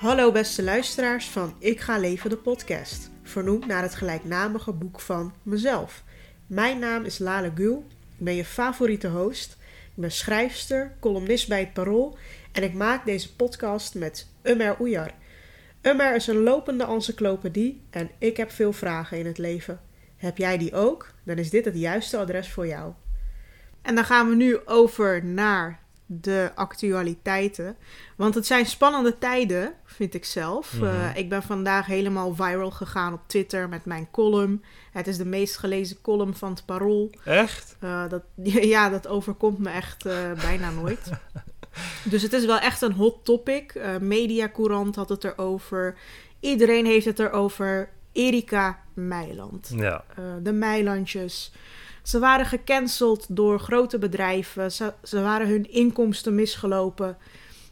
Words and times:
Hallo 0.00 0.32
beste 0.32 0.62
luisteraars 0.62 1.28
van 1.28 1.54
Ik 1.58 1.80
ga 1.80 1.98
leven 1.98 2.30
de 2.30 2.36
podcast, 2.36 3.10
vernoemd 3.22 3.66
naar 3.66 3.82
het 3.82 3.94
gelijknamige 3.94 4.72
boek 4.72 5.00
van 5.00 5.32
mezelf. 5.42 6.04
Mijn 6.46 6.78
naam 6.78 7.04
is 7.04 7.18
Lale 7.18 7.52
Gul, 7.54 7.84
ik 8.18 8.24
ben 8.24 8.34
je 8.34 8.44
favoriete 8.44 9.08
host, 9.08 9.56
ik 9.94 10.02
ben 10.02 10.12
schrijfster, 10.12 10.96
columnist 11.00 11.48
bij 11.48 11.60
het 11.60 11.72
Parool 11.72 12.18
en 12.52 12.62
ik 12.62 12.74
maak 12.74 13.04
deze 13.04 13.36
podcast 13.36 13.94
met 13.94 14.28
Umer 14.42 14.80
Oejar. 14.80 15.10
Umer 15.82 16.14
is 16.14 16.26
een 16.26 16.42
lopende 16.42 16.84
encyclopedie 16.84 17.82
en 17.90 18.10
ik 18.18 18.36
heb 18.36 18.50
veel 18.50 18.72
vragen 18.72 19.18
in 19.18 19.26
het 19.26 19.38
leven. 19.38 19.80
Heb 20.16 20.38
jij 20.38 20.58
die 20.58 20.74
ook? 20.74 21.12
Dan 21.24 21.36
is 21.36 21.50
dit 21.50 21.64
het 21.64 21.76
juiste 21.76 22.16
adres 22.16 22.50
voor 22.50 22.66
jou. 22.66 22.92
En 23.82 23.94
dan 23.94 24.04
gaan 24.04 24.28
we 24.28 24.34
nu 24.34 24.58
over 24.66 25.24
naar 25.24 25.80
de 26.12 26.50
actualiteiten. 26.54 27.76
Want 28.16 28.34
het 28.34 28.46
zijn 28.46 28.66
spannende 28.66 29.18
tijden, 29.18 29.72
vind 29.84 30.14
ik 30.14 30.24
zelf. 30.24 30.72
Mhm. 30.72 30.84
Eh, 30.84 31.16
ik 31.16 31.28
ben 31.28 31.42
vandaag 31.42 31.86
helemaal 31.86 32.34
viral 32.34 32.70
gegaan 32.70 33.12
op 33.12 33.20
Twitter 33.26 33.68
met 33.68 33.84
mijn 33.84 34.08
column. 34.10 34.64
Het 34.92 35.06
is 35.06 35.16
de 35.16 35.24
meest 35.24 35.56
gelezen 35.56 36.00
column 36.00 36.34
van 36.34 36.50
het 36.50 36.64
Parool. 36.64 37.10
Echt? 37.24 37.76
Eh, 37.80 38.08
dat, 38.08 38.22
ja, 38.74 38.88
dat 38.88 39.06
overkomt 39.06 39.58
me 39.58 39.70
echt 39.70 40.06
eh, 40.06 40.32
bijna 40.32 40.70
nooit. 40.70 41.10
Dus 42.04 42.22
het 42.22 42.32
is 42.32 42.44
wel 42.44 42.58
echt 42.58 42.82
een 42.82 42.92
hot 42.92 43.24
topic. 43.24 43.74
Eh 43.74 43.96
Mediacourant 43.96 44.96
had 44.96 45.08
het 45.08 45.24
erover. 45.24 45.98
Iedereen 46.40 46.86
heeft 46.86 47.04
het 47.04 47.18
erover. 47.18 47.88
Erika 48.12 48.82
Meiland. 48.94 49.72
Ja. 49.76 50.04
De 50.42 50.52
Meilandjes. 50.52 51.52
Ze 52.02 52.18
waren 52.18 52.46
gecanceld 52.46 53.26
door 53.28 53.60
grote 53.60 53.98
bedrijven. 53.98 54.72
Ze, 54.72 54.92
ze 55.02 55.20
waren 55.22 55.48
hun 55.48 55.70
inkomsten 55.72 56.34
misgelopen. 56.34 57.16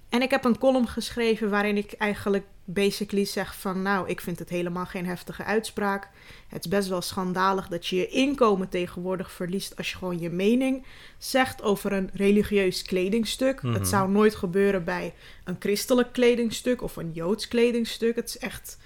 En 0.09 0.23
ik 0.23 0.31
heb 0.31 0.45
een 0.45 0.59
column 0.59 0.89
geschreven 0.89 1.51
waarin 1.51 1.77
ik 1.77 1.93
eigenlijk 1.93 2.45
basically 2.65 3.25
zeg 3.25 3.57
van... 3.57 3.83
nou, 3.83 4.09
ik 4.09 4.21
vind 4.21 4.39
het 4.39 4.49
helemaal 4.49 4.87
geen 4.87 5.07
heftige 5.07 5.45
uitspraak. 5.45 6.09
Het 6.49 6.65
is 6.65 6.71
best 6.71 6.89
wel 6.89 7.03
schandalig 7.03 7.69
dat 7.69 7.87
je 7.87 7.97
je 7.97 8.09
inkomen 8.09 8.69
tegenwoordig 8.69 9.33
verliest... 9.33 9.77
als 9.77 9.91
je 9.91 9.97
gewoon 9.97 10.19
je 10.19 10.31
mening 10.31 10.87
zegt 11.19 11.63
over 11.63 11.93
een 11.93 12.11
religieus 12.13 12.83
kledingstuk. 12.83 13.63
Mhm. 13.63 13.75
Het 13.75 13.89
zou 13.89 14.11
nooit 14.11 14.35
gebeuren 14.35 14.85
bij 14.85 15.15
een 15.45 15.57
christelijk 15.59 16.13
kledingstuk 16.13 16.83
of 16.83 16.97
een 16.97 17.13
joods 17.13 17.49
kledingstuk. 17.49 18.17
Het 18.17 18.29
is 18.29 18.39
echt 18.39 18.79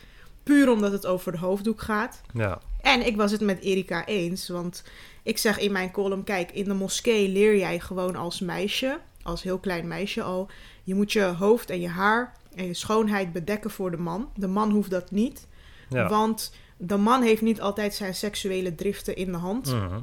puur 0.42 0.70
omdat 0.70 0.92
het 0.92 1.06
over 1.06 1.32
de 1.32 1.38
hoofddoek 1.38 1.80
gaat. 1.80 2.20
Ja. 2.34 2.60
En 2.80 3.06
ik 3.06 3.16
was 3.16 3.30
het 3.30 3.40
met 3.40 3.60
Erika 3.60 4.06
eens, 4.06 4.48
want 4.48 4.82
ik 5.22 5.38
zeg 5.38 5.58
in 5.58 5.72
mijn 5.72 5.90
column: 5.90 6.24
kijk, 6.24 6.50
in 6.52 6.64
de 6.64 6.74
moskee 6.74 7.28
leer 7.28 7.56
jij 7.56 7.80
gewoon 7.80 8.16
als 8.16 8.40
meisje, 8.40 8.98
als 9.22 9.42
heel 9.42 9.58
klein 9.58 9.88
meisje 9.88 10.22
al, 10.22 10.48
je 10.84 10.94
moet 10.94 11.12
je 11.12 11.22
hoofd 11.22 11.70
en 11.70 11.80
je 11.80 11.88
haar 11.88 12.36
en 12.54 12.66
je 12.66 12.74
schoonheid 12.74 13.32
bedekken 13.32 13.70
voor 13.70 13.90
de 13.90 13.96
man. 13.96 14.30
De 14.36 14.46
man 14.48 14.70
hoeft 14.70 14.90
dat 14.90 15.10
niet, 15.10 15.46
Ja. 15.88 16.08
want 16.08 16.52
de 16.76 16.96
man 16.96 17.22
heeft 17.22 17.42
niet 17.42 17.60
altijd 17.60 17.94
zijn 17.94 18.14
seksuele 18.14 18.74
driften 18.74 19.16
in 19.16 19.32
de 19.32 19.38
hand. 19.38 19.66
Mhm. 19.72 20.00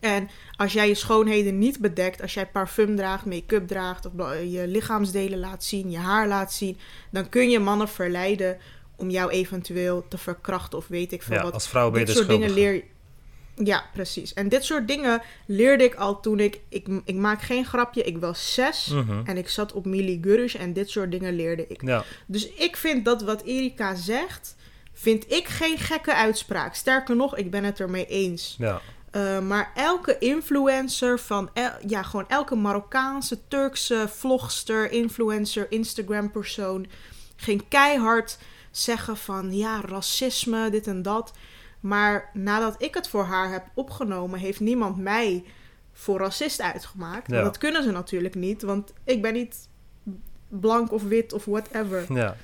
En 0.00 0.28
als 0.56 0.72
jij 0.72 0.88
je 0.88 0.94
schoonheden 0.94 1.58
niet 1.58 1.78
bedekt, 1.80 2.22
als 2.22 2.34
jij 2.34 2.46
parfum 2.46 2.96
draagt, 2.96 3.24
make-up 3.24 3.66
draagt, 3.68 4.06
of 4.06 4.12
je 4.46 4.64
lichaamsdelen 4.66 5.38
laat 5.38 5.64
zien, 5.64 5.90
je 5.90 5.98
haar 5.98 6.28
laat 6.28 6.52
zien, 6.52 6.78
dan 7.10 7.28
kun 7.28 7.50
je 7.50 7.58
mannen 7.58 7.88
verleiden 7.88 8.56
om 8.96 9.10
jou 9.10 9.30
eventueel 9.30 10.08
te 10.08 10.18
verkrachten 10.18 10.78
of 10.78 10.88
weet 10.88 11.12
ik 11.12 11.22
veel 11.22 11.36
ja, 11.36 11.42
wat. 11.42 11.52
als 11.52 11.68
vrouw 11.68 11.90
ben 11.90 12.00
je 12.00 12.06
dit 12.06 12.14
de 12.14 12.20
soort 12.22 12.32
dingen 12.38 12.52
leer 12.54 12.84
Ja, 13.56 13.84
precies. 13.92 14.32
En 14.32 14.48
dit 14.48 14.64
soort 14.64 14.88
dingen 14.88 15.22
leerde 15.46 15.84
ik 15.84 15.94
al 15.94 16.20
toen 16.20 16.40
ik... 16.40 16.60
Ik, 16.68 16.86
ik 17.04 17.14
maak 17.14 17.42
geen 17.42 17.64
grapje, 17.66 18.02
ik 18.02 18.18
was 18.18 18.54
zes 18.54 18.86
Mhm. 18.86 19.20
en 19.24 19.36
ik 19.36 19.48
zat 19.48 19.72
op 19.72 19.84
Mili 19.86 20.18
Gurus 20.22 20.54
en 20.54 20.72
dit 20.72 20.90
soort 20.90 21.10
dingen 21.10 21.34
leerde 21.34 21.64
ik. 21.68 21.82
Ja. 21.82 22.04
Dus 22.26 22.48
ik 22.48 22.76
vind 22.76 23.04
dat 23.04 23.22
wat 23.22 23.42
Erika 23.42 23.94
zegt, 23.94 24.56
vind 24.92 25.32
ik 25.32 25.46
geen 25.46 25.78
gekke 25.78 26.14
uitspraak. 26.14 26.74
Sterker 26.74 27.16
nog, 27.16 27.36
ik 27.36 27.50
ben 27.50 27.64
het 27.64 27.80
ermee 27.80 28.06
eens. 28.06 28.54
Ja. 28.58 28.80
Uh, 29.16 29.38
maar 29.40 29.70
elke 29.74 30.18
influencer 30.18 31.18
van, 31.20 31.50
el- 31.52 31.70
ja, 31.86 32.02
gewoon 32.02 32.28
elke 32.28 32.54
Marokkaanse, 32.54 33.38
Turkse 33.48 34.08
vlogster, 34.08 34.90
influencer, 34.92 35.66
Instagram 35.70 36.30
persoon 36.30 36.86
ging 37.36 37.62
keihard 37.68 38.38
zeggen 38.70 39.16
van 39.16 39.56
ja, 39.56 39.80
racisme, 39.86 40.70
dit 40.70 40.86
en 40.86 41.02
dat. 41.02 41.32
Maar 41.88 42.30
nadat 42.32 42.74
ik 42.82 42.94
het 42.94 43.08
voor 43.08 43.24
haar 43.24 43.52
heb 43.52 43.64
opgenomen, 43.74 44.38
heeft 44.38 44.60
niemand 44.60 44.96
mij 44.98 45.44
voor 45.92 46.18
racist 46.18 46.60
uitgemaakt. 46.60 47.30
Ja. 47.30 47.42
Dat 47.42 47.58
kunnen 47.58 47.82
ze 47.82 47.90
natuurlijk 47.90 48.34
niet, 48.34 48.62
want 48.62 48.92
ik 49.04 49.22
ben 49.22 49.32
niet 49.32 49.68
blank 50.48 50.92
of 50.92 51.02
wit 51.02 51.32
of 51.32 51.44
whatever. 51.44 52.04
Ja. 52.12 52.36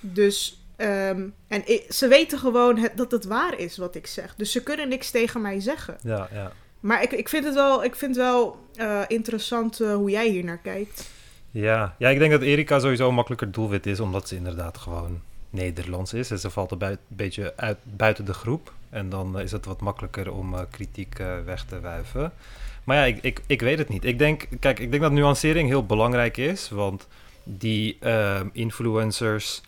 Dus, 0.00 0.62
ehm, 0.76 1.28
en 1.48 1.62
ik- 1.68 1.92
ze 1.92 2.08
weten 2.08 2.38
gewoon 2.38 2.78
het, 2.78 2.96
dat 2.96 3.10
het 3.10 3.24
waar 3.24 3.58
is 3.58 3.76
wat 3.76 3.94
ik 3.94 4.06
zeg. 4.06 4.34
Dus 4.36 4.52
ze 4.52 4.62
kunnen 4.62 4.88
niks 4.88 5.10
tegen 5.10 5.40
mij 5.40 5.60
zeggen. 5.60 5.96
Ja. 6.02 6.28
Ja. 6.32 6.52
Maar 6.80 7.02
ik, 7.02 7.12
ik 7.12 7.28
vind 7.28 7.44
het 7.44 7.54
wel, 7.54 7.84
ik 7.84 7.94
vind 7.94 8.16
wel 8.16 8.64
eh, 8.74 9.02
interessant 9.08 9.80
eh, 9.80 9.94
hoe 9.94 10.10
jij 10.10 10.28
hier 10.28 10.44
naar 10.44 10.58
kijkt. 10.62 11.08
Ja. 11.50 11.94
ja, 11.98 12.08
ik 12.08 12.18
denk 12.18 12.30
dat 12.30 12.42
Erika 12.42 12.78
sowieso 12.78 13.08
een 13.08 13.14
makkelijker 13.14 13.52
doelwit 13.52 13.86
is, 13.86 14.00
omdat 14.00 14.28
ze 14.28 14.36
inderdaad 14.36 14.78
gewoon 14.78 15.20
Nederlands 15.50 16.12
is. 16.12 16.30
En 16.30 16.38
ze 16.38 16.50
valt 16.50 16.70
een 16.70 16.78
bui- 16.78 16.98
beetje 17.08 17.52
uit, 17.56 17.76
buiten 17.82 18.24
de 18.24 18.32
groep. 18.34 18.72
En 18.96 19.08
dan 19.08 19.38
eh, 19.38 19.44
is 19.44 19.52
het 19.52 19.64
wat 19.64 19.80
makkelijker 19.80 20.32
om 20.32 20.54
eh, 20.54 20.60
kritiek 20.70 21.18
eh, 21.18 21.34
weg 21.44 21.64
te 21.64 21.80
wuiven. 21.80 22.32
Maar 22.84 22.96
ja, 22.96 23.04
ik, 23.04 23.18
ik, 23.22 23.42
ik 23.46 23.60
weet 23.60 23.78
het 23.78 23.88
niet. 23.88 24.04
Ik 24.04 24.18
denk, 24.18 24.46
kijk, 24.60 24.78
ik 24.78 24.90
denk 24.90 25.02
dat 25.02 25.12
nuancering 25.12 25.68
heel 25.68 25.86
belangrijk 25.86 26.36
is. 26.36 26.68
Want 26.68 27.06
die 27.44 27.98
influencers 28.52 29.60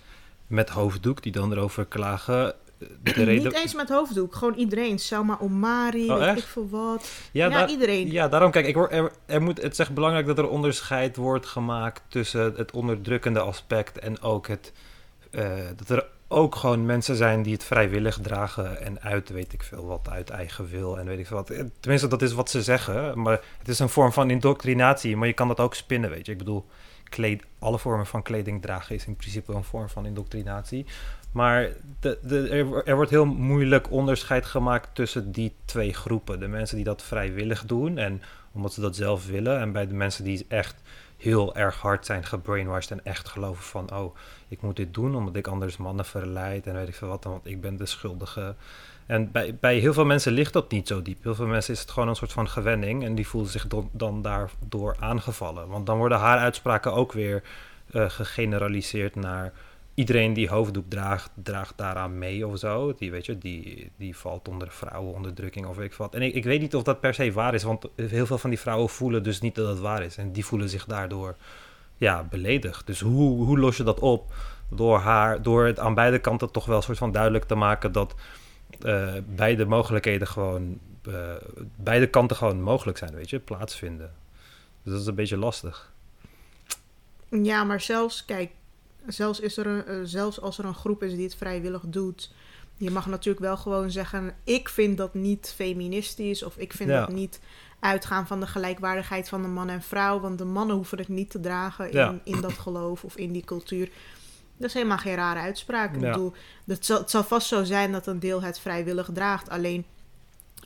met 0.47 0.69
hoofddoek 0.69 1.23
die 1.23 1.33
dan 1.33 1.53
erover 1.53 1.85
klagen. 1.85 2.55
De 2.79 3.11
reden... 3.13 3.45
Niet 3.45 3.53
eens 3.55 3.75
met 3.75 3.89
hoofddoek, 3.89 4.35
gewoon 4.35 4.55
iedereen. 4.55 4.99
Selma 4.99 5.39
Omari, 5.41 6.11
Oh, 6.11 6.19
weet 6.19 6.27
echt? 6.29 6.39
ik 6.39 6.45
veel 6.45 6.69
wat. 6.69 7.11
Ja, 7.33 7.45
Ja, 7.47 7.51
daar- 7.59 7.71
iedereen. 7.71 8.11
Ja, 8.11 8.29
daarom 8.29 8.51
kijk, 8.51 8.67
ik 8.67 8.77
er, 8.77 9.13
er 9.27 9.43
moet, 9.43 9.63
het 9.63 9.73
is 9.73 9.79
echt 9.79 9.95
belangrijk 9.95 10.27
dat 10.27 10.39
er 10.39 10.49
onderscheid 10.49 11.17
wordt 11.17 11.47
gemaakt 11.47 12.03
tussen 12.09 12.55
het 12.57 12.71
onderdrukkende 12.73 13.41
aspect 13.41 13.99
en 13.99 14.21
ook 14.21 14.47
het, 14.47 14.73
dat 15.77 15.89
er 15.89 16.07
ook 16.29 16.55
gewoon 16.55 16.87
mensen 16.87 17.17
zijn 17.17 17.43
die 17.43 17.53
het 17.53 17.65
vrijwillig 17.65 18.19
dragen 18.23 18.81
en 18.81 19.01
uit, 19.01 19.29
weet 19.29 19.53
ik 19.53 19.63
veel 19.63 19.87
wat, 19.87 20.09
uit 20.11 20.31
eigen 20.31 20.69
wil 20.69 20.99
en 20.99 21.07
weet 21.07 21.19
ik 21.19 21.27
veel 21.27 21.37
wat. 21.37 21.51
Eh, 21.51 21.65
Tenminste, 21.81 22.09
dat 22.09 22.23
is 22.23 22.33
wat 22.33 22.51
ze 22.51 22.63
zeggen, 22.63 23.23
maar 23.23 23.41
het 23.59 23.69
is 23.69 23.79
een 23.79 23.89
vorm 23.89 24.13
van 24.13 24.31
indoctrinatie, 24.31 25.17
maar 25.17 25.27
je 25.27 25.35
kan 25.35 25.49
dat 25.49 25.61
ook 25.61 25.75
spinnen, 25.75 26.11
weet 26.11 26.27
je. 26.27 26.33
Ik 26.33 26.39
bedoel, 26.39 26.67
alle 27.59 27.79
vormen 27.79 28.07
van 28.07 28.23
kleding 28.23 28.63
dragen 28.63 28.95
is 28.95 29.07
in 29.07 29.17
principe 29.17 29.53
een 29.53 29.65
vorm 29.65 29.89
van 29.89 30.07
indoctrinatie. 30.07 30.87
Maar 31.33 31.69
de, 32.01 32.19
de, 32.23 32.49
er, 32.49 32.87
er 32.87 32.95
wordt 32.95 33.11
heel 33.11 33.25
moeilijk 33.25 33.91
onderscheid 33.91 34.47
gemaakt 34.47 34.95
tussen 34.95 35.33
die 35.33 35.55
twee 35.65 35.95
groepen. 35.95 36.41
De 36.41 36.49
mensen 36.49 36.77
die 36.77 36.85
dat 36.85 37.03
vrijwillig 37.03 37.65
doen 37.65 37.99
en 37.99 38.23
omdat 38.53 38.73
ze 38.73 38.81
dat 38.81 38.97
zelf 38.97 39.27
willen. 39.27 39.61
En 39.61 39.73
bij 39.73 39.87
de 39.87 39.95
mensen 39.95 40.25
die 40.25 40.47
echt 40.49 40.75
heel 41.19 41.55
erg 41.55 41.77
hard 41.77 42.07
zijn 42.07 42.25
gebrainwashed 42.25 42.91
en 42.91 43.05
echt 43.05 43.29
geloven 43.29 43.65
van... 43.65 43.95
oh, 43.95 44.17
ik 44.49 44.63
moet 44.63 44.77
dit 44.77 44.95
doen 44.95 45.17
omdat 45.17 45.37
ik 45.37 45.47
anders 45.47 45.77
mannen 45.77 46.05
verleid 46.05 46.67
en 46.67 46.75
weet 46.75 46.89
ik 46.89 46.95
veel 46.95 47.09
wat, 47.09 47.25
want 47.25 47.47
ik 47.47 47.61
ben 47.61 47.77
de 47.77 47.87
schuldige. 47.87 48.55
En 49.07 49.33
bij, 49.33 49.55
bij 49.61 49.79
heel 49.79 49.93
veel 49.93 50.05
mensen 50.05 50.33
ligt 50.33 50.53
dat 50.53 50.71
niet 50.71 50.89
zo 50.89 51.03
diep. 51.03 51.23
Heel 51.23 51.35
veel 51.35 51.47
mensen 51.47 51.75
is 51.75 51.81
het 51.81 51.91
gewoon 51.91 52.09
een 52.09 52.17
soort 52.17 52.33
van 52.33 52.49
gewenning 52.49 53.05
en 53.05 53.15
die 53.15 53.29
voelen 53.29 53.51
zich 53.51 53.67
dan, 53.67 53.89
dan 53.93 54.23
daardoor 54.23 54.97
aangevallen. 55.01 55.69
Want 55.69 55.87
dan 55.87 55.99
worden 55.99 56.19
haar 56.19 56.39
uitspraken 56.39 56.93
ook 56.93 57.13
weer 57.13 57.43
eh, 57.91 58.11
gegeneraliseerd 58.11 59.15
naar 59.15 59.53
iedereen 59.99 60.33
die 60.33 60.49
hoofddoek 60.49 60.85
draagt, 60.89 61.31
draagt 61.35 61.73
daaraan 61.77 62.19
mee 62.19 62.47
of 62.47 62.59
zo. 62.59 62.95
Die, 62.95 63.11
weet 63.11 63.27
je, 63.27 63.39
die, 63.39 63.91
die 63.97 64.17
valt 64.17 64.49
onder 64.49 64.71
vrouwenonderdrukking 64.71 65.67
of 65.67 65.79
ik 65.79 65.95
wat. 65.95 66.15
En 66.15 66.23
ik, 66.23 66.35
ik 66.35 66.45
weet 66.45 66.61
niet 66.61 66.75
of 66.75 66.83
dat 66.83 67.01
per 67.01 67.15
se 67.15 67.33
waar 67.33 67.55
is, 67.55 67.63
want 67.63 67.87
heel 67.97 68.27
veel 68.27 68.39
van 68.39 68.51
die 68.51 68.59
vrouwen 68.59 68.89
voelen 68.89 69.23
dus 69.23 69.41
niet 69.41 69.55
dat 69.55 69.69
het 69.69 69.79
waar 69.79 70.03
is. 70.03 70.17
En 70.17 70.33
die 70.33 70.45
voelen 70.45 70.69
zich 70.69 70.85
daardoor 70.85 71.37
ja, 71.97 72.25
beledigd. 72.25 72.87
Dus 72.87 73.01
hoe, 73.01 73.45
hoe 73.45 73.59
los 73.59 73.77
je 73.77 73.83
dat 73.83 74.01
op? 74.01 74.35
Door, 74.71 74.99
haar, 74.99 75.43
door 75.43 75.67
het 75.67 75.79
aan 75.79 75.95
beide 75.95 76.19
kanten 76.19 76.53
toch 76.53 76.67
wel 76.67 76.77
een 76.77 76.83
soort 76.83 76.99
van 76.99 77.13
duidelijk 77.13 77.45
te 77.45 77.55
maken 77.55 77.93
dat 77.93 78.15
eh, 78.81 79.13
beide 79.27 79.65
mogelijkheden 79.65 80.27
gewoon, 80.27 80.79
eh, 81.03 81.35
beide 81.77 82.07
kanten 82.07 82.37
gewoon 82.37 82.63
mogelijk 82.63 82.99
zijn, 82.99 83.15
weet 83.15 83.31
je, 83.31 83.39
plaatsvinden. 83.39 84.13
Dus 84.83 84.93
dat 84.93 85.01
is 85.01 85.07
een 85.07 85.15
beetje 85.15 85.37
lastig. 85.37 85.93
Ja, 87.31 87.65
maar 87.65 87.81
zelfs, 87.81 88.25
kijk, 88.25 88.51
zelfs, 89.13 89.41
is 89.41 89.57
er 89.57 89.67
een, 89.67 89.85
eh, 89.87 89.97
zelfs 90.05 90.41
als 90.41 90.59
er 90.59 90.65
een 90.65 90.75
groep 90.75 91.03
is 91.03 91.15
die 91.15 91.25
het 91.25 91.35
vrijwillig 91.35 91.83
doet, 91.87 92.33
je 92.77 92.91
mag 92.91 93.07
natuurlijk 93.07 93.45
wel 93.45 93.57
gewoon 93.57 93.91
zeggen: 93.91 94.35
ik 94.45 94.69
vind 94.69 94.97
dat 94.99 95.15
niet 95.15 95.53
feministisch 95.57 96.43
of 96.43 96.57
ik 96.57 96.73
vind 96.73 96.91
Ja. 96.91 97.01
dat 97.01 97.09
niet 97.15 97.41
uitgaan 97.81 98.27
van 98.27 98.41
de 98.41 98.47
gelijkwaardigheid 98.47 99.29
van 99.29 99.43
de 99.43 99.49
man 99.49 99.69
en 99.69 99.83
vrouw, 99.83 100.21
want 100.21 100.39
de 100.39 100.45
mannen 100.45 100.77
hoeven 100.77 100.99
het 100.99 101.09
niet 101.09 101.31
te 101.31 101.41
dragen 101.41 101.91
in, 101.91 101.97
Ja. 101.99 102.15
in 102.25 102.41
dat 102.41 102.53
geloof 102.53 103.05
of 103.05 103.17
in 103.17 103.33
die 103.33 103.45
cultuur. 103.45 103.89
Dat 104.57 104.69
is 104.69 104.75
helemaal 104.75 104.99
geen 104.99 105.15
rare 105.15 105.41
uitspraak. 105.41 105.95
Ik 105.95 106.01
bedoel, 106.01 106.33
het 106.67 106.87
zal, 106.87 106.99
het 106.99 107.11
zal 107.11 107.25
vast 107.25 107.47
zo 107.47 107.65
zijn 107.65 107.93
dat 107.93 108.07
een 108.07 108.21
deel 108.21 108.43
het 108.43 108.59
vrijwillig 108.59 109.09
draagt. 109.13 109.49
Alleen 109.51 109.85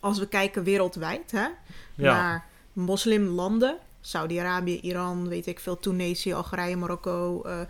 als 0.00 0.18
we 0.18 0.28
kijken 0.28 0.62
wereldwijd 0.64 1.30
hè, 1.30 1.46
Ja. 1.94 2.14
naar 2.14 2.46
moslimlanden, 2.72 3.76
Saudi-Arabië, 4.00 4.80
Iran, 4.80 5.28
weet 5.28 5.46
ik 5.46 5.60
veel, 5.60 5.78
Tunesië, 5.78 6.32
Algerije, 6.34 6.76
Marokko, 6.76 7.42
eh, 7.42 7.60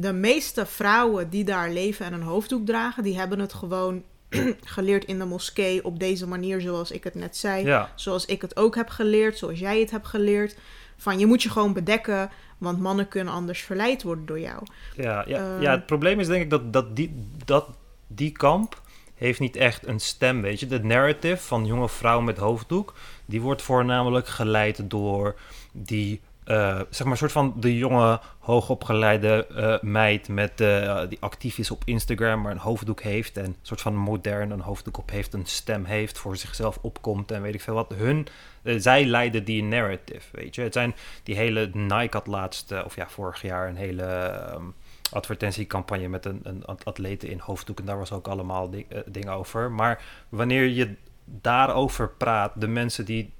de 0.00 0.12
meeste 0.12 0.66
vrouwen 0.66 1.30
die 1.30 1.44
daar 1.44 1.70
leven 1.70 2.06
en 2.06 2.12
een 2.12 2.22
hoofddoek 2.22 2.66
dragen, 2.66 3.02
die 3.02 3.18
hebben 3.18 3.38
het 3.38 3.52
gewoon 3.52 4.02
geleerd 4.64 5.04
in 5.04 5.18
de 5.18 5.24
moskee 5.24 5.84
op 5.84 5.98
deze 5.98 6.26
manier, 6.28 6.60
zoals 6.60 6.90
ik 6.90 7.04
het 7.04 7.14
net 7.14 7.36
zei. 7.36 7.64
Ja, 7.66 7.92
Zoals 7.94 8.24
ik 8.26 8.42
het 8.42 8.56
ook 8.56 8.74
heb 8.74 8.88
geleerd, 8.88 9.38
zoals 9.38 9.58
jij 9.58 9.80
het 9.80 9.90
hebt 9.90 10.06
geleerd. 10.06 10.56
Van 10.96 11.18
je 11.18 11.26
moet 11.26 11.42
je 11.42 11.50
gewoon 11.50 11.72
bedekken, 11.72 12.30
want 12.58 12.80
mannen 12.80 13.08
kunnen 13.08 13.32
anders 13.34 13.62
verleid 13.62 14.02
worden 14.02 14.26
door 14.26 14.40
jou. 14.40 14.62
ja, 14.96 15.24
ja, 15.26 15.38
Ehm. 15.38 15.62
ja, 15.62 15.70
het 15.70 15.86
probleem 15.86 16.20
is 16.20 16.26
denk 16.26 16.42
ik 16.42 16.50
dat, 16.50 16.72
dat, 16.72 16.96
die, 16.96 17.14
dat 17.44 17.66
die 18.06 18.32
kamp 18.32 18.82
heeft 19.14 19.40
niet 19.40 19.56
echt 19.56 19.86
een 19.86 20.00
stem, 20.00 20.42
weet 20.42 20.60
je. 20.60 20.66
De 20.66 20.82
narrative 20.84 21.36
van 21.42 21.66
jonge 21.66 21.88
vrouwen 21.88 22.24
met 22.24 22.38
hoofddoek, 22.38 22.94
die 23.24 23.40
wordt 23.40 23.62
voornamelijk 23.62 24.26
geleid 24.28 24.90
door 24.90 25.34
die, 25.72 26.20
eh, 26.48 26.80
zeg 26.90 27.06
maar, 27.06 27.16
soort 27.16 27.32
van 27.32 27.54
de 27.56 27.76
jonge, 27.76 28.20
hoogopgeleide 28.38 29.46
eh, 29.46 29.80
meid 29.80 30.28
met, 30.28 30.60
eh, 30.60 31.02
die 31.08 31.18
actief 31.20 31.58
is 31.58 31.70
op 31.70 31.82
Instagram, 31.84 32.40
maar 32.40 32.52
een 32.52 32.58
hoofddoek 32.58 33.00
heeft 33.00 33.36
en 33.36 33.44
een 33.44 33.56
soort 33.62 33.80
van 33.80 33.96
modern 33.96 34.50
een 34.50 34.60
hoofddoek 34.60 34.98
op 34.98 35.10
heeft, 35.10 35.34
een 35.34 35.46
stem 35.46 35.84
heeft, 35.84 36.18
voor 36.18 36.36
zichzelf 36.36 36.78
opkomt 36.82 37.30
en 37.30 37.42
weet 37.42 37.54
ik 37.54 37.60
veel 37.60 37.74
wat. 37.74 37.94
Hun, 37.94 38.26
zij 38.62 39.04
leiden 39.04 39.44
die 39.44 39.62
narrative, 39.62 40.36
weet 40.36 40.54
je. 40.54 40.62
Het 40.62 40.72
zijn 40.72 40.94
die 41.22 41.36
hele 41.36 41.70
Nike 41.72 42.16
had 42.16 42.26
laatst, 42.26 42.84
of 42.84 42.96
ja, 42.96 43.08
vorig 43.08 43.42
jaar 43.42 43.68
een 43.68 43.76
hele... 43.76 44.02
ehm, 44.02 44.64
advertentiecampagne 45.12 46.08
met 46.08 46.24
een, 46.24 46.40
een 46.42 46.64
atlete 46.64 47.28
in 47.28 47.38
hoofddoek. 47.38 47.78
En 47.78 47.84
daar 47.84 47.98
was 47.98 48.12
ook 48.12 48.28
allemaal 48.28 48.70
di- 48.70 48.86
dingen 49.06 49.32
over. 49.32 49.70
Maar 49.70 50.02
wanneer 50.28 50.66
je 50.66 50.94
daarover 51.24 52.08
praat, 52.10 52.52
de 52.60 52.68
mensen 52.68 53.04
die 53.04 53.32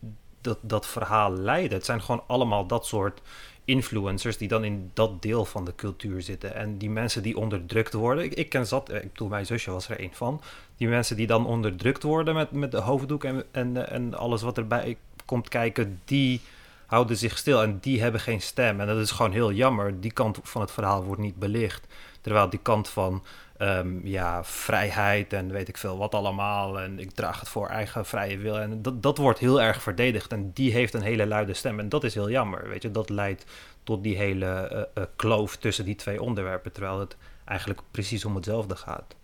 dat, 0.48 0.58
dat 0.60 0.86
verhaal 0.86 1.32
leiden, 1.32 1.76
het 1.76 1.86
zijn 1.86 2.02
gewoon 2.02 2.24
allemaal 2.26 2.66
dat 2.66 2.86
soort 2.86 3.20
influencers 3.64 4.36
die 4.36 4.48
dan 4.48 4.64
in 4.64 4.90
dat 4.94 5.22
deel 5.22 5.44
van 5.44 5.64
de 5.64 5.74
cultuur 5.74 6.22
zitten. 6.22 6.54
En 6.54 6.78
die 6.78 6.90
mensen 6.90 7.22
die 7.22 7.36
onderdrukt 7.36 7.92
worden, 7.92 8.24
ik, 8.24 8.34
ik 8.34 8.48
ken 8.48 8.66
zat, 8.66 8.88
eh, 8.88 9.02
ik 9.02 9.12
bedoel, 9.12 9.28
mijn 9.28 9.46
zusje 9.46 9.70
was 9.70 9.88
er 9.88 10.00
een 10.00 10.14
van. 10.14 10.40
Die 10.76 10.88
mensen 10.88 11.16
die 11.16 11.26
dan 11.26 11.46
onderdrukt 11.46 12.02
worden 12.02 12.34
met, 12.34 12.50
met 12.50 12.70
de 12.70 12.80
hoofddoek 12.80 13.24
en, 13.24 13.44
en, 13.50 13.90
en 13.90 14.14
alles 14.14 14.42
wat 14.42 14.58
erbij 14.58 14.96
komt 15.24 15.48
kijken, 15.48 16.00
die 16.04 16.40
houden 16.86 17.16
zich 17.16 17.38
stil 17.38 17.62
en 17.62 17.78
die 17.80 18.00
hebben 18.00 18.20
geen 18.20 18.40
stem. 18.40 18.80
En 18.80 18.86
dat 18.86 18.98
is 18.98 19.10
gewoon 19.10 19.32
heel 19.32 19.52
jammer. 19.52 20.00
Die 20.00 20.12
kant 20.12 20.38
van 20.42 20.60
het 20.60 20.70
verhaal 20.70 21.04
wordt 21.04 21.20
niet 21.20 21.36
belicht. 21.36 21.86
Terwijl 22.20 22.50
die 22.50 22.60
kant 22.62 22.88
van 22.88 23.22
ehm, 23.58 24.06
ja, 24.06 24.44
vrijheid 24.44 25.32
en 25.32 25.52
weet 25.52 25.68
ik 25.68 25.76
veel 25.76 25.98
wat 25.98 26.14
allemaal. 26.14 26.80
En 26.80 26.98
ik 26.98 27.10
draag 27.10 27.40
het 27.40 27.48
voor 27.48 27.68
eigen 27.68 28.06
vrije 28.06 28.38
wil. 28.38 28.58
En 28.58 28.82
dat, 28.82 29.02
dat 29.02 29.18
wordt 29.18 29.38
heel 29.38 29.60
erg 29.62 29.82
verdedigd. 29.82 30.32
En 30.32 30.50
die 30.52 30.72
heeft 30.72 30.94
een 30.94 31.02
hele 31.02 31.26
luide 31.26 31.54
stem. 31.54 31.78
En 31.78 31.88
dat 31.88 32.04
is 32.04 32.14
heel 32.14 32.30
jammer. 32.30 32.68
Weet 32.68 32.82
je, 32.82 32.90
dat 32.90 33.10
leidt 33.10 33.44
tot 33.84 34.02
die 34.02 34.16
hele 34.16 34.46
eh, 34.46 34.80
eh, 34.94 35.08
kloof 35.16 35.56
tussen 35.56 35.84
die 35.84 35.94
twee 35.94 36.22
onderwerpen. 36.22 36.72
Terwijl 36.72 37.00
het 37.00 37.16
eigenlijk 37.44 37.80
precies 37.90 38.24
om 38.24 38.34
hetzelfde 38.34 38.76
gaat. 38.76 39.16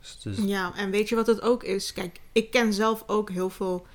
Dus, 0.00 0.18
dus- 0.22 0.44
Ja, 0.46 0.72
en 0.76 0.90
weet 0.90 1.08
je 1.08 1.14
wat 1.14 1.26
het 1.26 1.40
ook 1.40 1.62
is? 1.62 1.92
Kijk, 1.92 2.20
ik 2.32 2.50
ken 2.50 2.72
zelf 2.72 3.04
ook 3.06 3.30
heel 3.30 3.50
veel 3.50 3.86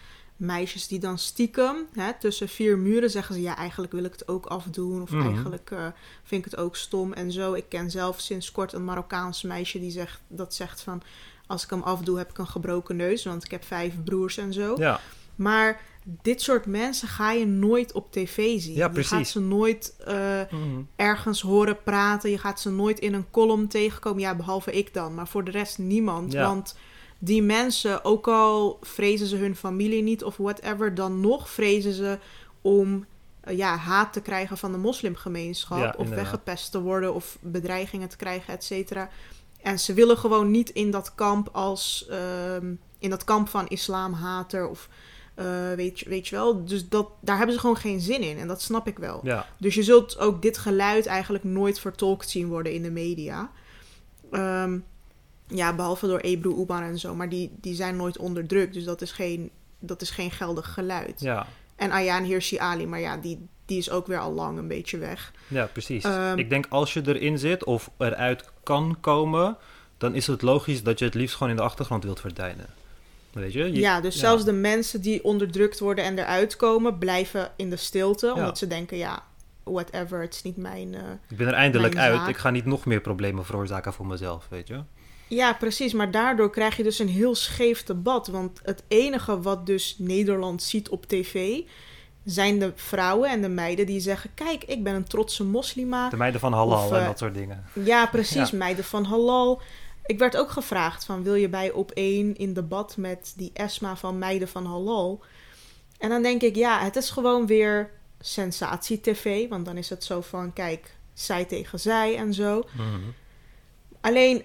meisjes 0.45 0.87
die 0.87 0.99
dan 0.99 1.17
stiekem 1.17 1.75
hè, 1.93 2.11
tussen 2.19 2.49
vier 2.49 2.77
muren 2.77 3.09
zeggen 3.09 3.35
ze: 3.35 3.41
ja, 3.41 3.55
eigenlijk 3.57 3.91
wil 3.93 4.03
ik 4.03 4.11
het 4.11 4.27
ook 4.27 4.45
afdoen. 4.45 5.01
Of 5.01 5.09
Mhm. 5.11 5.27
eigenlijk 5.27 5.71
eh, 5.71 5.85
vind 6.23 6.45
ik 6.45 6.51
het 6.51 6.59
ook 6.59 6.75
stom 6.75 7.13
en 7.13 7.31
zo. 7.31 7.53
Ik 7.53 7.65
ken 7.69 7.91
zelf 7.91 8.19
sinds 8.19 8.51
kort 8.51 8.73
een 8.73 8.85
Marokkaans 8.85 9.41
meisje 9.41 9.79
die 9.79 9.91
zegt, 9.91 10.21
dat 10.27 10.53
zegt 10.53 10.81
van: 10.81 11.01
als 11.47 11.63
ik 11.63 11.69
hem 11.69 11.81
afdoe, 11.81 12.17
heb 12.17 12.29
ik 12.29 12.37
een 12.37 12.47
gebroken 12.47 12.95
neus, 12.95 13.23
want 13.25 13.43
ik 13.43 13.51
heb 13.51 13.63
vijf 13.63 13.93
broers 14.03 14.37
en 14.37 14.53
zo. 14.53 14.75
ja, 14.77 14.99
Maar 15.35 15.81
dit 16.21 16.41
soort 16.41 16.65
mensen 16.65 17.07
ga 17.07 17.31
je 17.31 17.45
nooit 17.45 17.91
op 17.91 18.11
tv 18.11 18.59
zien. 18.61 18.73
Ja, 18.75 18.91
Je 18.93 19.03
gaat 19.03 19.27
ze 19.27 19.39
nooit 19.39 19.95
eh, 20.05 20.41
Mhm. 20.51 20.81
ergens 20.95 21.41
horen 21.41 21.83
praten. 21.83 22.29
Je 22.29 22.37
gaat 22.37 22.59
ze 22.59 22.69
nooit 22.69 22.99
in 22.99 23.13
een 23.13 23.29
column 23.31 23.67
tegenkomen. 23.67 24.21
Ja, 24.21 24.35
behalve 24.35 24.71
ik 24.71 24.93
dan. 24.93 25.13
Maar 25.15 25.27
voor 25.27 25.43
de 25.43 25.51
rest 25.51 25.77
niemand. 25.77 26.31
Ja. 26.31 26.47
Want 26.47 26.75
die 27.25 27.43
mensen, 27.43 28.05
ook 28.05 28.27
al 28.27 28.77
vrezen 28.81 29.27
ze 29.27 29.35
hun 29.35 29.55
familie 29.55 30.03
niet 30.03 30.23
of 30.23 30.37
whatever, 30.37 30.95
dan 30.95 31.19
nog 31.19 31.49
vrezen 31.49 31.93
ze 31.93 32.19
om 32.61 33.05
eh, 33.41 33.57
ja, 33.57 33.75
haat 33.75 34.13
te 34.13 34.21
krijgen 34.21 34.57
van 34.57 34.71
de 34.71 34.77
moslimgemeenschap. 34.77 35.77
Ja, 35.77 35.89
of 35.89 35.97
inderdaad. 35.97 36.15
weggepest 36.23 36.71
te 36.71 36.81
worden 36.81 37.13
of 37.13 37.37
bedreigingen 37.41 38.09
te 38.09 38.15
krijgen, 38.15 38.53
et 38.53 38.63
cetera. 38.63 39.09
En 39.61 39.79
ze 39.79 39.93
willen 39.93 40.17
gewoon 40.17 40.51
niet 40.51 40.69
in 40.69 40.91
dat 40.91 41.15
kamp 41.15 41.49
als 41.51 42.05
ehm, 42.09 42.73
in 42.99 43.09
dat 43.09 43.23
kamp 43.23 43.49
van 43.49 43.67
islamhater 43.67 44.67
of 44.67 44.89
eh, 45.35 45.73
weet, 45.75 45.99
je, 45.99 46.09
weet 46.09 46.27
je 46.27 46.35
wel. 46.35 46.65
Dus 46.65 46.89
dat, 46.89 47.09
daar 47.21 47.37
hebben 47.37 47.55
ze 47.55 47.61
gewoon 47.61 47.77
geen 47.77 47.99
zin 47.99 48.21
in. 48.21 48.37
En 48.37 48.47
dat 48.47 48.61
snap 48.61 48.87
ik 48.87 48.97
wel. 48.97 49.19
ja, 49.23 49.47
Dus 49.57 49.75
je 49.75 49.83
zult 49.83 50.17
ook 50.17 50.41
dit 50.41 50.57
geluid 50.57 51.05
eigenlijk 51.05 51.43
nooit 51.43 51.79
vertolkt 51.79 52.29
zien 52.29 52.47
worden 52.47 52.73
in 52.73 52.81
de 52.81 52.91
media. 52.91 53.51
Ehm, 54.31 54.79
ja, 55.53 55.73
behalve 55.75 56.07
door 56.07 56.19
Ebru 56.19 56.61
Uban 56.61 56.81
en 56.83 56.99
zo. 56.99 57.15
Maar 57.15 57.29
die, 57.29 57.51
die 57.61 57.75
zijn 57.75 57.95
nooit 57.95 58.17
onderdrukt. 58.17 58.73
Dus 58.73 58.83
dat 58.83 59.01
is 59.01 59.11
geen, 59.11 59.49
dat 59.79 60.01
is 60.01 60.09
geen 60.09 60.31
geldig 60.31 60.73
geluid. 60.73 61.19
ja. 61.19 61.47
En 61.75 61.91
Ayaan 61.91 62.23
Hirsi 62.23 62.57
Ali, 62.57 62.87
maar 62.87 62.99
ja, 62.99 63.17
die, 63.17 63.47
die 63.65 63.77
is 63.77 63.89
ook 63.89 64.07
weer 64.07 64.19
al 64.19 64.33
lang 64.33 64.57
een 64.57 64.67
beetje 64.67 64.97
weg. 64.97 65.31
Ja, 65.47 65.65
precies. 65.65 66.03
Ehm, 66.03 66.37
ik 66.37 66.49
denk 66.49 66.65
als 66.69 66.93
je 66.93 67.01
erin 67.05 67.37
zit 67.39 67.63
of 67.63 67.89
eruit 67.97 68.49
kan 68.63 68.97
komen, 68.99 69.57
dan 69.97 70.15
is 70.15 70.27
het 70.27 70.41
logisch 70.41 70.83
dat 70.83 70.99
je 70.99 71.05
het 71.05 71.13
liefst 71.13 71.35
gewoon 71.35 71.51
in 71.51 71.55
de 71.57 71.61
achtergrond 71.63 72.03
wilt 72.03 72.19
verdwijnen. 72.19 72.65
Weet 73.31 73.53
je? 73.53 73.63
Je- 73.63 73.79
ja, 73.79 74.01
dus 74.01 74.17
zelfs 74.19 74.43
de 74.45 74.51
mensen 74.51 75.01
die 75.01 75.23
onderdrukt 75.23 75.79
worden 75.79 76.03
en 76.03 76.19
eruit 76.19 76.55
komen, 76.55 76.97
blijven 76.97 77.51
in 77.55 77.69
de 77.69 77.75
stilte. 77.75 78.33
Omdat 78.33 78.57
ze 78.57 78.67
denken, 78.67 78.97
ja, 78.97 79.23
whatever, 79.63 80.21
het 80.21 80.33
is 80.33 80.41
niet 80.43 80.57
mijn... 80.57 80.93
eh, 80.95 81.01
Ik 81.29 81.37
ben 81.37 81.47
er 81.47 81.53
eindelijk 81.53 81.93
uit. 81.97 82.27
Ik 82.29 82.37
ga 82.37 82.49
niet 82.49 82.65
nog 82.65 82.85
meer 82.85 83.01
problemen 83.01 83.45
veroorzaken 83.45 83.93
voor 83.93 84.07
mezelf, 84.07 84.47
weet 84.49 84.67
je? 84.67 84.79
Ja, 85.27 85.53
precies. 85.53 85.93
Maar 85.93 86.11
daardoor 86.11 86.49
krijg 86.49 86.77
je 86.77 86.83
dus 86.83 86.99
een 86.99 87.09
heel 87.09 87.35
scheef 87.35 87.83
debat. 87.83 88.27
Want 88.27 88.59
het 88.63 88.83
enige 88.87 89.41
wat 89.41 89.65
dus 89.65 89.95
Nederland 89.97 90.63
ziet 90.63 90.89
op 90.89 91.05
tv... 91.05 91.61
zijn 92.23 92.59
de 92.59 92.71
vrouwen 92.75 93.29
en 93.29 93.41
de 93.41 93.49
meiden 93.49 93.85
die 93.85 93.99
zeggen... 93.99 94.29
kijk, 94.33 94.63
ik 94.63 94.83
ben 94.83 94.95
een 94.95 95.07
trotse 95.07 95.43
moslima. 95.43 96.09
De 96.09 96.17
meiden 96.17 96.39
van 96.39 96.53
halal 96.53 96.85
Of, 96.85 96.91
en 96.91 96.99
eh, 96.99 97.05
dat 97.05 97.17
soort 97.17 97.33
dingen. 97.33 97.65
Ja, 97.73 98.05
precies. 98.05 98.49
Ja. 98.49 98.57
Meiden 98.57 98.83
van 98.83 99.03
halal. 99.03 99.61
Ik 100.05 100.19
werd 100.19 100.37
ook 100.37 100.49
gevraagd 100.49 101.05
van... 101.05 101.23
wil 101.23 101.35
je 101.35 101.49
bij 101.49 101.71
op 101.71 101.91
één 101.91 102.35
in 102.35 102.53
debat 102.53 102.97
met 102.97 103.33
die 103.35 103.51
Esma 103.53 103.95
van 103.95 104.17
meiden 104.17 104.47
van 104.47 104.65
halal? 104.65 105.23
En 105.97 106.09
dan 106.09 106.21
denk 106.21 106.41
ik, 106.41 106.55
ja, 106.55 106.79
het 106.79 106.95
is 106.95 107.09
gewoon 107.09 107.47
weer 107.47 107.89
sensatie-tv. 108.19 109.49
Want 109.49 109.65
dan 109.65 109.77
is 109.77 109.89
het 109.89 110.03
zo 110.03 110.21
van, 110.21 110.53
kijk, 110.53 110.95
zij 111.13 111.45
tegen 111.45 111.79
zij 111.79 112.17
en 112.17 112.33
zo. 112.33 112.63
Mhm. 112.71 113.09
Alleen, 114.01 114.43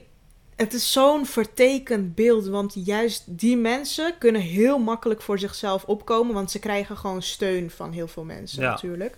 het 0.58 0.72
is 0.74 0.92
zo'n 0.92 1.26
vertekend 1.26 2.14
beeld. 2.14 2.46
Want 2.46 2.72
juist 2.84 3.22
die 3.26 3.56
mensen 3.56 4.14
kunnen 4.18 4.40
heel 4.40 4.78
makkelijk 4.78 5.22
voor 5.22 5.38
zichzelf 5.38 5.84
opkomen. 5.84 6.34
Want 6.34 6.50
ze 6.50 6.58
krijgen 6.58 6.96
gewoon 6.96 7.22
steun 7.22 7.70
van 7.70 7.92
heel 7.92 8.08
veel 8.08 8.24
mensen 8.24 8.62
Ja. 8.62 8.70
natuurlijk. 8.70 9.16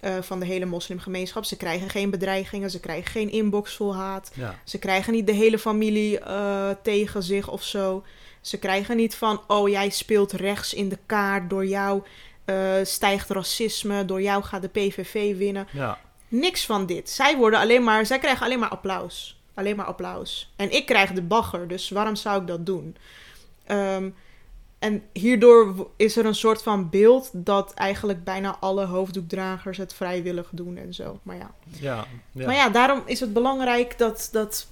Eh, 0.00 0.14
van 0.20 0.40
de 0.40 0.46
hele 0.46 0.64
moslimgemeenschap. 0.64 1.44
Ze 1.44 1.56
krijgen 1.56 1.88
geen 1.90 2.10
bedreigingen. 2.10 2.70
Ze 2.70 2.80
krijgen 2.80 3.10
geen 3.10 3.30
inbox 3.30 3.74
vol 3.76 3.94
haat. 3.94 4.30
Ja. 4.34 4.58
Ze 4.64 4.78
krijgen 4.78 5.12
niet 5.12 5.26
de 5.26 5.32
hele 5.32 5.58
familie 5.58 6.18
eh, 6.18 6.70
tegen 6.82 7.22
zich 7.22 7.50
of 7.50 7.62
zo. 7.62 8.04
Ze 8.40 8.58
krijgen 8.58 8.96
niet 8.96 9.14
van, 9.14 9.40
oh 9.46 9.68
jij 9.68 9.90
speelt 9.90 10.32
rechts 10.32 10.74
in 10.74 10.88
de 10.88 10.98
kaart. 11.06 11.50
Door 11.50 11.66
jou 11.66 12.02
eh, 12.44 12.72
stijgt 12.82 13.30
racisme. 13.30 14.04
Door 14.04 14.22
jou 14.22 14.42
gaat 14.42 14.62
de 14.62 14.68
PVV 14.68 15.36
winnen. 15.36 15.68
ja. 15.72 15.98
Niks 16.28 16.66
van 16.66 16.86
dit. 16.86 17.10
Zij 17.10 17.36
worden 17.36 17.60
alleen 17.60 17.84
maar, 17.84 18.06
zij 18.06 18.18
krijgen 18.18 18.44
alleen 18.46 18.58
maar 18.58 18.68
applaus. 18.68 19.35
Alleen 19.56 19.76
maar 19.76 19.86
applaus. 19.86 20.52
En 20.56 20.72
ik 20.72 20.86
krijg 20.86 21.12
de 21.12 21.22
bagger, 21.22 21.68
dus 21.68 21.88
waarom 21.90 22.16
zou 22.16 22.40
ik 22.40 22.46
dat 22.46 22.66
doen? 22.66 22.96
Ehm, 23.64 24.08
en 24.78 25.02
hierdoor 25.12 25.88
is 25.96 26.16
er 26.16 26.26
een 26.26 26.34
soort 26.34 26.62
van 26.62 26.90
beeld 26.90 27.30
dat 27.32 27.74
eigenlijk 27.74 28.24
bijna 28.24 28.56
alle 28.60 28.84
hoofddoekdragers 28.84 29.78
het 29.78 29.94
vrijwillig 29.94 30.48
doen 30.52 30.76
en 30.76 30.94
zo. 30.94 31.20
Maar 31.22 31.36
ja, 31.36 31.50
Ja. 31.80 32.06
ja. 32.32 32.46
maar 32.46 32.54
ja 32.54 32.68
daarom 32.68 33.02
is 33.04 33.20
het 33.20 33.32
belangrijk 33.32 33.98
dat, 33.98 34.28
dat, 34.32 34.66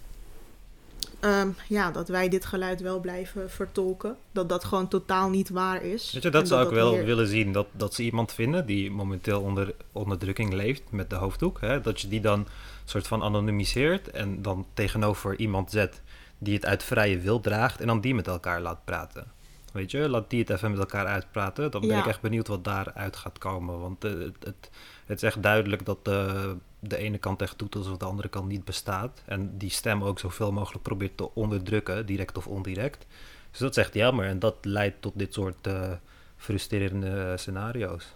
ehm, 1.25 1.49
ja, 1.69 1.90
dat 1.90 2.09
wij 2.09 2.28
dit 2.28 2.45
geluid 2.45 2.81
wel 2.81 3.00
blijven 3.00 3.50
vertolken. 3.50 4.16
Dat 4.33 4.49
dat 4.49 4.64
gewoon 4.64 4.88
totaal 4.88 5.31
niet 5.31 5.49
waar 5.49 5.83
is. 5.83 6.12
Weet 6.12 6.23
je, 6.23 6.31
dat 6.31 6.40
En 6.43 6.47
zou 6.49 6.64
ik 6.66 6.75
wel 6.75 6.97
willen 7.04 7.26
zien. 7.26 7.52
Dat, 7.52 7.66
dat 7.73 7.95
ze 7.95 8.02
iemand 8.02 8.33
vinden 8.33 8.66
die 8.66 8.90
momenteel 8.90 9.40
onder 9.40 9.75
onderdrukking 9.93 10.52
leeft 10.52 10.83
met 10.90 11.11
de 11.11 11.16
hoofddoek. 11.16 11.61
Hè? 11.61 11.81
Dat 11.81 12.00
je 12.00 12.09
die 12.09 12.21
dan 12.21 12.47
soort 12.85 13.07
van 13.07 13.23
anonimiseert 13.23 14.11
en 14.11 14.43
dan 14.43 14.66
tegenover 14.75 15.37
iemand 15.38 15.71
zet 15.71 16.02
die 16.38 16.54
het 16.54 16.66
uit 16.66 16.83
vrije 16.83 17.19
wil 17.19 17.40
draagt. 17.40 17.81
En 17.81 17.87
dan 17.87 18.00
die 18.00 18.14
met 18.14 18.26
elkaar 18.26 18.61
laat 18.61 18.85
praten. 18.85 19.33
Weet 19.73 19.90
je, 19.90 20.09
laat 20.09 20.31
die 20.31 20.40
het 20.40 20.50
even 20.50 20.71
met 20.71 20.78
elkaar 20.81 21.07
uitpraten. 21.07 21.71
Dan 21.71 21.81
ben 21.81 21.90
Ja. 21.90 21.99
ik 21.99 22.07
echt 22.07 22.21
benieuwd 22.21 22.49
wat 22.49 22.64
daaruit 22.64 23.16
gaat 23.16 23.38
komen. 23.38 23.81
Want 23.81 24.04
eh, 24.04 24.11
het, 24.11 24.37
het, 24.45 24.71
het 25.07 25.17
is 25.17 25.23
echt 25.23 25.43
duidelijk 25.43 25.85
dat 25.85 26.05
de, 26.05 26.57
de 26.81 26.97
ene 26.97 27.19
kant 27.19 27.43
echt 27.43 27.59
doet 27.59 27.75
alsof 27.77 27.97
de 27.97 28.05
andere 28.05 28.29
kant 28.29 28.49
niet 28.49 28.65
bestaat. 28.65 29.23
En 29.27 29.59
die 29.59 29.71
stem 29.71 30.05
ook 30.05 30.19
zoveel 30.19 30.53
mogelijk 30.53 30.83
probeert 30.83 31.17
te 31.17 31.35
onderdrukken, 31.35 32.07
direct 32.07 32.37
of 32.37 32.47
ondirect. 32.47 33.07
Dus 33.51 33.59
dat 33.61 33.71
is 33.71 33.77
echt 33.77 33.95
jammer. 33.95 34.27
En 34.27 34.39
dat 34.39 34.55
leidt 34.63 35.03
tot 35.03 35.13
dit 35.17 35.35
soort 35.35 35.67
eh, 35.67 35.93
frustrerende 36.37 37.37
scenario's. 37.37 38.15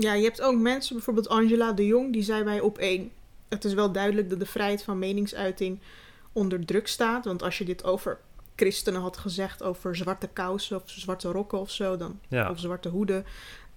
Ja, 0.00 0.12
je 0.14 0.24
hebt 0.24 0.40
ook 0.42 0.58
mensen, 0.58 0.94
bijvoorbeeld 0.96 1.28
Angela 1.28 1.72
de 1.72 1.86
Jong, 1.86 2.12
die 2.12 2.22
zei 2.22 2.44
bij 2.44 2.60
op 2.60 2.78
één. 2.78 3.10
het 3.48 3.64
is 3.64 3.74
wel 3.74 3.92
duidelijk 3.92 4.30
dat 4.30 4.38
de 4.38 4.46
vrijheid 4.46 4.82
van 4.82 4.98
meningsuiting 4.98 5.78
onder 6.32 6.64
druk 6.66 6.86
staat. 6.88 7.24
Want 7.24 7.42
als 7.42 7.58
je 7.58 7.64
dit 7.64 7.84
over 7.84 8.18
christenen 8.56 9.00
had 9.00 9.16
gezegd, 9.16 9.62
over 9.62 9.96
zwarte 9.96 10.28
kousen 10.32 10.76
of 10.76 10.82
zwarte 10.86 11.28
rokken 11.30 11.58
of 11.58 11.70
zo, 11.70 11.96
dan, 11.96 12.20
Ja. 12.28 12.50
of 12.50 12.58
zwarte 12.58 12.88
hoeden, 12.88 13.24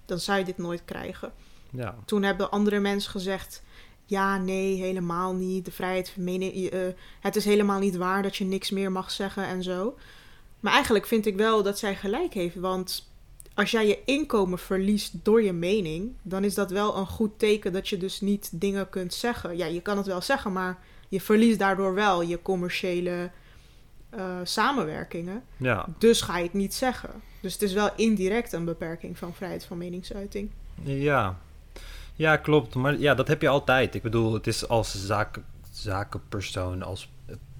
dan 0.08 0.20
zou 0.20 0.40
je 0.40 0.46
dit 0.46 0.58
nooit 0.58 0.82
krijgen. 0.86 1.32
Ja, 1.72 1.96
Toen 2.06 2.24
hebben 2.24 2.52
andere 2.52 2.80
mensen 2.80 3.12
gezegd: 3.12 3.64
ja, 4.06 4.38
nee, 4.38 4.76
helemaal 4.76 5.34
niet. 5.34 5.66
De 5.66 5.72
vrijheid 5.72 6.10
van 6.10 6.24
mening. 6.24 6.70
eh, 6.70 6.80
het 7.20 7.36
is 7.36 7.46
helemaal 7.46 7.80
niet 7.80 7.96
waar 7.96 8.24
dat 8.24 8.36
je 8.36 8.46
niks 8.46 8.70
meer 8.72 8.92
mag 8.92 9.12
zeggen 9.12 9.46
en 9.46 9.64
zo. 9.64 9.98
Maar 10.60 10.74
eigenlijk 10.74 11.06
vind 11.06 11.26
ik 11.26 11.36
wel 11.36 11.64
dat 11.64 11.80
zij 11.80 11.96
gelijk 11.96 12.34
heeft. 12.34 12.56
Want 12.56 13.10
als 13.54 13.72
jij 13.72 13.88
je 13.88 14.00
inkomen 14.06 14.60
verliest 14.60 15.14
door 15.24 15.44
je 15.44 15.54
mening, 15.54 16.14
dan 16.22 16.44
is 16.44 16.54
dat 16.54 16.72
wel 16.72 16.98
een 16.98 17.08
goed 17.08 17.40
teken 17.40 17.74
dat 17.74 17.90
je 17.90 17.98
dus 17.98 18.22
niet 18.22 18.50
dingen 18.52 18.90
kunt 18.90 19.14
zeggen. 19.14 19.58
Ja, 19.58 19.66
je 19.66 19.82
kan 19.82 19.98
het 19.98 20.06
wel 20.06 20.22
zeggen, 20.22 20.54
maar 20.54 20.80
je 21.10 21.22
verliest 21.22 21.60
daardoor 21.60 21.94
wel 21.94 22.22
je 22.22 22.42
commerciële 22.42 23.32
eh, 24.10 24.40
samenwerkingen. 24.44 25.44
ja. 25.58 25.86
Dus 25.98 26.22
ga 26.22 26.38
je 26.38 26.44
het 26.44 26.54
niet 26.54 26.74
zeggen. 26.74 27.10
Dus 27.42 27.54
het 27.54 27.62
is 27.62 27.74
wel 27.74 27.90
indirect 27.96 28.54
een 28.54 28.66
beperking 28.66 29.18
van 29.18 29.34
vrijheid 29.34 29.66
van 29.66 29.78
meningsuiting. 29.78 30.50
Ja. 30.84 31.38
ja, 32.14 32.38
klopt. 32.38 32.76
Maar 32.76 32.98
ja, 32.98 33.16
dat 33.16 33.28
heb 33.28 33.42
je 33.42 33.48
altijd. 33.48 33.96
Ik 33.96 34.02
bedoel, 34.02 34.34
het 34.34 34.48
is 34.48 34.68
als 34.68 35.06
zaak, 35.06 35.40
zakenpersoon, 35.72 36.84
als 36.84 37.10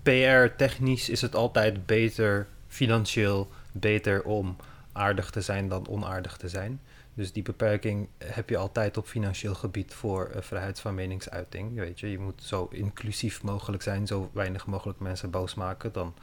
PR-technisch 0.04 1.10
is 1.10 1.22
het 1.22 1.36
altijd 1.36 1.86
beter, 1.86 2.48
financieel 2.68 3.50
beter 3.72 4.24
om 4.24 4.56
aardig 4.92 5.30
te 5.30 5.42
zijn 5.42 5.68
dan 5.68 5.88
onaardig 5.88 6.38
te 6.38 6.50
zijn. 6.50 6.80
Dus 7.18 7.32
die 7.32 7.44
beperking 7.44 8.08
heb 8.18 8.50
je 8.50 8.58
altijd 8.58 8.98
op 8.98 9.08
financieel 9.08 9.56
gebied 9.56 9.94
voor 9.94 10.26
eh, 10.26 10.42
vrijheid 10.42 10.80
van 10.80 10.96
meningsuiting. 10.96 11.76
Weet 11.76 12.00
je, 12.00 12.12
je 12.12 12.20
moet 12.20 12.44
zo 12.44 12.68
inclusief 12.72 13.44
mogelijk 13.44 13.84
zijn, 13.84 14.08
zo 14.08 14.30
weinig 14.34 14.66
mogelijk 14.66 15.00
mensen 15.00 15.30
boos 15.30 15.56
maken. 15.56 15.94
Dan 15.94 16.14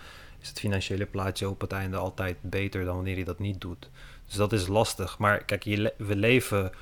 is 0.40 0.48
het 0.48 0.58
financiële 0.58 1.06
plaatje 1.06 1.48
op 1.48 1.60
het 1.60 1.72
einde 1.72 1.96
altijd 1.96 2.36
beter 2.40 2.84
dan 2.84 2.94
wanneer 2.94 3.18
je 3.18 3.24
dat 3.24 3.38
niet 3.38 3.60
doet. 3.60 3.90
Dus 4.26 4.34
dat 4.34 4.52
is 4.52 4.66
lastig. 4.66 5.18
Maar 5.18 5.44
kijk, 5.44 5.62
je 5.62 5.94
we 5.98 6.16
leven 6.16 6.72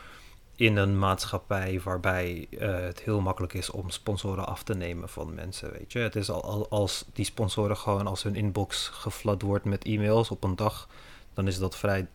in 0.56 0.76
een 0.76 0.98
maatschappij 0.98 1.80
waarbij 1.84 2.46
eh, 2.50 2.80
het 2.80 3.00
heel 3.00 3.20
makkelijk 3.20 3.54
is 3.54 3.70
om 3.70 3.90
sponsoren 3.90 4.46
af 4.46 4.62
te 4.62 4.74
nemen 4.74 5.08
van 5.08 5.34
mensen, 5.34 5.72
weet 5.72 5.92
je. 5.92 5.98
Het 5.98 6.16
is 6.16 6.30
al, 6.30 6.44
al 6.44 6.68
als 6.68 7.04
die 7.12 7.24
sponsoren 7.24 7.76
gewoon 7.76 8.06
als 8.06 8.22
hun 8.22 8.34
inbox 8.34 8.88
geflat 8.88 9.42
wordt 9.42 9.64
met 9.64 9.84
e-mails 9.84 10.30
op 10.30 10.44
een 10.44 10.56
dag, 10.56 10.88
dan 11.34 11.46
is 11.46 11.58
dat 11.58 11.76
vrij 11.76 12.06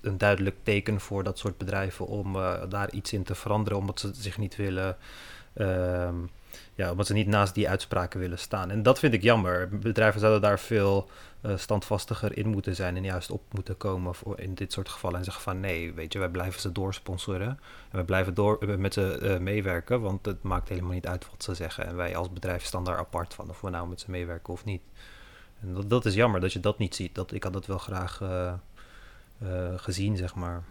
een 0.00 0.18
duidelijk 0.18 0.56
teken 0.62 1.00
voor 1.00 1.24
dat 1.24 1.38
soort 1.38 1.58
bedrijven 1.58 2.06
om 2.06 2.36
eh, 2.36 2.62
daar 2.68 2.90
iets 2.90 3.12
in 3.12 3.22
te 3.22 3.34
veranderen, 3.34 3.78
omdat 3.78 4.00
ze 4.00 4.10
zich 4.12 4.38
niet 4.38 4.56
willen, 4.56 4.96
ehm, 5.52 6.14
ja, 6.74 6.90
omdat 6.90 7.06
ze 7.06 7.12
niet 7.12 7.26
naast 7.26 7.54
die 7.54 7.68
uitspraken 7.68 8.20
willen 8.20 8.38
staan. 8.38 8.70
En 8.70 8.82
dat 8.82 8.98
vind 8.98 9.14
ik 9.14 9.22
jammer. 9.22 9.68
Bedrijven 9.68 10.20
zouden 10.20 10.40
daar 10.40 10.58
veel 10.58 11.08
eh, 11.40 11.56
standvastiger 11.56 12.36
in 12.36 12.48
moeten 12.48 12.74
zijn 12.74 12.96
en 12.96 13.04
juist 13.04 13.30
op 13.30 13.42
moeten 13.50 13.76
komen 13.76 14.14
voor 14.14 14.40
in 14.40 14.54
dit 14.54 14.72
soort 14.72 14.88
gevallen 14.88 15.18
en 15.18 15.24
zeggen 15.24 15.42
van 15.42 15.60
nee, 15.60 15.92
weet 15.92 16.12
je, 16.12 16.18
wij 16.18 16.28
blijven 16.28 16.60
ze 16.60 16.72
doorsponsoren 16.72 17.48
en 17.48 17.58
wij 17.90 18.04
blijven 18.04 18.34
door 18.34 18.58
eh, 18.58 18.76
met 18.76 18.94
ze 18.94 19.38
meewerken, 19.40 20.00
want 20.00 20.26
het 20.26 20.42
maakt 20.42 20.68
helemaal 20.68 20.92
niet 20.92 21.06
uit 21.06 21.30
wat 21.30 21.42
ze 21.42 21.54
zeggen 21.54 21.86
en 21.86 21.96
wij 21.96 22.16
als 22.16 22.32
bedrijf 22.32 22.64
staan 22.64 22.84
daar 22.84 22.98
apart 22.98 23.34
van 23.34 23.50
of 23.50 23.60
we 23.60 23.70
nou 23.70 23.88
met 23.88 24.00
ze 24.00 24.10
meewerken 24.10 24.52
of 24.52 24.64
niet. 24.64 24.82
En 25.60 25.74
dat, 25.74 25.90
dat 25.90 26.04
is 26.04 26.14
jammer 26.14 26.40
dat 26.40 26.52
je 26.52 26.60
dat 26.60 26.78
niet 26.78 26.94
ziet. 26.94 27.14
Dat, 27.14 27.32
ik 27.32 27.42
had 27.42 27.52
dat 27.52 27.66
wel 27.66 27.78
graag 27.78 28.20
eh, 29.38 29.72
gezien, 29.76 30.16
zeg 30.16 30.34
maar. 30.34 30.64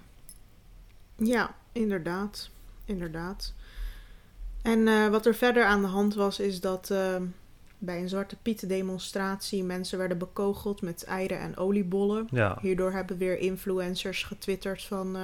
Ja, 1.15 1.55
inderdaad. 1.71 2.49
Inderdaad. 2.85 3.53
En 4.61 4.87
eh, 4.87 5.07
wat 5.07 5.25
er 5.25 5.35
verder 5.35 5.65
aan 5.65 5.81
de 5.81 5.87
hand 5.87 6.13
was, 6.13 6.39
is 6.39 6.61
dat 6.61 6.89
eh, 6.89 7.15
bij 7.77 8.01
een 8.01 8.09
Zwarte 8.09 8.35
Piet 8.41 8.69
demonstratie 8.69 9.63
mensen 9.63 9.97
werden 9.97 10.17
bekogeld 10.17 10.81
met 10.81 11.03
eieren 11.03 11.39
en 11.39 11.57
oliebollen. 11.57 12.27
Ja, 12.31 12.57
Hierdoor 12.61 12.91
hebben 12.91 13.17
weer 13.17 13.39
influencers 13.39 14.23
getwitterd 14.23 14.83
van... 14.83 15.17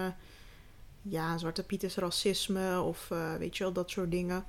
ja, 1.01 1.38
Zwarte 1.38 1.63
Piet 1.63 1.83
is 1.83 1.95
racisme 1.95 2.81
of 2.81 3.07
weet 3.39 3.57
je 3.57 3.63
wel, 3.63 3.73
dat 3.73 3.89
soort 3.89 4.12
dingen. 4.12 4.45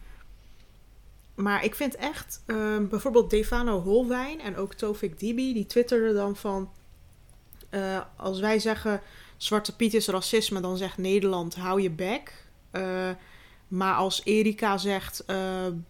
Maar 1.34 1.64
ik 1.64 1.74
vind 1.74 1.94
echt, 1.96 2.42
bijvoorbeeld 2.90 3.30
Defano 3.30 3.80
Holwijn 3.80 4.40
en 4.40 4.56
ook 4.56 4.74
Tofik 4.74 5.18
Dibi, 5.18 5.52
die 5.52 5.66
twitterden 5.66 6.14
dan 6.14 6.36
van... 6.36 6.70
eh, 7.74 8.00
als 8.16 8.40
wij 8.40 8.58
zeggen 8.58 9.00
Zwarte 9.36 9.76
Piet 9.76 9.94
is 9.94 10.06
racisme, 10.08 10.60
dan 10.60 10.76
zegt 10.76 10.98
Nederland 10.98 11.54
hou 11.54 11.82
je 11.82 11.90
bek. 11.90 12.32
Eh, 12.70 12.82
maar 13.68 13.94
als 13.94 14.20
Erika 14.24 14.78
zegt 14.78 15.24
eh 15.26 15.36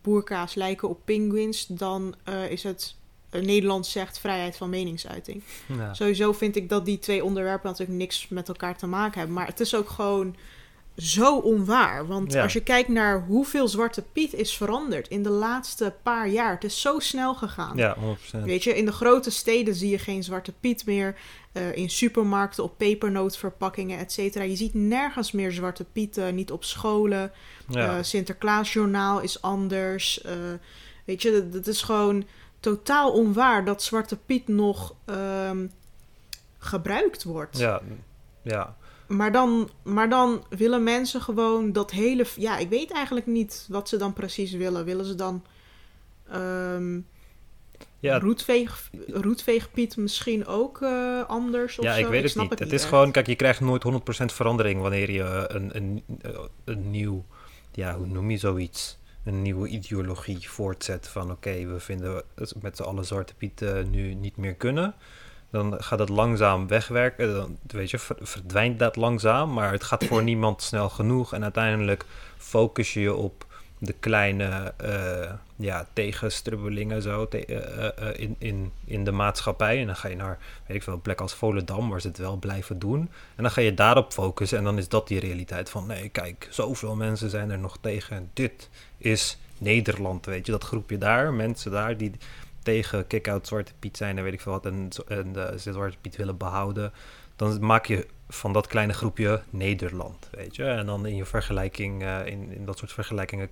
boerka's 0.03 0.55
lijken 0.55 0.89
op 0.89 1.01
pinguïns, 1.05 1.67
dan 1.67 2.15
is 2.49 2.63
het... 2.63 2.95
Nederland 3.31 3.87
zegt 3.87 4.19
vrijheid 4.19 4.57
van 4.57 4.71
meningsuiting. 4.71 5.43
ja. 5.67 5.95
Sowieso 5.95 6.33
vind 6.33 6.57
ik 6.57 6.69
dat 6.69 6.85
die 6.85 6.99
twee 6.99 7.25
onderwerpen 7.25 7.71
natuurlijk 7.71 7.99
niks 7.99 8.29
met 8.29 8.49
elkaar 8.49 8.77
te 8.77 8.87
maken 8.87 9.19
hebben. 9.19 9.37
Maar 9.37 9.47
het 9.47 9.61
is 9.61 9.75
ook 9.75 9.89
gewoon 9.89 10.37
zo 10.97 11.37
onwaar. 11.39 12.07
Want 12.07 12.33
Ja. 12.33 12.43
als 12.43 12.53
je 12.53 12.63
kijkt 12.63 12.89
naar 12.89 13.25
hoeveel 13.27 13.69
Zwarte 13.69 14.03
Piet 14.13 14.33
is 14.35 14.57
veranderd 14.57 15.09
in 15.09 15.23
de 15.23 15.29
laatste 15.31 15.95
paar 16.03 16.29
jaar. 16.29 16.53
Het 16.55 16.65
is 16.65 16.81
zo 16.81 16.99
snel 16.99 17.35
gegaan. 17.35 17.77
ja 17.77 17.97
100%. 17.97 18.45
Weet 18.45 18.65
je, 18.65 18.77
in 18.77 18.85
de 18.85 18.93
grote 18.93 19.31
steden 19.31 19.75
zie 19.75 19.91
je 19.91 19.99
geen 19.99 20.23
Zwarte 20.25 20.53
Piet 20.61 20.87
meer. 20.87 21.17
Eh, 21.55 21.77
in 21.77 21.91
supermarkten, 21.91 22.65
op 22.65 22.79
pepernootverpakkingen, 22.79 23.99
et 23.99 24.13
cetera. 24.13 24.45
Je 24.45 24.57
ziet 24.57 24.75
nergens 24.75 25.33
meer 25.33 25.53
Zwarte 25.53 25.85
Pieten. 25.85 26.35
Niet 26.35 26.53
op 26.53 26.65
scholen. 26.65 27.33
Ja. 27.69 27.97
Eh, 27.97 28.03
Sinterklaasjournaal 28.03 29.21
is 29.21 29.43
anders. 29.43 30.23
Eh, 30.23 30.35
weet 31.05 31.23
je, 31.23 31.33
dat, 31.33 31.53
dat 31.53 31.67
is 31.67 31.83
gewoon 31.83 32.25
totaal 32.61 33.13
onwaar 33.13 33.65
dat 33.65 33.83
Zwarte 33.83 34.17
Piet 34.17 34.49
nog 34.49 34.95
ehm, 35.05 35.67
gebruikt 36.59 37.25
wordt. 37.25 37.59
ja, 37.59 37.83
ja. 38.43 38.77
Maar, 39.07 39.33
dan, 39.33 39.71
maar 39.83 40.09
dan 40.09 40.45
willen 40.49 40.83
mensen 40.83 41.21
gewoon 41.21 41.73
dat 41.73 41.91
hele... 41.91 42.27
Ja, 42.37 42.59
ik 42.59 42.69
weet 42.69 42.91
eigenlijk 42.91 43.27
niet 43.27 43.67
wat 43.69 43.89
ze 43.89 43.97
dan 43.97 44.13
precies 44.13 44.53
willen. 44.53 44.85
Willen 44.85 45.05
ze 45.05 45.15
dan 45.15 45.45
ehm 46.29 47.01
ja 48.05 48.19
roetveeg, 48.19 48.91
roetveegpiet 49.09 49.97
misschien 49.97 50.47
ook 50.47 50.83
eh, 50.83 51.23
anders 51.27 51.79
of 51.79 51.85
Ja, 51.85 51.95
zo? 51.95 52.01
ik 52.01 52.07
weet 52.07 52.23
het 52.23 52.37
niet. 52.37 52.59
Het 52.59 52.73
is 52.73 52.85
gewoon, 52.85 53.11
kijk, 53.13 53.27
je 53.27 53.35
krijgt 53.35 53.61
nooit 53.61 53.85
100% 54.23 54.25
verandering 54.25 54.81
wanneer 54.81 55.11
je 55.11 55.23
eh, 55.23 55.43
een, 55.47 55.77
een, 55.77 56.03
eh, 56.23 56.31
een 56.65 56.91
nieuw, 56.91 57.25
ja, 57.73 57.97
hoe 57.97 58.07
noem 58.07 58.31
je 58.31 58.37
zoiets? 58.37 58.99
Een 59.25 59.43
nieuwe 59.43 59.69
ideologie 59.69 60.51
voortzet 60.51 61.09
van 61.09 61.31
oké, 61.31 61.67
we 61.67 61.81
vinden 61.81 62.23
het 62.35 62.55
met 62.63 62.77
z'n 62.77 62.83
allen 62.83 63.05
Zwarte 63.05 63.35
Piet 63.35 63.63
eh, 63.63 63.73
nu 63.91 64.15
niet 64.15 64.37
meer 64.37 64.55
kunnen. 64.55 64.95
Dan 65.51 65.83
gaat 65.83 65.99
het 65.99 66.09
langzaam 66.09 66.67
wegwerken. 66.69 67.35
Dan, 67.35 67.59
weet 67.67 67.91
je, 67.91 67.99
ver- 67.99 68.17
verdwijnt 68.21 68.79
dat 68.79 68.97
langzaam, 68.97 69.53
maar 69.53 69.73
het 69.73 69.85
gaat 69.85 70.05
voor 70.05 70.23
niemand 70.23 70.63
snel 70.63 70.89
genoeg. 70.89 71.33
En 71.33 71.43
uiteindelijk 71.43 72.05
focus 72.39 72.93
je 72.93 73.01
je 73.01 73.15
op 73.15 73.47
de 73.79 73.93
kleine 74.01 74.75
eh, 74.77 75.33
ja, 75.57 75.87
tegenstrubbelingen 75.93 77.03
zo, 77.03 77.27
eh, 77.31 77.87
eh, 77.87 78.21
in, 78.21 78.37
in, 78.39 78.73
in 78.85 79.05
de 79.05 79.11
maatschappij. 79.11 79.81
En 79.81 79.87
dan 79.87 79.97
ga 79.97 80.09
je 80.09 80.17
naar 80.17 80.39
weet 80.67 80.77
ik 80.77 80.83
veel, 80.83 80.93
een 80.93 81.01
plek 81.01 81.21
als 81.21 81.35
Volendam, 81.35 81.91
waar 81.91 82.01
ze 82.01 82.09
het 82.09 82.19
wel 82.19 82.37
blijven 82.37 82.79
doen. 82.79 83.01
En 83.37 83.43
dan 83.43 83.51
ga 83.51 83.61
je 83.61 83.75
daarop 83.75 84.13
focussen 84.13 84.59
en 84.59 84.65
dan 84.65 84.79
is 84.79 84.89
dat 84.89 85.09
die 85.09 85.21
realiteit 85.21 85.71
van... 85.71 85.87
nee, 85.87 86.09
kijk, 86.09 86.49
zoveel 86.51 86.97
mensen 86.97 87.31
zijn 87.31 87.51
er 87.51 87.59
nog 87.59 87.79
tegen. 87.81 88.17
En 88.17 88.31
dit 88.33 88.71
is 88.99 89.39
Nederland, 89.59 90.27
weet 90.27 90.47
je. 90.47 90.53
Dat 90.53 90.65
groepje 90.65 90.99
daar, 90.99 91.33
mensen 91.33 91.71
daar 91.71 91.97
die 91.97 92.13
tegen 92.63 93.07
kick-out 93.07 93.47
Zwarte 93.47 93.73
Piet 93.79 93.97
zijn 93.97 94.19
en 94.19 94.25
weet 94.25 94.33
ik 94.33 94.41
veel 94.41 94.53
wat... 94.53 94.67
en, 94.67 94.89
en 95.09 95.35
Zwarte 95.57 95.97
Piet 96.01 96.17
willen 96.17 96.37
behouden. 96.37 96.93
Dan 97.37 97.67
maak 97.67 97.87
je 97.87 98.07
van 98.29 98.53
dat 98.53 98.67
kleine 98.67 98.93
groepje 98.93 99.43
Nederland, 99.51 100.29
weet 100.31 100.57
je. 100.57 100.65
En 100.65 100.87
dan 100.87 101.07
in 101.07 101.17
je 101.17 101.25
vergelijking, 101.25 102.03
eh, 102.03 102.27
in, 102.27 102.53
in 102.53 102.65
dat 102.65 102.79
soort 102.79 102.93
vergelijkingen... 102.93 103.49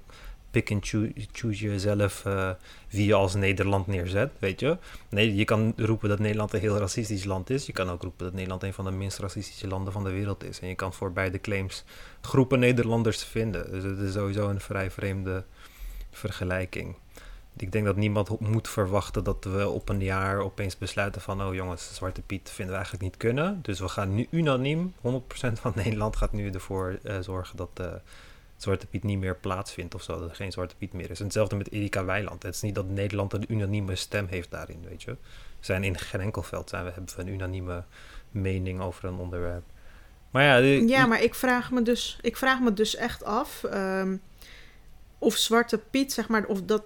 pick 0.50 0.70
and 0.70 0.88
choo- 0.88 1.12
choose 1.32 1.64
jezelf 1.64 2.24
eh, 2.24 2.50
wie 2.90 3.06
je 3.06 3.14
als 3.14 3.34
Nederland 3.34 3.86
neerzet, 3.86 4.30
weet 4.38 4.60
je. 4.60 4.78
Nee, 5.08 5.34
je 5.34 5.44
kan 5.44 5.72
roepen 5.76 6.08
dat 6.08 6.18
Nederland 6.18 6.52
een 6.52 6.60
heel 6.60 6.78
racistisch 6.78 7.24
land 7.24 7.50
is. 7.50 7.66
Je 7.66 7.72
kan 7.72 7.90
ook 7.90 8.02
roepen 8.02 8.24
dat 8.24 8.34
Nederland 8.34 8.62
een 8.62 8.72
van 8.72 8.84
de 8.84 8.90
minst 8.90 9.18
racistische 9.18 9.66
landen 9.66 9.92
van 9.92 10.04
de 10.04 10.10
wereld 10.10 10.44
is. 10.44 10.60
En 10.60 10.68
je 10.68 10.74
kan 10.74 10.92
voor 10.92 11.12
beide 11.12 11.40
claims 11.40 11.84
groepen 12.20 12.58
Nederlanders 12.58 13.24
vinden. 13.24 13.70
Dus 13.70 13.84
het 13.84 13.98
is 13.98 14.12
sowieso 14.12 14.48
een 14.48 14.60
vrij 14.60 14.90
vreemde 14.90 15.44
vergelijking. 16.10 16.94
Ik 17.56 17.72
denk 17.72 17.84
dat 17.84 17.96
niemand 17.96 18.40
moet 18.40 18.68
verwachten 18.68 19.24
dat 19.24 19.44
we 19.44 19.68
op 19.68 19.88
een 19.88 20.00
jaar 20.02 20.38
opeens 20.38 20.78
besluiten 20.78 21.20
van... 21.20 21.42
oh 21.42 21.54
jongens, 21.54 21.94
Zwarte 21.94 22.22
Piet 22.22 22.48
vinden 22.50 22.66
we 22.66 22.80
eigenlijk 22.80 23.04
niet 23.04 23.16
kunnen. 23.16 23.58
Dus 23.62 23.80
we 23.80 23.88
gaan 23.88 24.14
nu 24.14 24.26
unaniem, 24.30 24.94
100% 24.96 25.00
van 25.52 25.72
Nederland 25.84 26.16
gaat 26.16 26.32
nu 26.32 26.50
ervoor 26.50 26.98
eh, 27.02 27.16
zorgen 27.20 27.56
dat... 27.56 27.70
eh, 27.74 27.86
Zwarte 28.56 28.86
Piet 28.86 29.02
niet 29.02 29.18
meer 29.18 29.36
plaatsvindt 29.36 29.94
of 29.94 30.02
zo, 30.02 30.18
dat 30.20 30.28
er 30.30 30.36
geen 30.36 30.52
Zwarte 30.52 30.76
Piet 30.76 30.92
meer 30.92 31.10
is. 31.10 31.18
En 31.18 31.24
hetzelfde 31.24 31.56
met 31.56 31.70
Erika 31.72 32.04
Weiland. 32.04 32.42
Het 32.42 32.54
is 32.54 32.60
niet 32.60 32.74
dat 32.74 32.88
Nederland 32.88 33.32
een 33.32 33.44
unanieme 33.48 33.96
stem 33.96 34.26
heeft 34.30 34.50
daarin, 34.50 34.84
weet 34.88 35.02
je. 35.02 35.10
We 35.10 35.16
zijn 35.60 35.84
in 35.84 35.98
geen 35.98 36.20
enkel 36.20 36.42
veld 36.42 36.68
zijn 36.68 36.84
we, 36.84 36.90
hebben 36.90 37.14
we 37.16 37.22
een 37.22 37.28
unanieme 37.28 37.84
mening 38.30 38.80
over 38.80 39.04
een 39.04 39.14
onderwerp. 39.14 39.62
Maar 40.30 40.42
ja, 40.42 40.56
Ja, 40.88 41.06
maar 41.06 41.22
ik 41.22 41.34
vraag 41.34 41.70
me 41.70 41.82
dus, 41.82 42.18
ik 42.20 42.36
vraag 42.36 42.60
me 42.60 42.72
dus 42.72 42.96
echt 42.96 43.24
af. 43.24 43.64
ehm, 43.64 44.16
of 45.18 45.36
Zwarte 45.36 45.78
Piet, 45.90 46.12
zeg 46.12 46.28
maar, 46.28 46.44
of 46.44 46.62
dat... 46.62 46.82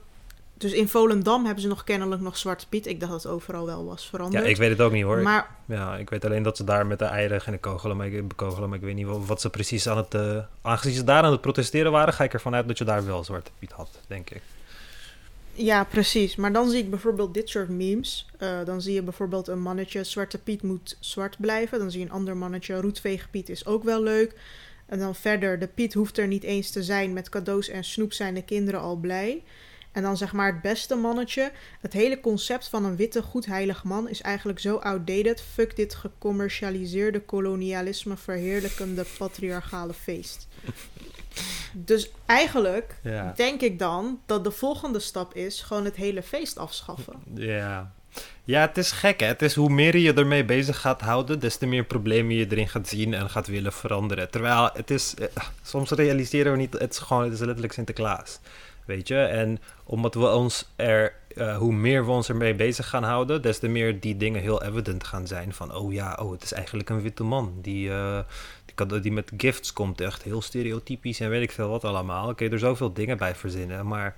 Dus 0.58 0.72
in 0.72 0.88
Volendam 0.88 1.44
hebben 1.44 1.62
ze 1.62 1.68
nog 1.68 1.84
kennelijk 1.84 2.22
nog 2.22 2.36
Zwarte 2.36 2.68
Piet. 2.68 2.86
Ik 2.86 3.00
dacht 3.00 3.12
dat 3.12 3.22
het 3.22 3.32
overal 3.32 3.66
wel 3.66 3.84
was 3.84 4.08
veranderd. 4.08 4.44
Ja, 4.44 4.50
ik 4.50 4.56
weet 4.56 4.70
het 4.70 4.80
ook 4.80 4.92
niet 4.92 5.04
hoor. 5.04 5.18
Maar 5.18 5.56
Ja, 5.66 5.96
ik 5.96 6.10
weet 6.10 6.24
alleen 6.24 6.42
dat 6.42 6.56
ze 6.56 6.64
daar 6.64 6.86
met 6.86 6.98
de 6.98 7.04
eieren 7.04 7.40
gingen 7.40 7.60
kogelen, 7.60 7.96
maar 7.96 8.06
ik, 8.06 8.28
bekogelen, 8.28 8.68
maar 8.68 8.78
ik 8.78 8.84
weet 8.84 8.94
niet 8.94 9.06
wat, 9.06 9.40
ze 9.40 9.50
precies 9.50 9.88
aan 9.88 9.96
het... 9.96 10.14
eh, 10.14 10.38
aangezien 10.62 10.94
ze 10.94 11.04
daar 11.04 11.22
aan 11.22 11.32
het 11.32 11.40
protesteren 11.40 11.92
waren, 11.92 12.14
ga 12.14 12.24
ik 12.24 12.32
ervan 12.32 12.54
uit 12.54 12.68
dat 12.68 12.78
je 12.78 12.84
daar 12.84 13.06
wel 13.06 13.24
Zwarte 13.24 13.50
Piet 13.58 13.72
had, 13.72 13.88
denk 14.06 14.30
ik. 14.30 14.42
Ja, 15.52 15.84
precies. 15.84 16.36
Maar 16.36 16.52
dan 16.52 16.70
zie 16.70 16.78
ik 16.78 16.90
bijvoorbeeld 16.90 17.34
dit 17.34 17.48
soort 17.48 17.68
memes. 17.68 18.26
Eh, 18.38 18.58
dan 18.64 18.80
zie 18.82 18.94
je 18.94 19.02
bijvoorbeeld 19.02 19.48
een 19.48 19.62
mannetje, 19.62 20.04
Zwarte 20.04 20.38
Piet 20.38 20.62
moet 20.62 20.96
zwart 21.00 21.36
blijven. 21.40 21.78
Dan 21.78 21.90
zie 21.90 22.00
je 22.00 22.06
een 22.06 22.12
ander 22.12 22.36
mannetje, 22.36 22.80
Roetveeg 22.80 23.30
Piet 23.30 23.48
is 23.48 23.66
ook 23.66 23.84
wel 23.84 24.02
leuk. 24.02 24.34
En 24.86 24.98
dan 24.98 25.14
verder, 25.14 25.58
de 25.58 25.66
Piet 25.66 25.94
hoeft 25.94 26.18
er 26.18 26.26
niet 26.26 26.42
eens 26.42 26.70
te 26.70 26.82
zijn. 26.82 27.12
Met 27.12 27.28
cadeaus 27.28 27.68
en 27.68 27.84
snoep 27.84 28.12
zijn 28.12 28.34
de 28.34 28.42
kinderen 28.42 28.80
al 28.80 28.96
blij. 28.96 29.42
En 29.96 30.02
dan 30.02 30.16
zeg 30.16 30.32
maar 30.32 30.52
het 30.52 30.62
beste 30.62 30.94
mannetje. 30.94 31.52
Het 31.80 31.92
hele 31.92 32.20
concept 32.20 32.68
van 32.68 32.84
een 32.84 32.96
witte, 32.96 33.22
goed 33.22 33.46
heilig 33.46 33.84
man 33.84 34.08
is 34.08 34.20
eigenlijk 34.20 34.58
zo 34.58 34.76
outdated. 34.76 35.42
Fuck 35.52 35.76
dit 35.76 35.94
gecommercialiseerde 35.94 37.20
kolonialisme 37.20 38.16
verheerlijkende 38.16 39.04
patriarchale 39.18 39.94
feest. 39.94 40.48
Dus 41.72 42.10
eigenlijk 42.26 42.94
Ja. 43.02 43.32
denk 43.36 43.60
ik 43.60 43.78
dan 43.78 44.20
dat 44.26 44.44
de 44.44 44.50
volgende 44.50 44.98
stap 44.98 45.34
is 45.34 45.62
gewoon 45.62 45.84
het 45.84 45.96
hele 45.96 46.22
feest 46.22 46.58
afschaffen. 46.58 47.14
Ja. 47.34 47.92
Ja, 48.44 48.60
het 48.60 48.78
is 48.78 48.90
gek 48.90 49.20
hè. 49.20 49.26
Het 49.26 49.42
is 49.42 49.54
hoe 49.54 49.68
meer 49.70 49.96
je 49.96 50.02
je 50.02 50.12
ermee 50.12 50.44
bezig 50.44 50.80
gaat 50.80 51.00
houden, 51.00 51.40
des 51.40 51.56
te 51.56 51.66
meer 51.66 51.84
problemen 51.84 52.34
je 52.34 52.46
erin 52.50 52.68
gaat 52.68 52.88
zien 52.88 53.14
en 53.14 53.30
gaat 53.30 53.46
willen 53.46 53.72
veranderen. 53.72 54.30
Terwijl 54.30 54.70
het 54.72 54.90
is, 54.90 55.14
eh, 55.14 55.26
soms 55.62 55.90
realiseren 55.90 56.52
we 56.52 56.58
niet, 56.58 56.72
het 56.72 56.92
is 56.92 56.98
gewoon, 56.98 57.22
het 57.24 57.32
is 57.32 57.38
letterlijk 57.38 57.72
Sinterklaas. 57.72 58.38
Weet 58.86 59.08
je? 59.08 59.18
En 59.18 59.58
omdat 59.84 60.14
we 60.14 60.28
ons 60.28 60.68
er, 60.76 61.14
eh, 61.28 61.56
hoe 61.56 61.72
meer 61.72 62.04
we 62.04 62.10
ons 62.10 62.28
ermee 62.28 62.54
bezig 62.54 62.88
gaan 62.88 63.02
houden, 63.02 63.42
des 63.42 63.58
te 63.58 63.68
meer 63.68 64.00
die 64.00 64.16
dingen 64.16 64.40
heel 64.40 64.62
evident 64.62 65.04
gaan 65.04 65.26
zijn. 65.26 65.52
Van, 65.52 65.74
oh 65.74 65.92
ja, 65.92 66.18
oh, 66.20 66.32
het 66.32 66.42
is 66.42 66.52
eigenlijk 66.52 66.90
een 66.90 67.02
witte 67.02 67.22
man 67.24 67.52
die, 67.62 67.90
eh, 67.90 68.18
die, 68.64 68.74
kan- 68.74 69.00
die 69.00 69.12
met 69.12 69.32
gifts 69.36 69.72
komt. 69.72 70.00
Echt 70.00 70.22
heel 70.22 70.42
stereotypisch 70.42 71.20
en 71.20 71.28
weet 71.30 71.42
ik 71.42 71.52
veel 71.52 71.68
wat 71.68 71.84
allemaal. 71.84 72.32
Je 72.36 72.48
er 72.48 72.58
zoveel 72.58 72.92
dingen 72.92 73.16
bij 73.16 73.34
verzinnen, 73.34 73.86
maar... 73.86 74.16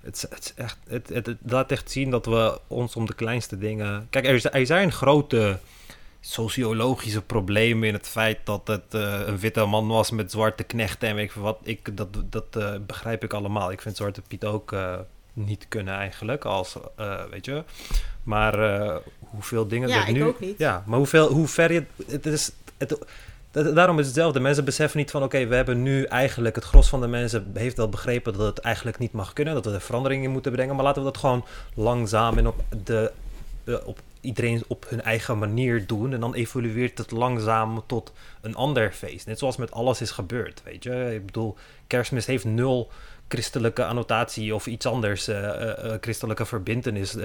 Het, 0.00 0.26
het, 0.30 0.52
echt, 0.56 0.78
het, 0.88 1.08
het, 1.08 1.36
laat 1.46 1.70
echt 1.70 1.90
zien 1.90 2.10
dat 2.10 2.26
we 2.26 2.60
ons 2.66 2.96
om 2.96 3.06
de 3.06 3.14
kleinste 3.14 3.58
dingen. 3.58 4.06
Kijk, 4.10 4.26
er, 4.26 4.46
er 4.52 4.66
zijn 4.66 4.92
grote 4.92 5.58
sociologische 6.20 7.22
problemen 7.22 7.88
in 7.88 7.94
het 7.94 8.08
feit 8.08 8.38
dat 8.44 8.66
het 8.66 8.94
eh, 8.94 9.20
een 9.26 9.38
witte 9.38 9.64
man 9.64 9.86
was 9.88 10.10
met 10.10 10.30
zwarte 10.30 10.62
knechten 10.62 11.08
en 11.08 11.14
weet 11.14 11.24
ik 11.24 11.32
veel 11.32 11.42
wat. 11.42 11.58
Ik, 11.62 11.96
dat 11.96 12.08
dat 12.30 12.44
eh, 12.56 12.72
begrijp 12.86 13.24
ik 13.24 13.32
allemaal. 13.32 13.72
Ik 13.72 13.80
vind 13.80 13.96
Zwarte 13.96 14.22
Piet 14.28 14.44
ook 14.44 14.72
eh, 14.72 14.94
niet 15.32 15.66
kunnen 15.68 15.94
eigenlijk, 15.94 16.44
als, 16.44 16.76
weet 17.30 17.44
je. 17.44 17.64
Maar 18.22 18.54
hoeveel 19.20 19.68
dingen 19.68 19.88
Ja, 19.88 20.02
er 20.02 20.08
ik 20.08 20.14
nu... 20.14 20.24
ook 20.24 20.40
niet. 20.40 20.58
Ja, 20.58 20.82
maar 20.86 20.98
hoeveel, 20.98 21.28
hoe 21.32 21.48
ver 21.48 21.72
je... 21.72 21.84
Het 22.06 22.26
is, 22.26 22.52
het, 22.78 22.98
dat- 23.50 23.74
daarom 23.74 23.98
is 23.98 24.06
het 24.06 24.14
hetzelfde. 24.14 24.40
Mensen 24.40 24.64
beseffen 24.64 24.98
niet 24.98 25.10
van... 25.10 25.22
oké, 25.22 25.46
we 25.46 25.54
hebben 25.54 25.82
nu 25.82 26.04
eigenlijk... 26.04 26.54
het 26.54 26.64
gros 26.64 26.88
van 26.88 27.00
de 27.00 27.06
mensen 27.06 27.50
heeft 27.54 27.76
wel 27.76 27.88
begrepen... 27.88 28.32
dat 28.32 28.46
het 28.46 28.58
eigenlijk 28.58 28.98
niet 28.98 29.12
mag 29.12 29.32
kunnen. 29.32 29.54
Dat 29.54 29.64
we 29.64 29.72
er 29.72 29.80
veranderingen 29.80 30.24
in 30.24 30.30
moeten 30.30 30.52
brengen. 30.52 30.74
Maar 30.74 30.84
laten 30.84 31.02
we 31.02 31.10
dat 31.10 31.18
gewoon 31.20 31.44
langzaam... 31.74 32.38
en 32.38 32.46
op, 32.46 32.64
de, 32.84 33.12
op 33.84 33.98
iedereen 34.20 34.62
op 34.66 34.86
hun 34.88 35.02
eigen 35.02 35.38
manier 35.38 35.86
doen. 35.86 36.12
En 36.12 36.20
dan 36.20 36.34
evolueert 36.34 36.98
het 36.98 37.10
langzaam 37.10 37.82
tot 37.86 38.12
een 38.40 38.54
ander 38.54 38.92
feest. 38.92 39.26
Net 39.26 39.38
zoals 39.38 39.56
met 39.56 39.70
alles 39.70 40.00
is 40.00 40.10
gebeurd, 40.10 40.62
weet 40.64 40.82
je. 40.82 41.14
Ik 41.14 41.26
bedoel, 41.26 41.56
kerstmis 41.86 42.26
heeft 42.26 42.44
nul 42.44 42.90
christelijke 43.30 43.84
annotatie 43.84 44.54
of 44.54 44.66
iets 44.66 44.86
anders, 44.86 45.28
eh, 45.28 45.48
eh, 45.48 45.84
eh, 45.84 45.98
christelijke 46.00 46.44
verbindenis 46.44 47.16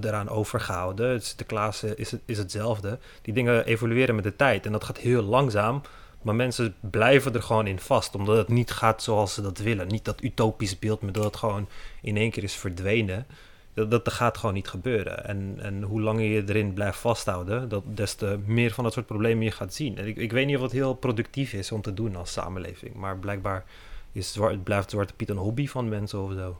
eraan 0.00 0.28
overgehouden. 0.28 1.22
Sinterklaas 1.22 1.82
is, 1.84 2.14
is 2.24 2.38
hetzelfde. 2.38 2.98
Die 3.22 3.34
dingen 3.34 3.64
evolueren 3.64 4.14
met 4.14 4.24
de 4.24 4.36
tijd 4.36 4.66
en 4.66 4.72
dat 4.72 4.84
gaat 4.84 4.98
heel 4.98 5.22
langzaam. 5.22 5.82
Maar 6.22 6.34
mensen 6.34 6.74
blijven 6.80 7.34
er 7.34 7.42
gewoon 7.42 7.66
in 7.66 7.78
vast, 7.78 8.14
omdat 8.14 8.36
het 8.36 8.48
niet 8.48 8.70
gaat 8.70 9.02
zoals 9.02 9.34
ze 9.34 9.42
dat 9.42 9.58
willen. 9.58 9.88
Niet 9.88 10.04
dat 10.04 10.22
utopisch 10.22 10.78
beeld, 10.78 11.00
maar 11.00 11.12
dat 11.12 11.24
het 11.24 11.36
gewoon 11.36 11.68
in 12.02 12.16
één 12.16 12.30
keer 12.30 12.42
is 12.42 12.54
verdwenen. 12.54 13.26
Dat, 13.74 13.90
dat 13.90 14.12
gaat 14.12 14.38
gewoon 14.38 14.54
niet 14.54 14.68
gebeuren. 14.68 15.24
En, 15.24 15.56
en 15.58 15.82
hoe 15.82 16.00
langer 16.00 16.24
je 16.24 16.42
erin 16.48 16.72
blijft 16.72 16.98
vasthouden, 16.98 17.68
dat, 17.68 17.82
des 17.86 18.14
te 18.14 18.38
meer 18.44 18.70
van 18.70 18.84
dat 18.84 18.92
soort 18.92 19.06
problemen 19.06 19.44
je 19.44 19.50
gaat 19.50 19.74
zien. 19.74 19.98
En 19.98 20.06
ik, 20.06 20.16
ik 20.16 20.32
weet 20.32 20.46
niet 20.46 20.56
of 20.56 20.62
het 20.62 20.72
heel 20.72 20.94
productief 20.94 21.52
is 21.52 21.72
om 21.72 21.82
te 21.82 21.94
doen 21.94 22.16
als 22.16 22.32
samenleving, 22.32 22.94
maar 22.94 23.18
blijkbaar 23.18 23.64
is 24.12 24.32
zwart, 24.32 24.64
blijft 24.64 24.90
Zwarte 24.90 25.14
Piet 25.14 25.28
een 25.28 25.36
hobby 25.36 25.68
van 25.68 25.88
mensen 25.88 26.22
of 26.22 26.32
zo. 26.32 26.58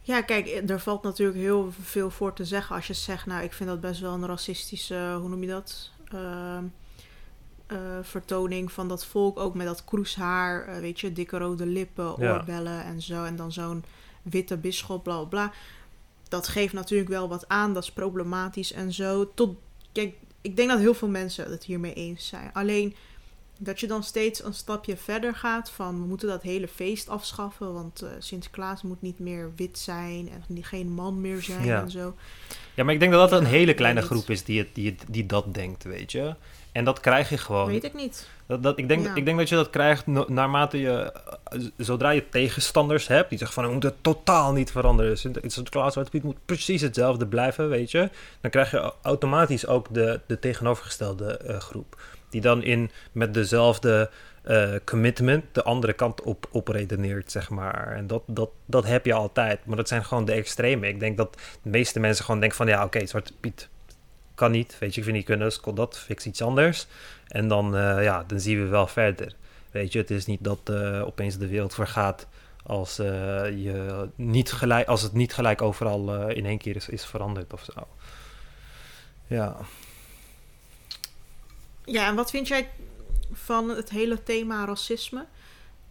Ja, 0.00 0.22
kijk, 0.22 0.62
er 0.68 0.80
valt 0.80 1.02
natuurlijk 1.02 1.38
heel 1.38 1.72
veel 1.82 2.10
voor 2.10 2.32
te 2.32 2.44
zeggen 2.44 2.76
als 2.76 2.86
je 2.86 2.94
zegt, 2.94 3.26
nou, 3.26 3.44
ik 3.44 3.52
vind 3.52 3.68
dat 3.68 3.80
best 3.80 4.00
wel 4.00 4.12
een 4.12 4.26
racistische, 4.26 5.16
hoe 5.20 5.28
noem 5.28 5.40
je 5.42 5.48
dat? 5.48 5.90
Ehm, 6.08 6.64
eh, 7.66 7.78
vertoning 8.02 8.72
van 8.72 8.88
dat 8.88 9.04
volk, 9.04 9.38
ook 9.38 9.54
met 9.54 9.66
dat 9.66 9.84
kroeshaar, 9.84 10.66
eh, 10.66 10.78
weet 10.78 11.00
je, 11.00 11.12
dikke 11.12 11.38
rode 11.38 11.66
lippen, 11.66 12.14
Ja. 12.18 12.32
oorbellen 12.36 12.84
en 12.84 13.02
zo. 13.02 13.24
En 13.24 13.36
dan 13.36 13.52
zo'n 13.52 13.84
witte 14.24 14.56
bisschop, 14.56 15.02
bla 15.02 15.24
bla. 15.24 15.52
Dat 16.28 16.48
geeft 16.48 16.72
natuurlijk 16.72 17.10
wel 17.10 17.28
wat 17.28 17.48
aan, 17.48 17.74
dat 17.74 17.82
is 17.82 17.92
problematisch 17.92 18.72
en 18.72 18.92
zo. 18.92 19.30
Tot, 19.34 19.56
kijk, 19.92 20.14
ik 20.40 20.56
denk 20.56 20.68
dat 20.68 20.78
heel 20.78 20.94
veel 20.94 21.08
mensen 21.08 21.50
het 21.50 21.64
hiermee 21.64 21.92
eens 21.94 22.26
zijn. 22.26 22.50
Alleen 22.52 22.94
dat 23.58 23.80
je 23.80 23.86
dan 23.86 24.02
steeds 24.02 24.44
een 24.44 24.54
stapje 24.54 24.96
verder 24.96 25.34
gaat 25.34 25.70
van 25.70 26.00
we 26.00 26.06
moeten 26.06 26.28
dat 26.28 26.42
hele 26.42 26.68
feest 26.68 27.08
afschaffen, 27.08 27.72
want 27.72 28.02
eh, 28.02 28.10
Sinterklaas 28.18 28.82
moet 28.82 29.02
niet 29.02 29.18
meer 29.18 29.52
wit 29.56 29.78
zijn 29.78 30.30
en 30.48 30.64
geen 30.64 30.88
man 30.92 31.20
meer 31.20 31.42
zijn 31.42 31.64
Ja. 31.64 31.80
en 31.82 31.90
zo. 31.90 32.14
Ja, 32.74 32.84
maar 32.84 32.94
ik 32.94 33.00
denk 33.00 33.12
dat 33.12 33.30
dat 33.30 33.40
een 33.40 33.46
hele 33.46 33.74
kleine 33.74 34.02
groep 34.02 34.30
is 34.30 34.44
die, 34.44 34.58
het, 34.58 34.68
die, 34.74 34.90
het, 34.90 35.04
die 35.08 35.26
dat 35.26 35.54
denkt, 35.54 35.84
weet 35.84 36.12
je. 36.12 36.34
En 36.74 36.84
dat 36.84 37.00
krijg 37.00 37.28
je 37.28 37.38
gewoon. 37.38 37.66
Weet 37.66 37.84
ik 37.84 37.94
niet. 37.94 38.28
Dat, 38.46 38.62
dat, 38.62 38.78
ik, 38.78 38.88
denk, 38.88 39.04
Ja. 39.06 39.14
ik 39.14 39.24
denk 39.24 39.38
dat 39.38 39.48
je 39.48 39.54
dat 39.54 39.70
krijgt 39.70 40.06
naarmate 40.06 40.80
je, 40.80 41.12
zodra 41.76 42.10
je 42.10 42.28
tegenstanders 42.28 43.06
hebt, 43.06 43.28
die 43.28 43.38
zeggen 43.38 43.56
van, 43.56 43.66
we 43.66 43.72
moeten 43.72 43.94
totaal 44.00 44.52
niet 44.52 44.70
veranderen. 44.70 45.18
Sinter- 45.18 45.42
Sinterklaas 45.46 45.92
Zwarte 45.92 46.10
Piet 46.10 46.22
moet 46.22 46.44
precies 46.44 46.80
hetzelfde 46.80 47.26
blijven, 47.26 47.68
weet 47.68 47.90
je. 47.90 48.10
Dan 48.40 48.50
krijg 48.50 48.70
je 48.70 48.92
automatisch 49.02 49.66
ook 49.66 49.86
de, 49.94 50.20
de 50.26 50.38
tegenovergestelde 50.38 51.36
eh, 51.36 51.56
groep. 51.58 52.00
Die 52.30 52.40
dan 52.40 52.62
in, 52.62 52.90
met 53.12 53.34
dezelfde 53.34 54.10
eh, 54.42 54.70
commitment 54.84 55.44
de 55.52 55.62
andere 55.62 55.92
kant 55.92 56.22
op, 56.22 56.46
op 56.50 56.68
redeneert, 56.68 57.30
zeg 57.32 57.50
maar. 57.50 57.92
En 57.92 58.06
dat, 58.06 58.22
dat, 58.26 58.50
dat 58.66 58.84
heb 58.86 59.04
je 59.06 59.12
altijd. 59.14 59.66
Maar 59.66 59.76
dat 59.76 59.88
zijn 59.88 60.04
gewoon 60.04 60.24
de 60.24 60.32
extreme. 60.32 60.88
Ik 60.88 61.00
denk 61.00 61.16
dat 61.16 61.36
de 61.62 61.70
meeste 61.70 62.00
mensen 62.00 62.24
gewoon 62.24 62.40
denken 62.40 62.58
van, 62.58 62.66
ja, 62.66 62.84
oké, 62.84 63.06
Zwarte 63.06 63.32
Piet 63.40 63.68
niet, 64.50 64.78
weet 64.78 64.94
je, 64.94 64.98
ik 64.98 65.04
vind 65.04 65.16
niet 65.16 65.26
kunnen, 65.26 65.46
dus 65.48 65.60
kon 65.60 65.74
dat, 65.74 65.98
fix 65.98 66.26
iets 66.26 66.42
anders. 66.42 66.86
En 67.28 67.48
dan, 67.48 67.76
eh, 67.76 68.02
ja, 68.02 68.24
dan 68.26 68.40
zien 68.40 68.62
we 68.62 68.66
wel 68.68 68.86
verder. 68.86 69.34
Weet 69.70 69.92
je, 69.92 69.98
het 69.98 70.10
is 70.10 70.26
niet 70.26 70.44
dat 70.44 70.60
eh, 70.64 71.06
opeens 71.06 71.38
de 71.38 71.46
wereld 71.46 71.74
vergaat 71.74 72.26
als, 72.66 72.98
eh, 72.98 73.06
je 73.64 74.08
niet 74.14 74.52
gelijk, 74.52 74.88
als 74.88 75.02
het 75.02 75.12
niet 75.12 75.34
gelijk 75.34 75.62
overal 75.62 76.28
in 76.30 76.46
één 76.46 76.58
keer 76.58 76.76
is, 76.76 76.88
is 76.88 77.04
veranderd 77.04 77.52
of 77.52 77.64
zo. 77.64 77.86
Ja. 79.26 79.56
Ja, 81.84 82.06
en 82.06 82.14
wat 82.14 82.30
vind 82.30 82.48
jij 82.48 82.70
van 83.32 83.68
het 83.68 83.90
hele 83.90 84.22
thema 84.22 84.64
racisme? 84.64 85.26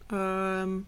Ehm, 0.07 0.79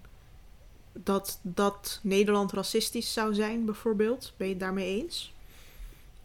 dat, 0.94 1.40
dat 1.42 2.00
Nederland 2.04 2.52
racistisch 2.52 3.14
zou 3.14 3.34
zijn, 3.34 3.66
bijvoorbeeld. 3.66 4.34
Ben 4.38 4.48
je 4.48 4.54
het 4.54 4.62
daarmee 4.62 5.02
eens? 5.02 5.34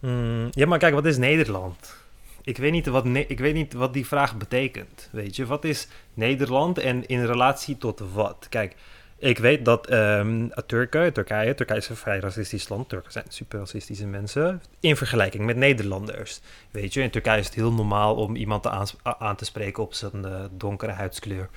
Hmm, 0.00 0.48
ja, 0.50 0.66
maar 0.66 0.78
kijk, 0.78 0.94
wat 0.94 1.06
is 1.06 1.16
Nederland? 1.18 1.94
Ik 2.42 2.56
weet, 2.56 2.72
niet 2.72 2.86
wat 2.86 3.04
ik 3.06 3.38
weet 3.38 3.54
niet 3.54 3.72
wat 3.72 3.92
die 3.92 4.06
vraag 4.06 4.36
betekent. 4.36 5.08
Weet 5.12 5.36
je, 5.36 5.46
wat 5.46 5.64
is 5.64 5.88
Nederland 6.14 6.78
en 6.78 7.06
in 7.06 7.24
relatie 7.26 7.76
tot 7.78 8.02
wat? 8.12 8.46
Kijk, 8.48 8.74
ik 9.18 9.38
weet 9.38 9.64
dat 9.64 9.86
ehm, 9.86 10.48
Turken, 10.66 11.12
Turkije, 11.12 11.54
Turkije 11.54 11.78
is 11.78 11.88
een 11.88 11.96
vrij 11.96 12.18
racistisch 12.20 12.68
land. 12.68 12.88
Turken 12.88 13.12
zijn 13.12 13.24
super 13.28 13.58
racistische 13.58 14.06
mensen. 14.06 14.62
In 14.80 14.96
vergelijking 14.96 15.44
met 15.44 15.56
Nederlanders. 15.56 16.40
Weet 16.70 16.94
je, 16.94 17.02
in 17.02 17.10
Turkije 17.10 17.38
is 17.38 17.46
het 17.46 17.54
heel 17.54 17.72
normaal 17.72 18.14
om 18.16 18.36
iemand 18.36 18.62
te 18.62 18.70
aans- 18.70 18.96
a- 19.06 19.18
aan 19.18 19.36
te 19.36 19.44
spreken 19.44 19.82
op 19.82 19.94
zijn 19.94 20.24
eh, 20.24 20.44
donkere 20.50 20.92
huidskleur. 20.92 21.48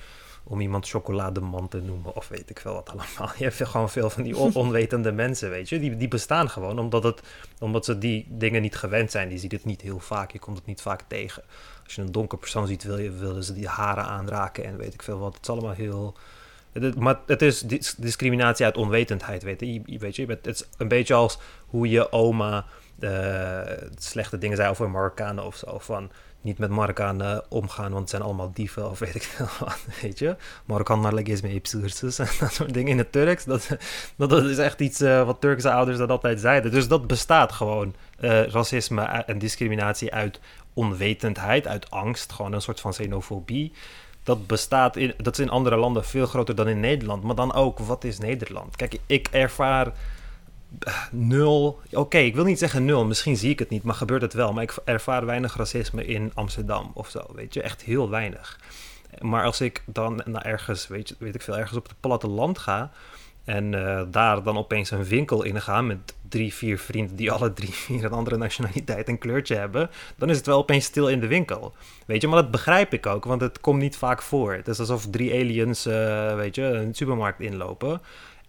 Om 0.46 0.60
iemand 0.60 0.88
chocolademan 0.88 1.68
te 1.68 1.80
noemen 1.80 2.16
of 2.16 2.28
weet 2.28 2.50
ik 2.50 2.60
veel 2.60 2.72
wat 2.72 2.88
allemaal. 2.88 3.34
Je 3.38 3.44
hebt 3.44 3.64
gewoon 3.68 3.90
veel 3.90 4.10
van 4.10 4.22
die 4.22 4.36
on- 4.36 4.54
onwetende 4.64 5.12
mensen, 5.12 5.50
weet 5.50 5.68
je. 5.68 5.78
Die, 5.78 5.96
die 5.96 6.08
bestaan 6.08 6.50
gewoon 6.50 6.78
omdat, 6.78 7.02
het, 7.02 7.20
omdat 7.60 7.84
ze 7.84 7.98
die 7.98 8.26
dingen 8.30 8.62
niet 8.62 8.76
gewend 8.76 9.10
zijn. 9.10 9.28
Die 9.28 9.38
ziet 9.38 9.52
het 9.52 9.64
niet 9.64 9.80
heel 9.80 9.98
vaak. 9.98 10.30
Je 10.30 10.38
komt 10.38 10.56
het 10.56 10.66
niet 10.66 10.80
vaak 10.80 11.00
tegen. 11.08 11.42
Als 11.84 11.94
je 11.94 12.02
een 12.02 12.12
donker 12.12 12.38
persoon 12.38 12.66
ziet, 12.66 12.82
wil 12.82 12.98
je, 12.98 13.10
willen 13.10 13.44
ze 13.44 13.52
die 13.52 13.68
haren 13.68 14.04
aanraken 14.04 14.64
en 14.64 14.76
weet 14.76 14.94
ik 14.94 15.02
veel 15.02 15.18
wat. 15.18 15.34
Het 15.34 15.42
is 15.42 15.48
allemaal 15.50 15.72
heel... 15.72 16.16
Het, 16.72 16.94
maar 16.98 17.20
het 17.26 17.42
is 17.42 17.60
dis- 17.60 17.94
discriminatie 17.98 18.64
uit 18.64 18.76
onwetendheid, 18.76 19.42
weet 19.42 19.60
je. 19.60 19.72
Je- 19.86 19.98
Weet 19.98 20.16
je, 20.16 20.26
het 20.26 20.46
is 20.46 20.64
een 20.76 20.88
beetje 20.88 21.14
als 21.14 21.38
hoe 21.66 21.88
je 21.88 22.12
oma 22.12 22.64
eh, 22.98 23.60
slechte 23.98 24.38
dingen 24.38 24.56
zei 24.56 24.68
over 24.70 24.90
Marokkanen 24.90 25.44
of 25.44 25.56
zo. 25.56 25.78
Van, 25.78 26.10
niet 26.44 26.58
met 26.58 26.70
Marokkanen 26.70 27.42
omgaan, 27.48 27.88
want 27.88 28.00
het 28.00 28.10
zijn 28.10 28.22
allemaal 28.22 28.50
dieven 28.52 28.90
of 28.90 28.98
weet 28.98 29.14
ik 29.14 29.22
veel 29.22 29.46
wat, 29.66 29.78
weet 30.02 30.18
je. 30.18 30.36
Marokkaan 30.64 31.18
is 31.18 31.40
mee 31.40 31.60
psoersus 31.60 32.18
en 32.18 32.28
dat 32.40 32.52
soort 32.52 32.74
dingen 32.74 32.90
in 32.90 32.98
het 32.98 33.12
Turks. 33.12 33.44
Dat, 33.44 33.68
dat, 34.16 34.44
is 34.44 34.58
echt 34.58 34.80
iets 34.80 35.00
uh, 35.00 35.24
wat 35.24 35.40
Turkse 35.40 35.72
ouders 35.72 35.98
dat 35.98 36.10
altijd 36.10 36.40
zeiden. 36.40 36.70
Dus 36.70 36.88
dat 36.88 37.06
bestaat 37.06 37.52
gewoon, 37.52 37.94
uh, 38.20 38.46
racisme 38.46 39.02
en 39.02 39.38
discriminatie 39.38 40.12
uit 40.12 40.40
onwetendheid, 40.74 41.66
uit 41.66 41.90
angst, 41.90 42.32
gewoon 42.32 42.52
een 42.52 42.62
soort 42.62 42.80
van 42.80 42.90
xenofobie. 42.90 43.72
Dat 44.22 44.46
bestaat 44.46 44.96
in, 44.96 45.14
dat 45.16 45.38
is 45.38 45.44
in 45.44 45.50
andere 45.50 45.76
landen 45.76 46.04
veel 46.04 46.26
groter 46.26 46.54
dan 46.54 46.68
in 46.68 46.80
Nederland. 46.80 47.22
Maar 47.22 47.34
dan 47.34 47.52
ook, 47.54 47.78
wat 47.78 48.04
is 48.04 48.18
Nederland? 48.18 48.76
Kijk, 48.76 48.98
ik 49.06 49.28
ervaar 49.30 49.92
nul. 51.10 51.80
Oké, 51.92 52.18
ik 52.18 52.34
wil 52.34 52.44
niet 52.44 52.58
zeggen 52.58 52.84
nul, 52.84 53.04
misschien 53.04 53.36
zie 53.36 53.50
ik 53.50 53.58
het 53.58 53.70
niet, 53.70 53.82
maar 53.82 53.94
gebeurt 53.94 54.22
het 54.22 54.32
wel. 54.32 54.52
Maar 54.52 54.62
ik 54.62 54.76
ervaar 54.84 55.26
weinig 55.26 55.56
racisme 55.56 56.06
in 56.06 56.30
Amsterdam 56.34 56.90
of 56.94 57.08
zo, 57.08 57.26
weet 57.34 57.54
je, 57.54 57.62
echt 57.62 57.82
heel 57.82 58.10
weinig. 58.10 58.60
Maar 59.20 59.44
als 59.44 59.60
ik 59.60 59.82
dan 59.86 60.22
naar 60.24 60.44
ergens, 60.44 60.88
weet, 60.88 61.08
je, 61.08 61.14
weet 61.18 61.34
ik 61.34 61.42
veel, 61.42 61.58
ergens 61.58 61.78
op 61.78 61.88
het 61.88 62.00
platteland 62.00 62.58
ga 62.58 62.90
en 63.44 63.72
uh, 63.72 64.02
daar 64.10 64.42
dan 64.42 64.58
opeens 64.58 64.90
een 64.90 65.04
winkel 65.04 65.42
in 65.42 65.60
ga 65.60 65.82
met 65.82 66.14
drie, 66.28 66.54
vier 66.54 66.78
vrienden 66.78 67.16
die 67.16 67.30
alle 67.30 67.52
drie, 67.52 67.72
vier 67.72 68.04
een 68.04 68.12
andere 68.12 68.36
nationaliteit 68.36 69.08
en 69.08 69.18
kleurtje 69.18 69.56
hebben, 69.56 69.90
dan 70.16 70.30
is 70.30 70.36
het 70.36 70.46
wel 70.46 70.58
opeens 70.58 70.84
stil 70.84 71.08
in 71.08 71.20
de 71.20 71.26
winkel. 71.26 71.74
Weet 72.06 72.20
je, 72.20 72.28
maar 72.28 72.42
dat 72.42 72.50
begrijp 72.50 72.92
ik 72.92 73.06
ook, 73.06 73.24
want 73.24 73.40
het 73.40 73.60
komt 73.60 73.80
niet 73.80 73.96
vaak 73.96 74.22
voor. 74.22 74.54
Het 74.54 74.68
is 74.68 74.78
alsof 74.78 75.06
drie 75.10 75.32
aliens, 75.32 75.86
uh, 75.86 76.34
weet 76.34 76.54
je, 76.54 76.62
een 76.62 76.94
supermarkt 76.94 77.40
inlopen. 77.40 78.00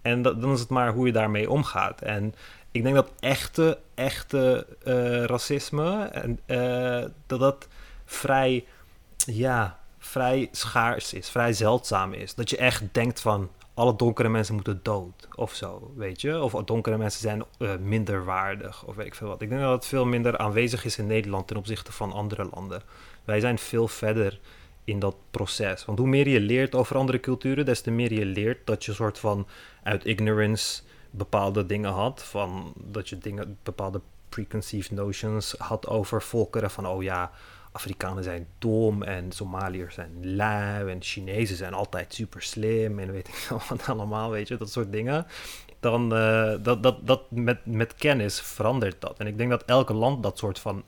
En 0.06 0.22
dan 0.22 0.52
is 0.52 0.60
het 0.60 0.70
maar 0.70 0.94
hoe 0.94 1.06
je 1.06 1.12
daarmee 1.12 1.50
omgaat. 1.50 2.02
En 2.02 2.36
ik 2.72 2.84
denk 2.84 2.96
dat 2.96 3.12
echte, 3.20 3.80
echte 3.94 4.68
uh, 4.84 5.24
racisme, 5.24 6.04
en, 6.04 6.40
uh, 6.46 7.10
dat 7.28 7.40
dat 7.40 7.68
vrij, 8.06 8.66
ja, 9.16 9.80
vrij 9.98 10.48
schaars 10.52 11.14
is, 11.14 11.30
vrij 11.30 11.54
zeldzaam 11.54 12.14
is. 12.14 12.36
Dat 12.36 12.50
je 12.50 12.58
echt 12.58 12.84
denkt 12.92 13.22
van, 13.22 13.50
alle 13.74 13.96
donkere 13.96 14.30
mensen 14.30 14.54
moeten 14.56 14.80
dood 14.84 15.28
of 15.36 15.54
zo, 15.54 15.92
weet 15.96 16.22
je? 16.22 16.42
Of 16.42 16.52
donkere 16.52 16.98
mensen 16.98 17.22
zijn 17.22 17.44
uh, 17.60 17.76
minder 17.76 18.26
waardig 18.26 18.86
of 18.86 18.96
weet 18.96 19.06
ik 19.06 19.16
veel 19.16 19.28
wat. 19.28 19.42
Ik 19.42 19.50
denk 19.50 19.62
dat 19.62 19.72
het 19.72 19.86
veel 19.86 20.06
minder 20.06 20.38
aanwezig 20.38 20.86
is 20.86 20.98
in 20.98 21.08
Nederland 21.08 21.48
ten 21.48 21.58
opzichte 21.58 21.92
van 21.92 22.12
andere 22.12 22.50
landen. 22.54 22.82
Wij 23.24 23.40
zijn 23.40 23.58
veel 23.58 23.88
verder 23.88 24.40
in 24.86 25.00
dat 25.00 25.16
proces. 25.32 25.86
Want 25.86 26.00
hoe 26.00 26.08
meer 26.08 26.28
je 26.28 26.40
leert 26.40 26.76
over 26.76 26.98
andere 26.98 27.20
culturen, 27.20 27.66
des 27.66 27.82
te 27.82 27.92
meer 27.92 28.14
je 28.14 28.26
leert 28.26 28.68
dat 28.68 28.86
je 28.86 28.94
soort 28.94 29.20
van 29.20 29.48
uit 29.84 30.06
ignorance 30.06 30.82
bepaalde 31.12 31.66
dingen 31.66 31.92
had. 31.92 32.24
Van 32.24 32.74
dat 32.78 33.10
je 33.10 33.18
dingen, 33.18 33.58
bepaalde 33.64 34.02
preconceived 34.30 34.92
notions 34.92 35.56
had 35.58 35.88
over 35.88 36.22
volkeren. 36.22 36.72
Van 36.72 36.88
oh 36.88 37.04
ja, 37.04 37.32
Afrikanen 37.72 38.24
zijn 38.24 38.48
dom 38.60 39.04
en 39.04 39.32
Somaliërs 39.32 39.96
zijn 39.96 40.36
lui 40.36 40.90
en 40.90 41.02
Chinezen 41.02 41.56
zijn 41.56 41.74
altijd 41.74 42.14
super 42.14 42.42
slim 42.42 43.00
en 43.00 43.12
weet 43.12 43.28
ik 43.28 43.48
wat 43.70 43.90
allemaal, 43.90 44.30
weet 44.30 44.48
je, 44.48 44.58
dat 44.58 44.72
soort 44.72 44.92
dingen. 44.92 45.26
Dan 45.80 46.14
uh, 46.14 46.54
dat, 46.62 46.84
dat, 46.84 47.08
dat 47.08 47.32
met, 47.32 47.66
met 47.66 47.96
kennis 47.96 48.42
verandert 48.42 49.02
dat. 49.02 49.20
En 49.20 49.28
ik 49.28 49.38
denk 49.38 49.50
dat 49.50 49.64
elke 49.66 49.94
land 49.94 50.24
dat 50.24 50.38
soort 50.38 50.60
van 50.60 50.84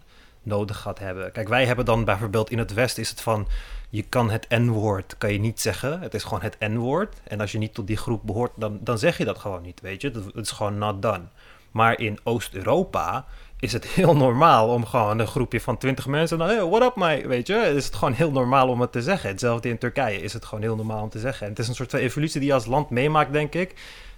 nodig 0.48 0.78
gaat 0.78 1.00
hebben. 1.00 1.32
Kijk, 1.32 1.48
wij 1.48 1.66
hebben 1.66 1.86
dan 1.86 2.06
bijvoorbeeld 2.06 2.52
in 2.52 2.58
het 2.58 2.74
Westen 2.74 3.04
is 3.04 3.10
het 3.10 3.22
van 3.22 3.48
je 3.90 4.04
kan 4.04 4.30
het 4.30 4.50
N-woord 4.50 5.16
kan 5.18 5.34
je 5.34 5.40
niet 5.40 5.62
zeggen. 5.62 6.02
Het 6.02 6.14
is 6.14 6.24
gewoon 6.24 6.42
het 6.42 6.60
N-woord. 6.60 7.16
En 7.24 7.40
als 7.40 7.52
je 7.52 7.58
niet 7.58 7.74
tot 7.74 7.88
die 7.88 7.98
groep 7.98 8.22
behoort, 8.26 8.52
dan, 8.56 8.80
dan 8.82 8.98
zeg 8.98 9.18
je 9.18 9.26
dat 9.26 9.38
gewoon 9.38 9.62
niet, 9.62 9.82
weet 9.82 10.02
je. 10.02 10.12
Het 10.12 10.46
is 10.46 10.52
gewoon 10.52 10.78
not 10.78 11.02
done. 11.02 11.24
Maar 11.72 12.00
in 12.00 12.20
Oost-Europa 12.24 13.26
is 13.60 13.74
het 13.74 13.86
heel 13.88 14.16
normaal 14.16 14.68
om 14.68 14.86
gewoon 14.86 15.20
een 15.20 15.28
groepje 15.28 15.62
van 15.62 15.78
twintig 15.78 16.08
mensen... 16.08 16.38
Dan, 16.38 16.48
hey, 16.48 16.66
what 16.66 16.82
up, 16.82 16.96
mate, 16.96 17.28
weet 17.28 17.48
je. 17.48 17.56
Is 17.56 17.86
het 17.86 17.96
gewoon 17.96 18.14
heel 18.14 18.32
normaal 18.32 18.68
om 18.68 18.82
het 18.82 18.92
te 18.92 19.02
zeggen. 19.02 19.30
Hetzelfde 19.30 19.70
in 19.70 19.78
Turkije 19.78 20.22
is 20.22 20.34
het 20.34 20.46
gewoon 20.46 20.64
heel 20.64 20.76
normaal 20.76 21.02
om 21.02 21.10
te 21.10 21.20
zeggen. 21.20 21.44
En 21.46 21.52
het 21.52 21.60
is 21.60 21.68
een 21.68 21.76
soort 21.76 21.90
van 21.90 22.00
evolutie 22.00 22.40
die 22.40 22.50
je 22.50 22.56
als 22.56 22.66
land 22.66 22.90
meemaakt, 22.90 23.32
denk 23.32 23.54
ik. 23.54 23.74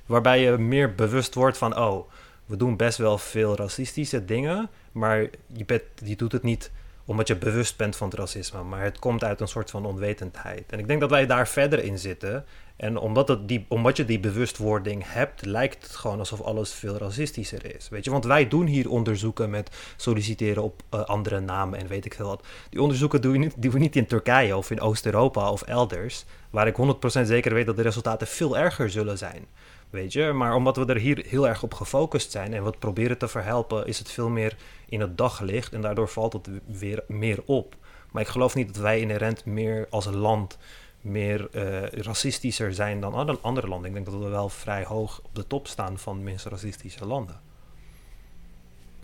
Waarbij 0.05 0.41
je 0.41 0.57
meer 0.57 0.95
bewust 0.95 1.33
wordt 1.33 1.57
van... 1.57 1.77
oh, 1.77 2.09
we 2.45 2.57
doen 2.57 2.77
best 2.77 2.97
wel 2.97 3.17
veel 3.17 3.55
racistische 3.55 4.25
dingen... 4.25 4.69
maar 4.99 5.27
je, 5.47 5.65
bent, 5.65 5.83
doet 6.17 6.31
het 6.31 6.43
niet 6.43 6.71
omdat 7.09 7.27
je 7.27 7.35
bewust 7.35 7.77
bent 7.77 7.95
van 7.95 8.09
het 8.09 8.19
racisme, 8.19 8.63
maar 8.63 8.83
het 8.83 8.99
komt 8.99 9.23
uit 9.23 9.41
een 9.41 9.47
soort 9.47 9.69
van 9.69 9.85
onwetendheid. 9.85 10.63
En 10.71 10.79
ik 10.79 10.87
denk 10.87 10.99
dat 10.99 11.09
wij 11.09 11.25
daar 11.25 11.47
verder 11.47 11.83
in 11.83 11.99
zitten. 11.99 12.45
En 12.75 12.97
omdat, 12.97 13.37
die, 13.47 13.65
omdat 13.67 13.97
je 13.97 14.05
die 14.05 14.19
bewustwording 14.19 15.03
hebt, 15.05 15.45
lijkt 15.45 15.83
het 15.83 15.95
gewoon 15.95 16.19
alsof 16.19 16.41
alles 16.41 16.73
veel 16.73 16.97
racistischer 16.97 17.75
is. 17.75 17.89
Weet 17.89 18.03
je, 18.03 18.11
want 18.11 18.25
wij 18.25 18.47
doen 18.47 18.65
hier 18.65 18.89
onderzoeken 18.89 19.49
met 19.49 19.93
solliciteren 19.97 20.63
op 20.63 20.81
uh, 20.93 21.01
andere 21.01 21.39
namen 21.39 21.79
en 21.79 21.87
weet 21.87 22.05
ik 22.05 22.13
veel 22.13 22.27
wat. 22.27 22.45
Die 22.69 22.81
onderzoeken 22.81 23.21
doen 23.21 23.51
we 23.57 23.79
niet 23.79 23.95
in 23.95 24.05
Turkije 24.05 24.57
of 24.57 24.71
in 24.71 24.81
Oost-Europa 24.81 25.51
of 25.51 25.61
elders, 25.61 26.25
waar 26.49 26.67
ik 26.67 26.77
100% 26.77 27.21
zeker 27.21 27.53
weet 27.53 27.65
dat 27.65 27.75
de 27.75 27.81
resultaten 27.81 28.27
veel 28.27 28.57
erger 28.57 28.89
zullen 28.89 29.17
zijn. 29.17 29.45
Weet 29.89 30.13
je, 30.13 30.31
maar 30.31 30.55
omdat 30.55 30.77
we 30.77 30.85
er 30.85 30.97
hier 30.97 31.25
heel 31.27 31.47
erg 31.47 31.63
op 31.63 31.73
gefocust 31.73 32.31
zijn 32.31 32.53
en 32.53 32.63
wat 32.63 32.79
proberen 32.79 33.17
te 33.17 33.27
verhelpen, 33.27 33.87
is 33.87 33.99
het 33.99 34.11
veel 34.11 34.29
meer 34.29 34.57
in 34.89 34.99
het 34.99 35.17
daglicht 35.17 35.73
en 35.73 35.81
daardoor 35.81 36.07
valt 36.07 36.33
het 36.33 36.49
weer 36.65 37.03
meer 37.07 37.41
op. 37.45 37.75
Maar 38.11 38.21
ik 38.21 38.27
geloof 38.27 38.55
niet 38.55 38.67
dat 38.67 38.83
wij 38.83 38.99
inherent 38.99 39.45
meer 39.45 39.87
als 39.89 40.05
een 40.05 40.17
land 40.17 40.57
meer 41.01 41.47
uh, 41.51 41.81
racistischer 41.85 42.73
zijn 42.73 42.99
dan 42.99 43.41
andere 43.41 43.67
landen. 43.67 43.87
Ik 43.87 43.93
denk 43.93 44.05
dat 44.05 44.21
we 44.23 44.29
wel 44.29 44.49
vrij 44.49 44.83
hoog 44.83 45.21
op 45.23 45.35
de 45.35 45.47
top 45.47 45.67
staan 45.67 45.99
van 45.99 46.23
minst 46.23 46.45
racistische 46.45 47.05
landen. 47.05 47.39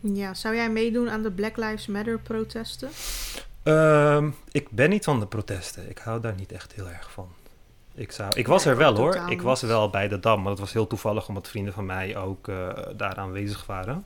Ja, 0.01 0.33
zou 0.33 0.55
jij 0.55 0.69
meedoen 0.69 1.09
aan 1.09 1.23
de 1.23 1.31
Black 1.31 1.57
Lives 1.57 1.87
Matter 1.87 2.19
protesten? 2.19 2.89
Um, 3.63 4.35
ik 4.51 4.69
ben 4.69 4.89
niet 4.89 5.03
van 5.03 5.19
de 5.19 5.27
protesten. 5.27 5.89
Ik 5.89 5.97
hou 5.97 6.21
daar 6.21 6.35
niet 6.35 6.51
echt 6.51 6.73
heel 6.73 6.89
erg 6.89 7.11
van. 7.11 7.27
Ik, 7.95 8.11
zou, 8.11 8.31
ik 8.35 8.47
was 8.47 8.65
er 8.65 8.77
wel 8.77 8.95
hoor. 8.95 9.15
Ik 9.29 9.41
was 9.41 9.61
wel 9.61 9.89
bij 9.89 10.07
de 10.07 10.19
Dam. 10.19 10.39
Maar 10.41 10.49
dat 10.49 10.59
was 10.59 10.73
heel 10.73 10.87
toevallig 10.87 11.27
omdat 11.27 11.47
vrienden 11.47 11.73
van 11.73 11.85
mij 11.85 12.17
ook 12.17 12.47
uh, 12.47 12.69
daar 12.95 13.15
aanwezig 13.15 13.65
waren. 13.65 14.05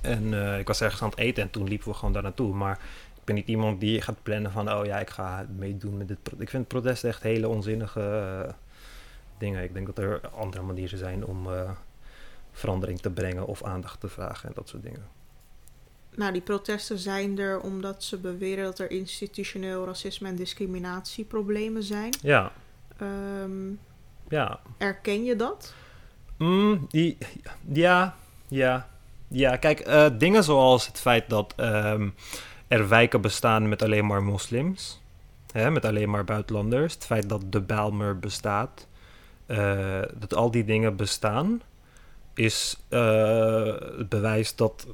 En 0.00 0.22
uh, 0.22 0.58
ik 0.58 0.66
was 0.66 0.80
ergens 0.80 1.02
aan 1.02 1.08
het 1.08 1.18
eten 1.18 1.42
en 1.42 1.50
toen 1.50 1.68
liepen 1.68 1.88
we 1.88 1.94
gewoon 1.94 2.12
daar 2.12 2.22
naartoe. 2.22 2.54
Maar 2.54 2.78
ik 3.14 3.24
ben 3.24 3.34
niet 3.34 3.48
iemand 3.48 3.80
die 3.80 4.00
gaat 4.00 4.22
plannen 4.22 4.52
van... 4.52 4.72
oh 4.72 4.84
ja, 4.84 4.98
ik 4.98 5.10
ga 5.10 5.46
meedoen 5.56 5.96
met 5.96 6.08
dit... 6.08 6.18
Ik 6.38 6.50
vind 6.50 6.68
protest 6.68 7.04
echt 7.04 7.22
hele 7.22 7.48
onzinnige 7.48 8.00
uh, 8.46 8.52
dingen. 9.38 9.62
Ik 9.62 9.74
denk 9.74 9.86
dat 9.86 9.98
er 9.98 10.20
andere 10.28 10.62
manieren 10.62 10.98
zijn 10.98 11.26
om 11.26 11.48
verandering 12.52 13.00
te 13.00 13.10
brengen... 13.10 13.46
of 13.46 13.62
aandacht 13.62 14.00
te 14.00 14.08
vragen 14.08 14.48
en 14.48 14.54
dat 14.54 14.68
soort 14.68 14.82
dingen. 14.82 15.06
Nou, 16.14 16.32
die 16.32 16.42
protesten 16.42 16.98
zijn 16.98 17.38
er 17.38 17.60
omdat 17.60 18.04
ze 18.04 18.18
beweren 18.18 18.64
dat 18.64 18.78
er 18.78 18.90
institutioneel 18.90 19.86
racisme 19.86 20.28
en 20.28 20.36
discriminatieproblemen 20.36 21.82
zijn. 21.82 22.14
Ja. 22.22 22.52
Um, 23.02 23.78
ja. 24.28 24.60
Erken 24.78 25.24
je 25.24 25.36
dat? 25.36 25.74
Mm, 26.38 26.86
die, 26.88 27.18
ja, 27.72 28.14
ja. 28.48 28.88
Ja, 29.28 29.56
kijk, 29.56 29.88
uh, 29.88 30.06
dingen 30.18 30.44
zoals 30.44 30.86
het 30.86 31.00
feit 31.00 31.30
dat 31.30 31.54
um, 31.56 32.14
er 32.68 32.88
wijken 32.88 33.20
bestaan 33.20 33.68
met 33.68 33.82
alleen 33.82 34.06
maar 34.06 34.22
moslims, 34.22 35.00
hè, 35.52 35.70
met 35.70 35.84
alleen 35.84 36.10
maar 36.10 36.24
buitenlanders, 36.24 36.94
het 36.94 37.04
feit 37.04 37.28
dat 37.28 37.52
de 37.52 37.60
Bijlmer 37.60 38.18
bestaat, 38.18 38.86
uh, 39.46 40.02
dat 40.14 40.34
al 40.34 40.50
die 40.50 40.64
dingen 40.64 40.96
bestaan, 40.96 41.62
is 42.34 42.80
uh, 42.88 43.74
het 43.96 44.08
bewijs 44.08 44.56
dat, 44.56 44.86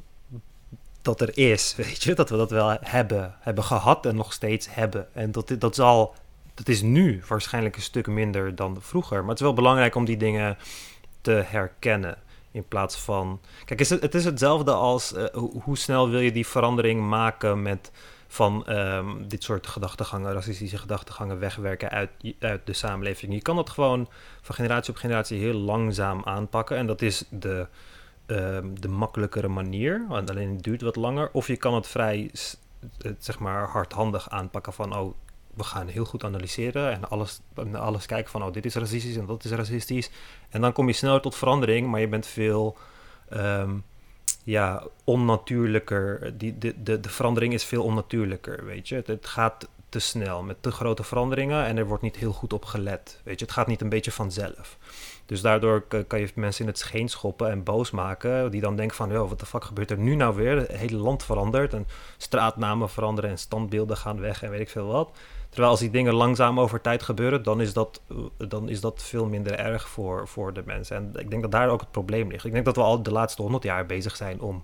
dat 1.03 1.21
er 1.21 1.39
is, 1.39 1.75
weet 1.77 2.03
je, 2.03 2.15
dat 2.15 2.31
we 2.31 2.37
dat 2.37 2.51
wel 2.51 2.77
hebben, 2.81 3.35
hebben 3.39 3.65
gehad 3.65 4.07
en 4.07 4.17
nog 4.17 4.33
steeds 4.33 4.75
hebben. 4.75 5.09
En 5.13 5.33
dat, 5.33 5.55
dat 5.59 5.75
zal 5.75 6.15
dat 6.59 6.69
is 6.69 6.83
nu 6.83 7.23
waarschijnlijk 7.29 7.77
een 7.77 7.83
stuk 7.83 8.07
minder 8.07 8.55
dan 8.55 8.77
vroeger. 8.81 9.21
Maar 9.21 9.29
het 9.29 9.39
is 9.39 9.45
wel 9.45 9.55
belangrijk 9.55 9.95
om 9.95 10.05
die 10.05 10.17
dingen 10.17 10.57
te 11.21 11.45
herkennen. 11.47 12.19
In 12.51 12.69
plaats 12.69 12.97
van. 12.97 13.41
Kijk, 13.65 13.79
het, 13.79 14.15
is 14.15 14.25
hetzelfde 14.25 14.73
als 14.73 15.13
uh, 15.13 15.25
hoe 15.63 15.77
snel 15.77 16.11
wil 16.11 16.21
je 16.21 16.33
die 16.33 16.47
verandering 16.47 17.09
maken 17.09 17.63
met 17.63 17.93
van 18.29 18.71
um, 18.71 19.29
dit 19.29 19.43
soort 19.43 19.67
gedachtegangen, 19.67 20.33
racistische 20.33 20.79
gedachtegangen 20.79 21.39
wegwerken 21.39 21.91
uit, 21.91 22.11
uit 22.39 22.67
de 22.67 22.73
samenleving. 22.73 23.33
Je 23.33 23.43
kan 23.43 23.57
dat 23.57 23.71
gewoon 23.71 24.09
van 24.41 24.55
generatie 24.55 24.93
op 24.93 24.99
generatie 24.99 25.39
heel 25.39 25.55
langzaam 25.55 26.23
aanpakken. 26.25 26.77
En 26.77 26.87
dat 26.87 27.03
is 27.03 27.25
de, 27.31 27.67
um, 28.27 28.81
de 28.81 28.89
makkelijkere 28.89 29.49
manier. 29.49 30.07
Alleen 30.09 30.53
het 30.53 30.63
duurt 30.63 30.83
wat 30.83 30.97
langer. 30.97 31.31
Of 31.33 31.47
je 31.47 31.57
kan 31.57 31.75
het 31.75 31.87
vrij 31.87 32.31
zeg 33.19 33.39
maar 33.39 33.69
hardhandig 33.69 34.31
aanpakken 34.31 34.73
van 34.73 34.97
oh, 34.97 35.15
we 35.59 35.65
gaan 35.65 35.87
heel 35.87 36.05
goed 36.05 36.25
analyseren 36.25 36.93
en 36.93 37.09
alles, 37.09 37.41
alles 37.73 38.07
kijken 38.07 38.31
van, 38.31 38.43
oh, 38.43 38.53
dit 38.53 38.65
is 38.65 38.75
racistisch 38.75 39.17
en 39.17 39.27
dat 39.27 39.45
is 39.45 39.51
racistisch. 39.51 40.11
En 40.49 40.61
dan 40.61 40.73
kom 40.73 40.87
je 40.87 40.93
sneller 40.93 41.21
tot 41.21 41.37
verandering, 41.37 41.87
maar 41.87 42.01
je 42.01 42.09
bent 42.09 42.27
veel 42.27 42.77
um, 43.33 43.85
ja, 44.45 44.83
onnatuurlijker. 45.05 46.39
Die, 46.39 46.59
de, 46.59 46.83
de, 46.83 47.01
de 47.01 47.09
verandering 47.09 47.53
is 47.53 47.65
veel 47.65 47.83
onnatuurlijker, 47.83 48.65
weet 48.65 48.89
je. 48.89 48.95
Het, 48.95 49.07
het, 49.07 49.27
gaat 49.27 49.69
te 49.89 49.99
snel, 49.99 50.43
met 50.43 50.57
te 50.61 50.71
grote 50.71 51.03
veranderingen 51.03 51.65
en 51.65 51.77
er 51.77 51.87
wordt 51.87 52.03
niet 52.03 52.17
heel 52.17 52.33
goed 52.33 52.53
op 52.53 52.65
gelet. 52.65 53.21
Weet 53.25 53.39
je, 53.39 53.45
het 53.45 53.55
gaat 53.55 53.67
niet 53.67 53.81
een 53.81 53.89
beetje 53.89 54.13
vanzelf. 54.13 54.77
Dus 55.27 55.41
daardoor 55.41 55.83
kan 56.07 56.21
je 56.21 56.31
mensen 56.35 56.65
in 56.65 56.71
het 56.71 56.79
scheen 56.79 57.09
schoppen 57.09 57.51
en 57.51 57.63
boos 57.63 57.91
maken, 57.91 58.51
die 58.51 58.61
dan 58.61 58.77
denken 58.77 58.97
van, 58.97 59.11
joh, 59.11 59.29
wat 59.29 59.41
de 59.41 59.47
fuck 59.47 59.65
gebeurt 59.65 59.91
er 59.91 59.99
nu 59.99 60.15
nou 60.15 60.37
weer? 60.37 60.57
Het 60.57 60.69
hele 60.69 60.97
land 60.97 61.25
verandert 61.25 61.75
en 61.75 61.87
straatnamen 62.17 62.89
veranderen 62.91 63.31
en 63.31 63.39
standbeelden 63.39 63.97
gaan 63.97 64.21
weg 64.21 64.43
en 64.43 64.51
weet 64.51 64.61
ik 64.61 64.69
veel 64.69 64.87
wat. 64.87 65.17
Terwijl 65.49 65.71
als 65.71 65.81
die 65.81 65.91
dingen 65.91 66.15
langzaam 66.15 66.61
over 66.61 66.81
tijd 66.81 67.03
gebeuren, 67.03 67.43
dan 67.43 67.61
is 67.61 67.73
dat, 67.73 68.01
dan 68.49 68.69
is 68.69 68.81
dat 68.81 69.03
veel 69.03 69.27
minder 69.27 69.55
erg 69.55 69.89
voor, 69.89 70.29
voor 70.29 70.53
de 70.53 70.63
mensen. 70.65 70.97
En 70.97 71.13
ik 71.15 71.31
denk 71.31 71.43
dat 71.43 71.51
daar 71.51 71.69
ook 71.69 71.81
het 71.81 71.91
probleem 71.91 72.31
ligt. 72.31 72.45
Ik 72.45 72.53
denk 72.53 72.65
dat 72.65 72.77
we 72.77 72.83
al 72.83 73.03
de 73.03 73.13
laatste 73.13 73.43
honderd 73.43 73.63
jaar 73.63 73.87
bezig 73.87 74.17
zijn 74.17 74.41
om 74.41 74.63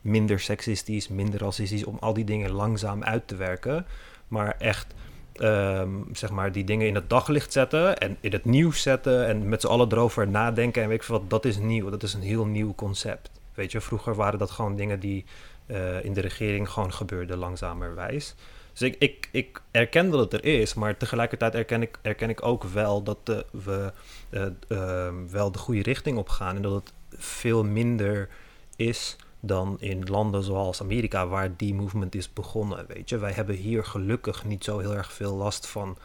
minder 0.00 0.40
seksistisch, 0.40 1.08
minder 1.08 1.40
racistisch, 1.40 1.84
om 1.84 1.96
al 2.00 2.14
die 2.14 2.24
dingen 2.24 2.50
langzaam 2.50 3.02
uit 3.04 3.28
te 3.28 3.36
werken. 3.36 3.86
Maar 4.28 4.54
echt, 4.58 4.94
ehm, 5.32 5.90
zeg 6.12 6.30
maar, 6.30 6.52
die 6.52 6.64
dingen 6.64 6.86
in 6.86 6.94
het 6.94 7.10
daglicht 7.10 7.52
zetten 7.52 7.98
en 7.98 8.16
in 8.20 8.32
het 8.32 8.44
nieuws 8.44 8.82
zetten 8.82 9.26
en 9.26 9.48
met 9.48 9.60
z'n 9.60 9.66
allen 9.66 9.92
erover 9.92 10.28
nadenken 10.28 10.82
en 10.82 10.88
weet 10.88 11.02
ik 11.02 11.06
wat, 11.06 11.30
dat 11.30 11.44
is 11.44 11.58
nieuw. 11.58 11.90
Dat 11.90 12.02
is 12.02 12.14
een 12.14 12.22
heel 12.22 12.46
nieuw 12.46 12.74
concept. 12.74 13.30
Weet 13.54 13.72
je, 13.72 13.80
vroeger 13.80 14.14
waren 14.14 14.38
dat 14.38 14.50
gewoon 14.50 14.76
dingen 14.76 15.00
die 15.00 15.24
uh, 15.66 16.04
in 16.04 16.12
de 16.12 16.20
regering 16.20 16.68
gewoon 16.68 16.92
gebeurden 16.92 17.38
langzamerwijs. 17.38 18.34
Dus 18.74 18.82
ik, 18.82 18.96
ik, 18.98 19.28
ik 19.32 19.62
erken 19.70 20.10
dat 20.10 20.20
het 20.20 20.32
er 20.32 20.44
is, 20.60 20.74
maar 20.74 20.96
tegelijkertijd 20.96 21.54
erken 21.54 21.82
ik, 21.82 21.98
erken 22.02 22.28
ik 22.28 22.44
ook 22.44 22.64
wel 22.64 23.02
dat 23.02 23.44
we 23.52 23.92
uh, 24.30 24.46
uh, 24.68 25.08
wel 25.30 25.52
de 25.52 25.58
goede 25.58 25.82
richting 25.82 26.18
op 26.18 26.28
gaan 26.28 26.56
en 26.56 26.62
dat 26.62 26.72
het 26.72 26.92
veel 27.20 27.64
minder 27.64 28.28
is 28.76 29.16
dan 29.40 29.76
in 29.80 30.04
landen 30.04 30.42
zoals 30.42 30.80
Amerika, 30.80 31.26
waar 31.26 31.56
die 31.56 31.74
movement 31.74 32.14
is 32.14 32.32
begonnen. 32.32 32.86
Weet 32.86 33.08
je, 33.08 33.18
wij 33.18 33.32
hebben 33.32 33.54
hier 33.54 33.84
gelukkig 33.84 34.44
niet 34.44 34.64
zo 34.64 34.78
heel 34.78 34.94
erg 34.94 35.12
veel 35.12 35.34
last 35.34 35.66
van 35.66 35.96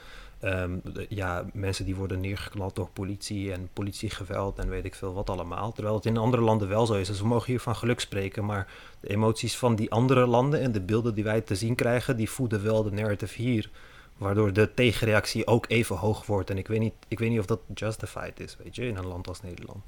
um, 0.41 0.81
ja, 1.09 1.45
mensen 1.53 1.85
die 1.85 1.95
worden 1.95 2.19
neergeknald 2.19 2.75
door 2.75 2.89
politie 2.93 3.51
en 3.51 3.69
politiegeweld 3.73 4.59
en 4.59 4.69
weet 4.69 4.85
ik 4.85 4.95
veel 4.95 5.13
wat 5.13 5.29
allemaal. 5.29 5.71
Terwijl 5.71 5.95
het 5.95 6.05
in 6.05 6.17
andere 6.17 6.43
landen 6.43 6.67
wel 6.67 6.85
zo 6.85 6.93
is. 6.93 7.07
Dus 7.07 7.21
we 7.21 7.27
mogen 7.27 7.51
hier 7.51 7.59
van 7.59 7.75
geluk 7.75 7.99
spreken, 7.99 8.45
maar 8.45 8.67
de 8.99 9.09
emoties 9.09 9.57
van 9.57 9.75
die 9.75 9.91
andere 9.91 10.25
landen 10.25 10.61
en 10.61 10.71
de 10.71 10.81
beelden 10.81 11.15
die 11.15 11.23
wij 11.23 11.41
te 11.41 11.55
zien 11.55 11.75
krijgen, 11.75 12.17
die 12.17 12.29
voeden 12.29 12.63
wel 12.63 12.83
de 12.83 12.91
narrative 12.91 13.41
hier. 13.41 13.69
Waardoor 14.17 14.53
de 14.53 14.73
tegenreactie 14.73 15.47
ook 15.47 15.65
even 15.67 15.95
hoog 15.95 16.25
wordt. 16.25 16.49
En 16.49 16.57
ik 16.57 16.67
weet 16.67 16.79
niet, 16.79 16.93
ik 17.07 17.19
weet 17.19 17.29
niet 17.29 17.39
of 17.39 17.45
dat 17.45 17.59
justified 17.73 18.39
is, 18.39 18.57
weet 18.63 18.75
je, 18.75 18.87
in 18.87 18.97
een 18.97 19.07
land 19.07 19.27
als 19.27 19.41
Nederland. 19.41 19.83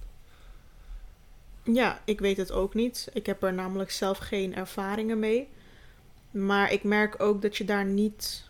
Ja, 1.64 2.02
ik 2.06 2.20
weet 2.20 2.38
het 2.38 2.52
ook 2.52 2.74
niet. 2.74 3.10
Ik 3.14 3.26
heb 3.26 3.44
er 3.44 3.54
namelijk 3.54 3.92
zelf 3.92 4.18
geen 4.18 4.56
ervaringen 4.56 5.20
mee. 5.20 5.48
Maar 6.32 6.72
ik 6.72 6.84
merk 6.84 7.16
ook 7.22 7.42
dat 7.42 7.58
je 7.58 7.66
daar 7.66 7.86
niet 7.86 8.50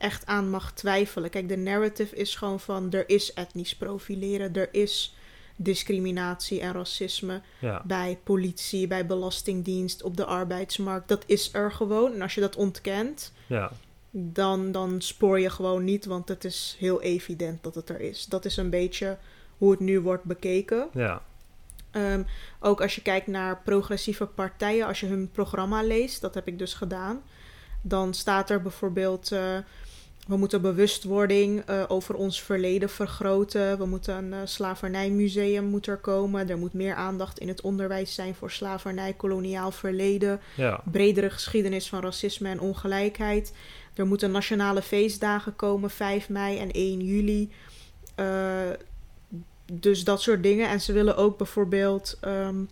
echt 0.00 0.26
aan 0.26 0.50
mag 0.50 0.72
twijfelen. 0.72 1.30
Kijk, 1.30 1.48
de 1.48 1.56
narrative 1.56 2.16
is 2.16 2.34
gewoon 2.34 2.60
van 2.60 2.92
er 2.92 3.08
is 3.08 3.32
etnisch 3.32 3.76
profileren, 3.76 4.54
er 4.54 4.68
is 4.72 5.14
discriminatie 5.56 6.60
en 6.60 6.72
racisme 6.72 7.40
bij 7.84 8.18
politie, 8.24 8.86
bij 8.86 9.06
belastingdienst, 9.06 10.02
op 10.02 10.16
de 10.16 10.24
arbeidsmarkt. 10.24 11.08
Dat 11.08 11.24
is 11.26 11.54
er 11.54 11.72
gewoon. 11.72 12.14
En 12.14 12.22
als 12.22 12.34
je 12.34 12.40
dat 12.40 12.56
ontkent, 12.56 13.32
ja. 13.46 13.70
dan, 14.10 14.72
dan 14.72 15.00
spoor 15.00 15.40
je 15.40 15.50
gewoon 15.50 15.84
niet, 15.84 16.04
want 16.04 16.28
het 16.28 16.44
is 16.44 16.76
heel 16.78 17.02
evident 17.02 17.62
dat 17.62 17.74
het 17.74 17.88
er 17.88 18.00
is. 18.00 18.26
Dat 18.26 18.44
is 18.44 18.56
een 18.56 18.70
beetje 18.70 19.18
hoe 19.58 19.70
het 19.70 19.80
nu 19.80 20.00
wordt 20.00 20.24
bekeken. 20.24 20.88
Ja. 20.92 21.22
Ehm, 21.90 22.22
ook 22.60 22.80
als 22.80 22.94
je 22.94 23.02
kijkt 23.02 23.26
naar 23.26 23.60
progressieve 23.64 24.26
partijen, 24.26 24.86
als 24.86 25.00
je 25.00 25.06
hun 25.06 25.30
programma 25.30 25.82
leest, 25.82 26.20
dat 26.20 26.34
heb 26.34 26.46
ik 26.46 26.58
dus 26.58 26.74
gedaan, 26.74 27.22
dan 27.82 28.14
staat 28.14 28.50
er 28.50 28.62
bijvoorbeeld. 28.62 29.32
Uh, 29.32 29.58
we 30.26 30.36
moeten 30.36 30.62
bewustwording 30.62 31.70
uh, 31.70 31.82
over 31.88 32.14
ons 32.14 32.42
verleden 32.42 32.90
vergroten. 32.90 33.78
We 33.78 33.86
moeten 33.86 34.16
een 34.16 34.32
uh, 34.32 34.38
slavernijmuseum 34.44 35.64
moet 35.64 35.86
er 35.86 35.96
komen. 35.96 36.48
Er 36.48 36.58
moet 36.58 36.72
meer 36.72 36.94
aandacht 36.94 37.38
in 37.38 37.48
het 37.48 37.60
onderwijs 37.60 38.14
zijn 38.14 38.34
voor 38.34 38.50
slavernij, 38.50 39.12
koloniaal 39.12 39.70
verleden. 39.70 40.40
Ja. 40.54 40.82
Bredere 40.90 41.30
geschiedenis 41.30 41.88
van 41.88 42.00
racisme 42.00 42.48
en 42.48 42.60
ongelijkheid. 42.60 43.52
Er 43.94 44.06
moeten 44.06 44.30
nationale 44.30 44.82
feestdagen 44.82 45.56
komen, 45.56 45.90
5 45.90 46.28
mei 46.28 46.58
en 46.58 46.70
1 46.70 47.00
juli. 47.00 47.50
Uh, 48.16 48.26
dus 49.72 50.04
dat 50.04 50.22
soort 50.22 50.42
dingen. 50.42 50.68
En 50.68 50.80
ze 50.80 50.92
willen 50.92 51.16
ook 51.16 51.38
bijvoorbeeld. 51.38 52.18
Um, 52.24 52.68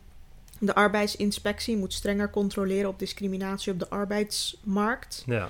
de 0.59 0.75
arbeidsinspectie 0.75 1.77
moet 1.77 1.93
strenger 1.93 2.31
controleren 2.31 2.91
op 2.91 2.99
discriminatie 2.99 3.73
op 3.73 3.79
de 3.79 3.89
arbeidsmarkt. 3.89 5.23
Ja. 5.27 5.49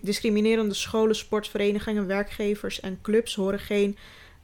Discriminerende 0.00 0.74
scholen, 0.74 1.16
sportverenigingen, 1.16 2.06
werkgevers 2.06 2.80
en 2.80 2.98
clubs 3.02 3.34
horen 3.34 3.58
geen 3.58 3.96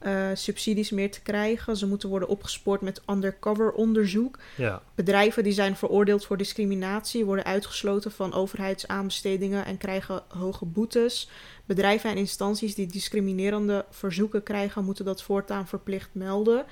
uh, 0.06 0.26
subsidies 0.34 0.90
meer 0.90 1.10
te 1.10 1.22
krijgen. 1.22 1.76
Ze 1.76 1.86
moeten 1.86 2.08
worden 2.08 2.28
opgespoord 2.28 2.80
met 2.80 3.02
undercover 3.10 3.72
onderzoek. 3.72 4.38
Ja. 4.56 4.82
Bedrijven 4.94 5.42
die 5.42 5.52
zijn 5.52 5.76
veroordeeld 5.76 6.24
voor 6.24 6.36
discriminatie 6.36 7.24
worden 7.24 7.44
uitgesloten 7.44 8.12
van 8.12 8.32
overheidsaanbestedingen 8.32 9.64
en 9.64 9.78
krijgen 9.78 10.22
hoge 10.28 10.64
boetes. 10.64 11.28
Bedrijven 11.64 12.10
en 12.10 12.16
instanties 12.16 12.74
die 12.74 12.86
discriminerende 12.86 13.84
verzoeken 13.90 14.42
krijgen, 14.42 14.84
moeten 14.84 15.04
dat 15.04 15.22
voortaan 15.22 15.68
verplicht 15.68 16.10
melden. 16.12 16.64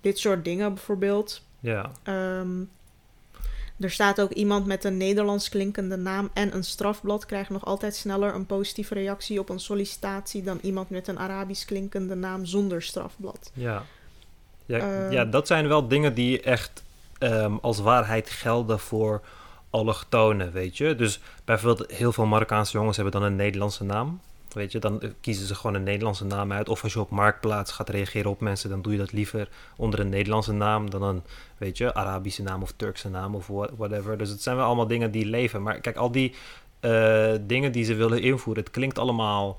Dit 0.00 0.18
soort 0.18 0.44
dingen 0.44 0.74
bijvoorbeeld. 0.74 1.42
Ja. 1.60 1.90
Um, 2.38 2.70
er 3.80 3.90
staat 3.90 4.20
ook 4.20 4.30
iemand 4.30 4.66
met 4.66 4.84
een 4.84 4.96
Nederlands 4.96 5.48
klinkende 5.48 5.96
naam 5.96 6.30
en 6.32 6.54
een 6.54 6.64
strafblad 6.64 7.26
krijgt 7.26 7.50
nog 7.50 7.64
altijd 7.64 7.96
sneller 7.96 8.34
een 8.34 8.46
positieve 8.46 8.94
reactie 8.94 9.38
op 9.38 9.48
een 9.48 9.60
sollicitatie 9.60 10.42
dan 10.42 10.58
iemand 10.62 10.90
met 10.90 11.08
een 11.08 11.18
Arabisch 11.18 11.64
klinkende 11.64 12.14
naam 12.14 12.44
zonder 12.44 12.82
strafblad. 12.82 13.50
Ja, 13.54 13.84
ja, 14.66 14.78
ehm, 14.78 15.12
ja 15.12 15.24
dat 15.24 15.46
zijn 15.46 15.68
wel 15.68 15.88
dingen 15.88 16.14
die 16.14 16.40
echt 16.40 16.82
um, 17.18 17.58
als 17.62 17.78
waarheid 17.78 18.30
gelden 18.30 18.78
voor 18.78 19.20
allochtonen, 19.70 20.52
weet 20.52 20.76
je. 20.76 20.94
Dus 20.94 21.20
bijvoorbeeld 21.44 21.90
heel 21.90 22.12
veel 22.12 22.26
Marokkaanse 22.26 22.76
jongens 22.76 22.96
hebben 22.96 23.20
dan 23.20 23.22
een 23.22 23.36
Nederlandse 23.36 23.84
naam. 23.84 24.20
Weet 24.54 24.72
je, 24.72 24.78
dan 24.78 25.02
kiezen 25.20 25.46
ze 25.46 25.54
gewoon 25.54 25.74
een 25.74 25.82
Nederlandse 25.82 26.24
naam 26.24 26.52
uit. 26.52 26.68
Of 26.68 26.82
als 26.82 26.92
je 26.92 27.00
op 27.00 27.10
Marktplaats 27.10 27.72
gaat 27.72 27.88
reageren 27.88 28.30
op 28.30 28.40
mensen, 28.40 28.70
dan 28.70 28.82
doe 28.82 28.92
je 28.92 28.98
dat 28.98 29.12
liever 29.12 29.48
onder 29.76 30.00
een 30.00 30.08
Nederlandse 30.08 30.52
naam 30.52 30.90
dan 30.90 31.02
een, 31.02 31.22
weet 31.58 31.76
je, 31.76 31.94
Arabische 31.94 32.42
naam 32.42 32.62
of 32.62 32.72
Turkse 32.76 33.08
naam 33.08 33.34
of 33.34 33.46
whatever. 33.76 34.18
Dus 34.18 34.30
het 34.30 34.42
zijn 34.42 34.56
wel 34.56 34.66
allemaal 34.66 34.86
dingen 34.86 35.10
die 35.10 35.26
leven. 35.26 35.62
Maar 35.62 35.80
kijk, 35.80 35.96
al 35.96 36.10
die 36.12 36.34
uh, 36.80 37.32
dingen 37.40 37.72
die 37.72 37.84
ze 37.84 37.94
willen 37.94 38.22
invoeren, 38.22 38.62
het 38.62 38.72
klinkt 38.72 38.98
allemaal 38.98 39.58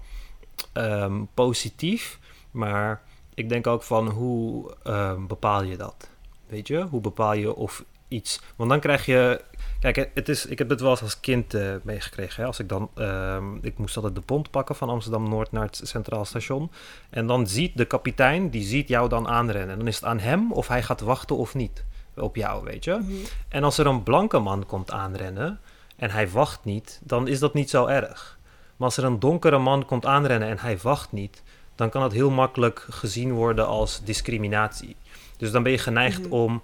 um, 0.73 1.27
positief. 1.33 2.19
Maar 2.51 3.01
ik 3.33 3.49
denk 3.49 3.67
ook 3.67 3.83
van 3.83 4.07
hoe 4.09 4.75
um, 4.87 5.27
bepaal 5.27 5.63
je 5.63 5.77
dat? 5.77 6.09
Weet 6.47 6.67
je, 6.67 6.81
hoe 6.81 7.01
bepaal 7.01 7.33
je 7.33 7.55
of 7.55 7.83
iets. 8.07 8.41
Want 8.55 8.69
dan 8.69 8.79
krijg 8.79 9.05
je 9.05 9.41
Kijk, 9.81 10.09
het 10.13 10.29
is, 10.29 10.45
ik 10.45 10.57
heb 10.57 10.69
het 10.69 10.81
wel 10.81 10.89
eens 10.89 11.01
als 11.01 11.19
kind 11.19 11.53
uh, 11.53 11.73
meegekregen. 11.83 12.41
Hè? 12.41 12.47
Als 12.47 12.59
ik 12.59 12.69
dan, 12.69 12.89
uh, 12.95 13.37
ik 13.61 13.77
moest 13.77 13.95
altijd 13.95 14.15
de 14.15 14.21
pont 14.21 14.51
pakken 14.51 14.75
van 14.75 14.89
Amsterdam 14.89 15.29
Noord 15.29 15.51
naar 15.51 15.65
het 15.65 15.81
Centraal 15.83 16.25
Station. 16.25 16.71
En 17.09 17.27
dan 17.27 17.47
ziet 17.47 17.77
de 17.77 17.85
kapitein, 17.85 18.49
die 18.49 18.63
ziet 18.63 18.87
jou 18.87 19.09
dan 19.09 19.27
aanrennen. 19.27 19.69
En 19.69 19.77
dan 19.77 19.87
is 19.87 19.95
het 19.95 20.05
aan 20.05 20.19
hem 20.19 20.51
of 20.51 20.67
hij 20.67 20.83
gaat 20.83 21.01
wachten 21.01 21.37
of 21.37 21.55
niet 21.55 21.83
op 22.15 22.35
jou, 22.35 22.63
weet 22.63 22.83
je. 22.83 22.99
Mhm. 23.01 23.13
En 23.47 23.63
als 23.63 23.77
er 23.77 23.85
een 23.85 24.03
blanke 24.03 24.39
man 24.39 24.65
komt 24.65 24.91
aanrennen 24.91 25.59
en 25.95 26.11
hij 26.11 26.29
wacht 26.29 26.63
niet, 26.63 26.99
dan 27.03 27.27
is 27.27 27.39
dat 27.39 27.53
niet 27.53 27.69
zo 27.69 27.85
erg. 27.85 28.39
Maar 28.75 28.87
als 28.87 28.97
er 28.97 29.03
een 29.03 29.19
donkere 29.19 29.57
man 29.57 29.85
komt 29.85 30.05
aanrennen 30.05 30.49
en 30.49 30.59
hij 30.59 30.77
wacht 30.77 31.11
niet, 31.11 31.43
dan 31.75 31.89
kan 31.89 32.03
het 32.03 32.11
heel 32.11 32.29
makkelijk 32.29 32.87
gezien 32.89 33.31
worden 33.31 33.67
als 33.67 34.01
discriminatie. 34.03 34.95
Dus 35.37 35.51
dan 35.51 35.63
ben 35.63 35.71
je 35.71 35.77
geneigd 35.77 36.21
mhm. 36.21 36.31
om 36.31 36.61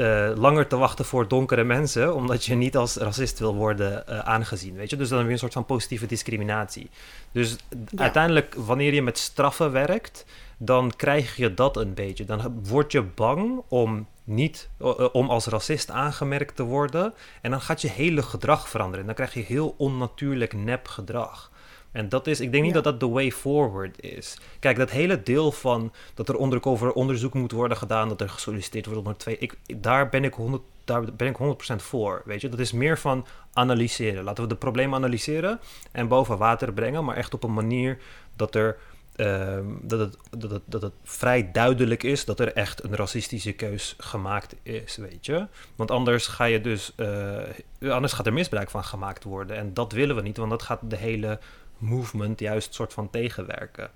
uh, 0.00 0.30
langer 0.36 0.66
te 0.66 0.76
wachten 0.76 1.04
voor 1.04 1.28
donkere 1.28 1.64
mensen, 1.64 2.14
omdat 2.14 2.44
je 2.44 2.54
niet 2.54 2.76
als 2.76 2.96
racist 2.96 3.38
wil 3.38 3.54
worden 3.54 4.04
uh, 4.08 4.18
aangezien, 4.18 4.74
weet 4.74 4.90
je. 4.90 4.96
Dus 4.96 5.08
dan 5.08 5.18
heb 5.18 5.26
je 5.26 5.32
een 5.32 5.38
soort 5.38 5.52
van 5.52 5.66
positieve 5.66 6.06
discriminatie. 6.06 6.90
Dus 7.32 7.56
uiteindelijk, 7.96 8.54
wanneer 8.54 8.94
je 8.94 9.02
met 9.02 9.18
straffen 9.18 9.72
werkt, 9.72 10.24
dan 10.58 10.92
krijg 10.96 11.36
je 11.36 11.54
dat 11.54 11.76
een 11.76 11.94
beetje. 11.94 12.24
Dan 12.24 12.60
word 12.62 12.92
je 12.92 13.02
bang 13.02 13.62
om 13.68 14.06
niet 14.24 14.68
uh, 14.80 15.08
om 15.12 15.30
als 15.30 15.46
racist 15.46 15.90
aangemerkt 15.90 16.56
te 16.56 16.62
worden 16.62 17.14
en 17.40 17.50
dan 17.50 17.60
gaat 17.60 17.80
je 17.80 17.88
hele 17.88 18.22
gedrag 18.22 18.68
veranderen. 18.68 19.06
Dan 19.06 19.14
krijg 19.14 19.34
je 19.34 19.40
heel 19.40 19.74
onnatuurlijk 19.78 20.52
nep 20.52 20.88
gedrag. 20.88 21.50
En 21.92 22.08
dat 22.08 22.26
is, 22.26 22.40
ik 22.40 22.52
denk 22.52 22.64
niet 22.64 22.74
dat 22.74 22.84
dat 22.84 23.00
de 23.00 23.08
way 23.08 23.32
forward 23.32 24.02
is. 24.02 24.38
Kijk, 24.58 24.76
dat 24.76 24.90
hele 24.90 25.22
deel 25.22 25.52
van 25.52 25.92
dat 26.14 26.28
er 26.28 26.40
undercover 26.40 26.92
onderzoek 26.92 27.34
moet 27.34 27.52
worden 27.52 27.76
gedaan, 27.76 28.08
dat 28.08 28.20
er 28.20 28.28
gesolliciteerd 28.28 28.86
wordt 28.86 29.00
onder 29.00 29.16
twee, 29.16 29.38
ik, 29.38 29.56
daar 29.76 30.08
ben 30.08 30.24
ik 30.24 30.34
100, 30.34 30.62
daar 30.84 31.04
ben 31.04 31.28
ik 31.28 31.38
100% 31.72 31.76
voor. 31.76 32.22
Weet 32.24 32.40
je, 32.40 32.48
dat 32.48 32.58
is 32.58 32.72
meer 32.72 32.98
van 32.98 33.26
analyseren. 33.52 34.24
Laten 34.24 34.42
we 34.42 34.48
de 34.48 34.56
problemen 34.56 34.98
analyseren 34.98 35.60
en 35.92 36.08
boven 36.08 36.38
water 36.38 36.72
brengen, 36.72 37.04
maar 37.04 37.16
echt 37.16 37.34
op 37.34 37.44
een 37.44 37.54
manier 37.54 37.98
dat 38.36 38.54
er 38.54 38.78
ehm, 39.16 39.66
dat, 39.82 40.00
het, 40.00 40.16
dat, 40.38 40.50
het, 40.50 40.62
dat 40.64 40.82
het 40.82 40.92
vrij 41.02 41.50
duidelijk 41.52 42.02
is 42.02 42.24
dat 42.24 42.40
er 42.40 42.52
echt 42.52 42.84
een 42.84 42.96
racistische 42.96 43.52
keus 43.52 43.94
gemaakt 43.98 44.54
is, 44.62 44.96
weet 44.96 45.26
je. 45.26 45.46
Want 45.76 45.90
anders 45.90 46.26
ga 46.26 46.44
je 46.44 46.60
dus, 46.60 46.92
uh, 46.96 47.92
anders 47.92 48.12
gaat 48.12 48.26
er 48.26 48.32
misbruik 48.32 48.70
van 48.70 48.84
gemaakt 48.84 49.24
worden. 49.24 49.56
En 49.56 49.74
dat 49.74 49.92
willen 49.92 50.16
we 50.16 50.22
niet, 50.22 50.36
want 50.36 50.50
dat 50.50 50.62
gaat 50.62 50.80
de 50.82 50.96
hele 50.96 51.38
movement 51.80 52.40
juist 52.40 52.74
soort 52.74 52.92
van 52.92 53.10
tegenwerken. 53.10 53.90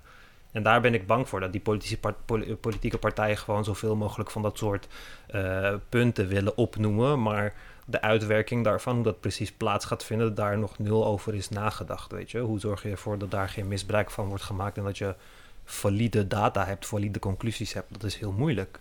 En 0.51 0.63
daar 0.63 0.81
ben 0.81 0.93
ik 0.93 1.07
bang 1.07 1.29
voor, 1.29 1.39
dat 1.39 1.51
die 1.51 1.61
politieke 2.59 2.97
partijen 2.97 3.37
gewoon 3.37 3.63
zoveel 3.63 3.95
mogelijk 3.95 4.31
van 4.31 4.41
dat 4.41 4.57
soort 4.57 4.87
uh, 5.35 5.73
punten 5.89 6.27
willen 6.27 6.57
opnoemen. 6.57 7.21
Maar 7.21 7.53
de 7.85 8.01
uitwerking 8.01 8.63
daarvan, 8.63 8.95
hoe 8.95 9.03
dat 9.03 9.19
precies 9.19 9.51
plaats 9.51 9.85
gaat 9.85 10.03
vinden, 10.03 10.35
daar 10.35 10.57
nog 10.57 10.79
nul 10.79 11.05
over 11.05 11.35
is 11.35 11.49
nagedacht. 11.49 12.11
Weet 12.11 12.31
je? 12.31 12.39
Hoe 12.39 12.59
zorg 12.59 12.83
je 12.83 12.89
ervoor 12.89 13.17
dat 13.17 13.31
daar 13.31 13.49
geen 13.49 13.67
misbruik 13.67 14.11
van 14.11 14.27
wordt 14.27 14.43
gemaakt 14.43 14.77
en 14.77 14.83
dat 14.83 14.97
je 14.97 15.15
valide 15.65 16.27
data 16.27 16.65
hebt, 16.65 16.85
valide 16.85 17.19
conclusies 17.19 17.73
hebt? 17.73 17.91
Dat 17.91 18.03
is 18.03 18.15
heel 18.15 18.31
moeilijk. 18.31 18.79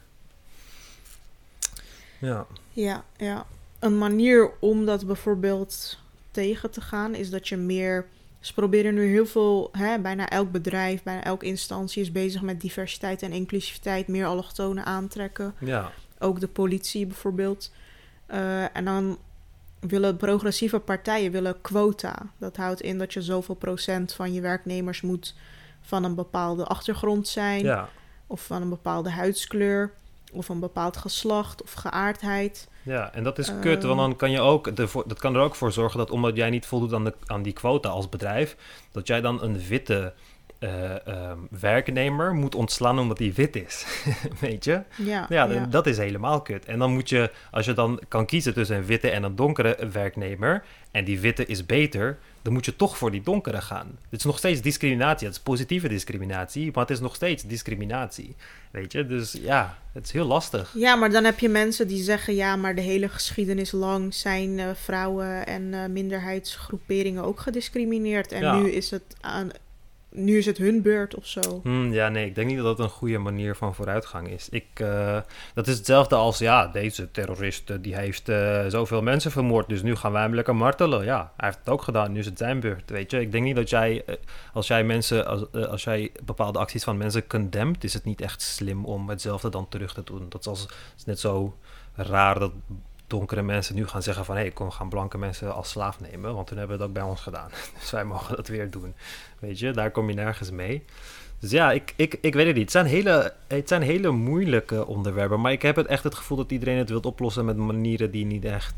Ja. 2.19 2.47
Ja, 2.71 3.05
ja. 3.17 3.47
Een 3.79 3.99
manier 3.99 4.51
om 4.61 4.87
dat 4.87 5.07
bijvoorbeeld 5.07 5.99
tegen 6.31 6.71
te 6.71 6.81
gaan 6.81 7.15
is 7.15 7.31
dat 7.31 7.49
je 7.49 7.57
meer. 7.57 8.07
Ze 8.45 8.55
proberen 8.55 8.95
nu 8.95 9.07
heel 9.07 9.27
veel, 9.27 9.69
hè, 9.73 9.99
bijna 9.99 10.29
elk 10.29 10.51
bedrijf, 10.51 11.03
bijna 11.03 11.25
elke 11.25 11.47
instantie 11.47 12.03
is 12.03 12.13
bezig 12.13 12.43
met 12.43 12.61
diversiteit 12.61 13.23
en 13.23 13.33
inclusiviteit, 13.33 14.09
meer 14.09 14.27
allochtonen 14.27 14.85
aantrekken. 14.85 15.55
Ja. 15.59 15.93
Ook 16.19 16.41
de 16.41 16.49
politie 16.49 17.07
bijvoorbeeld. 17.07 17.73
Uh, 18.31 18.77
en 18.77 18.85
dan 18.85 19.19
willen 19.81 20.17
progressieve 20.17 20.79
partijen 20.79 21.33
willen 21.33 21.61
quota. 21.61 22.17
Dat 22.39 22.57
houdt 22.57 22.81
in 22.81 22.99
dat 22.99 23.13
je 23.13 23.23
zoveel 23.23 23.55
procent 23.55 24.13
van 24.13 24.33
je 24.33 24.41
werknemers 24.41 25.01
moet 25.01 25.35
van 25.81 26.05
een 26.05 26.15
bepaalde 26.15 26.65
achtergrond 26.65 27.29
zijn. 27.29 27.63
Ja. 27.63 27.89
Of 28.27 28.45
van 28.45 28.63
een 28.63 28.69
bepaalde 28.69 29.11
huidskleur. 29.11 29.93
Of 30.35 30.49
een 30.49 30.61
bepaald 30.61 30.97
geslacht 30.97 31.63
of 31.63 31.73
geaardheid. 31.73 32.69
Ja, 32.83 33.13
en 33.13 33.25
dat 33.25 33.39
is 33.39 33.53
kut, 33.61 33.83
want 33.83 33.99
dan 33.99 34.17
kan 34.17 34.31
je 34.31 34.41
ook, 34.41 34.77
dat 35.07 35.19
kan 35.19 35.35
er 35.35 35.41
ook 35.41 35.55
voor 35.55 35.73
zorgen 35.73 35.99
dat 35.99 36.11
omdat 36.11 36.37
jij 36.37 36.51
niet 36.51 36.67
voldoet 36.67 36.93
aan, 36.93 37.05
de, 37.05 37.15
aan 37.27 37.43
die 37.43 37.53
quota 37.53 37.89
als 37.89 38.09
bedrijf, 38.09 38.57
dat 38.93 39.07
jij 39.07 39.21
dan 39.21 39.43
een 39.43 39.59
witte 39.59 40.13
uh, 40.65 41.33
werknemer 41.61 42.35
moet 42.35 42.55
ontslaan 42.55 42.99
omdat 42.99 43.19
hij 43.19 43.33
wit 43.33 43.57
is. 43.57 43.87
Weet 44.41 44.65
je? 44.65 44.83
Ja, 44.97 45.27
ja, 45.29 45.67
dat 45.67 45.87
is 45.87 45.97
helemaal 45.97 46.43
kut. 46.43 46.65
En 46.65 46.79
dan 46.79 46.93
moet 46.93 47.09
je, 47.09 47.31
als 47.51 47.67
je 47.67 47.73
dan 47.73 48.01
kan 48.09 48.27
kiezen 48.27 48.55
tussen 48.55 48.77
een 48.77 48.85
witte 48.85 49.11
en 49.11 49.23
een 49.23 49.37
donkere 49.37 49.89
werknemer, 49.93 50.65
en 50.95 51.05
die 51.05 51.21
witte 51.21 51.47
is 51.47 51.67
beter, 51.67 52.19
dan 52.43 52.53
moet 52.53 52.65
je 52.65 52.77
toch 52.77 52.99
voor 52.99 53.11
die 53.11 53.23
donkere 53.23 53.61
gaan. 53.61 53.99
Het 54.11 54.19
is 54.19 54.25
nog 54.25 54.39
steeds 54.39 54.61
discriminatie. 54.61 55.27
Het 55.27 55.37
is 55.37 55.43
positieve 55.43 55.89
discriminatie, 55.89 56.71
maar 56.73 56.83
het 56.83 56.93
is 56.93 57.01
nog 57.01 57.15
steeds 57.15 57.43
discriminatie. 57.43 58.37
Weet 58.71 58.93
je? 58.93 59.07
Dus 59.07 59.33
ja, 59.33 59.79
het 59.93 60.05
is 60.05 60.13
heel 60.13 60.27
lastig. 60.27 60.73
Ja, 60.75 60.97
maar 60.97 61.11
dan 61.11 61.25
heb 61.25 61.39
je 61.39 61.49
mensen 61.49 61.89
die 61.89 62.03
zeggen: 62.03 62.35
ja, 62.35 62.57
maar 62.57 62.75
de 62.75 62.81
hele 62.81 63.09
geschiedenis 63.09 63.73
lang 63.73 64.15
zijn 64.15 64.59
uh, 64.59 64.71
vrouwen 64.75 65.47
en 65.47 65.63
uh, 65.63 65.87
minderheidsgroeperingen 65.87 67.25
ook 67.25 67.41
gediscrimineerd. 67.41 68.33
En 68.33 68.63
nu 68.63 68.71
is 68.71 68.91
het 68.91 69.17
aan, 69.21 69.51
nu 70.15 70.39
is 70.39 70.47
het 70.47 70.59
hun 70.59 70.83
beurt 70.83 71.15
of 71.15 71.27
zo. 71.27 71.61
Hmm, 71.63 71.93
ja, 71.93 72.09
nee, 72.09 72.27
ik 72.27 72.35
denk 72.35 72.49
niet 72.49 72.57
dat 72.57 72.77
dat 72.77 72.79
een 72.79 72.93
goede 72.93 73.19
manier 73.19 73.57
van 73.57 73.75
vooruitgang 73.75 74.29
is. 74.29 74.49
Ik, 74.49 74.81
uh, 74.81 75.19
dat 75.55 75.67
is 75.67 75.77
hetzelfde 75.77 76.15
als, 76.15 76.39
ja, 76.39 76.67
deze 76.67 77.11
terrorist 77.11 77.83
die 77.83 77.97
heeft 77.97 78.29
uh, 78.29 78.67
zoveel 78.67 79.03
mensen 79.03 79.31
vermoord, 79.31 79.69
dus 79.69 79.83
nu 79.83 79.97
gaan 79.97 80.13
wij 80.13 80.23
hem 80.23 80.35
lekker 80.35 80.57
martelen. 80.57 81.05
Ja, 81.05 81.33
hij 81.37 81.47
heeft 81.47 81.59
het 81.59 81.69
ook 81.69 81.83
gedaan, 81.83 82.13
nu 82.13 82.19
is 82.19 82.27
het 82.27 82.39
zijn 82.39 82.61
beurt, 82.61 82.91
weet 82.91 83.11
je. 83.11 83.21
Ik 83.21 83.33
denk 83.33 83.45
niet 83.45 83.57
dat 83.57 83.71
jij, 83.71 84.05
als 84.53 84.67
jij 84.67 84.85
mensen, 84.85 85.27
als, 85.27 85.53
als 85.53 85.85
jij 85.85 86.13
bepaalde 86.25 86.59
acties 86.59 86.85
van 86.85 86.97
mensen 86.97 87.27
condemnt, 87.27 87.85
is 87.85 87.95
het 87.95 88.05
niet 88.05 88.21
echt 88.21 88.43
slim 88.43 88.85
om 88.85 89.09
hetzelfde 89.09 89.49
dan 89.49 89.69
terug 89.69 89.95
te 89.95 90.03
doen. 90.05 90.27
Dat 90.29 90.41
is, 90.41 90.47
als, 90.47 90.69
is 90.97 91.05
net 91.05 91.21
zo 91.21 91.57
raar 91.95 92.39
dat 92.39 92.53
donkere 93.07 93.43
mensen 93.43 93.75
nu 93.75 93.87
gaan 93.87 94.03
zeggen 94.03 94.25
van... 94.25 94.35
hé, 94.35 94.41
hey, 94.41 94.51
kom, 94.51 94.71
gaan 94.71 94.89
blanke 94.89 95.19
mensen 95.19 95.55
als 95.55 95.71
slaaf 95.71 96.01
nemen... 96.01 96.35
want 96.35 96.47
toen 96.47 96.59
hebben 96.59 96.77
we 96.77 96.83
dat 96.83 96.93
bij 96.93 97.03
ons 97.03 97.21
gedaan. 97.21 97.51
Dus 97.81 97.91
wij 97.91 98.05
mogen 98.05 98.37
dat 98.37 98.49
weer 98.49 98.71
doen. 98.71 98.95
Weet 99.39 99.59
je, 99.59 99.71
daar 99.71 99.91
kom 99.91 100.09
je 100.09 100.15
nergens 100.15 100.51
mee. 100.51 100.85
Dus 101.39 101.51
ja, 101.51 101.73
ik, 101.73 101.95
ik, 101.97 102.19
ik 102.21 102.35
weet 102.35 102.47
het 102.47 102.55
niet. 102.55 102.63
Het 102.63 102.73
zijn, 102.73 102.87
hele, 102.87 103.33
het 103.47 103.69
zijn 103.69 103.83
hele 103.83 104.11
moeilijke 104.11 104.87
onderwerpen... 104.87 105.41
maar 105.41 105.53
ik 105.53 105.63
heb 105.63 105.77
het 105.77 105.87
echt 105.87 106.05
het 106.05 106.15
gevoel 106.15 106.37
dat 106.37 106.51
iedereen 106.51 106.79
het 106.79 106.89
wil 106.89 107.01
oplossen... 107.01 107.45
met 107.45 107.57
manieren 107.57 108.11
die 108.11 108.27
niet 108.27 108.45
echt 108.45 108.75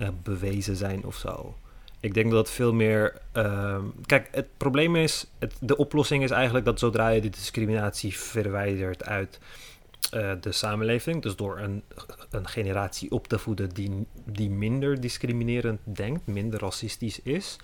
uh, 0.00 0.08
bewezen 0.22 0.76
zijn 0.76 1.04
of 1.04 1.16
zo. 1.16 1.54
Ik 2.00 2.14
denk 2.14 2.30
dat 2.30 2.50
veel 2.50 2.72
meer... 2.72 3.20
Uh, 3.36 3.78
kijk, 4.06 4.28
het 4.30 4.46
probleem 4.56 4.96
is... 4.96 5.26
Het, 5.38 5.54
de 5.60 5.76
oplossing 5.76 6.22
is 6.22 6.30
eigenlijk 6.30 6.64
dat 6.64 6.78
zodra 6.78 7.08
je 7.08 7.20
de 7.20 7.28
discriminatie 7.28 8.18
verwijdert 8.18 9.04
uit 9.04 9.38
uh, 10.14 10.32
de 10.40 10.52
samenleving. 10.52 11.22
Dus 11.22 11.36
door 11.36 11.58
een, 11.58 11.82
een 12.30 12.48
generatie 12.48 13.10
op 13.10 13.28
te 13.28 13.38
voeden 13.38 13.68
die, 13.68 14.06
die 14.24 14.50
minder 14.50 15.00
discriminerend 15.00 15.80
denkt, 15.84 16.26
minder 16.26 16.60
racistisch 16.60 17.22
is, 17.22 17.56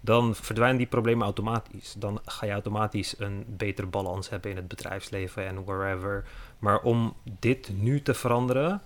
dan 0.00 0.34
verdwijnen 0.34 0.78
die 0.78 0.86
problemen 0.86 1.24
automatisch. 1.24 1.94
Dan 1.98 2.20
ga 2.24 2.46
je 2.46 2.52
automatisch 2.52 3.14
een 3.18 3.44
betere 3.48 3.86
balans 3.86 4.28
hebben 4.28 4.50
in 4.50 4.56
het 4.56 4.68
bedrijfsleven 4.68 5.46
en 5.46 5.64
wherever. 5.64 6.24
Maar 6.58 6.80
om 6.80 7.16
dit 7.38 7.70
nu 7.74 8.02
te 8.02 8.14
veranderen, 8.14 8.82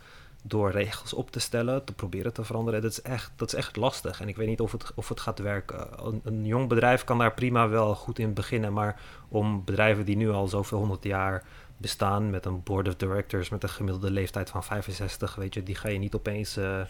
door 0.46 0.70
regels 0.70 1.14
op 1.14 1.30
te 1.30 1.40
stellen, 1.40 1.84
te 1.84 1.92
proberen 1.92 2.32
te 2.32 2.44
veranderen, 2.44 2.82
dat 2.82 2.90
is 2.90 3.02
echt, 3.02 3.32
dat 3.36 3.48
is 3.48 3.58
echt 3.58 3.76
lastig. 3.76 4.20
En 4.20 4.28
ik 4.28 4.36
weet 4.36 4.48
niet 4.48 4.60
of 4.60 4.72
het, 4.72 4.92
of 4.94 5.08
het 5.08 5.20
gaat 5.20 5.38
werken. 5.38 6.06
Een, 6.06 6.20
een 6.24 6.46
jong 6.46 6.68
bedrijf 6.68 7.04
kan 7.04 7.18
daar 7.18 7.34
prima 7.34 7.68
wel 7.68 7.94
goed 7.94 8.18
in 8.18 8.34
beginnen, 8.34 8.72
maar 8.72 9.00
om 9.28 9.64
bedrijven 9.64 10.04
die 10.04 10.16
nu 10.16 10.30
al 10.30 10.48
zoveel 10.48 10.78
honderd 10.78 11.04
jaar 11.04 11.44
bestaan 11.84 12.30
met 12.30 12.46
een 12.46 12.62
board 12.62 12.88
of 12.88 12.96
directors 12.96 13.48
met 13.48 13.62
een 13.62 13.68
gemiddelde 13.68 14.10
leeftijd 14.10 14.50
van 14.50 14.64
65, 14.64 15.34
weet 15.34 15.54
je, 15.54 15.62
die 15.62 15.74
ga 15.74 15.88
je 15.88 15.98
niet 15.98 16.14
opeens 16.14 16.56
uh, 16.56 16.80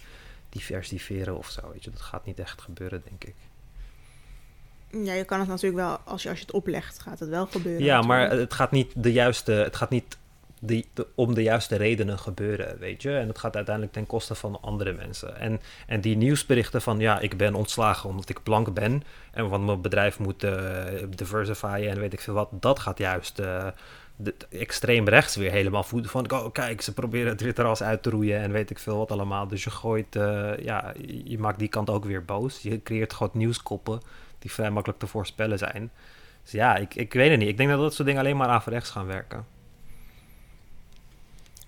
diversifieren 0.49 1.37
of 1.37 1.51
zo, 1.51 1.61
weet 1.73 1.85
je. 1.85 1.91
Dat 1.91 2.01
gaat 2.01 2.27
niet 2.27 2.39
echt 2.39 2.63
gebeuren, 2.63 3.03
denk 3.09 3.25
ik. 3.25 3.35
Ja, 5.05 5.13
je 5.13 5.25
kan 5.25 5.39
het 5.39 5.49
natuurlijk 5.49 5.77
wel, 5.87 5.99
als 6.05 6.23
je, 6.23 6.29
als 6.29 6.39
je 6.39 6.45
het 6.45 6.55
oplegt, 6.55 6.99
gaat 6.99 7.19
het 7.19 7.29
wel 7.29 7.47
gebeuren. 7.47 7.85
Ja, 7.85 8.03
maar 8.03 8.31
het 8.31 8.55
gaat 8.55 8.71
niet 8.71 8.93
de 8.97 9.13
juiste, 9.13 9.53
het 9.53 9.77
gaat 9.77 9.91
niet 9.91 10.19
die, 10.61 10.87
om 11.15 11.35
de 11.35 11.43
juiste 11.43 11.77
redenen 11.77 12.19
gebeuren, 12.19 12.79
weet 12.79 13.03
je. 13.03 13.17
En 13.17 13.27
dat 13.27 13.39
gaat 13.39 13.57
uiteindelijk 13.57 13.95
ten 13.95 14.07
koste 14.07 14.35
van 14.35 14.59
andere 14.61 14.93
mensen. 14.93 15.37
En, 15.39 15.61
en 15.87 16.01
die 16.01 16.17
nieuwsberichten 16.17 16.83
van, 16.83 16.99
ja, 16.99 17.21
ik 17.21 17.37
ben 17.37 17.55
ontslagen 17.55 18.09
omdat 18.09 18.29
ik 18.29 18.43
blank 18.43 18.75
ben... 18.75 19.03
en 19.33 19.49
want 19.49 19.65
mijn 19.67 19.81
bedrijf 19.81 20.19
moet 20.19 20.45
uh, 20.45 20.85
diversifyen 21.09 21.91
en 21.91 22.01
weet 22.01 22.13
ik 22.13 22.21
veel 22.21 22.35
wat... 22.35 22.49
dat 22.51 22.79
gaat 22.79 22.99
juist 22.99 23.41
uh, 23.41 23.67
de, 24.17 24.35
extreem 24.51 25.09
rechts 25.09 25.37
weer 25.37 25.51
helemaal 25.51 25.83
voeden 25.83 26.11
van... 26.11 26.33
oh, 26.33 26.53
kijk, 26.53 26.81
ze 26.81 26.93
proberen 26.93 27.29
het 27.29 27.41
witteras 27.41 27.83
uit 27.83 28.03
te 28.03 28.11
roeien 28.11 28.41
en 28.41 28.53
weet 28.53 28.71
ik 28.71 28.79
veel 28.79 28.99
wat 28.99 29.11
allemaal. 29.11 29.49
Dus 29.49 29.65
je 29.65 29.71
gooit, 29.71 30.17
uh, 30.17 30.59
ja, 30.59 30.93
je 31.25 31.39
maakt 31.39 31.59
die 31.59 31.69
kant 31.69 31.91
ook 31.91 32.05
weer 32.05 32.25
boos. 32.25 32.63
Je 32.63 32.83
creëert 32.83 33.13
gewoon 33.13 33.33
nieuwskoppen 33.35 34.01
die 34.39 34.53
vrij 34.53 34.71
makkelijk 34.71 35.01
te 35.01 35.07
voorspellen 35.07 35.59
zijn. 35.59 35.91
Dus 36.43 36.53
ja, 36.53 36.77
ik, 36.77 36.95
ik 36.95 37.13
weet 37.13 37.31
het 37.31 37.39
niet. 37.39 37.49
Ik 37.49 37.57
denk 37.57 37.71
dat 37.71 37.79
dat 37.79 37.95
soort 37.95 38.09
dingen 38.09 38.23
alleen 38.23 38.37
maar 38.37 38.49
averechts 38.49 38.91
gaan 38.91 39.07
werken. 39.07 39.47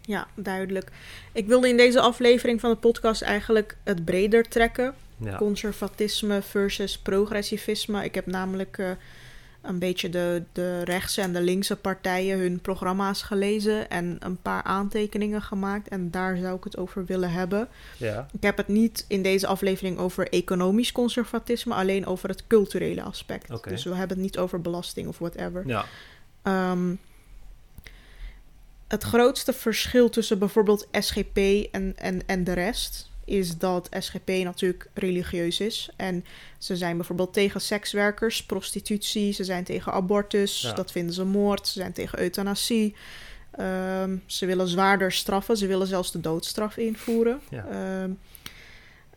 Ja, 0.00 0.26
duidelijk. 0.35 0.90
Ik 1.32 1.46
wilde 1.46 1.68
in 1.68 1.76
deze 1.76 2.00
aflevering 2.00 2.61
van 2.61 2.70
de 2.70 2.76
podcast 2.76 3.22
eigenlijk 3.22 3.76
het 3.85 4.04
breder 4.04 4.48
trekken. 4.48 4.94
Conservatisme 5.37 6.42
versus 6.42 6.98
progressivisme. 6.98 8.04
Ik 8.04 8.14
heb 8.14 8.26
namelijk... 8.26 8.78
Uh, 8.78 8.90
een 9.68 9.79
beetje 9.79 10.09
de, 10.09 10.42
de 10.52 10.85
rechtse 10.85 11.20
en 11.20 11.33
de 11.33 11.40
linkse 11.40 11.76
partijen 11.76 12.38
hun 12.38 12.61
programma's 12.61 13.22
gelezen 13.22 13.90
en 13.90 14.16
een 14.18 14.42
paar 14.42 14.62
aantekeningen 14.62 15.42
gemaakt. 15.42 15.88
En 15.88 16.11
daar 16.11 16.37
zou 16.37 16.57
ik 16.57 16.64
het 16.64 16.76
over 16.76 17.05
willen 17.05 17.31
hebben. 17.31 17.68
Ja. 17.96 18.29
Ik 18.33 18.42
heb 18.42 18.57
het 18.57 18.68
niet 18.68 19.05
in 19.09 19.22
deze 19.22 19.46
aflevering 19.46 19.98
over 19.98 20.29
economisch 20.29 20.92
conservatisme, 20.92 21.74
alleen 21.74 22.07
over 22.07 22.29
het 22.29 22.46
culturele 22.46 23.02
aspect. 23.02 23.68
Dus 23.68 23.85
we 23.85 23.94
hebben 23.94 24.16
het 24.16 24.26
niet 24.26 24.38
over 24.38 24.61
belasting 24.61 25.09
of 25.09 25.18
whatever. 25.18 25.66
Ja. 25.66 25.85
Ehm, 26.42 26.94
het 28.88 29.02
grootste 29.02 29.52
verschil 29.52 30.09
tussen 30.09 30.38
bijvoorbeeld 30.38 30.88
SGP 30.92 31.37
en, 31.70 31.92
en, 31.96 32.26
en 32.26 32.44
de 32.44 32.52
rest 32.52 33.11
is 33.27 33.59
dat 33.59 33.89
SGP 33.99 34.29
natuurlijk 34.29 34.89
religieus 34.95 35.61
is. 35.61 35.89
En 35.97 36.25
ze 36.59 36.77
zijn 36.77 36.97
bijvoorbeeld 36.97 37.33
tegen 37.33 37.61
sekswerkers, 37.61 38.45
prostitutie, 38.45 39.33
ze 39.33 39.45
zijn 39.45 39.65
tegen 39.65 39.93
abortus, 39.93 40.73
dat 40.75 40.93
vinden 40.93 41.15
ze 41.15 41.25
moord, 41.25 41.67
ze 41.67 41.79
zijn 41.79 41.93
tegen 41.93 42.21
euthanasie. 42.21 42.95
Um, 43.61 44.23
ze 44.27 44.47
willen 44.47 44.69
zwaarder 44.69 45.12
straffen, 45.12 45.57
ze 45.57 45.67
willen 45.67 45.87
zelfs 45.87 46.12
de 46.12 46.21
doodstraf 46.21 46.77
invoeren. 46.77 47.41
Ja. 47.51 48.03
Um, 48.03 48.19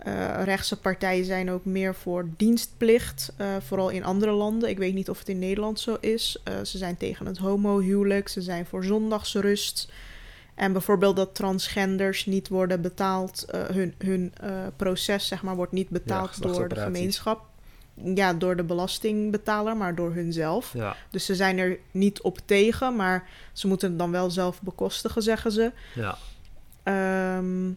uh, 0.08 0.44
rechtse 0.44 0.80
partijen 0.80 1.26
zijn 1.26 1.52
ook 1.52 1.66
meer 1.66 1.96
voor 1.96 2.28
dienstplicht, 2.38 3.34
uh, 3.42 3.56
vooral 3.60 3.90
in 3.90 4.04
andere 4.04 4.32
landen. 4.32 4.70
Ik 4.70 4.78
weet 4.78 4.94
niet 4.94 5.10
of 5.10 5.20
het 5.20 5.30
in 5.30 5.40
Nederland 5.40 5.80
zo 5.80 5.98
is. 6.00 6.38
Uh, 6.48 6.54
ze 6.64 6.78
zijn 6.78 6.98
tegen 6.98 7.26
het 7.26 7.38
homohuwelijk, 7.38 8.28
ze 8.28 8.42
zijn 8.42 8.66
voor 8.66 8.84
zondagsrust. 8.84 9.92
En 10.60 10.72
bijvoorbeeld 10.72 11.16
dat 11.16 11.36
transgenders 11.36 12.26
niet 12.26 12.48
worden 12.48 12.82
betaald, 12.82 13.46
uh, 13.56 13.62
hun, 13.62 13.94
hun 13.98 14.34
uh, 14.44 14.50
proces 14.76 15.28
zeg 15.28 15.42
maar 15.44 15.56
wordt 15.56 15.72
niet 15.72 15.90
betaald 15.90 16.42
door 16.42 16.68
de 16.68 16.76
gemeenschap. 16.76 17.46
ja, 17.94 18.34
door 18.34 18.56
de 18.56 18.64
belastingbetaler, 18.64 19.78
maar 19.78 19.96
door 19.96 20.14
hunzelf. 20.14 20.74
Ja, 20.74 20.96
Dus 21.10 21.26
ze 21.26 21.36
zijn 21.36 21.58
er 21.58 21.80
niet 21.92 22.22
op 22.22 22.40
tegen, 22.46 22.96
maar 22.96 23.28
ze 23.54 23.68
moeten 23.68 23.90
het 23.90 24.00
dan 24.00 24.12
wel 24.12 24.32
zelf 24.32 24.62
bekostigen, 24.62 25.22
zeggen 25.22 25.52
ze. 25.52 25.72
ja, 25.96 26.18
Ehm, 26.84 27.72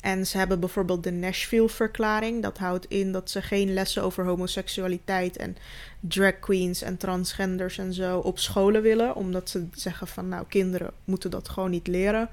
en 0.00 0.26
ze 0.26 0.38
hebben 0.38 0.60
bijvoorbeeld 0.60 1.04
de 1.04 1.12
Nashville-verklaring. 1.12 2.42
Dat 2.42 2.58
houdt 2.58 2.86
in 2.88 3.12
dat 3.12 3.30
ze 3.30 3.42
geen 3.42 3.72
lessen 3.72 4.02
over 4.02 4.24
homoseksualiteit 4.24 5.36
en 5.36 5.56
drag 6.00 6.38
queens 6.38 6.82
en 6.82 6.96
transgenders 6.96 7.78
en 7.78 7.94
zo 7.94 8.18
op 8.18 8.38
scholen 8.38 8.82
willen. 8.82 9.14
Omdat 9.14 9.50
ze 9.50 9.66
zeggen 9.72 10.06
van 10.06 10.28
nou, 10.28 10.44
kinderen 10.48 10.90
moeten 11.04 11.30
dat 11.30 11.48
gewoon 11.48 11.70
niet 11.70 11.86
leren. 11.86 12.28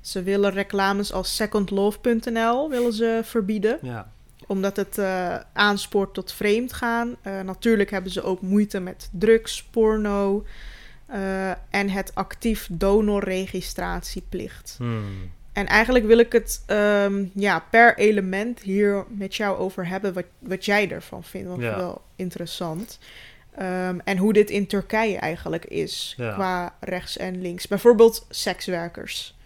Ze 0.00 0.22
willen 0.22 0.52
reclames 0.52 1.12
als 1.12 1.36
secondlove.nl 1.36 2.70
willen 2.70 2.92
ze 2.92 3.20
verbieden 3.24 3.78
ja. 3.82 4.12
omdat 4.46 4.76
het 4.76 4.98
eh, 4.98 5.36
aanspoort 5.52 6.14
tot 6.14 6.32
vreemdgaan. 6.32 7.16
Eh 7.22 7.40
natuurlijk 7.40 7.90
hebben 7.90 8.12
ze 8.12 8.22
ook 8.22 8.40
moeite 8.40 8.80
met 8.80 9.08
drugs, 9.12 9.62
porno 9.62 10.44
eh, 11.06 11.50
en 11.50 11.88
het 11.88 12.14
actief 12.14 12.68
donorregistratieplicht. 12.70 14.74
Hmm. 14.78 15.30
En 15.52 15.66
eigenlijk 15.66 16.04
wil 16.06 16.18
ik 16.18 16.32
het 16.32 16.62
ehm, 16.66 17.24
ja, 17.34 17.64
per 17.70 17.98
element 17.98 18.60
hier 18.60 19.04
met 19.08 19.34
jou 19.34 19.58
over 19.58 19.86
hebben 19.88 20.12
wat, 20.12 20.24
wat 20.38 20.64
jij 20.64 20.90
ervan 20.90 21.24
vindt. 21.24 21.48
Want 21.48 21.62
Ja. 21.62 21.76
wel 21.76 22.02
interessant. 22.16 22.98
Ehm, 23.54 23.98
en 24.04 24.16
hoe 24.16 24.32
dit 24.32 24.50
in 24.50 24.66
Turkije 24.66 25.16
eigenlijk 25.18 25.64
is 25.64 26.14
Ja. 26.16 26.32
qua 26.34 26.74
rechts 26.80 27.16
en 27.16 27.40
links. 27.40 27.66
Bijvoorbeeld 27.68 28.26
sekswerkers. 28.28 29.38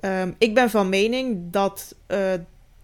Ehm, 0.00 0.32
ik 0.38 0.54
ben 0.54 0.70
van 0.70 0.88
mening 0.88 1.38
dat, 1.50 1.94
eh, 2.06 2.32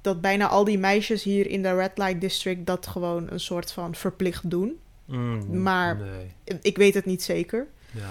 dat 0.00 0.20
bijna 0.20 0.46
al 0.48 0.64
die 0.64 0.78
meisjes 0.78 1.22
hier 1.22 1.46
in 1.46 1.62
de 1.62 1.74
Red 1.74 1.98
Light 1.98 2.20
District 2.20 2.66
dat 2.66 2.86
gewoon 2.86 3.30
een 3.30 3.40
soort 3.40 3.72
van 3.72 3.94
verplicht 3.94 4.50
doen. 4.50 4.78
Hmm, 5.04 5.62
Maar- 5.62 5.96
Nee, 5.96 6.58
Ik 6.62 6.76
weet 6.76 6.94
het 6.94 7.04
niet 7.04 7.22
zeker. 7.22 7.66
ja, 7.90 8.10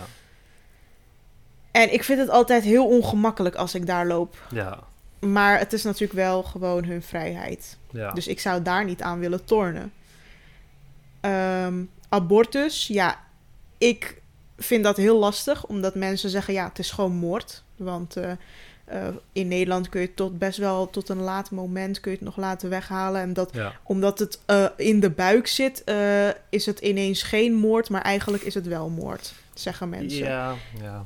En 1.72 1.94
ik 1.94 2.04
vind 2.04 2.20
het 2.20 2.30
altijd 2.30 2.64
heel 2.64 2.88
ongemakkelijk 2.88 3.56
als 3.56 3.76
ik 3.76 3.86
daar 3.86 4.08
loop. 4.08 4.48
ja, 4.50 4.80
Maar 5.20 5.60
het 5.60 5.74
is 5.74 5.84
natuurlijk 5.84 6.14
wel 6.14 6.44
gewoon 6.44 6.84
hun 6.84 7.02
vrijheid. 7.02 7.78
ja. 7.92 8.12
Dus 8.12 8.28
ik 8.28 8.40
zou 8.40 8.62
daar 8.62 8.86
niet 8.86 9.02
aan 9.02 9.20
willen 9.20 9.46
tornen. 9.46 9.94
Ehm, 11.20 11.84
abortus, 12.10 12.88
ja, 12.88 13.20
ik 13.78 14.22
vind 14.58 14.84
dat 14.84 14.98
heel 14.98 15.18
lastig, 15.18 15.66
omdat 15.66 15.96
mensen 15.96 16.30
zeggen, 16.30 16.54
ja, 16.54 16.68
het 16.68 16.80
is 16.80 16.92
gewoon 16.92 17.12
moord. 17.12 17.64
Want 17.76 18.16
eh, 18.16 18.32
eh, 18.86 19.08
in 19.32 19.48
Nederland 19.48 19.90
kun 19.90 20.02
je 20.02 20.14
tot 20.14 20.38
best 20.38 20.58
wel 20.58 20.90
tot 20.90 21.10
een 21.10 21.22
laat 21.22 21.52
moment 21.52 22.00
kun 22.00 22.12
je 22.12 22.18
het 22.18 22.26
nog 22.26 22.38
laten 22.38 22.70
weghalen. 22.70 23.22
En 23.22 23.34
dat, 23.34 23.50
ja. 23.54 23.74
omdat 23.84 24.20
het 24.20 24.40
eh, 24.46 24.66
in 24.76 25.00
de 25.00 25.10
buik 25.10 25.48
zit, 25.48 25.84
is 26.50 26.66
het 26.66 26.80
ineens 26.80 27.24
geen 27.24 27.54
moord, 27.54 27.90
maar 27.90 28.02
eigenlijk 28.02 28.44
is 28.44 28.54
het 28.54 28.68
wel 28.68 28.90
moord, 28.90 29.34
zeggen 29.54 29.90
mensen. 29.90 30.26
Ja, 30.26 30.56
ja. 30.82 31.06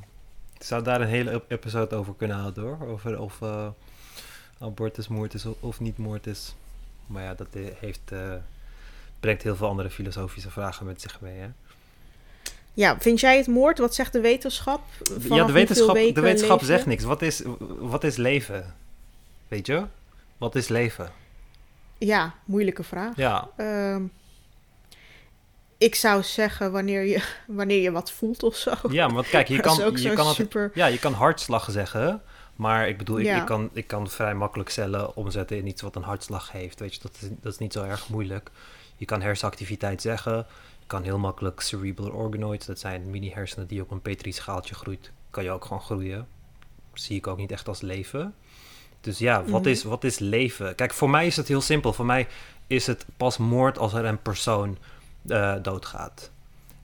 Zou 0.64 0.84
daar 0.84 1.01
een 1.01 1.07
hele 1.07 1.32
ep- 1.32 1.51
episode 1.51 1.95
over 1.95 2.14
kunnen 2.18 2.38
houden 2.38 2.64
hoor. 2.64 2.88
Over 2.88 3.20
of 3.20 3.41
eh, 3.41 3.68
abortus 4.59 5.07
moord 5.07 5.34
is 5.34 5.45
of, 5.59 5.80
niet 5.80 5.97
moord 5.97 6.28
is. 6.28 6.55
Maar 7.07 7.24
ja, 7.24 7.34
dat 7.34 7.47
heeft, 7.80 8.12
eh, 8.12 8.34
brengt 9.20 9.43
heel 9.43 9.55
veel 9.55 9.68
andere 9.68 9.89
filosofische 9.89 10.51
vragen 10.51 10.86
met 10.86 11.01
zich 11.01 11.22
mee. 11.22 11.38
Hè? 11.39 11.47
Ja, 12.74 12.99
vind 12.99 13.20
jij 13.20 13.38
het 13.38 13.47
moord? 13.47 13.78
Wat 13.78 13.95
zegt 13.95 14.14
de 14.14 14.22
wetenschap? 14.22 14.82
Ja, 15.30 15.45
de 15.45 15.51
wetenschap, 15.51 15.95
de 15.95 16.22
wetenschap 16.22 16.64
zegt 16.64 16.86
niks. 16.86 17.03
Wat 17.03 17.22
is, 17.22 17.41
wat 17.80 18.03
is 18.03 18.16
leven? 18.16 18.76
Weet 19.47 19.66
je? 19.66 19.84
Wat 20.38 20.55
is 20.55 20.68
leven? 20.68 21.12
Ja, 21.97 22.34
moeilijke 22.45 22.84
vraag. 22.84 23.16
Ja, 23.16 23.47
Ehm, 23.57 24.03
ik 25.82 25.95
zou 25.95 26.23
zeggen 26.23 26.71
wanneer 26.71 27.03
je, 27.05 27.23
wanneer 27.59 27.82
je 27.82 27.91
wat 27.91 28.11
voelt 28.11 28.43
of 28.43 28.55
zo. 28.55 28.73
ja 28.89 29.11
want 29.11 29.27
kijk, 29.29 29.47
je 29.47 29.59
kan, 29.67 29.91
je 29.95 30.13
kan 30.13 30.27
het 30.27 30.36
super... 30.36 30.71
Ja, 30.73 30.86
je 30.86 30.99
kan 30.99 31.13
hartslag 31.13 31.71
zeggen. 31.71 32.21
Maar 32.55 32.88
ik 32.88 32.97
bedoel, 32.97 33.17
Ja. 33.17 33.39
ik, 33.39 33.45
kan, 33.45 33.69
ik 33.73 33.88
kan 33.88 34.09
vrij 34.09 34.36
makkelijk 34.36 34.69
cellen 34.69 35.15
omzetten 35.15 35.57
in 35.57 35.67
iets 35.67 35.82
wat 35.82 35.95
een 35.95 36.03
hartslag 36.03 36.51
heeft. 36.51 36.79
Weet 36.79 36.93
je, 36.93 36.99
dat 37.01 37.11
is, 37.21 37.27
dat 37.41 37.51
is 37.53 37.57
niet 37.59 37.73
zo 37.73 37.84
erg 37.84 38.09
moeilijk. 38.09 38.51
Je 38.97 39.05
kan 39.05 39.21
hersenactiviteit 39.21 40.01
zeggen. 40.01 40.36
Je 40.79 40.88
kan 40.88 41.03
heel 41.03 41.17
makkelijk 41.19 41.59
cerebral 41.61 42.09
organoids, 42.09 42.65
dat 42.65 42.79
zijn 42.79 43.09
mini-hersenen 43.09 43.67
die 43.67 43.82
op 43.82 43.91
een 43.91 44.01
Petri-schaaltje 44.01 44.75
groeit, 44.75 45.11
kan 45.29 45.43
je 45.43 45.51
ook 45.51 45.65
gewoon 45.65 45.82
groeien. 45.82 46.27
Zie 46.93 47.17
ik 47.17 47.27
ook 47.27 47.38
niet 47.38 47.51
echt 47.51 47.67
als 47.67 47.82
leven. 47.82 48.36
Dus 49.01 49.17
ja, 49.17 49.43
wat, 49.45 49.61
Mhm. 49.61 49.69
is, 49.69 49.84
wat 49.84 50.03
is 50.03 50.19
leven? 50.19 50.75
Kijk, 50.75 50.93
voor 50.93 51.09
mij 51.09 51.27
is 51.27 51.36
het 51.38 51.47
heel 51.47 51.61
simpel. 51.61 51.93
Voor 51.93 52.05
mij 52.05 52.27
is 52.67 52.88
het 52.88 53.05
pas 53.17 53.38
moord 53.38 53.77
als 53.77 53.93
er 53.93 54.05
een 54.05 54.21
persoon 54.21 54.77
eh, 55.28 55.55
doodgaat. 55.61 56.32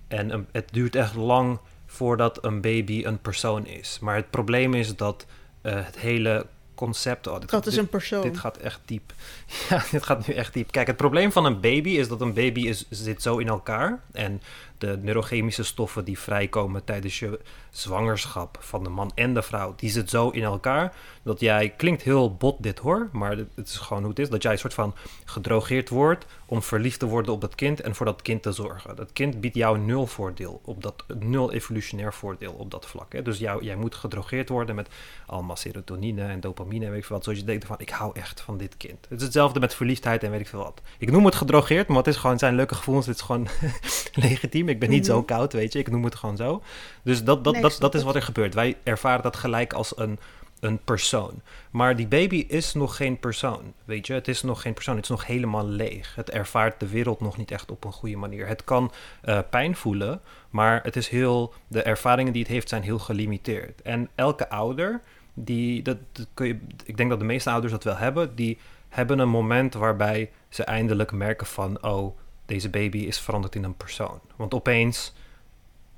En 0.07 0.29
een- 0.33 0.47
het 0.51 0.69
duurt 0.71 0.95
echt 0.95 1.15
lang 1.15 1.59
voordat 1.85 2.45
een 2.45 2.61
baby 2.61 3.03
een 3.05 3.19
persoon 3.21 3.65
is. 3.65 3.97
Maar 4.01 4.15
het 4.15 4.29
probleem 4.29 4.73
is 4.73 4.95
dat 4.95 5.25
eh, 5.61 5.85
het 5.85 5.97
hele 5.99 6.45
concept... 6.75 7.27
Oh, 7.27 7.39
dit, 7.39 7.49
Dat 7.49 7.65
is 7.65 7.73
dit- 7.73 7.81
een 7.81 7.89
persoon. 7.89 8.21
dit 8.21 8.37
gaat 8.37 8.57
echt 8.57 8.79
diep. 8.85 9.13
Ja, 9.69 9.83
dit 9.91 10.03
gaat 10.05 10.27
nu 10.27 10.33
echt 10.33 10.53
diep. 10.53 10.71
Kijk, 10.71 10.87
het 10.87 10.97
probleem 10.97 11.31
van 11.31 11.45
een 11.45 11.59
baby 11.59 11.89
is 11.89 12.07
dat 12.07 12.21
een 12.21 12.33
baby 12.33 12.61
is, 12.67 12.85
zit 12.89 13.21
zo 13.21 13.37
in 13.37 13.47
elkaar. 13.47 13.99
En 14.11 14.41
de 14.77 14.97
neurochemische 15.01 15.63
stoffen 15.63 16.05
die 16.05 16.19
vrijkomen 16.19 16.83
tijdens 16.83 17.19
je 17.19 17.39
zwangerschap 17.69 18.57
van 18.59 18.83
de 18.83 18.89
man 18.89 19.11
en 19.15 19.33
de 19.33 19.41
vrouw, 19.41 19.73
die 19.75 19.89
zit 19.89 20.09
zo 20.09 20.29
in 20.29 20.43
elkaar 20.43 20.95
dat 21.23 21.39
jij, 21.39 21.69
klinkt 21.69 22.01
heel 22.01 22.35
bot 22.35 22.63
dit 22.63 22.79
hoor, 22.79 23.09
maar 23.11 23.37
het 23.37 23.67
is 23.67 23.77
gewoon 23.77 24.01
hoe 24.01 24.09
het 24.09 24.19
is, 24.19 24.29
dat 24.29 24.43
jij 24.43 24.51
een 24.51 24.57
soort 24.57 24.73
van 24.73 24.95
gedrogeerd 25.25 25.89
wordt 25.89 26.25
om 26.45 26.61
verliefd 26.61 26.99
te 26.99 27.05
worden 27.05 27.33
op 27.33 27.41
dat 27.41 27.55
kind 27.55 27.81
en 27.81 27.95
voor 27.95 28.05
dat 28.05 28.21
kind 28.21 28.41
te 28.41 28.51
zorgen. 28.51 28.95
Dat 28.95 29.13
kind 29.13 29.41
biedt 29.41 29.55
jou 29.55 29.77
nul 29.79 30.07
voordeel, 30.07 30.61
op 30.63 30.83
dat, 30.83 31.03
nul 31.19 31.51
evolutionair 31.51 32.13
voordeel 32.13 32.53
op 32.53 32.71
dat 32.71 32.87
vlak. 32.87 33.13
Hè? 33.13 33.21
Dus 33.21 33.37
jij 33.37 33.75
moet 33.75 33.95
gedrogeerd 33.95 34.49
worden 34.49 34.75
met 34.75 34.89
allemaal 35.25 35.55
serotonine 35.55 36.21
en 36.21 36.39
dopamine 36.39 36.85
en 36.85 36.91
weet 36.91 36.99
ik 36.99 37.05
veel 37.05 37.15
wat, 37.15 37.23
zoals 37.23 37.39
je 37.39 37.45
denkt 37.45 37.65
van 37.65 37.75
ik 37.79 37.89
hou 37.89 38.11
echt 38.13 38.41
van 38.41 38.57
dit 38.57 38.77
kind. 38.77 39.05
Het 39.09 39.17
is 39.17 39.23
hetzelfde 39.23 39.59
met 39.59 39.75
verliefdheid 39.75 40.23
en 40.23 40.31
weet 40.31 40.39
ik 40.39 40.47
veel 40.47 40.63
wat. 40.63 40.81
Ik 40.97 41.11
noem 41.11 41.25
het 41.25 41.35
gedrogeerd, 41.35 41.87
maar 41.87 41.97
het 41.97 42.07
is 42.07 42.15
gewoon 42.15 42.39
zijn 42.39 42.55
leuke 42.55 42.75
gevoelens, 42.75 43.07
het 43.07 43.15
is 43.15 43.21
gewoon 43.21 43.47
legitiem. 44.27 44.66
Ik 44.69 44.79
ben 44.79 44.89
niet 44.89 45.05
zo 45.05 45.17
Mhm. 45.17 45.25
koud, 45.25 45.53
weet 45.53 45.73
je, 45.73 45.79
ik 45.79 45.91
noem 45.91 46.03
het 46.03 46.15
gewoon 46.15 46.37
zo. 46.37 46.61
Dus 47.03 47.23
dat, 47.23 47.43
dat, 47.43 47.53
Nee, 47.53 47.61
dat, 47.61 47.77
dat 47.79 47.95
is 47.95 48.03
wat 48.03 48.15
er 48.15 48.21
gebeurt. 48.21 48.53
Wij 48.53 48.77
ervaren 48.83 49.23
dat 49.23 49.35
gelijk 49.35 49.73
als 49.73 49.97
een, 49.97 50.19
een 50.59 50.79
persoon. 50.83 51.41
Maar 51.71 51.95
die 51.95 52.07
baby 52.07 52.45
is 52.47 52.73
nog 52.73 52.95
geen 52.95 53.19
persoon, 53.19 53.73
weet 53.85 54.07
je. 54.07 54.13
Het 54.13 54.27
is 54.27 54.41
nog 54.41 54.61
geen 54.61 54.73
persoon, 54.73 54.95
het 54.95 55.03
is 55.03 55.09
nog 55.09 55.25
helemaal 55.25 55.67
leeg. 55.67 56.15
Het 56.15 56.29
ervaart 56.29 56.79
de 56.79 56.87
wereld 56.87 57.19
nog 57.19 57.37
niet 57.37 57.51
echt 57.51 57.71
op 57.71 57.83
een 57.83 57.91
goede 57.91 58.15
manier. 58.17 58.47
Het 58.47 58.63
kan 58.63 58.91
eh, 59.21 59.39
pijn 59.49 59.75
voelen, 59.75 60.21
maar 60.49 60.83
het 60.83 60.95
is 60.95 61.07
heel, 61.09 61.53
de 61.67 61.81
ervaringen 61.81 62.33
die 62.33 62.41
het 62.41 62.51
heeft 62.51 62.69
zijn 62.69 62.81
heel 62.81 62.99
gelimiteerd. 62.99 63.81
En 63.81 64.09
elke 64.15 64.49
ouder, 64.49 65.01
die, 65.33 65.81
dat, 65.81 65.97
dat 66.11 66.27
kun 66.33 66.47
je, 66.47 66.59
ik 66.85 66.97
denk 66.97 67.09
dat 67.09 67.19
de 67.19 67.25
meeste 67.25 67.49
ouders 67.49 67.73
dat 67.73 67.83
wel 67.83 67.97
hebben, 67.97 68.35
die 68.35 68.57
hebben 68.89 69.19
een 69.19 69.29
moment 69.29 69.73
waarbij 69.73 70.29
ze 70.49 70.63
eindelijk 70.63 71.11
merken 71.11 71.47
van, 71.47 71.83
oh, 71.83 72.17
deze 72.47 72.69
baby 72.69 72.97
is 72.97 73.19
veranderd 73.19 73.55
in 73.55 73.63
een 73.63 73.77
persoon. 73.77 74.19
Want 74.35 74.53
opeens 74.53 75.13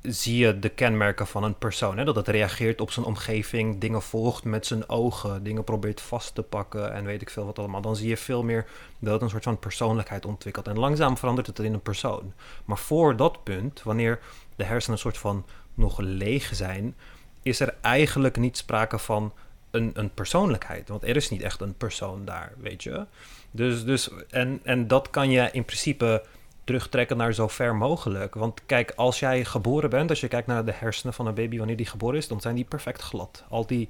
zie 0.01 0.37
je 0.37 0.59
de 0.59 0.69
kenmerken 0.69 1.27
van 1.27 1.43
een 1.43 1.57
persoon. 1.57 1.97
Hè? 1.97 2.03
Dat 2.05 2.15
het 2.15 2.27
reageert 2.27 2.81
op 2.81 2.91
zijn 2.91 3.05
omgeving, 3.05 3.79
dingen 3.79 4.01
volgt 4.01 4.43
met 4.43 4.65
zijn 4.65 4.89
ogen, 4.89 5.43
dingen 5.43 5.63
probeert 5.63 6.01
vast 6.01 6.35
te 6.35 6.43
pakken 6.43 6.93
en 6.93 7.05
weet 7.05 7.21
ik 7.21 7.29
veel 7.29 7.45
wat 7.45 7.59
allemaal. 7.59 7.81
Dan 7.81 7.95
zie 7.95 8.07
je 8.07 8.17
veel 8.17 8.43
meer 8.43 8.65
dat 8.99 9.13
het 9.13 9.21
een 9.21 9.29
soort 9.29 9.43
van 9.43 9.59
persoonlijkheid 9.59 10.25
ontwikkelt. 10.25 10.67
En 10.67 10.79
langzaam 10.79 11.17
verandert 11.17 11.47
het 11.47 11.59
in 11.59 11.73
een 11.73 11.81
persoon. 11.81 12.33
Maar 12.65 12.77
voor 12.77 13.15
dat 13.15 13.43
punt, 13.43 13.83
wanneer 13.83 14.19
de 14.55 14.63
hersenen 14.63 14.95
een 14.95 15.01
soort 15.01 15.17
van 15.17 15.45
nog 15.73 15.97
leeg 15.97 16.55
zijn, 16.55 16.95
is 17.41 17.59
er 17.59 17.75
eigenlijk 17.81 18.37
niet 18.37 18.57
sprake 18.57 18.99
van 18.99 19.33
een, 19.71 19.91
een 19.93 20.13
persoonlijkheid. 20.13 20.89
Want 20.89 21.03
er 21.03 21.15
is 21.15 21.29
niet 21.29 21.41
echt 21.41 21.61
een 21.61 21.77
persoon 21.77 22.25
daar, 22.25 22.53
weet 22.57 22.83
je. 22.83 23.05
Dus, 23.51 23.83
dus 23.83 24.09
en, 24.29 24.59
en 24.63 24.87
dat 24.87 25.09
kan 25.09 25.31
je 25.31 25.49
in 25.51 25.65
principe 25.65 26.23
terugtrekken 26.69 27.17
naar 27.17 27.33
zo 27.33 27.47
ver 27.47 27.75
mogelijk. 27.75 28.35
Want 28.35 28.65
kijk, 28.65 28.91
als 28.95 29.19
jij 29.19 29.45
geboren 29.45 29.89
bent, 29.89 30.09
als 30.09 30.19
je 30.19 30.27
kijkt 30.27 30.47
naar 30.47 30.65
de 30.65 30.73
hersenen 30.73 31.13
van 31.13 31.27
een 31.27 31.33
baby 31.33 31.57
wanneer 31.57 31.75
die 31.75 31.85
geboren 31.85 32.17
is, 32.17 32.27
dan 32.27 32.41
zijn 32.41 32.55
die 32.55 32.65
perfect 32.65 33.01
glad. 33.01 33.43
Al 33.49 33.65
die 33.65 33.89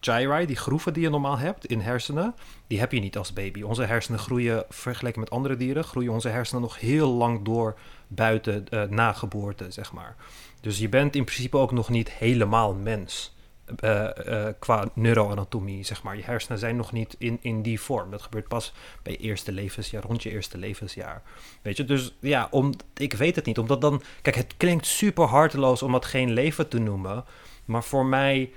gyri, 0.00 0.46
die 0.46 0.56
groeven 0.56 0.92
die 0.92 1.02
je 1.02 1.10
normaal 1.10 1.38
hebt 1.38 1.66
in 1.66 1.80
hersenen, 1.80 2.34
die 2.66 2.78
heb 2.78 2.92
je 2.92 3.00
niet 3.00 3.16
als 3.16 3.32
baby. 3.32 3.62
Onze 3.62 3.84
hersenen 3.84 4.20
groeien, 4.20 4.64
vergeleken 4.68 5.20
met 5.20 5.30
andere 5.30 5.56
dieren, 5.56 5.84
groeien 5.84 6.12
onze 6.12 6.28
hersenen 6.28 6.62
nog 6.62 6.80
heel 6.80 7.10
lang 7.12 7.44
door 7.44 7.78
buiten 8.08 8.66
uh, 8.70 8.82
na 8.82 9.12
geboorte, 9.12 9.70
zeg 9.70 9.92
maar. 9.92 10.16
Dus 10.60 10.78
je 10.78 10.88
bent 10.88 11.16
in 11.16 11.24
principe 11.24 11.56
ook 11.56 11.72
nog 11.72 11.88
niet 11.88 12.10
helemaal 12.10 12.74
mens. 12.74 13.33
Uh, 13.84 14.08
uh, 14.26 14.46
qua 14.58 14.88
neuroanatomie, 14.94 15.84
zeg 15.84 16.02
maar. 16.02 16.16
Je 16.16 16.22
hersenen 16.22 16.58
zijn 16.58 16.76
nog 16.76 16.92
niet 16.92 17.14
in, 17.18 17.38
in 17.40 17.62
die 17.62 17.80
vorm. 17.80 18.10
Dat 18.10 18.22
gebeurt 18.22 18.48
pas 18.48 18.72
bij 19.02 19.16
eerste 19.16 19.52
levensjaar, 19.52 20.02
rond 20.02 20.22
je 20.22 20.30
eerste 20.30 20.58
levensjaar. 20.58 21.22
Weet 21.62 21.76
je, 21.76 21.84
dus 21.84 22.16
ja, 22.20 22.48
om, 22.50 22.72
ik 22.94 23.12
weet 23.12 23.36
het 23.36 23.44
niet. 23.44 23.58
Omdat 23.58 23.80
dan, 23.80 24.02
kijk, 24.22 24.36
het 24.36 24.54
klinkt 24.56 24.86
super 24.86 25.24
harteloos 25.24 25.82
om 25.82 25.94
het 25.94 26.04
geen 26.04 26.32
leven 26.32 26.68
te 26.68 26.78
noemen. 26.78 27.24
Maar 27.64 27.84
voor 27.84 28.06
mij 28.06 28.50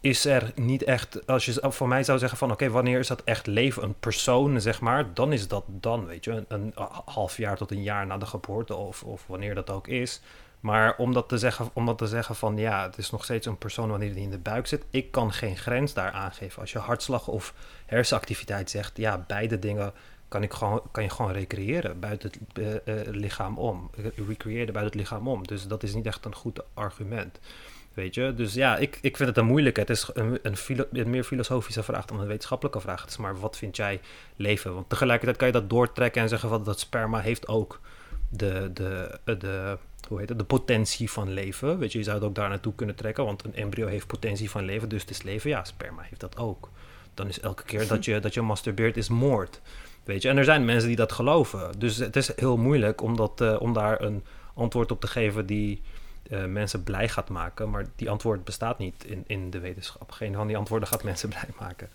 is 0.00 0.24
er 0.24 0.52
niet 0.54 0.82
echt, 0.82 1.26
als 1.26 1.44
je 1.44 1.60
voor 1.62 1.88
mij 1.88 2.04
zou 2.04 2.18
zeggen 2.18 2.38
van 2.38 2.50
oké, 2.50 2.70
wanneer 2.70 2.98
is 2.98 3.06
dat 3.06 3.24
echt 3.24 3.46
leven, 3.46 3.82
een 3.82 3.98
persoon 4.00 4.60
zeg 4.60 4.80
maar, 4.80 5.14
dan 5.14 5.32
is 5.32 5.48
dat 5.48 5.64
dan, 5.66 6.06
weet 6.06 6.24
je, 6.24 6.30
een, 6.30 6.44
een 6.48 6.72
half 7.04 7.36
jaar 7.36 7.56
tot 7.56 7.70
een 7.70 7.82
jaar 7.82 8.06
na 8.06 8.18
de 8.18 8.26
geboorte 8.26 8.74
of, 8.74 9.02
of 9.02 9.24
wanneer 9.26 9.54
dat 9.54 9.70
ook 9.70 9.88
is. 9.88 10.20
Maar 10.66 10.96
om 10.96 11.12
dat, 11.12 11.28
te 11.28 11.38
zeggen, 11.38 11.70
om 11.72 11.86
dat 11.86 11.98
te 11.98 12.06
zeggen 12.06 12.34
van 12.34 12.56
ja, 12.56 12.82
het 12.86 12.98
is 12.98 13.10
nog 13.10 13.24
steeds 13.24 13.46
een 13.46 13.58
persoon 13.58 13.88
wanneer 13.88 14.14
die 14.14 14.22
in 14.22 14.30
de 14.30 14.38
buik 14.38 14.66
zit, 14.66 14.84
ik 14.90 15.10
kan 15.10 15.32
geen 15.32 15.56
grens 15.56 15.94
daar 15.94 16.10
aangeven. 16.10 16.60
Als 16.60 16.72
je 16.72 16.78
hartslag 16.78 17.28
of 17.28 17.54
hersenactiviteit 17.86 18.70
zegt, 18.70 18.96
ja, 18.96 19.24
beide 19.26 19.58
dingen 19.58 19.92
kan, 20.28 20.42
ik 20.42 20.52
gewoon, 20.52 20.82
kan 20.90 21.02
je 21.02 21.10
gewoon 21.10 21.32
recreëren 21.32 22.00
buiten 22.00 22.30
het 22.30 22.58
uh, 22.58 22.94
lichaam 23.04 23.58
om. 23.58 23.90
Recreëren 24.26 24.72
buiten 24.72 24.98
het 24.98 25.10
lichaam 25.10 25.28
om. 25.28 25.46
Dus 25.46 25.66
dat 25.66 25.82
is 25.82 25.94
niet 25.94 26.06
echt 26.06 26.24
een 26.24 26.34
goed 26.34 26.60
argument. 26.74 27.40
Weet 27.94 28.14
je? 28.14 28.34
Dus 28.34 28.54
ja, 28.54 28.76
ik, 28.76 28.98
ik 29.02 29.16
vind 29.16 29.28
het 29.28 29.38
een 29.38 29.46
moeilijke. 29.46 29.80
Het 29.80 29.90
is 29.90 30.10
een, 30.14 30.38
een, 30.42 30.56
een, 30.92 31.10
meer 31.10 31.24
filosofische 31.24 31.82
vraag 31.82 32.04
dan 32.04 32.20
een 32.20 32.26
wetenschappelijke 32.26 32.80
vraag. 32.80 33.00
Het 33.00 33.10
is 33.10 33.16
maar 33.16 33.40
wat 33.40 33.56
vind 33.56 33.76
jij 33.76 34.00
leven? 34.36 34.74
Want 34.74 34.88
tegelijkertijd 34.88 35.36
kan 35.36 35.46
je 35.46 35.52
dat 35.52 35.70
doortrekken 35.70 36.22
en 36.22 36.28
zeggen 36.28 36.48
van 36.48 36.64
dat 36.64 36.80
sperma 36.80 37.20
heeft 37.20 37.48
ook 37.48 37.80
de, 38.28 38.70
de, 38.72 39.18
de, 39.24 39.78
hoe 40.08 40.18
heet 40.18 40.28
het, 40.28 40.38
de 40.38 40.44
potentie 40.44 41.10
van 41.10 41.32
leven. 41.32 41.78
Weet 41.78 41.92
je, 41.92 41.98
je 41.98 42.04
zou 42.04 42.16
het 42.16 42.26
ook 42.26 42.34
daar 42.34 42.48
naartoe 42.48 42.74
kunnen 42.74 42.94
trekken, 42.94 43.24
want 43.24 43.44
een 43.44 43.54
embryo 43.54 43.86
heeft 43.86 44.06
potentie 44.06 44.50
van 44.50 44.64
leven, 44.64 44.88
dus 44.88 45.00
het 45.00 45.10
is 45.10 45.22
leven. 45.22 45.50
Ja, 45.50 45.64
sperma 45.64 46.02
heeft 46.02 46.20
dat 46.20 46.36
ook. 46.36 46.70
Dan 47.14 47.28
is 47.28 47.40
elke 47.40 47.62
keer 47.62 47.88
dat 47.88 48.04
je, 48.04 48.20
dat 48.20 48.34
je 48.34 48.40
masturbeert 48.40 48.96
is 48.96 49.08
moord. 49.08 49.60
Weet 50.04 50.22
je, 50.22 50.28
en 50.28 50.36
er 50.36 50.44
zijn 50.44 50.64
mensen 50.64 50.88
die 50.88 50.96
dat 50.96 51.12
geloven. 51.12 51.78
Dus 51.78 51.96
het 51.96 52.16
is 52.16 52.36
heel 52.36 52.56
moeilijk 52.56 53.02
om, 53.02 53.16
dat, 53.16 53.40
uh, 53.40 53.56
om 53.60 53.72
daar 53.72 54.00
een 54.00 54.24
antwoord 54.54 54.90
op 54.90 55.00
te 55.00 55.06
geven 55.06 55.46
die 55.46 55.82
uh, 56.30 56.44
mensen 56.44 56.82
blij 56.82 57.08
gaat 57.08 57.28
maken. 57.28 57.70
Maar 57.70 57.86
die 57.96 58.10
antwoord 58.10 58.44
bestaat 58.44 58.78
niet 58.78 59.04
in, 59.04 59.24
in 59.26 59.50
de 59.50 59.58
wetenschap. 59.58 60.12
Geen 60.12 60.34
van 60.34 60.46
die 60.46 60.56
antwoorden 60.56 60.88
gaat 60.88 61.02
mensen 61.02 61.28
blij 61.28 61.48
maken. 61.60 61.88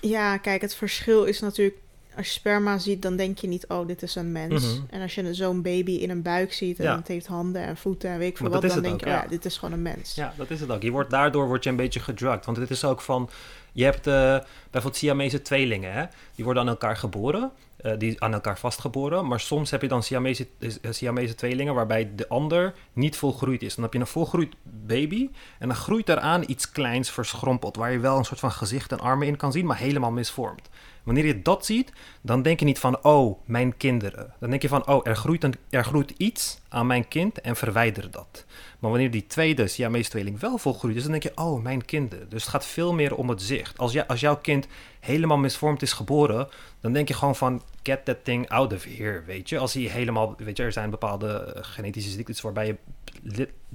Ja, 0.00 0.36
kijk, 0.36 0.60
het 0.60 0.74
verschil 0.74 1.24
is 1.24 1.40
natuurlijk 1.40 1.76
als 2.18 2.26
je 2.26 2.32
sperma 2.32 2.78
ziet, 2.78 3.02
dan 3.02 3.16
denk 3.16 3.38
je 3.38 3.46
niet, 3.46 3.66
oh, 3.66 3.86
dit 3.86 4.02
is 4.02 4.14
een 4.14 4.32
mens. 4.32 4.74
Mhm. 4.74 4.84
En 4.90 5.02
als 5.02 5.14
je 5.14 5.34
zo'n 5.34 5.62
baby 5.62 5.92
in 5.92 6.10
een 6.10 6.22
buik 6.22 6.52
ziet 6.52 6.78
en 6.80 6.96
het 6.96 7.08
heeft 7.08 7.26
handen 7.26 7.62
en 7.62 7.76
voeten 7.76 8.10
en 8.10 8.18
weet 8.18 8.28
ik 8.28 8.36
veel 8.36 8.48
wat, 8.48 8.62
dan 8.62 8.82
denk 8.82 9.00
je, 9.00 9.06
oh 9.06 9.12
ja. 9.12 9.26
dit 9.28 9.44
is 9.44 9.58
gewoon 9.58 9.74
een 9.74 9.82
mens. 9.82 10.14
Ja, 10.14 10.34
dat 10.36 10.50
is 10.50 10.60
het 10.60 10.70
ook. 10.70 10.82
Je 10.82 10.90
wordt, 10.90 11.10
daardoor 11.10 11.46
word 11.46 11.64
je 11.64 11.70
een 11.70 11.76
beetje 11.76 12.00
gedrukt. 12.00 12.44
Want 12.44 12.56
het 12.56 12.70
is 12.70 12.84
ook 12.84 13.00
van, 13.00 13.30
je 13.72 13.84
hebt 13.84 14.06
uh, 14.06 14.38
bijvoorbeeld 14.70 14.96
Siamese 14.96 15.42
tweelingen, 15.42 15.92
hè? 15.92 16.04
die 16.34 16.44
worden 16.44 16.62
aan 16.62 16.68
elkaar 16.68 16.96
geboren. 16.96 17.52
Uh, 17.82 17.92
die 17.98 18.22
aan 18.22 18.32
elkaar 18.32 18.58
vastgeboren. 18.58 19.26
Maar 19.26 19.40
soms 19.40 19.70
heb 19.70 19.82
je 19.82 19.88
dan 19.88 20.02
Siamese, 20.02 20.46
uh, 20.58 20.70
Siamese 20.90 21.34
tweelingen 21.34 21.74
waarbij 21.74 22.10
de 22.16 22.28
ander 22.28 22.74
niet 22.92 23.16
volgroeid 23.16 23.62
is. 23.62 23.74
Dan 23.74 23.84
heb 23.84 23.92
je 23.92 23.98
een 23.98 24.06
volgroeid 24.06 24.54
baby 24.62 25.30
en 25.58 25.68
dan 25.68 25.76
groeit 25.76 26.08
eraan 26.08 26.44
iets 26.46 26.70
kleins 26.70 27.10
verschrompeld. 27.10 27.76
Waar 27.76 27.92
je 27.92 27.98
wel 27.98 28.18
een 28.18 28.24
soort 28.24 28.40
van 28.40 28.50
gezicht 28.50 28.92
en 28.92 29.00
armen 29.00 29.26
in 29.26 29.36
kan 29.36 29.52
zien, 29.52 29.66
maar 29.66 29.78
helemaal 29.78 30.10
misvormd. 30.10 30.68
Wanneer 31.08 31.26
je 31.26 31.42
dat 31.42 31.66
ziet, 31.66 31.92
dan 32.20 32.42
denk 32.42 32.58
je 32.58 32.64
niet 32.64 32.78
van, 32.78 33.04
oh, 33.04 33.38
mijn 33.44 33.76
kinderen. 33.76 34.34
Dan 34.40 34.50
denk 34.50 34.62
je 34.62 34.68
van, 34.68 34.86
oh, 34.86 35.06
er 35.06 35.16
groeit, 35.16 35.48
er 35.70 35.84
groeit 35.84 36.10
iets 36.16 36.60
aan 36.68 36.86
mijn 36.86 37.08
kind 37.08 37.40
en 37.40 37.56
verwijder 37.56 38.10
dat. 38.10 38.44
Maar 38.78 38.90
wanneer 38.90 39.10
die 39.10 39.26
tweede 39.26 39.66
Siamese 39.66 40.10
tweeling 40.10 40.40
wel 40.40 40.58
volgroeid 40.58 40.96
is, 40.96 41.02
dan 41.02 41.10
denk 41.10 41.22
je, 41.22 41.32
oh, 41.34 41.62
mijn 41.62 41.84
kinderen. 41.84 42.28
Dus 42.28 42.42
het 42.42 42.50
gaat 42.50 42.66
veel 42.66 42.92
meer 42.92 43.14
om 43.14 43.28
het 43.28 43.42
zicht. 43.42 43.78
Als, 43.78 44.06
als 44.06 44.20
jouw 44.20 44.36
kind 44.36 44.66
helemaal 45.00 45.38
misvormd 45.38 45.82
is 45.82 45.92
geboren, 45.92 46.48
dan 46.80 46.92
denk 46.92 47.08
je 47.08 47.14
gewoon 47.14 47.36
van, 47.36 47.62
get 47.82 48.04
that 48.04 48.24
thing 48.24 48.48
out 48.48 48.72
of 48.72 48.84
here, 48.84 49.22
weet 49.26 49.48
je. 49.48 49.58
Als 49.58 49.74
hij 49.74 49.82
helemaal, 49.82 50.34
weet 50.38 50.56
je, 50.56 50.62
er 50.62 50.72
zijn 50.72 50.90
bepaalde 50.90 51.28
eh, 51.28 51.62
genetische 51.64 52.10
ziektes 52.10 52.40
waarbij 52.40 52.66
je 52.66 52.76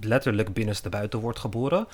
letterlijk 0.02 0.54
binnenste 0.54 0.90
buiten 0.90 1.20
wordt 1.20 1.40
geboren. 1.40 1.88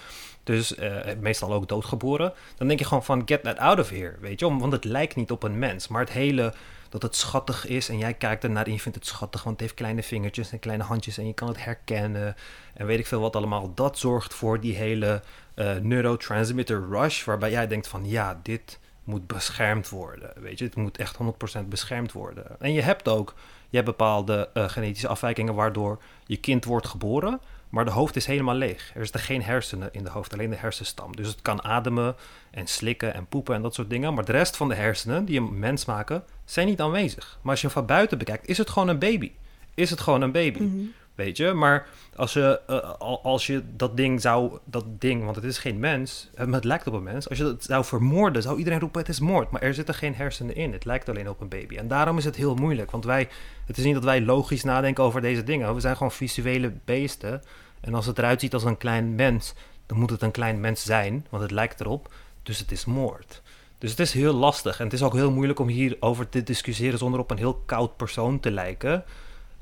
Dus 0.44 0.78
uh, 0.78 0.96
meestal 1.20 1.54
ook 1.54 1.68
doodgeboren. 1.68 2.34
Dan 2.56 2.68
denk 2.68 2.80
je 2.80 2.86
gewoon 2.86 3.04
van, 3.04 3.22
get 3.26 3.44
that 3.44 3.58
out 3.58 3.80
of 3.80 3.90
here, 3.90 4.16
weet 4.20 4.40
je. 4.40 4.58
Want 4.58 4.72
het 4.72 4.84
lijkt 4.84 5.16
niet 5.16 5.32
op 5.32 5.44
een 5.44 5.60
mens, 5.60 5.88
maar 5.88 6.02
het 6.02 6.12
hele 6.12 6.54
dat 6.90 7.02
het 7.02 7.16
schattig 7.16 7.68
is 7.68 7.90
en 7.90 7.98
jij 7.98 8.14
kijkt 8.14 8.44
ernaar 8.44 8.66
en 8.66 8.72
je 8.72 8.80
vindt 8.80 8.98
het 8.98 9.08
schattig, 9.08 9.44
want 9.44 9.56
het 9.56 9.66
heeft 9.66 9.80
kleine 9.80 10.04
vingertjes 10.04 10.52
en 10.52 10.60
kleine 10.60 10.84
handjes 10.84 11.18
en 11.18 11.28
je 11.28 11.34
kan 11.34 11.48
het 11.48 11.64
herkennen 11.64 12.36
en 12.74 12.86
weet 12.86 13.00
ik 13.00 13.08
veel 13.08 13.20
wat 13.20 13.36
allemaal. 13.36 13.74
Dat 13.74 13.98
zorgt 13.98 14.34
voor 14.34 14.60
die 14.60 14.76
hele 14.76 15.22
uh, 15.56 15.76
neurotransmitter 15.76 16.88
rush, 16.90 17.24
waarbij 17.24 17.52
jij 17.52 17.68
denkt 17.68 17.88
van 17.88 18.10
ja, 18.10 18.40
dit 18.44 18.80
moet 19.04 19.28
beschermd 19.28 19.90
worden. 19.90 20.34
Weet 20.36 20.60
je, 20.60 20.66
het 20.66 20.76
moet 20.76 20.98
echt 20.98 21.18
100% 21.62 21.66
beschermd 21.68 22.12
worden. 22.12 22.60
En 22.60 22.74
je 22.74 22.82
hebt 22.82 23.08
ook, 23.08 23.34
je 23.70 23.76
hebt 23.78 23.86
bepaalde 23.86 24.50
uh, 24.54 24.70
genetische 24.70 25.08
afwijkingen 25.08 25.54
waardoor 25.54 26.02
je 26.26 26.38
kind 26.38 26.66
wordt 26.66 26.88
geboren, 26.88 27.40
maar 27.70 27.86
de 27.86 27.92
hoofd 27.92 28.16
is 28.16 28.26
helemaal 28.26 28.56
leeg. 28.56 28.92
Er 28.96 29.04
zitten 29.04 29.22
geen 29.22 29.44
hersenen 29.44 29.90
in 29.92 30.04
de 30.04 30.10
hoofd, 30.10 30.34
alleen 30.34 30.50
de 30.50 30.56
hersenstam. 30.56 31.16
Dus 31.16 31.28
het 31.28 31.42
kan 31.42 31.64
ademen 31.64 32.16
en 32.52 32.68
slikken 32.68 33.14
en 33.14 33.26
poepen 33.26 33.56
en 33.56 33.62
dat 33.62 33.74
soort 33.74 33.90
dingen. 33.90 34.14
Maar 34.14 34.26
de 34.26 34.32
rest 34.32 34.58
van 34.58 34.70
de 34.70 34.76
hersenen 34.76 35.26
die 35.26 35.40
een 35.40 35.60
mens 35.60 35.86
maken, 35.86 36.24
zijn 36.46 36.68
niet 36.68 36.82
aanwezig. 36.82 37.40
Maar 37.42 37.52
als 37.52 37.62
je 37.62 37.70
van 37.70 37.86
buiten 37.86 38.18
bekijkt, 38.18 38.48
is 38.48 38.58
het 38.58 38.70
gewoon 38.70 38.88
een 38.88 39.00
baby. 39.00 39.32
Is 39.74 39.90
het 39.90 40.00
gewoon 40.00 40.22
een 40.22 40.32
baby. 40.32 40.60
Mhm. 40.60 40.86
Weet 41.20 41.38
je, 41.38 41.54
maar 41.54 41.88
als 42.16 42.34
je, 42.34 42.62
uh, 42.70 43.24
als 43.24 43.48
je 43.48 43.64
dat 43.76 43.98
ding 43.98 44.22
zou, 44.22 44.58
dat 44.66 44.86
ding, 45.00 45.24
want 45.24 45.36
het 45.36 45.46
is 45.46 45.58
geen 45.58 45.80
mens, 45.80 46.30
het 46.36 46.64
lijkt 46.64 46.88
op 46.88 46.94
een 46.94 47.04
mens. 47.04 47.30
Als 47.30 47.38
je 47.38 47.44
dat 47.44 47.64
zou 47.64 47.86
vermoorden, 47.86 48.42
zou 48.42 48.58
iedereen 48.58 48.80
roepen: 48.80 49.00
het 49.00 49.10
is 49.10 49.20
moord. 49.20 49.52
Maar 49.52 49.62
er 49.62 49.74
zitten 49.74 49.96
geen 49.96 50.16
hersenen 50.16 50.56
in. 50.56 50.72
Het 50.72 50.86
lijkt 50.86 51.10
alleen 51.10 51.30
op 51.30 51.42
een 51.42 51.48
baby. 51.48 51.78
En 51.78 51.88
daarom 51.88 52.18
is 52.18 52.26
het 52.26 52.36
heel 52.36 52.56
moeilijk. 52.56 52.92
Want 52.92 53.06
wij, 53.06 53.28
het 53.66 53.78
is 53.78 53.84
niet 53.84 53.94
dat 53.94 54.04
wij 54.04 54.22
logisch 54.22 54.64
nadenken 54.64 55.04
over 55.04 55.22
deze 55.22 55.44
dingen. 55.44 55.74
We 55.74 55.80
zijn 55.80 55.96
gewoon 55.96 56.12
visuele 56.12 56.74
beesten. 56.86 57.42
En 57.82 57.94
als 57.94 58.06
het 58.06 58.18
eruit 58.18 58.40
ziet 58.40 58.54
als 58.54 58.64
een 58.64 58.78
klein 58.78 59.16
mens, 59.16 59.54
dan 59.86 59.98
moet 59.98 60.10
het 60.10 60.22
een 60.22 60.32
klein 60.32 60.60
mens 60.60 60.84
zijn, 60.84 61.26
want 61.30 61.44
het 61.44 61.52
lijkt 61.52 61.80
erop. 61.80 62.14
Dus 62.44 62.60
het 62.60 62.72
is 62.72 62.86
moord. 62.86 63.42
Dus 63.78 63.90
het 63.90 64.00
is 64.00 64.14
heel 64.14 64.34
lastig. 64.34 64.80
En 64.80 64.86
het 64.86 64.94
is 64.94 65.04
ook 65.04 65.14
heel 65.14 65.32
moeilijk 65.32 65.60
om 65.60 65.68
hierover 65.68 66.30
te 66.30 66.44
discussiëren 66.44 67.00
zonder 67.00 67.20
op 67.20 67.32
een 67.32 67.38
heel 67.38 67.62
koud 67.66 67.98
persoon 67.98 68.40
te 68.40 68.52
lijken. 68.52 69.04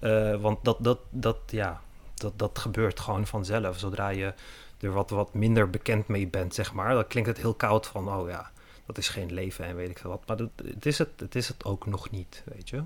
Uh, 0.02 0.36
want 0.42 0.66
dat, 0.66 0.78
dat, 0.80 1.00
dat, 1.10 1.38
ja, 1.46 1.82
dat, 2.14 2.34
dat 2.36 2.60
gebeurt 2.60 3.00
gewoon 3.00 3.28
vanzelf. 3.28 3.80
Zodra 3.80 4.10
je 4.10 4.34
er 4.80 4.92
wat, 4.92 5.10
wat 5.10 5.34
minder 5.34 5.70
bekend 5.70 6.08
mee 6.08 6.28
bent, 6.28 6.56
zeg 6.56 6.74
maar. 6.74 6.94
Dan 6.94 7.08
klinkt 7.08 7.30
het 7.30 7.38
heel 7.38 7.54
koud 7.54 7.88
van, 7.88 8.10
oh 8.10 8.30
ja, 8.30 8.52
dat 8.86 8.98
is 8.98 9.10
geen 9.10 9.34
leven 9.34 9.66
en 9.66 9.76
weet 9.76 9.90
ik 9.90 9.98
veel 9.98 10.10
wat. 10.10 10.24
Maar 10.28 10.38
dat, 10.38 10.50
het, 10.64 10.86
is 10.86 10.98
het, 10.98 11.10
het 11.18 11.36
is 11.36 11.48
het 11.48 11.66
ook 11.66 11.86
nog 11.86 12.10
niet, 12.10 12.44
weet 12.46 12.70
je. 12.70 12.84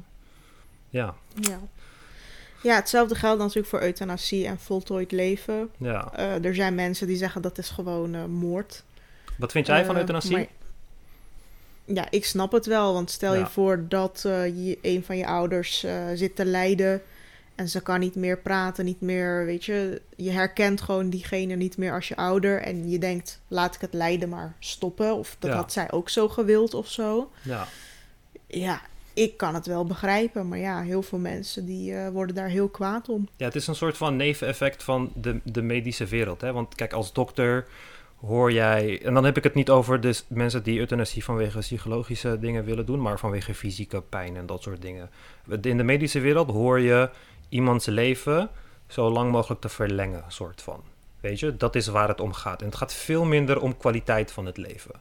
Ja. 0.90 1.16
Ja. 1.36 1.60
Ja, 2.62 2.76
hetzelfde 2.76 3.16
geldt 3.16 3.40
natuurlijk 3.40 3.68
voor 3.68 3.82
euthanasie 3.82 4.48
en 4.48 4.60
voltooid 4.60 5.12
leven. 5.12 5.72
Ja. 5.78 6.12
Uh, 6.20 6.46
er 6.46 6.56
zijn 6.56 6.76
mensen 6.76 7.08
die 7.08 7.18
zeggen 7.18 7.42
dat 7.42 7.58
is 7.58 7.70
gewoon 7.70 8.14
uh, 8.14 8.26
moord. 8.26 8.84
Wat 9.38 9.52
vind 9.52 9.68
jij 9.68 9.86
van 9.86 9.98
euthanasie? 9.98 10.50
Ja, 11.86 12.08
ik 12.10 12.26
snap 12.26 12.52
het 12.52 12.66
wel. 12.66 12.94
Want 12.94 13.12
stel 13.12 13.36
je 13.36 13.46
voor 13.46 13.86
dat 13.88 14.24
uh, 14.28 14.46
je, 14.46 14.78
een 14.82 15.04
van 15.04 15.18
je 15.18 15.26
ouders 15.26 15.84
uh, 15.84 16.06
zit 16.14 16.36
te 16.36 16.46
lijden. 16.46 17.02
En 17.56 17.70
ze 17.70 17.82
kan 17.82 18.00
niet 18.00 18.16
meer 18.16 18.38
praten, 18.38 18.86
niet 18.86 19.02
meer, 19.02 19.46
weet 19.46 19.66
je. 19.66 20.02
Je 20.16 20.32
herkent 20.32 20.82
gewoon 20.82 21.10
diegene 21.10 21.56
niet 21.56 21.78
meer 21.78 21.94
als 21.94 22.08
je 22.08 22.16
ouder. 22.16 22.62
En 22.62 22.90
je 22.90 23.00
denkt, 23.00 23.42
laat 23.48 23.76
ik 23.76 23.82
het 23.82 23.94
lijden 23.94 24.30
maar 24.30 24.56
stoppen. 24.60 25.16
Of 25.16 25.36
dat 25.40 25.52
had 25.52 25.74
zij 25.74 25.92
ook 25.92 26.10
zo 26.10 26.30
gewild 26.30 26.74
of 26.74 26.88
zo. 26.88 27.32
Ja. 27.42 27.68
Ja, 28.48 28.82
ik 29.14 29.38
kan 29.38 29.54
het 29.54 29.66
wel 29.66 29.86
begrijpen. 29.86 30.48
Maar 30.48 30.58
ja, 30.58 30.82
heel 30.82 31.02
veel 31.02 31.20
mensen 31.20 31.66
die 31.66 31.92
uh, 31.92 32.10
worden 32.10 32.36
daar 32.36 32.50
heel 32.50 32.70
kwaad 32.70 33.10
om. 33.10 33.28
Ja, 33.36 33.46
het 33.46 33.56
is 33.56 33.68
een 33.68 33.76
soort 33.76 33.98
van 33.98 34.16
neveneffect 34.16 34.84
van 34.84 35.12
de, 35.16 35.40
de 35.44 35.62
medische 35.62 36.06
wereld. 36.06 36.42
Hè? 36.42 36.54
Want 36.54 36.76
kijk, 36.76 36.94
als 36.94 37.14
dokter 37.14 37.68
hoor 38.22 38.52
jij, 38.52 39.02
en 39.04 39.14
dan 39.14 39.24
heb 39.24 39.38
ik 39.38 39.44
het 39.44 39.54
niet 39.54 39.70
over 39.70 40.02
de 40.02 40.22
mensen 40.28 40.64
die 40.64 40.80
euthanasie 40.80 41.24
vanwege 41.24 41.60
psychologische 41.60 42.40
dingen 42.40 42.66
willen 42.66 42.86
doen, 42.86 43.02
maar 43.02 43.20
vanwege 43.20 43.54
fysieke 43.54 44.02
pijn 44.02 44.38
en 44.38 44.46
dat 44.46 44.62
soort 44.62 44.82
dingen. 44.82 45.10
In 45.62 45.78
de 45.78 45.84
medische 45.84 46.20
wereld 46.20 46.50
hoor 46.50 46.80
je 46.80 47.10
iemands 47.50 47.86
leven 47.86 48.50
zo 48.88 49.10
lang 49.10 49.32
mogelijk 49.32 49.62
te 49.62 49.70
verlengen, 49.70 50.24
soort 50.28 50.62
van. 50.62 50.84
Weet 51.20 51.40
je, 51.40 51.58
dat 51.58 51.76
is 51.76 51.88
waar 51.88 52.08
het 52.08 52.22
om 52.22 52.34
gaat. 52.34 52.60
En 52.60 52.66
het 52.66 52.76
gaat 52.76 52.94
veel 52.94 53.26
minder 53.26 53.62
om 53.62 53.78
kwaliteit 53.78 54.32
van 54.32 54.46
het 54.46 54.58
leven. 54.58 54.96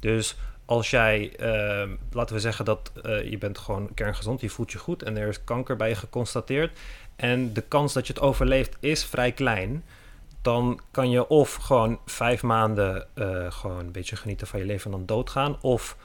Dus 0.00 0.36
als 0.64 0.90
jij, 0.90 1.32
uh, 1.40 1.90
laten 2.10 2.34
we 2.34 2.40
zeggen 2.40 2.64
dat 2.64 2.92
uh, 3.02 3.30
je 3.30 3.38
bent 3.38 3.58
gewoon 3.58 3.94
kerngezond, 3.94 4.40
je 4.40 4.50
voelt 4.50 4.72
je 4.72 4.78
goed 4.78 5.02
en 5.02 5.16
er 5.16 5.28
is 5.28 5.44
kanker 5.44 5.76
bij 5.76 5.88
je 5.88 5.94
geconstateerd. 5.94 6.78
En 7.16 7.52
de 7.52 7.60
kans 7.60 7.92
dat 7.92 8.06
je 8.06 8.12
het 8.12 8.22
overleeft 8.22 8.76
is 8.80 9.04
vrij 9.04 9.32
klein 9.32 9.84
dan 10.46 10.80
kan 10.90 11.10
je 11.10 11.28
of 11.28 11.54
gewoon 11.54 11.98
vijf 12.04 12.42
maanden 12.42 13.06
uh, 13.14 13.50
gewoon 13.50 13.78
een 13.78 13.92
beetje 13.92 14.16
genieten 14.16 14.46
van 14.46 14.60
je 14.60 14.66
leven 14.66 14.84
en 14.84 14.96
dan 14.96 15.06
doodgaan. 15.06 15.56
Of 15.60 15.96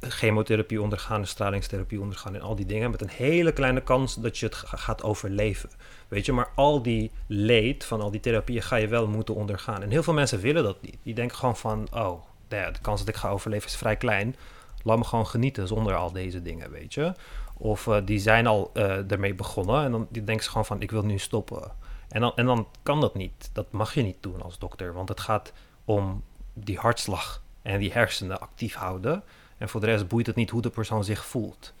chemotherapie 0.00 0.82
ondergaan, 0.82 1.26
stralingstherapie 1.26 2.00
ondergaan 2.00 2.34
en 2.34 2.40
al 2.40 2.54
die 2.54 2.66
dingen. 2.66 2.90
Met 2.90 3.00
een 3.00 3.08
hele 3.08 3.52
kleine 3.52 3.80
kans 3.80 4.14
dat 4.14 4.38
je 4.38 4.46
het 4.46 4.54
gaat 4.54 5.02
overleven. 5.02 5.70
Weet 6.08 6.26
je, 6.26 6.32
maar 6.32 6.48
al 6.54 6.82
die 6.82 7.10
leed 7.26 7.84
van 7.84 8.00
al 8.00 8.10
die 8.10 8.20
therapieën 8.20 8.62
ga 8.62 8.76
je 8.76 8.88
wel 8.88 9.06
moeten 9.06 9.34
ondergaan. 9.34 9.82
En 9.82 9.90
heel 9.90 10.02
veel 10.02 10.12
mensen 10.12 10.40
willen 10.40 10.62
dat 10.62 10.82
niet. 10.82 10.96
Die 11.02 11.14
denken 11.14 11.36
gewoon 11.36 11.56
van, 11.56 11.88
oh, 11.92 12.22
de 12.48 12.72
kans 12.82 13.00
dat 13.00 13.08
ik 13.08 13.16
ga 13.16 13.28
overleven 13.28 13.68
is 13.68 13.76
vrij 13.76 13.96
klein. 13.96 14.36
Laat 14.82 14.98
me 14.98 15.04
gewoon 15.04 15.26
genieten 15.26 15.66
zonder 15.68 15.94
al 15.94 16.12
deze 16.12 16.42
dingen, 16.42 16.70
weet 16.70 16.94
je. 16.94 17.12
Of 17.58 17.86
uh, 17.86 17.96
die 18.04 18.18
zijn 18.18 18.46
al 18.46 18.70
uh, 18.74 19.10
ermee 19.10 19.34
begonnen 19.34 19.84
en 19.84 19.90
dan 19.90 20.06
die 20.10 20.24
denken 20.24 20.44
ze 20.44 20.50
gewoon 20.50 20.66
van, 20.66 20.80
ik 20.80 20.90
wil 20.90 21.04
nu 21.04 21.18
stoppen. 21.18 21.82
En 22.14 22.20
dan, 22.20 22.32
en 22.36 22.46
dan 22.46 22.68
kan 22.82 23.00
dat 23.00 23.14
niet. 23.14 23.50
Dat 23.52 23.72
mag 23.72 23.94
je 23.94 24.02
niet 24.02 24.16
doen 24.22 24.42
als 24.42 24.58
dokter. 24.58 24.92
Want 24.92 25.08
het 25.08 25.20
gaat 25.20 25.52
om 25.84 26.22
die 26.52 26.78
hartslag 26.78 27.42
en 27.62 27.78
die 27.78 27.92
hersenen 27.92 28.40
actief 28.40 28.74
houden. 28.74 29.22
En 29.58 29.68
voor 29.68 29.80
de 29.80 29.86
rest 29.86 30.08
boeit 30.08 30.26
het 30.26 30.36
niet 30.36 30.50
hoe 30.50 30.62
de 30.62 30.70
persoon 30.70 31.04
zich 31.04 31.24
voelt. 31.26 31.72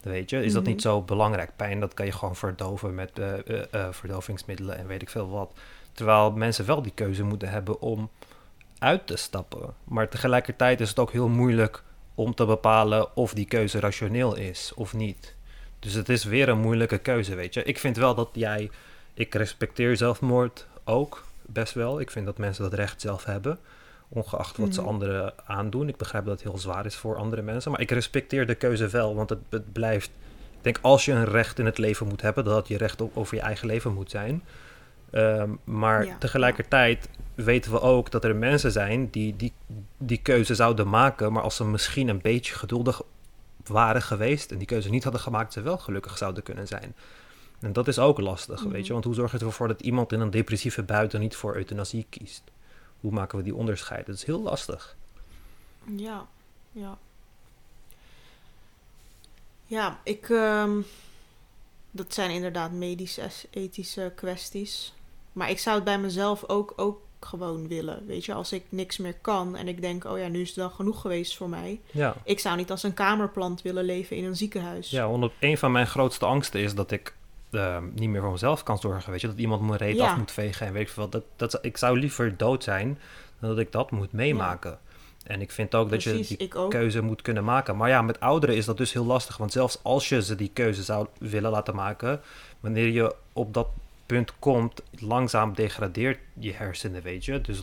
Weet 0.00 0.30
je, 0.30 0.44
is 0.44 0.52
dat 0.52 0.64
niet 0.64 0.74
Mhm. 0.74 0.82
zo 0.82 1.02
belangrijk? 1.02 1.50
Pijn, 1.56 1.80
dat 1.80 1.94
kan 1.94 2.06
je 2.06 2.12
gewoon 2.12 2.36
verdoven 2.36 2.94
met 2.94 3.18
eh, 3.18 3.32
eh, 3.48 3.64
eh, 3.70 3.92
verdovingsmiddelen 3.92 4.76
en 4.78 4.86
weet 4.86 5.02
ik 5.02 5.10
veel 5.10 5.28
wat. 5.30 5.52
Terwijl 5.92 6.32
mensen 6.32 6.66
wel 6.66 6.82
die 6.82 6.92
keuze 6.94 7.22
moeten 7.22 7.48
hebben 7.48 7.80
om 7.80 8.10
uit 8.78 9.06
te 9.06 9.16
stappen. 9.16 9.74
Maar 9.84 10.08
tegelijkertijd 10.08 10.80
is 10.80 10.88
het 10.88 10.98
ook 10.98 11.12
heel 11.12 11.28
moeilijk 11.28 11.82
om 12.14 12.34
te 12.34 12.46
bepalen 12.46 13.16
of 13.16 13.34
die 13.34 13.46
keuze 13.46 13.80
rationeel 13.80 14.36
is 14.36 14.72
of 14.74 14.94
niet. 14.94 15.34
Dus 15.78 15.92
het 15.92 16.08
is 16.08 16.24
weer 16.24 16.48
een 16.48 16.60
moeilijke 16.60 16.98
keuze, 16.98 17.34
weet 17.34 17.54
je. 17.54 17.62
Ik 17.62 17.78
vind 17.78 17.96
wel 17.96 18.14
dat 18.14 18.28
jij... 18.32 18.70
Ik 19.14 19.34
respecteer 19.34 19.96
zelfmoord 19.96 20.66
ook, 20.84 21.24
best 21.42 21.74
wel. 21.74 22.00
Ik 22.00 22.10
vind 22.10 22.26
dat 22.26 22.38
mensen 22.38 22.62
dat 22.62 22.72
recht 22.74 23.00
zelf 23.00 23.24
hebben. 23.24 23.58
Ongeacht 24.08 24.56
wat 24.56 24.74
ze 24.74 24.80
Mhm. 24.80 24.88
anderen 24.88 25.34
aandoen. 25.44 25.88
Ik 25.88 25.96
begrijp 25.96 26.24
dat 26.24 26.34
het 26.40 26.42
heel 26.42 26.58
zwaar 26.58 26.86
is 26.86 26.96
voor 26.96 27.16
andere 27.16 27.42
mensen. 27.42 27.70
Maar 27.70 27.80
ik 27.80 27.90
respecteer 27.90 28.46
de 28.46 28.54
keuze 28.54 28.88
wel, 28.88 29.14
want 29.14 29.30
het, 29.30 29.38
het 29.48 29.72
blijft... 29.72 30.10
Ik 30.56 30.72
denk, 30.72 30.78
als 30.80 31.04
je 31.04 31.12
een 31.12 31.24
recht 31.24 31.58
in 31.58 31.64
het 31.66 31.78
leven 31.78 32.06
moet 32.06 32.20
hebben... 32.20 32.44
dat 32.44 32.68
je 32.68 32.76
recht 32.76 33.00
op, 33.00 33.16
over 33.16 33.34
je 33.34 33.40
eigen 33.42 33.66
leven 33.66 33.92
moet 33.94 34.10
zijn. 34.10 34.42
Ehm, 35.10 35.50
maar 35.64 36.04
Ja, 36.06 36.16
tegelijkertijd 36.18 37.08
weten 37.34 37.70
we 37.72 37.80
ook 37.80 38.10
dat 38.10 38.24
er 38.24 38.36
mensen 38.36 38.72
zijn... 38.72 39.10
die 39.10 39.36
die, 39.36 39.52
die 39.98 40.18
keuze 40.22 40.54
zouden 40.54 40.88
maken... 40.88 41.32
maar 41.32 41.42
als 41.42 41.56
ze 41.56 41.64
misschien 41.64 42.08
een 42.08 42.20
beetje 42.20 42.54
geduldig 42.54 43.02
waren 43.66 44.02
geweest... 44.02 44.50
en 44.50 44.58
die 44.58 44.66
keuze 44.66 44.90
niet 44.90 45.02
hadden 45.02 45.22
gemaakt... 45.22 45.52
ze 45.52 45.60
wel 45.60 45.78
gelukkig 45.78 46.18
zouden 46.18 46.42
kunnen 46.42 46.66
zijn. 46.66 46.94
En 47.60 47.72
dat 47.72 47.88
is 47.88 47.98
ook 47.98 48.20
lastig, 48.20 48.62
weet 48.62 48.72
je. 48.72 48.82
Mhm. 48.82 48.92
Want 48.92 49.04
hoe 49.04 49.14
zorg 49.14 49.32
je 49.32 49.38
ervoor 49.38 49.68
dat 49.68 49.80
iemand 49.80 50.12
in 50.12 50.20
een 50.20 50.30
depressieve 50.30 50.82
buiten... 50.82 51.20
niet 51.20 51.36
voor 51.36 51.56
euthanasie 51.56 52.06
kiest? 52.10 52.42
Hoe 53.00 53.12
maken 53.12 53.38
we 53.38 53.44
die 53.44 53.54
onderscheid? 53.54 54.06
Dat 54.06 54.14
is 54.14 54.24
heel 54.24 54.42
lastig. 54.42 54.96
Ja, 55.96 56.26
ja. 56.72 56.98
Ja, 59.66 59.98
ik. 60.02 60.28
ehm, 60.30 60.80
dat 61.94 62.14
zijn 62.14 62.30
inderdaad 62.30 62.72
medisch-ethische 62.72 64.12
kwesties. 64.14 64.92
Maar 65.32 65.50
ik 65.50 65.58
zou 65.58 65.74
het 65.76 65.84
bij 65.84 65.98
mezelf 65.98 66.48
ook, 66.48 66.72
ook 66.76 67.00
gewoon 67.20 67.68
willen. 67.68 68.06
Weet 68.06 68.24
je, 68.24 68.34
als 68.34 68.52
ik 68.52 68.64
niks 68.68 68.96
meer 68.96 69.14
kan 69.20 69.56
en 69.56 69.68
ik 69.68 69.80
denk, 69.80 70.04
oh 70.04 70.18
ja, 70.18 70.28
nu 70.28 70.40
is 70.40 70.48
het 70.48 70.56
wel 70.56 70.70
genoeg 70.70 71.00
geweest 71.00 71.36
voor 71.36 71.48
mij. 71.48 71.80
Ja. 71.90 72.16
Ik 72.24 72.38
zou 72.38 72.56
niet 72.56 72.70
als 72.70 72.82
een 72.82 72.94
kamerplant 72.94 73.62
willen 73.62 73.84
leven 73.84 74.16
in 74.16 74.24
een 74.24 74.36
ziekenhuis. 74.36 74.90
Ja, 74.90 75.08
want 75.10 75.32
een 75.40 75.58
van 75.58 75.72
mijn 75.72 75.86
grootste 75.86 76.26
angsten 76.26 76.60
is 76.60 76.74
dat 76.74 76.90
ik 76.90 77.14
eh, 77.54 77.78
niet 77.94 78.08
meer 78.08 78.20
voor 78.20 78.30
mezelf 78.30 78.62
kan 78.62 78.78
zorgen. 78.78 79.10
Weet 79.10 79.20
je, 79.20 79.26
dat 79.26 79.38
iemand 79.38 79.62
mijn 79.62 79.76
reet 79.76 79.96
Ja. 79.96 80.10
af 80.10 80.16
moet 80.16 80.32
vegen 80.32 80.66
en 80.66 80.72
weet 80.72 80.82
ik 80.82 80.88
veel. 80.88 81.02
wat. 81.02 81.12
Dat, 81.12 81.50
dat, 81.50 81.64
ik 81.64 81.76
zou 81.76 81.98
liever 81.98 82.36
dood 82.36 82.64
zijn 82.64 82.98
dan 83.40 83.50
dat 83.50 83.58
ik 83.58 83.72
dat 83.72 83.90
moet 83.90 84.12
meemaken. 84.12 84.78
En 85.24 85.40
ik 85.40 85.50
vind 85.50 85.74
ook 85.74 85.90
dat 85.90 86.02
je 86.02 86.20
die 86.38 86.48
keuze 86.68 87.00
moet 87.02 87.22
kunnen 87.22 87.44
maken. 87.44 87.76
Maar 87.76 87.88
ja, 87.88 88.02
met 88.02 88.20
ouderen 88.20 88.56
is 88.56 88.64
dat 88.64 88.76
dus 88.76 88.92
heel 88.92 89.04
lastig. 89.04 89.36
Want 89.36 89.52
zelfs 89.52 89.78
als 89.82 90.08
je 90.08 90.22
ze 90.22 90.34
die 90.34 90.50
keuze 90.52 90.82
zou 90.82 91.06
willen 91.18 91.50
laten 91.50 91.74
maken, 91.74 92.20
wanneer 92.60 92.88
je 92.88 93.14
op 93.32 93.54
dat 93.54 93.68
punt 94.06 94.32
komt, 94.38 94.82
langzaam 94.90 95.54
degradeert 95.54 96.18
je 96.38 96.52
hersenen, 96.52 97.02
weet 97.02 97.24
je. 97.24 97.40
Dus 97.40 97.60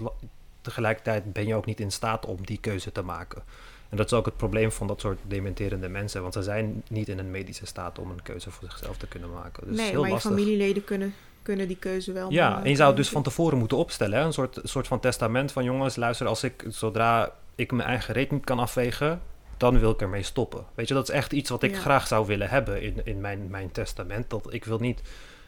tegelijkertijd 0.61 1.33
ben 1.33 1.47
je 1.47 1.55
ook 1.55 1.65
niet 1.65 1.79
in 1.79 1.91
staat 1.91 2.25
om 2.25 2.45
die 2.45 2.57
keuze 2.57 2.91
te 2.91 3.01
maken. 3.01 3.43
En 3.91 3.97
dat 3.97 4.05
is 4.05 4.13
ook 4.13 4.25
het 4.25 4.37
probleem 4.37 4.71
van 4.71 4.87
dat 4.87 5.01
soort 5.01 5.19
dementerende 5.27 5.89
mensen. 5.89 6.21
Want 6.21 6.33
ze 6.33 6.43
zijn 6.43 6.83
niet 6.89 7.09
in 7.09 7.19
een 7.19 7.31
medische 7.31 7.65
staat 7.65 7.99
om 7.99 8.11
een 8.11 8.21
keuze 8.23 8.51
voor 8.51 8.69
zichzelf 8.69 8.97
te 8.97 9.07
kunnen 9.07 9.31
maken. 9.31 9.67
Dus 9.67 9.77
nee, 9.77 9.89
heel 9.89 10.01
maar 10.01 10.09
je 10.11 10.19
familieleden 10.19 10.83
kunnen, 10.83 11.13
kunnen 11.41 11.67
die 11.67 11.77
keuze 11.77 12.11
wel 12.11 12.31
Ja, 12.31 12.49
maken. 12.49 12.63
en 12.63 12.69
je 12.69 12.75
zou 12.75 12.87
het 12.87 12.97
dus 12.97 13.09
van 13.09 13.23
tevoren 13.23 13.57
moeten 13.57 13.77
opstellen. 13.77 14.19
Hè? 14.19 14.25
Een 14.25 14.33
soort, 14.33 14.59
soort 14.63 14.87
van 14.87 14.99
testament 14.99 15.51
van 15.51 15.63
jongens, 15.63 15.95
luister, 15.95 16.27
als 16.27 16.43
ik 16.43 16.65
zodra 16.67 17.31
ik 17.55 17.71
mijn 17.71 17.87
eigen 17.87 18.13
reet 18.13 18.31
niet 18.31 18.45
kan 18.45 18.59
afvegen, 18.59 19.21
dan 19.57 19.79
wil 19.79 19.91
ik 19.91 20.01
ermee 20.01 20.23
stoppen. 20.23 20.65
Weet 20.75 20.87
je, 20.87 20.93
dat 20.93 21.09
is 21.09 21.15
echt 21.15 21.33
iets 21.33 21.49
wat 21.49 21.63
ik 21.63 21.71
Ja. 21.71 21.79
graag 21.79 22.07
zou 22.07 22.25
willen 22.27 22.49
hebben 22.49 22.81
in, 22.81 23.01
in 23.03 23.21
mijn, 23.21 23.47
mijn 23.49 23.71
testament. 23.71 24.29
Dat 24.29 24.53
ik 24.53 24.65
wil 24.65 24.79
niet 24.79 25.01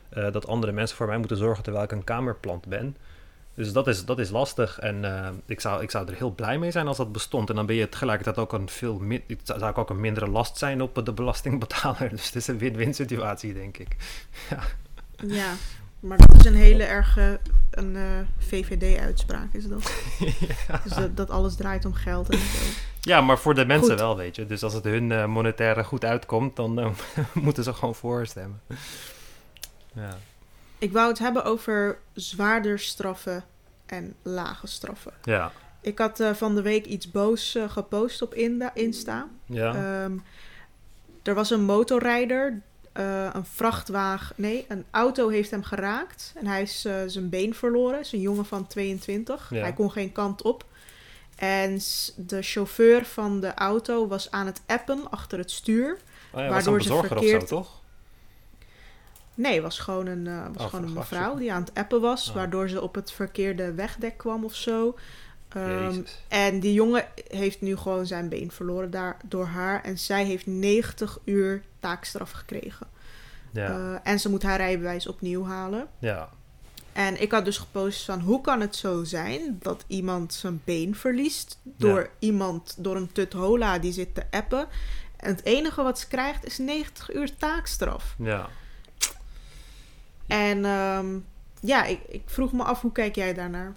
eh, 0.10 0.32
dat 0.32 0.48
andere 0.48 0.72
mensen 0.72 0.98
voor 0.98 1.08
mij 1.08 1.18
moeten 1.18 1.38
zorgen 1.38 1.64
terwijl 1.64 1.86
ik 1.86 1.92
een 1.92 2.04
kamerplant 2.04 2.66
ben. 2.66 2.98
Dus 3.56 3.72
dat 3.74 3.88
is, 3.88 4.06
dat 4.06 4.20
is 4.20 4.30
lastig. 4.30 4.80
En 4.80 5.06
eh, 5.06 5.30
ik, 5.46 5.60
zou, 5.60 5.82
ik 5.82 5.92
zou 5.92 6.08
er 6.08 6.16
heel 6.16 6.32
blij 6.32 6.58
mee 6.58 6.72
zijn 6.72 6.88
als 6.88 6.98
dat 6.98 7.12
bestond. 7.12 7.50
En 7.50 7.56
dan 7.56 7.66
ben 7.66 7.76
je 7.76 7.90
tegelijkertijd 7.90 8.38
ook 8.38 8.54
een 8.54 8.70
veel 8.70 9.00
min- 9.00 9.24
zou 9.44 9.66
ik 9.70 9.78
ook 9.78 9.90
een 9.90 10.00
mindere 10.00 10.28
last 10.28 10.58
zijn 10.58 10.82
op 10.82 11.06
de 11.06 11.14
belastingbetaler. 11.14 12.10
Dus 12.16 12.26
het 12.26 12.36
is 12.36 12.48
een 12.48 12.58
win-win 12.58 12.94
situatie, 12.94 13.54
denk 13.54 13.78
ik. 13.78 13.96
Ja, 15.28 15.54
maar 16.00 16.18
dat 16.18 16.34
is 16.36 16.46
een 16.46 16.56
hele 16.56 16.84
erge 16.84 17.40
een, 17.72 17.96
eh, 17.96 18.04
VVD-uitspraak, 18.38 19.54
is 19.54 19.68
dat. 19.68 19.92
Dus 20.84 20.94
dat, 20.94 21.18
dat 21.18 21.30
alles 21.30 21.56
draait 21.56 21.86
om 21.86 21.94
geld 21.94 22.30
en 22.30 22.38
zo. 22.38 22.44
Ja, 23.02 23.22
maar 23.22 23.38
voor 23.38 23.56
de 23.56 23.66
mensen 23.66 23.90
Goed. 23.90 24.00
wel, 24.00 24.18
weet 24.18 24.36
je. 24.36 24.46
Dus 24.46 24.64
als 24.64 24.74
het 24.74 24.84
hun 24.84 25.12
eh, 25.12 25.26
monetaire 25.26 25.84
goed 25.84 26.06
uitkomt, 26.06 26.56
dan 26.56 26.96
moeten 27.34 27.64
ze 27.64 27.74
gewoon 27.74 27.96
voorstemmen. 27.96 28.62
Ja. 29.94 30.18
Ik 30.84 30.92
wou 30.92 31.10
het 31.10 31.20
hebben 31.20 31.44
over 31.44 31.98
zwaarder 32.14 32.80
straffen 32.80 33.44
en 33.86 34.16
lage 34.22 34.68
straffen. 34.68 35.14
Ja. 35.24 35.52
Ik 35.82 35.98
had 35.98 36.20
eh, 36.20 36.34
van 36.34 36.56
de 36.56 36.62
week 36.62 36.86
iets 36.86 37.12
boos 37.12 37.56
eh, 37.56 37.70
gepost 37.70 38.22
op 38.22 38.34
Insta. 38.74 39.28
Ja. 39.46 39.76
Ehm, 39.76 40.18
er 41.24 41.34
was 41.34 41.50
een 41.50 41.64
motorrijder, 41.64 42.62
eh, 42.92 43.30
een 43.34 43.46
vrachtwagen, 43.46 44.36
nee, 44.38 44.66
een 44.68 44.86
auto 44.92 45.30
heeft 45.30 45.52
hem 45.52 45.64
geraakt. 45.64 46.34
En 46.36 46.48
hij 46.48 46.62
is 46.62 46.82
zijn 47.06 47.30
been 47.30 47.54
verloren. 47.54 47.98
Het 47.98 48.06
is 48.06 48.12
een 48.12 48.22
jongen 48.22 48.46
van 48.46 48.68
22. 48.68 49.50
Ja. 49.50 49.62
Hij 49.62 49.74
kon 49.74 49.92
geen 49.92 50.12
kant 50.12 50.42
op. 50.42 50.66
En 51.36 51.80
de 52.16 52.42
chauffeur 52.42 53.06
van 53.06 53.40
de 53.40 53.54
auto 53.54 54.08
was 54.08 54.32
aan 54.32 54.46
het 54.46 54.62
appen 54.66 55.10
achter 55.12 55.38
het 55.38 55.52
stuur. 55.52 55.98
oh 56.32 56.40
ja, 56.40 56.50
waardoor 56.50 56.82
ze 56.82 57.04
verkeerd- 57.04 57.50
zo, 57.50 57.56
toch? 57.56 57.82
Nee, 59.36 59.62
was 59.62 59.80
gewoon 59.80 60.06
een, 60.06 60.28
eh, 60.28 60.46
was 60.54 60.64
Oh, 60.64 60.70
gewoon 60.70 60.86
een 60.86 60.94
mevrouw 60.94 61.36
die 61.36 61.54
aan 61.54 61.62
het 61.64 61.74
appen 61.74 62.02
was. 62.02 62.30
Oh. 62.30 62.36
Waardoor 62.36 62.70
ze 62.70 62.82
op 62.82 62.96
het 62.96 63.12
verkeerde 63.12 63.74
wegdek 63.74 64.18
kwam 64.18 64.44
of 64.44 64.56
zo. 64.56 64.96
Ehm, 65.50 66.02
en 66.28 66.60
die 66.60 66.74
jongen 66.74 67.06
heeft 67.28 67.62
nu 67.62 67.76
gewoon 67.76 68.06
zijn 68.06 68.30
been 68.30 68.52
verloren 68.52 68.92
daar, 68.92 69.18
door 69.26 69.46
haar. 69.46 69.84
En 69.84 70.00
zij 70.00 70.26
heeft 70.26 70.46
90 70.48 71.20
uur 71.26 71.62
taakstraf 71.80 72.32
gekregen. 72.32 72.88
Ja. 73.52 73.68
Eh, 73.70 74.12
en 74.12 74.20
ze 74.20 74.30
moet 74.30 74.44
haar 74.44 74.58
rijbewijs 74.58 75.08
opnieuw 75.08 75.46
halen. 75.46 75.88
ja. 76.00 76.30
En 76.94 77.22
ik 77.22 77.32
had 77.32 77.46
dus 77.46 77.58
gepost 77.58 78.06
van 78.06 78.20
hoe 78.20 78.42
kan 78.42 78.62
het 78.62 78.76
zo 78.76 79.04
zijn 79.04 79.58
dat 79.60 79.84
iemand 79.88 80.34
zijn 80.34 80.62
been 80.64 80.96
verliest 80.96 81.60
door 81.64 82.00
Ja. 82.00 82.08
iemand, 82.20 82.76
door 82.78 82.96
een 82.96 83.12
tuthola 83.12 83.80
die 83.80 83.92
zit 83.94 84.16
te 84.16 84.24
appen. 84.32 84.68
En 85.18 85.30
het 85.36 85.44
enige 85.46 85.84
wat 85.84 86.00
ze 86.00 86.08
krijgt 86.08 86.46
is 86.46 86.58
90 86.58 87.14
uur 87.14 87.36
taakstraf. 87.38 88.16
Ja. 88.18 88.50
En 90.28 90.66
ehm, 90.66 91.18
ja, 91.60 91.86
ik, 91.86 92.00
ik 92.08 92.22
vroeg 92.26 92.52
me 92.52 92.64
af, 92.64 92.82
hoe 92.82 92.92
kijk 92.92 93.16
jij 93.16 93.34
daarnaar? 93.34 93.74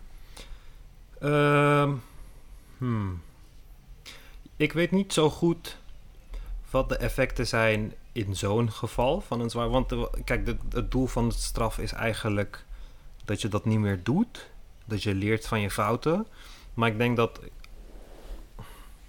Ehm, 1.21 1.93
hmm. 2.79 3.23
Ik 4.57 4.73
weet 4.73 4.91
niet 4.91 5.13
zo 5.13 5.31
goed 5.31 5.77
wat 6.71 6.89
de 6.89 6.97
effecten 6.97 7.47
zijn 7.47 7.95
in 8.13 8.37
zo'n 8.37 8.73
geval 8.73 9.21
van 9.21 9.41
een 9.41 9.51
zwaar. 9.51 9.69
Want 9.69 9.89
de- 9.89 10.11
kijk, 10.25 10.55
het 10.71 10.91
doel 10.91 11.07
van 11.07 11.29
de 11.29 11.35
straf 11.35 11.79
is 11.79 11.93
eigenlijk 11.93 12.65
dat 13.25 13.41
je 13.41 13.49
dat 13.49 13.65
niet 13.65 13.79
meer 13.79 14.03
doet. 14.03 14.51
Dat 14.85 15.03
je 15.03 15.15
leert 15.15 15.47
van 15.47 15.61
je 15.61 15.71
fouten. 15.71 16.27
Maar 16.75 16.89
ik 16.89 16.99
denk 16.99 17.17
dat. 17.17 17.41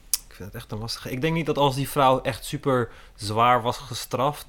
Ik 0.09 0.33
vind 0.43 0.53
het 0.53 0.55
echt 0.61 0.71
een 0.71 0.77
lastige. 0.77 1.11
Ik 1.11 1.21
denk 1.21 1.33
niet 1.33 1.45
dat 1.45 1.57
als 1.57 1.75
die 1.75 1.89
vrouw 1.89 2.21
echt 2.21 2.45
super 2.45 2.89
zwaar 3.15 3.61
was 3.61 3.77
gestraft. 3.77 4.45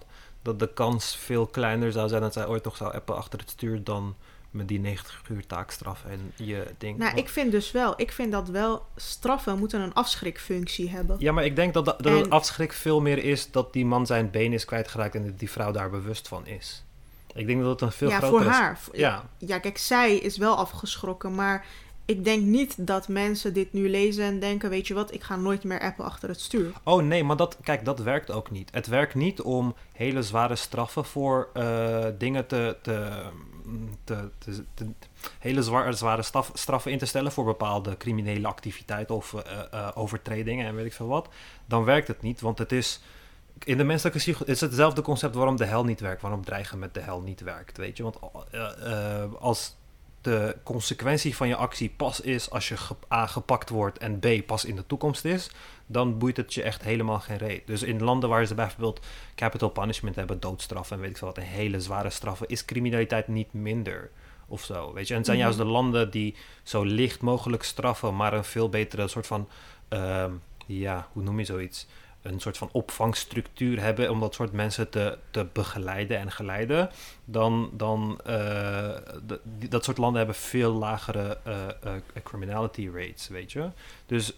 Dat 0.48 0.68
de 0.68 0.74
kans 0.74 1.16
veel 1.16 1.46
kleiner 1.46 1.92
zou 1.92 2.08
zijn 2.08 2.22
dat 2.22 2.32
zij 2.32 2.46
ooit 2.46 2.64
nog 2.64 2.76
zou 2.76 2.92
appen 2.92 3.16
achter 3.16 3.38
het 3.38 3.50
stuur. 3.50 3.84
dan 3.84 4.14
met 4.50 4.68
die 4.68 4.80
90 4.80 5.22
uur 5.28 5.46
taakstraf 5.46 6.04
en 6.04 6.32
je 6.36 6.66
ding. 6.78 6.98
Nou, 6.98 7.16
ik 7.16 7.28
vind 7.28 7.52
dus 7.52 7.70
wel, 7.70 7.94
ik 7.96 8.12
vind 8.12 8.32
dat 8.32 8.48
wel 8.48 8.86
straffen 8.96 9.58
moeten 9.58 9.80
een 9.80 9.94
afschrikfunctie 9.94 10.90
hebben. 10.90 11.16
Ja, 11.18 11.32
maar 11.32 11.44
ik 11.44 11.56
denk 11.56 11.74
dat, 11.74 11.84
dat, 11.84 12.02
dat 12.02 12.18
het 12.18 12.30
afschrik 12.30 12.72
veel 12.72 13.00
meer 13.00 13.24
is 13.24 13.50
dat 13.50 13.72
die 13.72 13.86
man 13.86 14.06
zijn 14.06 14.30
been 14.30 14.52
is 14.52 14.64
kwijtgeraakt 14.64 15.14
en 15.14 15.24
dat 15.26 15.38
die 15.38 15.50
vrouw 15.50 15.72
daar 15.72 15.90
bewust 15.90 16.28
van 16.28 16.46
is. 16.46 16.82
Ik 17.34 17.46
denk 17.46 17.60
dat 17.60 17.70
het 17.70 17.80
een 17.80 17.92
veel 17.92 18.08
ja, 18.08 18.18
groter 18.18 18.42
voor 18.42 18.50
haar. 18.50 18.78
Ja, 18.92 19.24
Ja, 19.38 19.58
kijk, 19.58 19.78
zij 19.78 20.16
is 20.16 20.36
wel 20.36 20.56
afgeschrokken, 20.56 21.34
maar 21.34 21.66
ik 22.08 22.24
denk 22.24 22.44
niet 22.44 22.86
dat 22.86 23.08
mensen 23.08 23.54
dit 23.54 23.72
nu 23.72 23.90
lezen 23.90 24.24
en 24.24 24.40
denken, 24.40 24.70
weet 24.70 24.86
je 24.86 24.94
wat, 24.94 25.14
ik 25.14 25.22
ga 25.22 25.36
nooit 25.36 25.64
meer 25.64 25.80
appen 25.80 26.04
achter 26.04 26.28
het 26.28 26.40
stuur. 26.40 26.72
Oh 26.82 27.02
nee, 27.02 27.24
maar 27.24 27.36
dat, 27.36 27.56
kijk, 27.62 27.84
dat 27.84 27.98
werkt 27.98 28.30
ook 28.30 28.50
niet. 28.50 28.68
Het 28.72 28.86
werkt 28.86 29.14
niet 29.14 29.40
om 29.40 29.74
hele 29.92 30.22
zware 30.22 30.56
straffen 30.56 31.04
voor 31.04 31.48
eh, 31.52 32.06
dingen 32.18 32.46
te, 32.46 32.76
te, 32.82 33.22
te, 34.04 34.30
hele 35.38 35.62
zware, 35.62 35.92
zware 35.92 36.22
straffen 36.52 36.92
in 36.92 36.98
te 36.98 37.06
stellen 37.06 37.32
voor 37.32 37.44
bepaalde 37.44 37.96
criminele 37.96 38.46
activiteiten 38.46 39.14
of 39.14 39.34
eh, 39.34 39.60
eh, 39.70 39.88
overtredingen 39.94 40.66
en 40.66 40.74
weet 40.74 40.86
ik 40.86 40.92
veel 40.92 41.08
wat. 41.08 41.28
Dan 41.66 41.84
werkt 41.84 42.08
het 42.08 42.22
niet, 42.22 42.40
want 42.40 42.58
het 42.58 42.72
is 42.72 43.00
in 43.64 43.76
de 43.76 43.84
menselijke 43.84 44.18
psycho 44.18 44.44
is 44.44 44.60
het 44.60 44.70
hetzelfde 44.70 45.02
concept 45.02 45.34
waarom 45.34 45.56
de 45.56 45.64
hel 45.64 45.84
niet 45.84 46.00
werkt, 46.00 46.22
waarom 46.22 46.44
dreigen 46.44 46.78
met 46.78 46.94
de 46.94 47.00
hel 47.00 47.20
niet 47.20 47.40
werkt, 47.40 47.76
weet 47.76 47.96
je? 47.96 48.02
Want 48.02 48.18
als 49.40 49.76
de 50.28 50.56
consequentie 50.62 51.36
van 51.36 51.48
je 51.48 51.56
actie 51.56 51.90
pas 51.96 52.20
is 52.20 52.50
als 52.50 52.68
je 52.68 52.76
A 53.12 53.26
gepakt 53.26 53.68
wordt 53.68 53.98
en 53.98 54.18
B 54.18 54.46
pas 54.46 54.64
in 54.64 54.76
de 54.76 54.86
toekomst 54.86 55.24
is, 55.24 55.50
dan 55.86 56.18
boeit 56.18 56.36
het 56.36 56.54
je 56.54 56.62
echt 56.62 56.82
helemaal 56.82 57.20
geen 57.20 57.36
reet. 57.36 57.66
Dus 57.66 57.82
in 57.82 58.02
landen 58.02 58.28
waar 58.28 58.46
ze 58.46 58.54
bijvoorbeeld 58.54 59.06
capital 59.34 59.68
punishment 59.68 60.16
hebben, 60.16 60.40
doodstraffen 60.40 60.96
en 60.96 61.02
weet 61.02 61.10
ik 61.10 61.16
veel 61.16 61.26
wat, 61.28 61.36
en 61.38 61.42
hele 61.44 61.80
zware 61.80 62.10
straffen, 62.10 62.48
is 62.48 62.64
criminaliteit 62.64 63.28
niet 63.28 63.52
minder 63.52 64.10
of 64.46 64.64
zo. 64.64 64.92
Weet 64.92 65.06
je, 65.06 65.12
en 65.12 65.16
het 65.18 65.26
zijn 65.26 65.38
Mhm. 65.38 65.46
juist 65.46 65.62
de 65.62 65.70
landen 65.72 66.10
die 66.10 66.34
zo 66.62 66.82
licht 66.82 67.20
mogelijk 67.20 67.62
straffen, 67.62 68.16
maar 68.16 68.32
een 68.32 68.44
veel 68.44 68.68
betere 68.68 69.08
soort 69.08 69.26
van, 69.26 69.48
ehm, 69.88 70.32
ja, 70.66 71.08
hoe 71.12 71.22
noem 71.22 71.38
je 71.38 71.44
zoiets? 71.44 71.86
Een 72.22 72.40
soort 72.40 72.56
van 72.58 72.68
opvangstructuur 72.72 73.80
hebben 73.80 74.10
om 74.10 74.20
dat 74.20 74.34
soort 74.34 74.52
mensen 74.52 74.88
te, 74.90 75.18
te 75.30 75.46
begeleiden 75.52 76.18
en 76.18 76.30
geleiden. 76.32 76.90
Dan, 77.24 77.70
dan 77.72 78.20
die- 79.58 79.68
dat 79.68 79.84
soort 79.84 79.98
landen 79.98 80.18
hebben 80.18 80.36
veel 80.36 80.72
lagere 80.72 81.38
eh, 81.44 81.68
eh, 81.82 81.92
criminality 82.22 82.88
rates, 82.94 83.28
weet 83.28 83.52
je. 83.52 83.68
Dus 84.06 84.32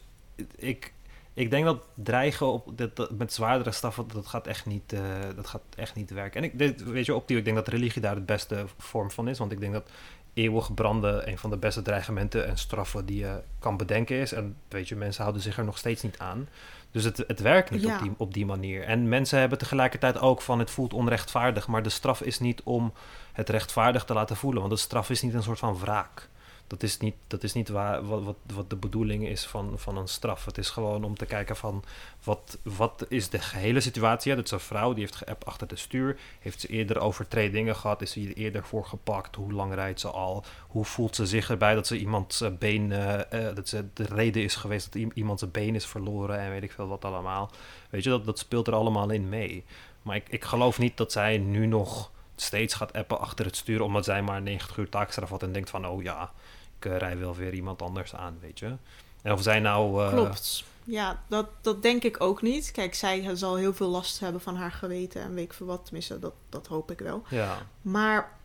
ik, 0.56 0.92
ik 1.34 1.50
denk 1.50 1.64
dat 1.64 1.80
dreigen 1.94 2.46
op, 2.46 2.72
met 3.18 3.32
zwaardere 3.32 3.72
straffen, 3.72 4.08
dat 4.12 4.26
gaat 4.26 4.46
echt 4.46 4.66
niet, 4.66 4.94
dat 5.36 5.46
gaat 5.46 5.62
echt 5.76 5.94
niet 5.94 6.10
werken. 6.10 6.42
En 6.42 6.52
ik, 6.54 6.78
weet 6.78 7.06
je, 7.06 7.14
opnieuw, 7.14 7.38
ik 7.38 7.44
denk 7.44 7.56
dat 7.56 7.68
religie 7.68 8.02
daar 8.02 8.14
de 8.14 8.20
beste 8.20 8.64
vorm 8.78 9.10
van 9.10 9.28
is. 9.28 9.38
Want 9.38 9.52
ik 9.52 9.60
denk 9.60 9.72
dat 9.72 9.90
eeuwig 10.34 10.74
branden 10.74 11.28
een 11.28 11.38
van 11.38 11.50
de 11.50 11.56
beste 11.56 11.82
dreigementen 11.82 12.46
en 12.46 12.56
straffen 12.58 13.06
die 13.06 13.18
je 13.18 13.40
kan 13.58 13.76
bedenken 13.76 14.16
is. 14.16 14.32
En 14.32 14.56
weet 14.68 14.88
je, 14.88 14.96
mensen 14.96 15.22
houden 15.22 15.42
zich 15.42 15.58
er 15.58 15.64
nog 15.64 15.78
steeds 15.78 16.02
niet 16.02 16.18
aan. 16.18 16.48
Dus 16.92 17.04
het, 17.04 17.24
het 17.26 17.40
werkt 17.40 17.70
niet 17.70 17.82
Ja. 17.82 17.94
op, 17.94 18.02
die, 18.02 18.12
op 18.16 18.34
die 18.34 18.46
manier. 18.46 18.82
En 18.84 19.08
mensen 19.08 19.38
hebben 19.38 19.58
tegelijkertijd 19.58 20.18
ook 20.20 20.42
van 20.42 20.58
het 20.58 20.70
voelt 20.70 20.92
onrechtvaardig. 20.94 21.66
Maar 21.68 21.82
de 21.82 21.88
straf 21.88 22.22
is 22.22 22.38
niet 22.40 22.62
om 22.62 22.92
het 23.32 23.48
rechtvaardig 23.48 24.04
te 24.04 24.14
laten 24.14 24.36
voelen. 24.36 24.60
Want 24.60 24.72
de 24.74 24.78
straf 24.80 25.10
is 25.10 25.22
niet 25.22 25.34
een 25.34 25.42
soort 25.42 25.58
van 25.58 25.78
wraak. 25.78 26.28
Dat 26.70 26.82
is 26.82 26.98
niet, 26.98 27.14
dat 27.26 27.42
is 27.42 27.52
niet 27.52 27.68
waar, 27.68 28.06
wat, 28.06 28.36
wat, 28.54 28.70
de 28.70 28.76
bedoeling 28.76 29.28
is 29.28 29.46
van, 29.46 29.78
van 29.78 29.96
een 29.96 30.08
straf. 30.08 30.44
Het 30.44 30.58
is 30.58 30.70
gewoon 30.70 31.04
om 31.04 31.16
te 31.16 31.26
kijken 31.26 31.56
van 31.56 31.84
wat, 32.24 32.58
wat 32.62 33.06
is 33.08 33.28
de 33.28 33.38
gehele 33.38 33.80
situatie. 33.80 34.34
Dat 34.34 34.44
is 34.44 34.50
een 34.50 34.60
vrouw 34.60 34.92
die 34.92 35.02
heeft 35.02 35.16
geappt 35.16 35.44
achter 35.44 35.66
de 35.66 35.76
stuur. 35.76 36.18
Heeft 36.40 36.60
ze 36.60 36.68
eerder 36.68 36.98
overtredingen 37.00 37.76
gehad? 37.76 38.02
Is 38.02 38.10
ze 38.10 38.18
hier 38.18 38.36
eerder 38.36 38.64
voor 38.64 38.84
gepakt? 38.84 39.36
Hoe 39.36 39.52
lang 39.52 39.74
rijdt 39.74 40.00
ze 40.00 40.08
al? 40.08 40.44
Hoe 40.68 40.84
voelt 40.84 41.16
ze 41.16 41.26
zich 41.26 41.50
erbij 41.50 41.74
dat 41.74 41.86
ze 41.86 41.98
iemand 41.98 42.34
zijn 42.34 42.58
been, 42.58 42.92
eh, 42.92 43.48
eh, 43.48 43.54
dat 43.56 43.68
ze 43.68 43.84
de 43.92 44.04
reden 44.04 44.42
is 44.42 44.54
geweest 44.54 44.92
dat 44.92 45.02
iemand 45.14 45.38
zijn 45.38 45.50
been 45.50 45.74
is 45.74 45.86
verloren 45.86 46.38
en 46.38 46.50
weet 46.50 46.62
ik 46.62 46.72
veel 46.72 46.88
wat 46.88 47.04
allemaal. 47.04 47.50
Weet 47.90 48.04
je, 48.04 48.10
dat, 48.10 48.24
dat 48.24 48.38
speelt 48.38 48.66
er 48.66 48.74
allemaal 48.74 49.10
in 49.10 49.28
mee. 49.28 49.64
Maar 50.02 50.16
ik, 50.16 50.28
ik 50.28 50.44
geloof 50.44 50.78
niet 50.78 50.96
dat 50.96 51.12
zij 51.12 51.38
nu 51.38 51.66
nog 51.66 52.10
steeds 52.36 52.74
gaat 52.74 52.92
appen 52.92 53.20
achter 53.20 53.44
het 53.44 53.56
stuur 53.56 53.82
omdat 53.82 54.04
zij 54.04 54.22
maar 54.22 54.42
90 54.42 54.76
uur 54.76 54.88
taakstraf 54.88 55.30
had 55.30 55.42
en 55.42 55.52
denkt 55.52 55.70
van 55.70 55.86
oh 55.86 56.02
ja, 56.02 56.32
ik 56.80 56.92
eh, 56.92 56.98
rij 56.98 57.18
wel 57.18 57.34
weer 57.34 57.54
iemand 57.54 57.82
anders 57.82 58.14
aan, 58.14 58.38
weet 58.40 58.58
je. 58.58 58.76
En 59.22 59.32
of 59.32 59.42
zij 59.42 59.60
nou... 59.60 60.04
eh, 60.04 60.12
Klopt. 60.12 60.64
Ja, 60.84 61.22
dat, 61.28 61.46
dat 61.60 61.82
denk 61.82 62.02
ik 62.04 62.20
ook 62.20 62.42
niet. 62.42 62.70
Kijk, 62.70 62.94
zij 62.94 63.36
zal 63.36 63.56
heel 63.56 63.74
veel 63.74 63.88
last 63.88 64.20
hebben 64.20 64.40
van 64.40 64.56
haar 64.56 64.72
geweten 64.72 65.22
en 65.22 65.34
weet 65.34 65.44
ik 65.44 65.52
veel 65.52 65.66
wat. 65.66 65.84
Tenminste, 65.84 66.18
dat, 66.18 66.32
dat 66.48 66.66
hoop 66.66 66.90
ik 66.90 66.98
wel. 66.98 67.22
Ja, 67.28 67.66
Maar 67.82 68.38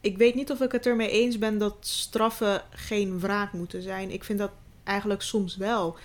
ik 0.00 0.16
weet 0.16 0.34
niet 0.34 0.50
of 0.50 0.60
ik 0.60 0.72
het 0.72 0.86
ermee 0.86 1.10
eens 1.10 1.38
ben 1.38 1.58
dat 1.58 1.76
straffen 1.80 2.62
geen 2.70 3.20
wraak 3.20 3.52
moeten 3.52 3.82
zijn. 3.82 4.10
Ik 4.10 4.24
vind 4.24 4.38
dat 4.38 4.50
eigenlijk 4.84 5.22
soms 5.22 5.56
wel. 5.56 5.96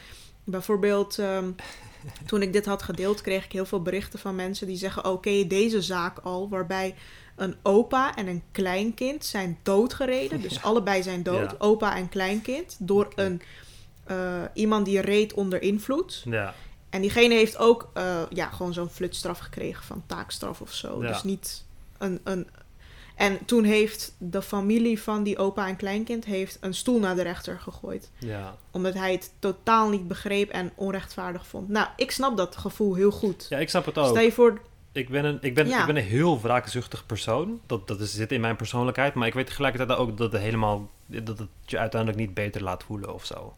Bijvoorbeeld, 0.44 1.20
ehm, 1.20 1.52
toen 2.28 2.42
ik 2.42 2.54
dit 2.54 2.66
had 2.66 2.84
gedeeld, 2.84 3.22
kreeg 3.22 3.46
ik 3.46 3.52
heel 3.52 3.66
veel 3.66 3.82
berichten 3.82 4.20
van 4.20 4.36
mensen 4.36 4.68
die 4.68 4.78
zeggen: 4.78 5.06
Oké, 5.06 5.48
deze 5.48 5.82
zaak 5.82 6.20
al, 6.20 6.50
waarbij 6.50 6.96
een 7.42 7.56
opa 7.64 8.16
en 8.16 8.28
een 8.28 8.44
kleinkind 8.52 9.26
zijn 9.26 9.58
doodgereden. 9.64 10.42
Dus 10.42 10.54
Ja. 10.54 10.62
allebei 10.62 11.04
zijn 11.04 11.24
dood, 11.24 11.52
Ja. 11.52 11.56
opa 11.58 11.96
en 11.96 12.10
kleinkind, 12.10 12.76
door 12.80 13.08
een, 13.16 13.42
eh, 14.04 14.42
iemand 14.54 14.86
die 14.86 15.02
reed 15.02 15.34
onder 15.34 15.62
invloed. 15.62 16.22
ja, 16.26 16.54
En 16.90 17.02
diegene 17.02 17.34
heeft 17.34 17.58
ook 17.58 17.90
eh, 17.94 18.22
ja, 18.30 18.48
gewoon 18.50 18.74
zo'n 18.74 18.90
flutstraf 18.90 19.40
gekregen 19.40 19.84
van 19.84 20.04
taakstraf 20.06 20.62
of 20.62 20.74
zo. 20.74 21.00
Dus 21.00 21.24
niet 21.24 21.66
een, 21.98 22.20
een. 22.24 22.48
En 23.16 23.46
toen 23.46 23.64
heeft 23.64 24.14
de 24.18 24.42
familie 24.42 25.02
van 25.02 25.24
die 25.24 25.38
opa 25.38 25.68
en 25.68 25.76
kleinkind 25.76 26.26
heeft 26.26 26.58
een 26.62 26.74
stoel 26.74 27.00
naar 27.00 27.16
de 27.16 27.22
rechter 27.22 27.60
gegooid. 27.60 28.10
ja. 28.18 28.56
Omdat 28.72 28.94
hij 28.94 29.12
het 29.12 29.32
totaal 29.40 29.90
niet 29.90 30.08
begreep 30.08 30.50
en 30.50 30.72
onrechtvaardig 30.76 31.48
vond. 31.48 31.70
Nou, 31.70 31.88
ik 31.96 32.12
snap 32.12 32.38
dat 32.38 32.58
gevoel 32.58 32.96
heel 32.96 33.12
goed. 33.12 33.46
Ja, 33.50 33.58
ik 33.58 33.70
snap 33.70 33.86
het 33.86 33.98
ook. 33.98 34.08
Stel 34.10 34.22
je 34.24 34.32
voor, 34.32 34.62
Ik 34.92 35.10
ben 35.10 35.26
een, 35.26 35.38
ik 35.42 35.56
ben, 35.56 35.68
Ja. 35.68 35.80
ik 35.80 35.86
ben 35.86 35.96
een 35.96 36.04
heel 36.04 36.42
wraakzuchtig 36.42 37.06
persoon. 37.06 37.60
Dat, 37.66 37.88
dat 37.88 38.00
is, 38.00 38.14
zit 38.14 38.32
in 38.32 38.42
mijn 38.42 38.56
persoonlijkheid. 38.56 39.14
Maar 39.14 39.28
ik 39.28 39.34
weet 39.34 39.48
tegelijkertijd 39.48 40.00
ook 40.00 40.18
dat 40.18 40.32
het 40.32 40.42
helemaal... 40.42 40.90
dat 41.06 41.40
het 41.40 41.48
je 41.66 41.78
uiteindelijk 41.78 42.22
niet 42.22 42.34
beter 42.34 42.64
laat 42.64 42.84
voelen 42.84 43.14
of 43.14 43.26
zo. 43.26 43.56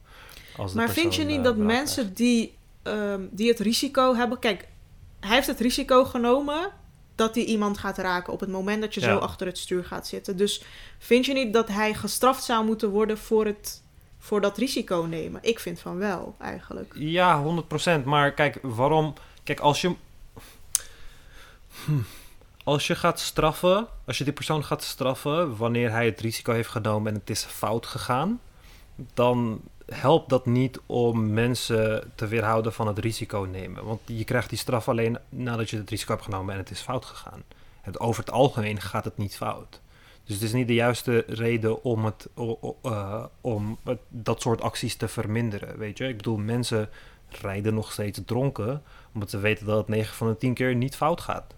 Als 0.58 0.74
maar 0.74 0.90
vind 0.90 1.16
je 1.16 1.24
niet 1.24 1.38
eh, 1.38 1.44
dat 1.44 1.58
mensen 1.58 2.14
die, 2.14 2.58
ehm, 2.84 3.22
die 3.32 3.50
het 3.50 3.60
risico 3.60 4.16
hebben. 4.16 4.40
Kijk, 4.40 4.68
hij 5.20 5.36
heeft 5.36 5.48
het 5.48 5.60
risico 5.60 6.06
genomen 6.06 6.72
dat 7.16 7.36
hij 7.36 7.44
iemand 7.44 7.78
gaat 7.78 7.98
raken 7.98 8.34
op 8.34 8.40
het 8.40 8.50
moment 8.50 8.82
dat 8.82 8.94
je 8.94 9.02
Ja. 9.02 9.08
zo 9.08 9.18
achter 9.18 9.48
het 9.48 9.58
stuur 9.58 9.86
gaat 9.86 10.08
zitten. 10.08 10.38
Dus 10.38 10.64
vind 10.98 11.26
je 11.26 11.34
niet 11.34 11.54
dat 11.54 11.68
hij 11.68 11.94
gestraft 11.94 12.44
zou 12.44 12.66
moeten 12.66 12.90
worden 12.90 13.18
voor, 13.18 13.46
het, 13.46 13.84
voor 14.20 14.42
dat 14.42 14.58
risico 14.58 15.06
nemen? 15.10 15.40
Ik 15.44 15.60
vind 15.60 15.80
van 15.80 15.98
wel, 15.98 16.36
eigenlijk. 16.40 16.94
Ja, 16.98 17.44
100%. 18.02 18.04
Maar 18.04 18.32
kijk, 18.34 18.60
waarom... 18.62 19.14
Kijk, 19.44 19.60
als 19.60 19.82
je... 19.82 19.96
Hm. 21.86 21.92
Als 22.64 22.88
je 22.88 22.96
gaat 22.96 23.20
straffen... 23.20 23.88
Als 24.06 24.18
je 24.18 24.24
die 24.24 24.34
persoon 24.34 24.64
gaat 24.64 24.84
straffen... 24.84 25.58
wanneer 25.58 25.92
hij 25.92 26.06
het 26.06 26.22
risico 26.22 26.54
heeft 26.54 26.70
genomen 26.70 27.14
en 27.14 27.20
het 27.20 27.30
is 27.30 27.44
fout 27.44 27.86
gegaan... 27.86 28.40
dan 29.14 29.62
helpt 29.86 30.30
dat 30.30 30.46
niet 30.46 30.80
om 30.86 31.34
mensen 31.34 32.12
te 32.16 32.28
weerhouden 32.28 32.74
van 32.74 32.88
het 32.88 33.00
risico 33.00 33.48
nemen. 33.52 33.86
Want 33.86 34.00
je 34.06 34.24
krijgt 34.24 34.50
die 34.50 34.58
straf 34.58 34.90
alleen 34.90 35.18
nadat 35.30 35.70
je 35.70 35.78
het 35.78 35.90
risico 35.90 36.12
hebt 36.12 36.26
genomen 36.26 36.54
en 36.54 36.60
het 36.60 36.72
is 36.72 36.80
fout 36.80 37.06
gegaan. 37.06 37.44
Het, 37.82 38.00
over 38.00 38.24
het 38.24 38.34
algemeen 38.34 38.82
gaat 38.82 39.06
het 39.06 39.18
niet 39.18 39.36
fout. 39.36 39.82
Dus 40.24 40.36
het 40.36 40.44
is 40.44 40.54
niet 40.54 40.68
de 40.68 40.74
juiste 40.74 41.24
reden 41.28 41.84
om, 41.84 42.06
het, 42.06 42.30
eh, 42.82 43.26
om 43.42 43.78
dat 44.10 44.42
soort 44.42 44.62
acties 44.62 44.96
te 44.96 45.08
verminderen. 45.08 45.78
Weet 45.78 45.98
je, 45.98 46.08
ik 46.08 46.18
bedoel, 46.18 46.38
mensen 46.38 46.90
rijden 47.30 47.74
nog 47.74 47.92
steeds 47.92 48.20
dronken, 48.26 48.82
omdat 49.14 49.30
ze 49.30 49.38
weten 49.38 49.66
dat 49.66 49.78
het 49.78 49.88
9 49.88 50.16
van 50.16 50.28
de 50.28 50.38
10 50.38 50.54
keer 50.54 50.76
niet 50.76 50.96
fout 50.96 51.22
gaat. 51.22 51.54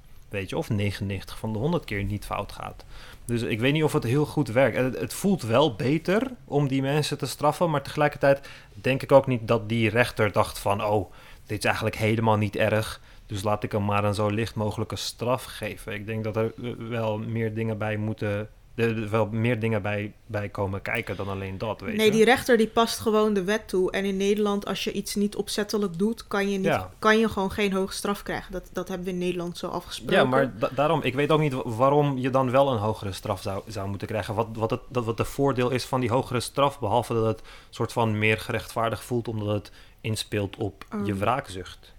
Of 0.53 0.69
99 0.69 1.37
van 1.37 1.53
de 1.53 1.59
100 1.59 1.85
keer 1.85 2.03
niet 2.03 2.25
fout 2.25 2.51
gaat. 2.51 2.85
Dus 3.25 3.41
ik 3.41 3.59
weet 3.59 3.73
niet 3.73 3.83
of 3.83 3.93
het 3.93 4.03
heel 4.03 4.25
goed 4.25 4.47
werkt. 4.47 4.77
Het, 4.77 4.99
het 4.99 5.13
voelt 5.13 5.41
wel 5.41 5.75
beter 5.75 6.31
om 6.45 6.67
die 6.67 6.81
mensen 6.81 7.17
te 7.17 7.25
straffen, 7.25 7.69
maar 7.69 7.81
tegelijkertijd 7.81 8.49
denk 8.73 9.03
ik 9.03 9.11
ook 9.11 9.27
niet 9.27 9.47
dat 9.47 9.69
die 9.69 9.89
rechter 9.89 10.31
dacht 10.31 10.59
van, 10.59 10.83
oh, 10.83 11.11
dit 11.45 11.57
is 11.57 11.65
eigenlijk 11.65 11.95
helemaal 11.95 12.37
niet 12.37 12.55
erg. 12.55 13.01
Dus 13.25 13.43
laat 13.43 13.63
ik 13.63 13.71
hem 13.71 13.85
maar 13.85 14.03
een 14.03 14.13
zo 14.13 14.27
licht 14.29 14.55
mogelijke 14.55 14.95
straf 14.95 15.43
geven. 15.43 15.93
Ik 15.93 16.05
denk 16.05 16.23
dat 16.23 16.35
er 16.35 16.53
eh, 16.63 16.71
wel 16.89 17.17
meer 17.17 17.53
dingen 17.53 17.77
bij 17.77 17.97
moeten. 17.97 18.49
Er 18.75 19.01
er 19.03 19.09
wel 19.09 19.27
meer 19.31 19.59
dingen 19.59 19.81
bij, 19.81 20.13
bij 20.25 20.49
komen 20.49 20.81
kijken 20.81 21.15
dan 21.15 21.27
alleen 21.27 21.57
dat. 21.57 21.81
Weet 21.81 21.95
nee, 21.95 22.05
je? 22.05 22.11
die 22.11 22.23
rechter 22.23 22.57
die 22.57 22.67
past 22.67 22.99
gewoon 22.99 23.33
de 23.33 23.43
wet 23.43 23.67
toe. 23.67 23.91
En 23.91 24.05
in 24.05 24.17
Nederland, 24.17 24.65
als 24.65 24.83
je 24.83 24.91
iets 24.91 25.15
niet 25.15 25.35
opzettelijk 25.35 25.97
doet, 25.97 26.27
kan 26.27 26.49
je, 26.49 26.57
niet, 26.57 26.65
Ja. 26.65 26.91
kan 26.99 27.19
je 27.19 27.29
gewoon 27.29 27.51
geen 27.51 27.73
hoge 27.73 27.93
straf 27.93 28.23
krijgen. 28.23 28.51
Dat, 28.51 28.69
dat 28.73 28.87
hebben 28.87 29.05
we 29.07 29.13
in 29.13 29.17
Nederland 29.19 29.57
zo 29.57 29.67
afgesproken. 29.67 30.15
Ja, 30.15 30.23
maar 30.23 30.57
da- 30.59 30.69
daarom, 30.75 31.01
ik 31.01 31.13
weet 31.13 31.31
ook 31.31 31.39
niet 31.39 31.53
wa- 31.53 31.69
waarom 31.69 32.17
je 32.17 32.29
dan 32.29 32.51
wel 32.51 32.71
een 32.71 32.77
hogere 32.77 33.11
straf 33.11 33.41
zou, 33.41 33.63
zou 33.67 33.89
moeten 33.89 34.07
krijgen. 34.07 34.35
Wat, 34.35 34.47
wat, 34.53 34.69
het, 34.69 34.81
dat, 34.89 35.05
wat 35.05 35.17
de 35.17 35.25
voordeel 35.25 35.69
is 35.69 35.85
van 35.85 35.99
die 35.99 36.09
hogere 36.09 36.39
straf, 36.39 36.79
behalve 36.79 37.13
dat 37.13 37.25
het 37.25 37.41
soort 37.69 37.91
van 37.93 38.17
meer 38.17 38.37
gerechtvaardigd 38.39 39.03
voelt, 39.03 39.27
omdat 39.27 39.47
het 39.53 39.71
inspeelt 40.01 40.55
op 40.57 40.85
je 41.05 41.13
Oh. 41.13 41.19
wraakzucht. 41.19 41.93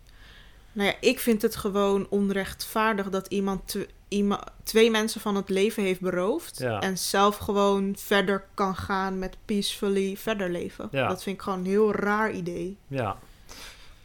Nou 0.77 0.89
ja, 0.89 0.95
ik 1.01 1.21
vind 1.21 1.43
het 1.43 1.57
gewoon 1.57 2.07
onrechtvaardig 2.11 3.11
dat 3.11 3.27
iemand, 3.27 3.69
tw- 3.69 3.77
iema- 4.09 4.45
twee 4.63 4.91
mensen 4.91 5.21
van 5.21 5.35
het 5.37 5.49
leven 5.49 5.83
heeft 5.83 6.01
beroofd. 6.01 6.59
Ja. 6.59 6.81
En 6.81 6.99
zelf 6.99 7.37
gewoon 7.37 7.95
verder 7.99 8.45
kan 8.55 8.77
gaan 8.77 9.19
met 9.19 9.37
peacefully 9.45 10.17
verder 10.17 10.51
leven. 10.51 10.89
Ja. 10.91 11.09
Dat 11.09 11.23
vind 11.23 11.37
ik 11.37 11.43
gewoon 11.43 11.59
een 11.59 11.65
heel 11.67 11.93
raar 11.95 12.31
idee. 12.33 12.77
Ja, 12.89 13.17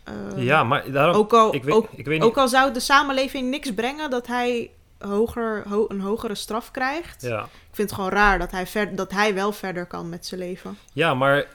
Ehm, 0.04 0.40
ja 0.40 0.64
maar 0.64 0.92
daarom, 0.92 1.16
ook, 1.16 1.34
al, 1.34 1.56
ik 1.56 1.64
weet, 1.64 1.74
ook, 1.74 1.88
ik 1.96 2.06
weet 2.06 2.20
niet. 2.20 2.28
ook 2.30 2.38
al 2.38 2.48
zou 2.48 2.74
de 2.74 2.80
samenleving 2.80 3.50
niks 3.50 3.74
brengen 3.74 4.10
dat 4.10 4.28
hij 4.28 4.72
hoger, 5.00 5.64
ho- 5.68 5.86
een 5.88 6.02
hogere 6.02 6.36
straf 6.36 6.72
krijgt. 6.72 7.22
Ja. 7.22 7.42
Ik 7.44 7.76
vind 7.76 7.90
het 7.90 8.00
gewoon 8.00 8.14
raar 8.14 8.40
dat 8.40 8.52
hij, 8.52 8.68
ver, 8.68 8.96
dat 8.96 9.12
hij 9.12 9.34
wel 9.34 9.52
verder 9.52 9.86
kan 9.86 10.10
met 10.10 10.26
zijn 10.26 10.40
leven. 10.42 10.78
Ja, 10.94 11.14
maar 11.14 11.46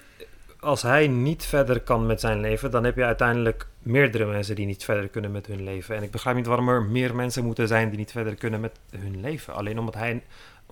als 0.67 0.83
hij 0.83 1.09
niet 1.09 1.45
verder 1.45 1.81
kan 1.81 2.07
met 2.07 2.21
zijn 2.21 2.41
leven, 2.41 2.71
dan 2.71 2.85
heb 2.85 2.97
je 2.97 3.05
uiteindelijk 3.05 3.67
meerdere 3.79 4.25
mensen 4.25 4.55
die 4.55 4.67
niet 4.67 4.85
verder 4.85 5.09
kunnen 5.09 5.31
met 5.31 5.47
hun 5.47 5.65
leven. 5.65 5.97
En 5.97 6.03
ik 6.03 6.11
begrijp 6.11 6.37
niet 6.37 6.47
waarom 6.47 6.69
er 6.69 6.83
meer 6.83 7.15
mensen 7.15 7.45
moeten 7.45 7.69
zijn 7.69 7.89
die 7.89 7.99
niet 7.99 8.11
verder 8.11 8.35
kunnen 8.35 8.61
met 8.61 8.79
hun 8.91 9.21
leven. 9.21 9.55
Alleen 9.55 9.79
omdat 9.79 9.95
hij 9.95 10.11
een, 10.11 10.23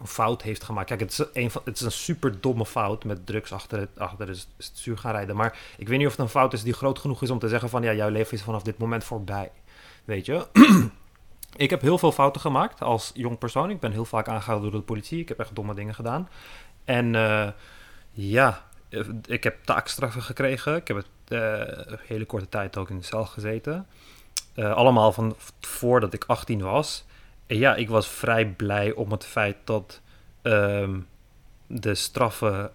fout 0.05 0.43
heeft 0.43 0.65
gemaakt. 0.65 0.87
Kijk, 0.87 1.01
het 1.01 1.11
is 1.11 1.25
een, 1.33 1.51
van, 1.51 1.63
het 1.65 1.75
is 1.75 1.81
een 1.81 1.93
super 1.93 2.41
domme 2.41 2.67
fout 2.67 3.05
met 3.05 3.27
drugs 3.27 3.53
achter 3.53 3.79
het, 3.79 3.89
achter 3.97 4.29
het 4.29 4.47
stuur 4.59 4.99
gaan 4.99 5.13
rijden. 5.13 5.37
Maar 5.37 5.59
ik 5.77 5.89
weet 5.89 5.99
niet 5.99 6.07
of 6.07 6.13
het 6.13 6.21
een 6.21 6.29
fout 6.29 6.53
is 6.53 6.63
die 6.63 6.73
groot 6.73 6.99
genoeg 6.99 7.23
is 7.23 7.31
om 7.31 7.39
te 7.39 7.49
zeggen 7.49 7.69
van 7.69 7.83
ja, 7.83 7.95
jouw 7.95 8.09
leven 8.09 8.33
is 8.33 8.43
vanaf 8.43 8.63
dit 8.63 8.79
moment 8.79 9.05
voorbij. 9.05 9.51
Weet 10.05 10.27
je? 10.27 10.47
ik 11.57 11.71
heb 11.71 11.81
heel 11.81 11.99
veel 11.99 12.13
fouten 12.13 12.41
gemaakt 12.41 12.83
als 12.83 13.11
jong 13.15 13.39
persoon. 13.39 13.71
Ik 13.71 13.81
ben 13.81 13.93
heel 13.93 14.05
vaak 14.05 14.29
aangehouden 14.29 14.71
door 14.71 14.81
de 14.81 14.87
politie. 14.87 15.21
Ik 15.21 15.29
heb 15.29 15.39
echt 15.39 15.55
domme 15.55 15.75
dingen 15.75 15.95
gedaan. 15.95 16.29
En 16.85 17.15
eh, 17.15 17.49
ja, 18.11 18.65
ik 19.27 19.45
heb 19.45 19.65
taakstraffen 19.65 20.23
gekregen. 20.23 20.77
Ik 20.77 20.89
heb 20.89 20.97
het 20.97 21.07
uh, 21.29 21.39
een 21.67 21.99
hele 22.07 22.25
korte 22.25 22.49
tijd 22.49 22.77
ook 22.77 22.91
in 22.91 22.99
de 22.99 23.05
cel 23.05 23.25
gezeten. 23.25 23.87
allemaal 24.55 25.13
van 25.13 25.37
voordat 25.61 26.13
ik 26.13 26.25
18 26.27 26.61
was. 26.61 27.05
En 27.47 27.59
ja, 27.59 27.75
ik 27.75 27.89
was 27.89 28.09
vrij 28.09 28.47
blij 28.47 28.93
om 28.93 29.11
het 29.11 29.25
feit 29.25 29.57
dat 29.65 30.01
ehm, 30.43 30.99
de 31.67 31.95
straffen 31.95 32.71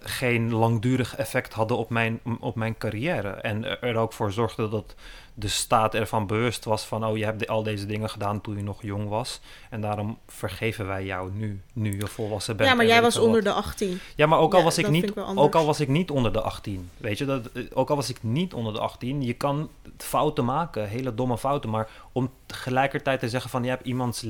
geen 0.00 0.52
langdurig 0.52 1.16
effect 1.16 1.52
hadden 1.52 1.76
op 1.76 1.90
mijn, 1.90 2.20
op 2.40 2.54
mijn 2.54 2.78
carrière. 2.78 3.30
En 3.30 3.80
er 3.80 3.96
ook 3.96 4.12
voor 4.12 4.32
zorgde 4.32 4.68
dat 4.68 4.94
de 5.34 5.48
staat 5.48 5.94
ervan 5.94 6.26
bewust 6.26 6.64
was 6.64 6.84
van... 6.84 7.06
oh, 7.06 7.16
je 7.16 7.24
hebt 7.24 7.48
al 7.48 7.62
deze 7.62 7.86
dingen 7.86 8.10
gedaan 8.10 8.40
toen 8.40 8.56
je 8.56 8.62
nog 8.62 8.82
jong 8.82 9.08
was... 9.08 9.40
en 9.70 9.80
daarom 9.80 10.18
vergeven 10.26 10.86
wij 10.86 11.04
jou 11.04 11.30
nu, 11.32 11.62
nu 11.72 11.96
je 11.96 12.06
volwassen 12.06 12.56
bent. 12.56 12.68
Ja, 12.68 12.74
maar 12.74 12.86
jij 12.86 13.02
was 13.02 13.18
onder 13.18 13.42
de 13.42 13.52
18. 13.52 14.00
Ja, 14.16 14.26
maar 14.26 14.38
ook 14.38 14.54
al, 14.54 14.62
was 14.62 14.78
ik 14.78 14.88
niet, 14.88 15.16
ook 15.16 15.54
al 15.54 15.66
was 15.66 15.80
ik 15.80 15.88
niet 15.88 16.10
onder 16.10 16.32
de 16.32 16.40
18. 16.40 16.90
Weet 16.96 17.18
je, 17.18 17.24
dat, 17.24 17.46
eh, 17.46 17.62
ook 17.72 17.90
al 17.90 17.96
was 17.96 18.10
ik 18.10 18.22
niet 18.22 18.54
onder 18.54 18.72
de 18.72 18.80
18... 18.80 19.22
je 19.22 19.32
kan 19.32 19.70
fouten 19.96 20.44
maken, 20.44 20.88
hele 20.88 21.14
domme 21.14 21.38
fouten... 21.38 21.70
maar 21.70 21.88
om 22.12 22.30
tegelijkertijd 22.46 23.20
te 23.20 23.28
zeggen 23.28 23.50
van... 23.50 23.62
je 23.62 23.68
hebt 23.68 23.86
iemands 23.86 24.26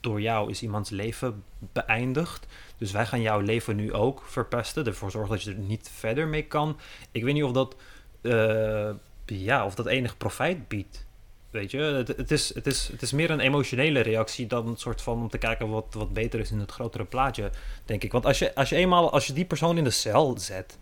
door 0.00 0.20
jou 0.20 0.50
is 0.50 0.62
iemands 0.62 0.90
leven 0.90 1.44
beëindigd... 1.58 2.46
dus 2.78 2.92
wij 2.92 3.06
gaan 3.06 3.20
jouw 3.20 3.40
leven 3.40 3.76
nu 3.76 3.92
ook 3.92 4.22
verpesten... 4.26 4.86
ervoor 4.86 5.10
zorgen 5.10 5.30
dat 5.30 5.42
je 5.42 5.50
er 5.50 5.58
niet 5.58 5.90
verder 5.94 6.26
mee 6.26 6.44
kan. 6.44 6.76
Ik 7.12 7.24
weet 7.24 7.34
niet 7.34 7.44
of 7.44 7.52
dat... 7.52 7.76
Uh, 8.22 8.90
ja, 9.26 9.64
of 9.64 9.74
dat 9.74 9.86
enig 9.86 10.16
profijt 10.16 10.68
biedt. 10.68 11.06
Weet 11.50 11.70
je, 11.70 11.78
het, 11.78 12.08
het, 12.08 12.30
is, 12.30 12.54
het, 12.54 12.66
is, 12.66 12.88
het 12.88 13.02
is 13.02 13.12
meer 13.12 13.30
een 13.30 13.40
emotionele 13.40 14.00
reactie 14.00 14.46
dan 14.46 14.66
een 14.68 14.76
soort 14.76 15.02
van 15.02 15.18
om 15.18 15.28
te 15.28 15.38
kijken 15.38 15.68
wat, 15.68 15.86
wat 15.90 16.12
beter 16.12 16.40
is 16.40 16.50
in 16.50 16.58
het 16.58 16.72
grotere 16.72 17.04
plaatje, 17.04 17.50
denk 17.84 18.02
ik. 18.02 18.12
Want 18.12 18.26
als 18.26 18.38
je, 18.38 18.54
als 18.54 18.68
je 18.68 18.76
eenmaal, 18.76 19.12
als 19.12 19.26
je 19.26 19.32
die 19.32 19.44
persoon 19.44 19.78
in 19.78 19.84
de 19.84 19.90
cel 19.90 20.38
zet, 20.38 20.78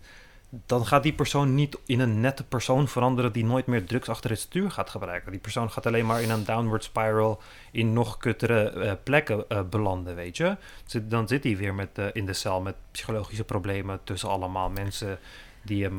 dan 0.65 0.85
gaat 0.85 1.03
die 1.03 1.13
persoon 1.13 1.55
niet 1.55 1.77
in 1.85 1.99
een 1.99 2.19
nette 2.19 2.43
persoon 2.43 2.87
veranderen 2.87 3.31
die 3.31 3.45
nooit 3.45 3.65
meer 3.65 3.85
drugs 3.85 4.09
achter 4.09 4.29
het 4.29 4.39
stuur 4.39 4.71
gaat 4.71 4.89
gebruiken. 4.89 5.31
Die 5.31 5.39
persoon 5.39 5.71
gaat 5.71 5.85
alleen 5.85 6.05
maar 6.05 6.21
in 6.21 6.29
een 6.29 6.45
downward 6.45 6.83
spiral 6.83 7.41
in 7.71 7.93
nog 7.93 8.17
kuttere 8.17 8.73
uh, 8.75 8.91
plekken 9.03 9.45
uh, 9.49 9.61
belanden, 9.69 10.15
weet 10.15 10.37
je. 10.37 10.57
dan 11.01 11.27
zit 11.27 11.43
hij 11.43 11.57
weer 11.57 11.73
met, 11.73 11.89
uh, 11.99 12.05
in 12.13 12.25
de 12.25 12.33
cel 12.33 12.61
met 12.61 12.75
psychologische 12.91 13.43
problemen 13.43 13.99
tussen 14.03 14.29
allemaal 14.29 14.69
mensen 14.69 15.19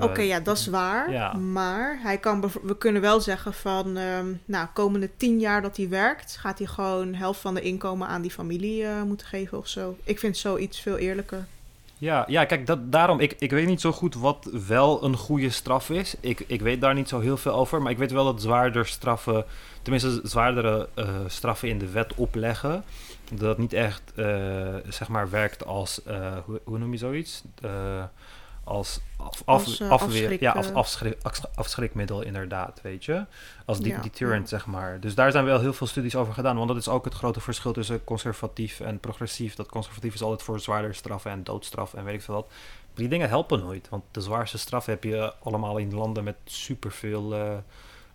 Oké, 0.01 0.21
eh, 0.21 0.27
ja, 0.27 0.41
dat 0.41 0.57
is 0.57 0.67
waar. 0.67 1.37
Maar 1.39 1.99
hij 2.03 2.19
kan 2.19 2.51
we 2.63 2.79
kunnen 2.79 3.03
wel 3.03 3.21
zeggen 3.21 3.55
van, 3.55 3.97
um, 3.97 4.41
nou, 4.45 4.69
komende 4.73 5.11
tien 5.17 5.41
jaar 5.41 5.63
dat 5.63 5.77
hij 5.77 5.89
werkt, 5.89 6.37
gaat 6.37 6.59
hij 6.59 6.67
gewoon 6.67 7.15
helft 7.15 7.41
van 7.41 7.55
de 7.55 7.61
inkomen 7.61 8.09
aan 8.09 8.23
die 8.23 8.31
familie 8.31 8.83
uh, 8.83 9.03
moeten 9.03 9.27
geven 9.27 9.59
of 9.59 9.69
zo. 9.69 9.97
Ik 10.05 10.19
vind 10.19 10.37
zoiets 10.37 10.81
veel 10.81 10.97
eerlijker. 10.97 11.47
Ja, 11.99 12.25
ja 12.29 12.45
kijk, 12.45 12.67
dat, 12.67 12.93
daarom, 12.93 13.21
ik, 13.21 13.35
ik 13.39 13.51
weet 13.51 13.67
niet 13.67 13.81
zo 13.81 13.93
goed 13.93 14.15
wat 14.15 14.49
wel 14.67 15.05
een 15.05 15.17
goede 15.17 15.51
straf 15.51 15.91
is. 15.91 16.15
Ik, 16.21 16.45
ik 16.47 16.61
weet 16.61 16.81
daar 16.81 16.95
niet 16.95 17.09
zo 17.09 17.21
heel 17.21 17.37
veel 17.37 17.53
over, 17.53 17.83
maar 17.83 17.93
ik 17.93 17.99
weet 17.99 18.13
wel 18.13 18.25
dat 18.25 18.43
zwaarder 18.43 18.87
straffen, 18.87 19.45
tenminste 19.83 20.21
zwaardere 20.23 20.89
uh, 20.95 21.07
straffen 21.27 21.69
in 21.69 21.79
de 21.79 21.91
wet 21.91 22.15
opleggen, 22.15 22.85
dat 23.33 23.59
niet 23.59 23.73
echt, 23.73 24.03
zeg 24.89 25.09
maar, 25.09 25.31
werkt 25.31 25.67
als, 25.67 26.01
hoe, 26.45 26.61
hoe, 26.65 26.79
noem 26.79 26.93
je 26.93 26.99
zoiets? 26.99 27.43
Als, 28.65 29.01
af, 29.17 29.43
als 29.45 29.81
uh, 29.81 29.91
afweer, 29.91 30.43
ja, 30.43 30.53
als 30.53 30.73
afschrik, 30.73 31.19
afschrikmiddel 31.55 32.23
inderdaad, 32.23 32.81
weet 32.83 33.05
je. 33.05 33.25
Als 33.65 33.81
die, 33.81 34.01
deterrent, 34.01 34.49
zeg 34.49 34.67
maar. 34.67 35.01
Dus 35.01 35.15
daar 35.15 35.33
zijn 35.33 35.45
wel 35.45 35.61
heel 35.61 35.73
veel 35.73 35.87
studies 35.87 36.17
over 36.17 36.35
gedaan. 36.35 36.57
Want 36.57 36.69
dat 36.69 36.77
is 36.77 36.89
ook 36.89 37.05
het 37.05 37.15
grote 37.15 37.41
verschil 37.41 37.73
tussen 37.73 38.05
conservatief 38.05 38.81
en 38.81 38.99
progressief. 38.99 39.55
Dat 39.55 39.69
conservatief 39.69 40.15
is 40.15 40.23
altijd 40.23 40.43
voor 40.43 40.61
zwaarder 40.61 40.95
straffen 40.95 41.31
en 41.31 41.45
doodstraf 41.45 41.95
en 41.95 42.05
weet 42.05 42.15
ik 42.15 42.23
veel 42.23 42.35
wat. 42.35 42.47
Maar 42.49 43.03
die 43.03 43.09
dingen 43.09 43.29
helpen 43.29 43.61
nooit. 43.61 43.89
Want 43.89 44.05
de 44.11 44.21
zwaarste 44.21 44.59
straf 44.59 44.87
heb 44.87 45.05
je 45.05 45.33
allemaal 45.43 45.77
in 45.77 45.95
landen 45.95 46.25
met 46.25 46.37
superveel 46.45 47.35
uh, 47.35 47.53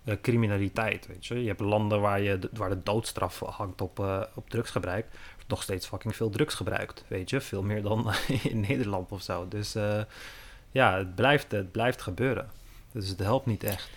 uh, 0.04 0.14
criminaliteit, 0.22 1.06
weet 1.06 1.26
je. 1.26 1.40
Je 1.42 1.48
hebt 1.48 1.60
landen 1.60 2.00
waar, 2.00 2.20
je, 2.20 2.38
waar 2.52 2.68
de 2.68 2.82
doodstraf 2.82 3.40
hangt 3.40 3.80
op, 3.80 3.98
op 4.34 4.50
drugsgebruik 4.50 5.06
nog 5.50 5.62
steeds 5.62 5.86
fucking 5.86 6.16
veel 6.16 6.30
drugs 6.30 6.54
gebruikt. 6.54 7.04
Weet 7.06 7.30
je, 7.30 7.40
veel 7.40 7.62
meer 7.62 7.82
dan 7.82 8.12
in 8.50 8.60
Nederland 8.60 9.12
of 9.12 9.22
zo. 9.22 9.48
Dus 9.48 9.76
uh, 9.76 10.02
ja, 10.70 10.98
het 10.98 11.14
blijft, 11.14 11.52
het 11.52 11.72
blijft 11.72 12.02
gebeuren. 12.02 12.50
Dus 12.92 13.08
het 13.08 13.18
helpt 13.18 13.46
niet 13.46 13.64
echt. 13.64 13.88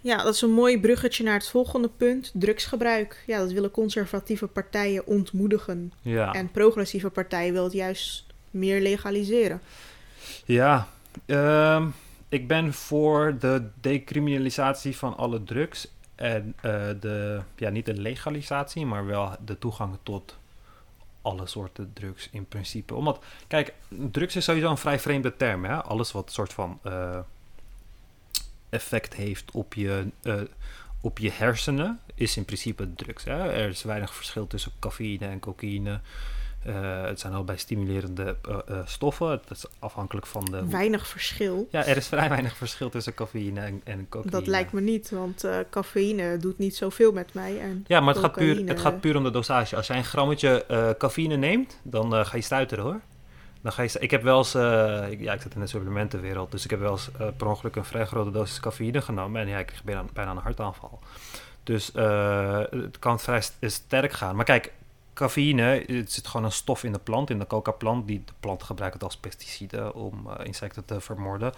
Ja, 0.00 0.22
dat 0.22 0.34
is 0.34 0.40
een 0.40 0.52
mooi 0.52 0.80
bruggetje 0.80 1.24
naar 1.24 1.34
het 1.34 1.48
volgende 1.48 1.88
punt: 1.96 2.30
drugsgebruik. 2.34 3.22
Ja, 3.26 3.38
dat 3.38 3.52
willen 3.52 3.70
conservatieve 3.70 4.46
partijen 4.46 5.06
ontmoedigen. 5.06 5.92
Ja. 6.02 6.32
En 6.32 6.50
progressieve 6.50 7.10
partijen 7.10 7.52
willen 7.52 7.68
het 7.68 7.76
juist 7.76 8.24
meer 8.50 8.80
legaliseren. 8.80 9.60
Ja, 10.44 10.88
uh, 11.26 11.86
ik 12.28 12.48
ben 12.48 12.72
voor 12.72 13.36
de 13.40 13.62
decriminalisatie 13.80 14.96
van 14.96 15.16
alle 15.16 15.44
drugs. 15.44 15.88
En 16.14 16.54
uh, 16.56 16.72
de, 17.00 17.40
ja, 17.56 17.70
niet 17.70 17.86
de 17.86 17.94
legalisatie, 17.94 18.86
maar 18.86 19.06
wel 19.06 19.30
de 19.44 19.58
toegang 19.58 19.98
tot 20.02 20.36
alle 21.26 21.46
soorten 21.46 21.90
drugs 21.92 22.28
in 22.30 22.46
principe. 22.46 22.94
Omdat, 22.94 23.24
kijk, 23.46 23.74
drugs 23.88 24.36
is 24.36 24.44
sowieso 24.44 24.70
een 24.70 24.78
vrij 24.78 24.98
vreemde 24.98 25.36
term. 25.36 25.64
Hè? 25.64 25.82
Alles 25.82 26.12
wat 26.12 26.32
soort 26.32 26.52
van 26.52 26.78
uh, 26.84 27.18
effect 28.68 29.14
heeft 29.14 29.50
op 29.50 29.74
je, 29.74 30.06
uh, 30.22 30.40
op 31.00 31.18
je 31.18 31.30
hersenen 31.30 32.00
is 32.14 32.36
in 32.36 32.44
principe 32.44 32.94
drugs. 32.94 33.24
Hè? 33.24 33.50
Er 33.52 33.68
is 33.68 33.82
weinig 33.82 34.14
verschil 34.14 34.46
tussen 34.46 34.72
cafeïne 34.80 35.26
en 35.26 35.40
cocaïne. 35.40 36.00
Uh, 36.66 37.02
het 37.02 37.20
zijn 37.20 37.32
allebei 37.32 37.58
stimulerende 37.58 38.36
uh, 38.48 38.56
uh, 38.70 38.78
stoffen. 38.84 39.30
Het 39.30 39.50
is 39.50 39.64
afhankelijk 39.78 40.26
van 40.26 40.44
de... 40.44 40.66
Weinig 40.68 41.06
verschil? 41.06 41.68
Ja, 41.70 41.84
er 41.84 41.96
is 41.96 42.08
vrij 42.08 42.28
weinig 42.28 42.56
verschil 42.56 42.88
tussen 42.88 43.14
cafeïne 43.14 43.60
en, 43.60 43.80
en 43.84 44.06
cocaïne. 44.08 44.30
Dat 44.30 44.46
lijkt 44.46 44.72
me 44.72 44.80
niet, 44.80 45.10
want 45.10 45.48
cafeïne 45.70 46.36
doet 46.36 46.58
niet 46.58 46.76
zoveel 46.76 47.12
met 47.12 47.34
mij. 47.34 47.60
En 47.60 47.84
ja, 47.86 48.00
maar 48.00 48.14
het 48.14 48.22
gaat, 48.22 48.32
puur, 48.32 48.66
het 48.68 48.80
gaat 48.80 49.00
puur 49.00 49.16
om 49.16 49.24
de 49.24 49.30
dosage. 49.30 49.76
Als 49.76 49.86
jij 49.86 49.96
een 49.96 50.04
grammetje 50.04 50.94
cafeïne 50.98 51.36
neemt, 51.36 51.80
dan 51.82 52.26
ga 52.26 52.36
je 52.36 52.42
stuiteren 52.42 52.84
hoor. 52.84 53.00
Dan 53.60 53.72
ga 53.72 53.82
je, 53.82 53.96
ik 53.98 54.10
heb 54.10 54.22
wel 54.22 54.38
eens, 54.38 54.52
ja, 54.52 55.32
ik 55.32 55.40
zit 55.40 55.54
in 55.54 55.60
de 55.60 55.66
supplementenwereld, 55.66 56.50
dus 56.50 56.64
ik 56.64 56.70
heb 56.70 56.80
wel 56.80 56.92
eens 56.92 57.10
per 57.36 57.46
ongeluk 57.46 57.76
een 57.76 57.84
vrij 57.84 58.06
grote 58.06 58.30
dosis 58.30 58.60
cafeïne 58.60 59.00
genomen 59.00 59.40
en 59.40 59.48
ja, 59.48 59.58
ik 59.58 59.66
kreeg 59.66 59.84
bijna, 59.84 60.04
bijna 60.12 60.30
een 60.30 60.36
hartaanval. 60.36 60.98
Dus 61.62 61.90
het 62.70 62.98
kan 62.98 63.20
vrij 63.20 63.42
sterk 63.60 64.12
gaan. 64.12 64.36
Maar 64.36 64.44
kijk, 64.44 64.72
cafeïne, 65.16 65.84
het 65.86 66.12
zit 66.12 66.26
gewoon 66.26 66.46
een 66.46 66.52
stof 66.52 66.84
in 66.84 66.92
de 66.92 66.98
plant, 66.98 67.30
in 67.30 67.38
de 67.38 67.46
coca-plant. 67.46 68.06
Die 68.06 68.22
de 68.24 68.32
plant 68.40 68.62
gebruikt 68.62 69.02
als 69.02 69.16
pesticide 69.16 69.94
om 69.94 70.26
uh, 70.26 70.46
insecten 70.46 70.84
te 70.84 71.00
vermoorden. 71.00 71.52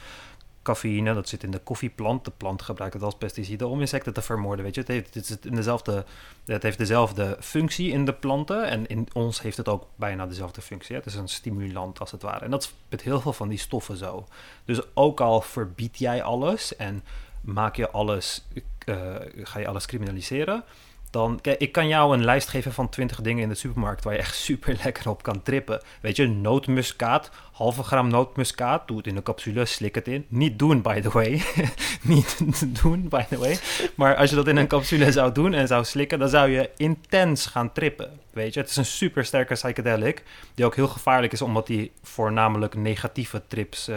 Cafeïne, 0.62 1.14
dat 1.14 1.28
zit 1.28 1.42
in 1.42 1.50
de 1.50 1.58
koffieplant. 1.58 2.24
De 2.24 2.32
plant 2.36 2.62
gebruikt 2.62 2.94
het 2.94 3.02
als 3.02 3.14
pesticide 3.14 3.66
om 3.66 3.80
insecten 3.80 4.12
te 4.12 4.22
vermoorden. 4.22 4.64
Weet 4.64 4.74
je, 4.74 4.80
het 4.80 4.90
heeft, 4.90 5.14
het 5.14 5.26
zit 5.26 5.46
in 5.46 5.54
dezelfde, 5.54 6.04
het 6.44 6.62
heeft 6.62 6.78
dezelfde 6.78 7.36
functie 7.40 7.90
in 7.90 8.04
de 8.04 8.12
planten. 8.12 8.68
En 8.68 8.86
in 8.86 9.08
ons 9.12 9.42
heeft 9.42 9.56
het 9.56 9.68
ook 9.68 9.86
bijna 9.96 10.26
dezelfde 10.26 10.60
functie. 10.60 10.96
Het 10.96 11.06
is 11.06 11.14
een 11.14 11.28
stimulant 11.28 12.00
als 12.00 12.10
het 12.10 12.22
ware. 12.22 12.44
En 12.44 12.50
dat 12.50 12.62
is 12.62 12.74
met 12.88 13.02
heel 13.02 13.20
veel 13.20 13.32
van 13.32 13.48
die 13.48 13.58
stoffen 13.58 13.96
zo. 13.96 14.26
Dus 14.64 14.80
ook 14.94 15.20
al 15.20 15.40
verbied 15.40 15.98
jij 15.98 16.22
alles 16.22 16.76
en 16.76 17.04
maak 17.40 17.76
je 17.76 17.90
alles, 17.90 18.44
uh, 18.86 19.14
ga 19.42 19.58
je 19.58 19.68
alles 19.68 19.86
criminaliseren 19.86 20.64
dan, 21.10 21.38
kijk, 21.40 21.60
ik 21.60 21.72
kan 21.72 21.88
jou 21.88 22.14
een 22.14 22.24
lijst 22.24 22.48
geven 22.48 22.72
van 22.72 22.88
20 22.88 23.20
dingen 23.20 23.42
in 23.42 23.48
de 23.48 23.54
supermarkt 23.54 24.04
waar 24.04 24.12
je 24.12 24.18
echt 24.18 24.36
super 24.48 24.78
lekker 24.84 25.08
op 25.08 25.22
kan 25.22 25.42
trippen. 25.42 25.82
Weet 26.00 26.16
je, 26.16 26.28
nootmuskaat, 26.28 27.30
halve 27.52 27.82
gram 27.82 28.08
nootmuskaat, 28.08 28.88
doe 28.88 28.96
het 28.96 29.06
in 29.06 29.16
een 29.16 29.22
capsule, 29.22 29.64
slik 29.64 29.94
het 29.94 30.08
in. 30.08 30.26
Niet 30.28 30.58
doen, 30.58 30.82
by 30.82 31.00
the 31.00 31.10
way. 31.10 31.42
Niet 32.02 32.38
doen, 32.82 33.08
by 33.08 33.22
the 33.28 33.38
way. 33.38 33.58
Maar 33.94 34.16
als 34.16 34.30
je 34.30 34.36
dat 34.36 34.48
in 34.48 34.56
een 34.56 34.66
capsule 34.66 35.12
zou 35.12 35.32
doen 35.32 35.54
en 35.54 35.66
zou 35.66 35.84
slikken, 35.84 36.18
dan 36.18 36.28
zou 36.28 36.50
je 36.50 36.70
intens 36.76 37.46
gaan 37.46 37.72
trippen. 37.72 38.10
Weet 38.30 38.54
je, 38.54 38.60
het 38.60 38.70
is 38.70 38.76
een 38.76 38.84
super 38.84 39.24
sterke 39.24 39.54
psychedelic, 39.54 40.22
die 40.54 40.64
ook 40.64 40.76
heel 40.76 40.88
gevaarlijk 40.88 41.32
is, 41.32 41.42
omdat 41.42 41.66
die 41.66 41.92
voornamelijk 42.02 42.74
negatieve 42.74 43.42
trips 43.48 43.88
uh, 43.88 43.96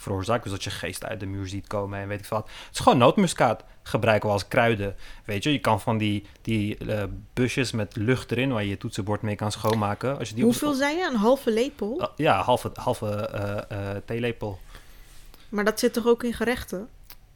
veroorzaakt. 0.00 0.42
Dus 0.42 0.52
dat 0.52 0.64
je 0.64 0.70
geest 0.70 1.04
uit 1.04 1.20
de 1.20 1.26
muur 1.26 1.46
ziet 1.46 1.66
komen 1.66 1.98
en 1.98 2.08
weet 2.08 2.20
ik 2.20 2.26
wat. 2.26 2.48
Het 2.66 2.74
is 2.74 2.80
gewoon 2.80 2.98
nootmuskaat 2.98 3.64
gebruiken 3.82 4.28
we 4.28 4.34
als 4.34 4.48
kruiden. 4.48 4.96
Weet 5.24 5.42
je, 5.42 5.52
je 5.52 5.58
kan 5.58 5.80
van 5.80 5.98
die, 5.98 6.26
die 6.42 6.78
uh, 6.84 7.02
busjes 7.32 7.72
met 7.72 7.96
lucht 7.96 8.30
erin 8.30 8.52
waar 8.52 8.62
je 8.62 8.68
je 8.68 8.76
toetsenbord 8.76 9.22
mee 9.22 9.36
kan 9.36 9.52
schoonmaken. 9.52 10.18
Als 10.18 10.28
je 10.28 10.34
die 10.34 10.44
Hoeveel 10.44 10.74
zei 10.74 10.96
je? 10.96 11.04
Een 11.04 11.16
halve 11.16 11.52
lepel? 11.52 12.00
Uh, 12.00 12.06
ja, 12.16 12.42
halve, 12.42 12.70
halve 12.74 13.30
uh, 13.72 13.88
theelepel. 14.04 14.58
Maar 15.48 15.64
dat 15.64 15.78
zit 15.78 15.92
toch 15.92 16.06
ook 16.06 16.24
in 16.24 16.32
gerechten? 16.32 16.88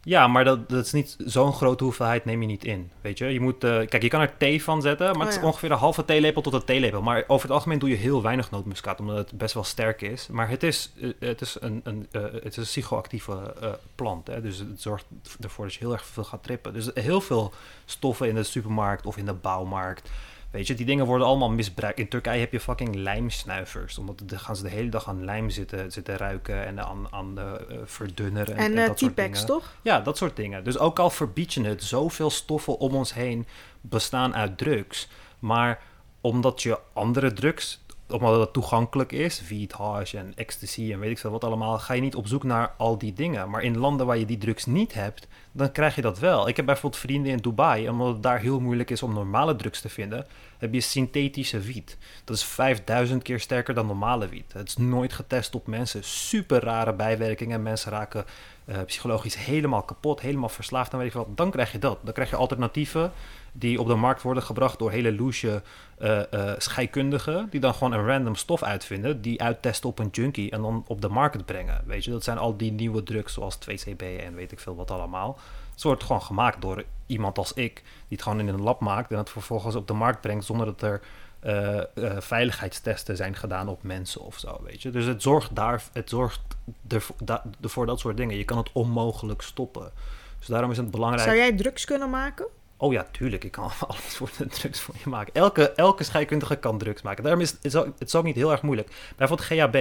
Ja, 0.05 0.27
maar 0.27 0.45
dat, 0.45 0.69
dat 0.69 0.85
is 0.85 0.93
niet 0.93 1.17
zo'n 1.19 1.53
grote 1.53 1.85
hoeveelheid 1.85 2.25
neem 2.25 2.41
je 2.41 2.47
niet 2.47 2.65
in. 2.65 2.91
Weet 3.01 3.19
je, 3.19 3.27
je 3.27 3.41
moet, 3.41 3.65
uh, 3.65 3.71
kijk, 3.71 4.03
je 4.03 4.09
kan 4.09 4.21
er 4.21 4.37
thee 4.37 4.63
van 4.63 4.83
zetten, 4.83 5.17
maar 5.17 5.27
het 5.27 5.35
is 5.35 5.41
oh 5.41 5.47
ongeveer 5.47 5.71
een 5.71 5.79
halve 5.79 6.05
theelepel 6.05 6.43
tot 6.43 6.53
een 6.53 6.65
theelepel. 6.65 7.03
Maar 7.03 7.25
over 7.27 7.47
het 7.47 7.57
algemeen 7.57 7.79
doe 7.79 7.89
je 7.89 7.95
heel 7.95 8.23
weinig 8.23 8.51
nootmuskaat, 8.51 9.01
omdat 9.01 9.17
het 9.17 9.39
best 9.39 9.55
wel 9.55 9.65
sterk 9.65 10.03
is. 10.03 10.27
Maar 10.27 10.49
het 10.49 10.63
is, 10.63 10.93
uh, 10.97 11.13
het 11.19 11.41
is 11.41 11.57
een, 11.61 11.81
een, 11.85 12.09
uh, 12.13 12.23
het 12.23 12.45
is 12.45 12.57
een 12.57 12.63
psychoactieve 12.63 13.55
plant, 13.95 14.27
hè? 14.27 14.41
dus 14.41 14.59
het 14.59 14.81
zorgt 14.81 15.07
ervoor 15.41 15.65
dat 15.65 15.75
je 15.75 15.81
heel 15.81 15.93
erg 15.93 16.05
veel 16.05 16.25
gaat 16.25 16.43
trippen. 16.43 16.73
Dus 16.73 16.91
heel 16.95 17.21
veel 17.21 17.53
stoffen 17.85 18.29
in 18.29 18.35
de 18.35 18.43
supermarkt 18.43 19.07
of 19.07 19.17
in 19.17 19.27
de 19.27 19.33
bouwmarkt 19.33 20.11
Weet 20.55 20.67
je, 20.67 20.75
die 20.75 20.87
dingen 20.87 21.07
worden 21.07 21.27
allemaal 21.27 21.51
misbruikt. 21.51 21.99
In 21.99 22.09
Turkije 22.09 22.41
heb 22.41 22.53
je 22.53 22.61
fucking 22.61 22.95
lijmsnuivers. 22.95 23.99
Omdat 23.99 24.23
dan 24.25 24.39
gaan 24.39 24.57
ze 24.57 24.63
de 24.63 24.69
hele 24.69 24.89
dag 24.89 25.09
aan 25.09 25.25
lijm 25.25 25.51
zitten, 25.51 25.93
zitten 25.93 26.17
ruiken 26.17 26.67
en 26.67 26.85
aan, 26.85 27.07
aan 27.11 27.35
de 27.35 27.67
uh, 27.71 27.77
verdunneren. 27.85 28.57
En, 28.57 28.65
en 28.65 28.73
uh, 28.73 28.87
dat 28.87 28.99
soort 28.99 29.13
T-Pex, 29.13 29.31
dingen. 29.31 29.47
toch? 29.47 29.75
Ja, 29.83 30.01
dat 30.01 30.17
soort 30.17 30.37
dingen. 30.37 30.65
Dus 30.65 30.79
ook 30.79 30.99
al 30.99 31.11
verbied 31.11 31.55
je 31.55 31.65
het, 31.65 31.83
zoveel 31.83 32.31
stoffen 32.31 32.79
om 32.79 32.95
ons 32.95 33.15
heen 33.15 33.47
bestaan 33.81 34.35
uit 34.35 34.59
drugs. 34.59 35.09
Maar 35.39 35.83
omdat 36.21 36.63
je 36.63 36.79
andere 36.93 37.33
drugs, 37.33 37.85
omdat 38.09 38.41
het 38.41 38.53
toegankelijk 38.53 39.13
is, 39.13 39.49
wiet, 39.49 39.73
hash 39.73 40.15
en 40.15 40.33
ecstasy 40.37 40.93
en 40.93 40.99
weet 40.99 41.11
ik 41.11 41.19
veel 41.19 41.31
wat 41.31 41.45
allemaal, 41.45 41.79
ga 41.79 41.95
je 41.95 42.01
niet 42.01 42.15
op 42.15 42.27
zoek 42.27 42.43
naar 42.43 42.75
al 42.77 42.99
die 42.99 43.13
dingen. 43.13 43.51
Maar 43.51 43.63
in 43.63 43.79
landen 43.79 44.07
waar 44.07 44.19
je 44.19 44.27
die 44.27 44.39
drugs 44.39 44.67
niet 44.67 44.95
hebt, 44.95 45.27
dan 45.57 45.73
krijg 45.73 45.95
je 45.95 46.03
dat 46.03 46.19
wel. 46.19 46.49
Ik 46.49 46.57
heb 46.57 46.67
bijvoorbeeld 46.67 47.03
vrienden 47.03 47.33
in 47.33 47.39
Dubai, 47.39 47.89
omdat 47.89 48.09
het 48.09 48.23
daar 48.23 48.41
heel 48.41 48.61
moeilijk 48.61 48.91
is 48.91 49.03
om 49.03 49.13
normale 49.13 49.57
drugs 49.57 49.81
te 49.81 49.89
vinden, 49.89 50.27
heb 50.59 50.75
je 50.75 50.81
synthetische 50.81 51.61
wiet. 51.61 51.97
Dat 52.25 52.37
is 52.37 52.45
5000 52.45 53.23
keer 53.23 53.41
sterker 53.41 53.75
dan 53.75 53.87
normale 53.87 54.29
wiet. 54.29 54.53
Het 54.53 54.69
is 54.69 54.77
nooit 54.77 55.13
getest 55.13 55.55
op 55.55 55.67
mensen. 55.67 56.05
Super 56.05 56.63
rare 56.63 56.93
bijwerkingen. 56.93 57.63
Mensen 57.63 57.91
raken 57.91 58.25
uh, 58.65 58.77
psychologisch 58.87 59.37
helemaal 59.37 59.83
kapot, 59.83 60.21
helemaal 60.21 60.49
verslaafd 60.49 60.93
en 60.93 60.99
weet 60.99 61.13
wat. 61.13 61.37
Dan 61.37 61.51
krijg 61.51 61.73
je 61.73 61.79
dat. 61.79 61.99
Dan 62.03 62.13
krijg 62.13 62.31
je 62.31 62.37
alternatieven 62.37 63.13
die 63.57 63.81
op 63.81 63.87
de 63.87 63.95
markt 63.95 64.23
worden 64.23 64.43
gebracht 64.43 64.79
door 64.79 64.91
hele 64.91 65.15
loesje 65.15 65.63
uh, 65.99 66.21
uh, 66.35 66.53
scheikundigen, 66.59 67.49
die 67.51 67.61
dan 67.61 67.75
gewoon 67.75 67.93
een 67.93 68.07
random 68.07 68.35
stof 68.35 68.63
uitvinden, 68.63 69.21
die 69.21 69.43
uittesten 69.43 69.89
op 69.89 69.99
een 69.99 70.09
junkie 70.13 70.51
en 70.51 70.63
dan 70.63 70.85
op 70.87 71.01
de 71.01 71.09
markt 71.09 71.45
brengen. 71.45 71.83
Weet 71.87 72.05
je, 72.05 72.11
dat 72.11 72.25
zijn 72.25 72.39
al 72.39 72.57
die 72.57 72.73
nieuwe 72.73 73.03
drugs 73.03 73.33
zoals 73.33 73.59
2CB 73.59 74.03
en 74.21 74.35
weet 74.35 74.53
ik 74.53 74.61
veel 74.61 74.77
wat 74.77 74.91
allemaal. 74.91 75.39
Het 75.73 75.83
wordt 75.83 76.05
gewoon 76.05 76.23
gemaakt 76.23 76.63
door 76.63 76.85
iemand 77.07 77.39
als 77.39 77.53
ik, 77.53 77.75
die 77.75 77.85
het 78.09 78.23
gewoon 78.23 78.41
in 78.41 78.49
een 78.49 78.63
lab 78.63 78.81
maakt 78.81 79.11
en 79.11 79.19
het 79.19 79.31
vervolgens 79.31 79.75
op 79.75 79.87
de 79.87 79.93
markt 79.93 80.21
brengt 80.21 80.45
zonder 80.45 80.67
dat 80.67 80.83
er 80.83 81.01
uh, 81.45 81.81
veiligheidstesten 82.19 83.17
zijn 83.17 83.37
gedaan 83.37 83.69
op 83.69 83.83
mensen 83.83 84.21
of 84.21 84.39
zo, 84.39 84.61
weet 84.63 84.83
je. 84.83 84.91
Dus 84.91 85.05
het 85.05 85.23
zorgt 85.23 85.57
daar, 85.57 85.83
het 85.93 86.09
zorgt 86.09 86.41
ervoor, 86.89 87.17
da, 87.25 87.45
voor 87.63 87.87
dat 87.87 88.01
soort 88.01 88.17
dingen. 88.17 88.37
Je 88.37 88.45
kan 88.45 88.59
het 88.59 88.71
onmogelijk 88.73 89.43
stoppen. 89.43 89.91
Dus 90.39 90.47
daarom 90.47 90.71
is 90.71 90.77
het 90.77 90.91
belangrijk. 90.91 91.25
Zou 91.25 91.37
jij 91.37 91.53
drugs 91.53 91.85
kunnen 91.85 92.11
maken? 92.11 92.47
Oh 92.77 92.93
ja, 92.93 93.07
tuurlijk. 93.11 93.45
Ik 93.45 93.53
kan 93.53 93.71
alles 93.89 94.17
voor 94.17 94.31
de 94.39 94.47
drugs 94.47 94.81
voor 94.81 94.95
je 95.05 95.11
maken. 95.11 95.35
Elke, 95.35 95.71
elke 95.71 96.05
scheikundige 96.05 96.57
kan 96.57 96.79
drugs 96.79 97.03
maken. 97.03 97.23
Daarom 97.23 97.43
is 97.43 97.57
het, 97.63 97.77
ook, 97.77 97.87
het 97.99 98.09
is 98.09 98.15
ook 98.15 98.25
niet 98.25 98.37
heel 98.37 98.51
erg 98.51 98.63
moeilijk. 98.63 99.13
Bijvoorbeeld 99.17 99.49
GHB, 99.49 99.75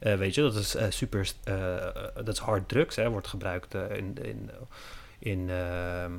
uh, 0.00 0.14
weet 0.14 0.34
je, 0.34 0.42
dat 0.42 0.54
is 0.54 0.76
uh, 0.76 0.82
super, 0.88 1.32
uh, 1.48 1.54
dat 2.14 2.28
is 2.28 2.38
hard 2.38 2.68
drugs, 2.68 2.96
hè, 2.96 3.10
wordt 3.10 3.28
gebruikt 3.28 3.74
in, 3.74 4.16
in, 4.22 4.50
in 5.18 5.50
ehm, 5.50 6.12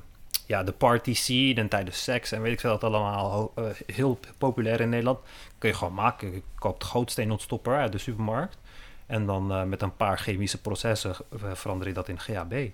ja, 0.46 0.64
de 0.64 0.72
party 0.72 1.14
scene 1.14 1.54
en 1.54 1.68
tijdens 1.68 2.04
seks 2.04 2.32
en 2.32 2.42
weet 2.42 2.54
ik 2.54 2.60
veel 2.60 2.80
dat 2.80 2.84
allemaal 2.84 3.54
heel 3.86 4.20
populair 4.38 4.82
in 4.82 4.90
Nederland. 4.90 5.20
Kun 5.58 5.70
je 5.70 5.76
gewoon 5.76 5.94
maken. 5.94 6.32
Je 6.32 6.42
koopt 6.56 6.84
gootsteenontstopper 6.84 7.76
uit 7.76 7.92
de 7.92 7.98
supermarkt. 7.98 8.58
En 9.06 9.26
dan 9.26 9.70
met 9.70 9.82
een 9.82 9.96
paar 9.96 10.18
chemische 10.18 10.62
processen 10.62 11.16
verander 11.54 11.88
je 11.88 11.94
dat 11.94 12.10
in 12.10 12.20
GHB. 12.20 12.70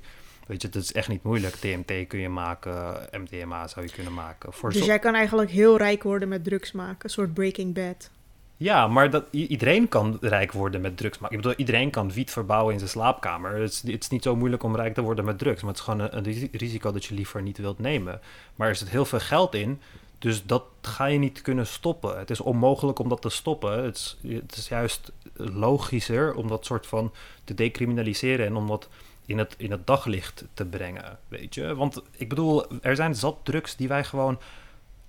Weet 0.48 0.62
je, 0.62 0.68
het 0.68 0.76
is 0.76 0.94
echt 0.94 1.08
niet 1.08 1.24
moeilijk. 1.24 1.56
DMT 1.62 2.08
kun 2.08 2.20
je 2.20 2.30
maken, 2.30 3.08
MDMA 3.12 3.68
zou 3.68 3.86
je 3.86 3.92
kunnen 3.92 4.14
maken. 4.14 4.54
Voor 4.54 4.72
dus 4.72 4.86
jij 4.86 5.00
kan 5.00 5.16
eigenlijk 5.16 5.52
heel 5.52 5.78
rijk 5.78 6.04
worden 6.04 6.28
met 6.28 6.44
drugs 6.44 6.72
maken, 6.72 6.98
een 7.02 7.10
soort 7.10 7.34
Breaking 7.34 7.74
Bad. 7.74 8.10
Ja, 8.58 8.88
maar 8.88 9.10
dat, 9.10 9.26
iedereen 9.32 9.88
kan 9.88 10.18
rijk 10.22 10.52
worden 10.52 10.82
met 10.82 10.98
drugs 10.98 11.20
maken. 11.20 11.38
Ik 11.38 11.42
bedoel, 11.42 11.58
iedereen 11.58 11.90
kan 11.90 12.12
wiet 12.12 12.32
verbouwen 12.32 12.74
in 12.74 12.80
zijn 12.80 12.92
slaapkamer. 12.92 13.56
Het 13.56 13.72
is, 13.72 13.82
het 13.82 14.04
is 14.04 14.10
niet 14.10 14.24
zo 14.24 14.36
moeilijk 14.36 14.64
om 14.64 14.76
rijk 14.76 14.94
te 14.94 15.02
worden 15.02 15.26
met 15.26 15.38
drugs. 15.38 15.62
Maar 15.62 15.70
het 15.70 15.80
is 15.80 15.86
gewoon 15.86 16.00
een, 16.00 16.18
een 16.18 16.50
risico 16.52 16.92
dat 16.92 17.06
je 17.06 17.16
liever 17.16 17.42
niet 17.42 17.58
wilt 17.58 17.80
nemen. 17.80 18.20
Maar 18.56 18.68
er 18.68 18.76
zit 18.76 18.90
heel 18.90 19.06
veel 19.06 19.20
geld 19.20 19.56
in. 19.56 19.82
Dus 20.20 20.46
dat 20.46 20.64
ga 20.82 21.06
je 21.06 21.18
niet 21.18 21.42
kunnen 21.42 21.68
stoppen. 21.68 22.18
Het 22.18 22.30
is 22.30 22.42
onmogelijk 22.42 23.00
om 23.00 23.10
dat 23.10 23.22
te 23.22 23.30
stoppen. 23.30 23.84
Het 23.84 23.96
is, 23.96 24.18
het 24.34 24.56
is 24.56 24.68
juist 24.68 25.12
logischer 25.34 26.34
om 26.34 26.48
dat 26.48 26.66
soort 26.66 26.88
van 26.88 27.14
te 27.44 27.54
decriminaliseren 27.54 28.46
en 28.46 28.56
om 28.56 28.68
dat 28.68 28.90
in 29.26 29.38
het, 29.38 29.56
in 29.58 29.72
het 29.72 29.88
daglicht 29.88 30.46
te 30.54 30.66
brengen, 30.66 31.20
weet 31.28 31.56
je. 31.56 31.76
Want 31.76 32.02
ik 32.12 32.30
bedoel, 32.30 32.66
er 32.82 32.96
zijn 32.96 33.16
zat 33.16 33.38
drugs 33.44 33.76
die 33.76 33.88
wij 33.88 34.04
gewoon... 34.04 34.40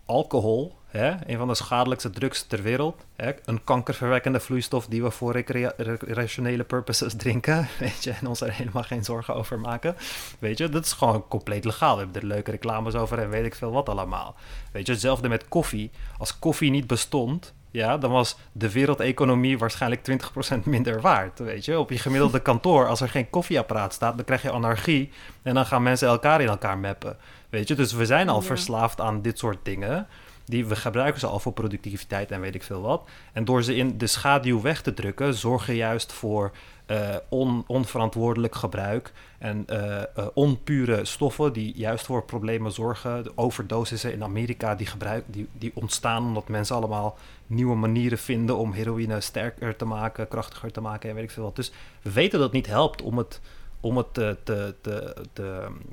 Alcohol, 0.07 0.75
hè, 0.87 1.15
een 1.27 1.39
van 1.39 1.49
de 1.49 1.55
schadelijkste 1.55 2.11
drugs 2.11 2.43
ter 2.43 2.63
wereld. 2.63 3.05
Hè, 3.17 3.33
een 3.45 3.65
kankerverwekkende 3.65 4.41
vloeistof 4.41 4.87
die 4.87 5.03
we 5.03 5.11
voor 5.11 5.33
recrea 5.33 5.73
recreationele 5.77 6.65
purposes 6.65 7.15
drinken. 7.17 7.69
Weet 7.79 8.05
je, 8.05 8.11
en 8.11 8.27
ons 8.27 8.41
er 8.41 8.53
helemaal 8.53 8.83
geen 8.83 9.05
zorgen 9.05 9.35
over 9.35 9.61
maken. 9.61 9.97
Weet 10.39 10.59
je, 10.59 10.69
dat 10.69 10.85
is 10.85 10.93
gewoon 10.93 11.29
compleet 11.29 11.65
legaal. 11.65 11.97
We 11.97 12.03
hebben 12.03 12.23
er 12.23 12.29
leuke 12.29 12.51
reclames 12.51 12.95
over 12.95 13.19
en 13.19 13.31
weet 13.31 13.45
ik 13.45 13.55
veel 13.55 13.71
wat 13.71 13.89
allemaal. 13.89 14.35
Weet 14.73 14.87
je, 14.87 14.93
hetzelfde 14.93 15.29
met 15.29 15.49
koffie. 15.49 15.91
Als 16.19 16.39
koffie 16.39 16.71
niet 16.71 16.87
bestond, 16.87 17.55
ja, 17.75 17.99
dan 17.99 18.11
was 18.11 18.37
de 18.53 18.73
wereldeconomie 18.73 19.59
waarschijnlijk 19.59 20.11
20% 20.55 20.59
minder 20.65 21.01
waard. 21.01 21.39
Weet 21.39 21.65
je, 21.65 21.79
op 21.79 21.91
je 21.91 21.99
gemiddelde 21.99 22.41
kantoor, 22.41 22.89
als 22.89 23.01
er 23.01 23.09
geen 23.09 23.31
koffieapparaat 23.31 23.93
staat, 23.93 24.17
dan 24.17 24.25
krijg 24.25 24.43
je 24.43 24.51
anarchie. 24.51 25.11
En 25.43 25.55
dan 25.55 25.67
gaan 25.67 25.83
mensen 25.83 26.09
elkaar 26.09 26.41
in 26.41 26.49
elkaar 26.49 26.79
mappen. 26.79 27.17
Weet 27.51 27.69
je, 27.69 27.75
dus 27.75 27.93
we 27.93 28.07
zijn 28.07 28.29
al 28.29 28.41
ja. 28.41 28.47
verslaafd 28.47 29.01
aan 29.01 29.23
dit 29.23 29.39
soort 29.39 29.59
dingen. 29.63 30.07
Die, 30.45 30.67
we 30.67 30.77
gebruiken 30.77 31.21
ze 31.21 31.27
al 31.27 31.39
voor 31.39 31.53
productiviteit 31.53 32.31
en 32.31 32.41
weet 32.41 32.55
ik 32.55 32.63
veel 32.63 32.81
wat. 32.81 33.09
En 33.33 33.45
door 33.45 33.63
ze 33.63 33.77
in 33.77 33.99
de 33.99 34.07
schaduw 34.07 34.61
weg 34.61 34.83
te 34.83 34.95
drukken, 34.95 35.35
zorg 35.35 35.67
je 35.67 35.77
juist 35.77 36.13
voor 36.13 36.53
uh, 36.87 37.17
on, 37.29 37.65
onverantwoordelijk 37.67 38.55
gebruik 38.55 39.13
en 39.39 39.67
uh, 39.71 40.03
uh, 40.19 40.27
onpure 40.35 41.05
stoffen 41.05 41.53
die 41.53 41.73
juist 41.77 42.07
voor 42.07 42.25
problemen 42.25 42.73
zorgen. 42.73 43.23
De 43.23 43.33
overdosissen 43.35 44.13
in 44.13 44.23
Amerika 44.23 44.75
die, 44.75 44.87
gebruik, 44.87 45.25
die, 45.27 45.49
die 45.53 45.71
ontstaan 45.75 46.25
omdat 46.25 46.49
mensen 46.49 46.77
allemaal 46.77 47.17
nieuwe 47.47 47.75
manieren 47.75 48.19
vinden 48.19 48.57
om 48.57 48.73
heroïne 48.73 49.21
sterker 49.21 49.77
te 49.77 49.85
maken, 49.85 50.29
krachtiger 50.29 50.73
te 50.73 50.81
maken 50.81 51.09
en 51.09 51.15
weet 51.15 51.25
ik 51.25 51.31
veel 51.31 51.43
wat. 51.43 51.57
Dus 51.57 51.73
we 52.03 52.13
weten 52.13 52.39
dat 52.39 52.49
het 52.49 52.57
niet 52.57 52.67
helpt 52.67 53.03
om 53.03 53.19
het, 53.19 53.41
om 53.81 53.97
het 53.97 54.15
te, 54.15 54.37
te, 54.43 54.75
te, 54.81 55.15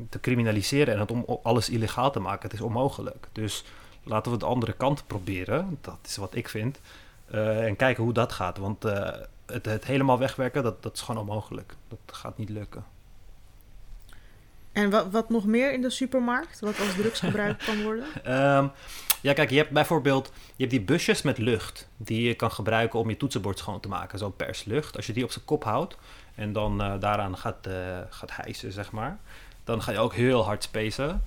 te, 0.10 0.20
criminaliseren 0.20 0.94
en 0.94 1.00
het 1.00 1.12
om 1.12 1.26
alles 1.44 1.70
illegaal 1.70 2.12
te 2.12 2.20
maken. 2.20 2.44
Het 2.44 2.54
is 2.54 2.66
onmogelijk. 2.66 3.28
Dus 3.32 3.64
laten 4.04 4.32
we 4.32 4.38
de 4.38 4.46
andere 4.46 4.74
kant 4.74 5.04
proberen. 5.08 5.78
Dat 5.82 5.98
is 6.06 6.18
wat 6.18 6.36
ik 6.36 6.50
vind. 6.50 6.80
En 7.32 7.76
kijken 7.76 8.04
hoe 8.04 8.14
dat 8.14 8.32
gaat. 8.32 8.58
Want 8.58 8.86
het, 9.52 9.66
het, 9.66 9.86
helemaal 9.86 10.20
wegwerken, 10.20 10.64
dat, 10.64 10.84
dat 10.84 10.94
is 10.94 11.02
gewoon 11.02 11.22
onmogelijk. 11.22 11.76
Dat 11.88 12.00
gaat 12.06 12.38
niet 12.38 12.50
lukken. 12.50 12.86
En 14.72 14.90
wat, 14.90 15.12
wat 15.12 15.30
nog 15.30 15.46
meer 15.46 15.74
in 15.74 15.82
de 15.82 15.90
supermarkt? 15.90 16.60
Wat 16.60 16.80
als 16.80 16.96
drugs 16.96 17.20
gebruikt 17.30 17.64
kan 17.66 17.84
worden? 17.84 18.06
um, 18.58 18.72
ja, 19.22 19.34
kijk, 19.34 19.50
je 19.50 19.58
hebt 19.58 19.70
bijvoorbeeld 19.70 20.32
je 20.36 20.54
hebt 20.58 20.70
die 20.70 20.82
busjes 20.82 21.22
met 21.22 21.38
lucht. 21.38 21.88
Die 21.98 22.28
je 22.28 22.34
kan 22.34 22.52
gebruiken 22.52 23.00
om 23.00 23.10
je 23.10 23.18
toetsenbord 23.18 23.58
schoon 23.58 23.80
te 23.80 23.88
maken. 23.88 24.20
Zo 24.20 24.30
perslucht. 24.30 24.96
Als 24.96 25.06
je 25.06 25.14
die 25.14 25.24
op 25.24 25.32
zijn 25.32 25.46
kop 25.46 25.64
houdt 25.64 25.98
en 26.36 26.54
dan 26.54 26.82
uh, 26.82 27.00
daaraan 27.00 27.38
gaat, 27.38 27.68
gaat 28.10 28.36
hijsen, 28.36 28.72
zeg 28.72 28.92
maar. 28.92 29.20
Dan 29.64 29.82
ga 29.82 29.92
je 29.92 30.00
ook 30.00 30.14
heel 30.14 30.44
hard 30.44 30.64
spacen. 30.64 31.24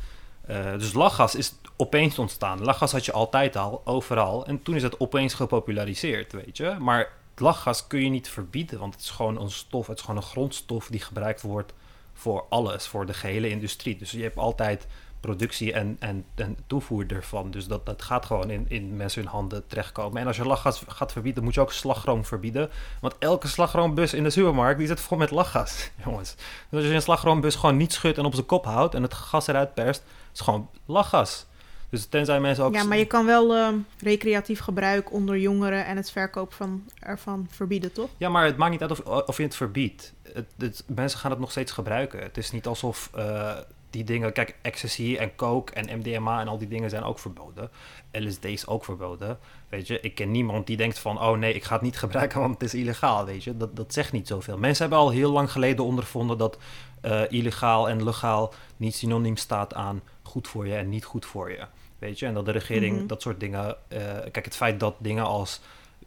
dus 0.78 0.92
lachgas 0.92 1.34
is 1.34 1.54
opeens 1.76 2.18
ontstaan. 2.18 2.64
Lachgas 2.64 2.92
had 2.92 3.04
je 3.04 3.12
altijd 3.12 3.56
al, 3.56 3.82
overal. 3.84 4.46
En 4.46 4.62
toen 4.62 4.74
is 4.74 4.82
het 4.82 5.00
opeens 5.00 5.34
gepopulariseerd, 5.34 6.32
weet 6.32 6.56
je. 6.56 6.76
Maar 6.78 7.12
lachgas 7.40 7.86
kun 7.86 8.00
je 8.00 8.08
niet 8.08 8.28
verbieden, 8.28 8.78
want 8.78 8.94
het 8.94 9.02
is 9.02 9.10
gewoon 9.10 9.40
een 9.40 9.50
stof, 9.50 9.86
het 9.86 9.98
is 9.98 10.04
gewoon 10.04 10.20
een 10.20 10.28
grondstof 10.28 10.86
die 10.86 11.00
gebruikt 11.00 11.42
wordt 11.42 11.72
voor 12.12 12.44
alles, 12.48 12.86
voor 12.86 13.06
de 13.06 13.14
gehele 13.14 13.48
industrie. 13.48 13.96
Dus 13.96 14.10
je 14.10 14.22
hebt 14.22 14.36
altijd 14.36 14.86
productie 15.20 15.72
en, 15.72 15.96
en, 16.00 16.24
en 16.34 16.56
toevoer 16.66 17.04
ervan. 17.06 17.50
Dus 17.50 17.66
dat, 17.66 17.86
dat 17.86 18.02
gaat 18.02 18.26
gewoon 18.26 18.50
in, 18.50 18.64
in 18.68 18.96
mensen 18.96 19.22
hun 19.22 19.30
handen 19.30 19.66
terechtkomen. 19.66 20.20
En 20.20 20.26
als 20.26 20.36
je 20.36 20.44
lachgas 20.44 20.82
gaat 20.88 21.12
verbieden, 21.12 21.44
moet 21.44 21.54
je 21.54 21.60
ook 21.60 21.72
slagroom 21.72 22.24
verbieden. 22.24 22.70
Want 23.00 23.14
elke 23.18 23.48
slagroombus 23.48 24.14
in 24.14 24.22
de 24.22 24.30
supermarkt, 24.30 24.78
die 24.78 24.86
zit 24.86 25.00
vol 25.00 25.16
met 25.16 25.30
lachgas, 25.30 25.90
jongens. 26.04 26.34
Dus 26.68 26.80
als 26.80 26.88
je 26.88 26.94
een 26.94 27.02
slagroombus 27.02 27.54
gewoon 27.54 27.76
niet 27.76 27.92
schudt 27.92 28.18
en 28.18 28.24
op 28.24 28.34
zijn 28.34 28.46
kop 28.46 28.64
houdt 28.64 28.94
en 28.94 29.02
het 29.02 29.14
gas 29.14 29.46
eruit 29.46 29.74
perst, 29.74 30.02
is 30.32 30.40
gewoon 30.40 30.68
lachgas. 30.86 31.46
Dus 31.94 32.06
tenzij 32.06 32.40
mensen 32.40 32.64
ook... 32.64 32.74
Ja, 32.74 32.84
maar 32.84 32.98
je 32.98 33.06
kan 33.06 33.26
wel 33.26 33.56
uh, 33.56 33.68
recreatief 33.98 34.60
gebruik 34.60 35.12
onder 35.12 35.38
jongeren 35.38 35.86
en 35.86 35.96
het 35.96 36.10
verkoop 36.10 36.52
van, 36.52 36.84
ervan 36.98 37.46
verbieden, 37.50 37.92
toch? 37.92 38.08
Ja, 38.16 38.28
maar 38.28 38.44
het 38.44 38.56
maakt 38.56 38.70
niet 38.70 38.80
uit 38.80 38.90
of, 38.90 39.00
of 39.26 39.36
je 39.36 39.42
het 39.42 39.56
verbiedt. 39.56 40.12
Het, 40.32 40.46
het, 40.58 40.84
mensen 40.86 41.18
gaan 41.18 41.30
het 41.30 41.40
nog 41.40 41.50
steeds 41.50 41.72
gebruiken. 41.72 42.22
Het 42.22 42.36
is 42.36 42.50
niet 42.50 42.66
alsof 42.66 43.10
uh, 43.16 43.52
die 43.90 44.04
dingen... 44.04 44.32
Kijk, 44.32 44.56
ecstasy 44.62 45.16
en 45.18 45.36
coke 45.36 45.72
en 45.72 45.98
MDMA 45.98 46.40
en 46.40 46.48
al 46.48 46.58
die 46.58 46.68
dingen 46.68 46.90
zijn 46.90 47.02
ook 47.02 47.18
verboden. 47.18 47.70
LSD 48.12 48.44
is 48.44 48.66
ook 48.66 48.84
verboden. 48.84 49.38
Weet 49.68 49.86
je, 49.86 50.00
ik 50.00 50.14
ken 50.14 50.30
niemand 50.30 50.66
die 50.66 50.76
denkt 50.76 50.98
van... 50.98 51.20
Oh 51.20 51.38
nee, 51.38 51.54
ik 51.54 51.64
ga 51.64 51.74
het 51.74 51.82
niet 51.82 51.98
gebruiken, 52.04 52.40
want 52.40 52.54
het 52.54 52.62
is 52.62 52.80
illegaal, 52.80 53.24
weet 53.24 53.44
je. 53.44 53.56
Dat, 53.56 53.76
dat 53.76 53.92
zegt 53.92 54.12
niet 54.12 54.28
zoveel. 54.28 54.58
Mensen 54.58 54.80
hebben 54.80 55.02
al 55.02 55.10
heel 55.10 55.32
lang 55.32 55.52
geleden 55.52 55.84
ondervonden 55.84 56.38
dat 56.38 56.58
uh, 57.04 57.20
illegaal 57.28 57.88
en 57.88 58.04
legaal 58.04 58.54
niet 58.76 58.94
synoniem 58.94 59.36
staat 59.36 59.74
aan 59.74 60.02
goed 60.22 60.48
voor 60.48 60.66
je 60.66 60.74
en 60.74 60.88
niet 60.88 61.04
goed 61.04 61.26
voor 61.26 61.50
je. 61.50 61.66
Weet 61.98 62.18
je, 62.18 62.26
en 62.26 62.34
dat 62.34 62.44
de 62.44 62.50
regering 62.50 62.92
mm 62.92 62.98
-hmm. 62.98 63.06
dat 63.06 63.22
soort 63.22 63.40
dingen. 63.40 63.76
Uh, 63.88 63.98
kijk, 64.32 64.44
het 64.44 64.56
feit 64.56 64.80
dat 64.80 64.94
dingen 64.98 65.24
als 65.24 65.60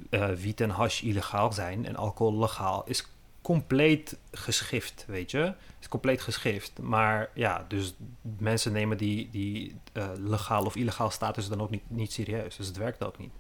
uh, 0.10 0.30
wiet 0.30 0.62
en 0.62 0.70
hash 0.70 1.02
illegaal 1.02 1.52
zijn 1.52 1.86
en 1.86 1.96
alcohol 1.96 2.40
legaal 2.40 2.84
is 2.86 3.06
compleet 3.48 4.18
geschift, 4.32 5.06
weet 5.08 5.32
je. 5.32 5.54
Is 5.80 5.88
compleet 5.88 6.22
geschift. 6.22 6.80
Maar 6.82 7.30
ja, 7.34 7.66
dus 7.68 7.94
mensen 8.38 8.72
nemen 8.72 8.98
die, 8.98 9.30
die 9.32 9.76
eh, 9.94 10.10
legaal 10.18 10.66
of 10.66 10.76
illegaal 10.76 11.10
status 11.10 11.48
dan 11.48 11.62
ook 11.62 11.70
niet, 11.70 11.84
niet 11.88 12.12
serieus. 12.12 12.56
Dus 12.56 12.68
het 12.68 12.78
werkt 12.78 13.04
ook 13.04 13.18
niet. 13.18 13.32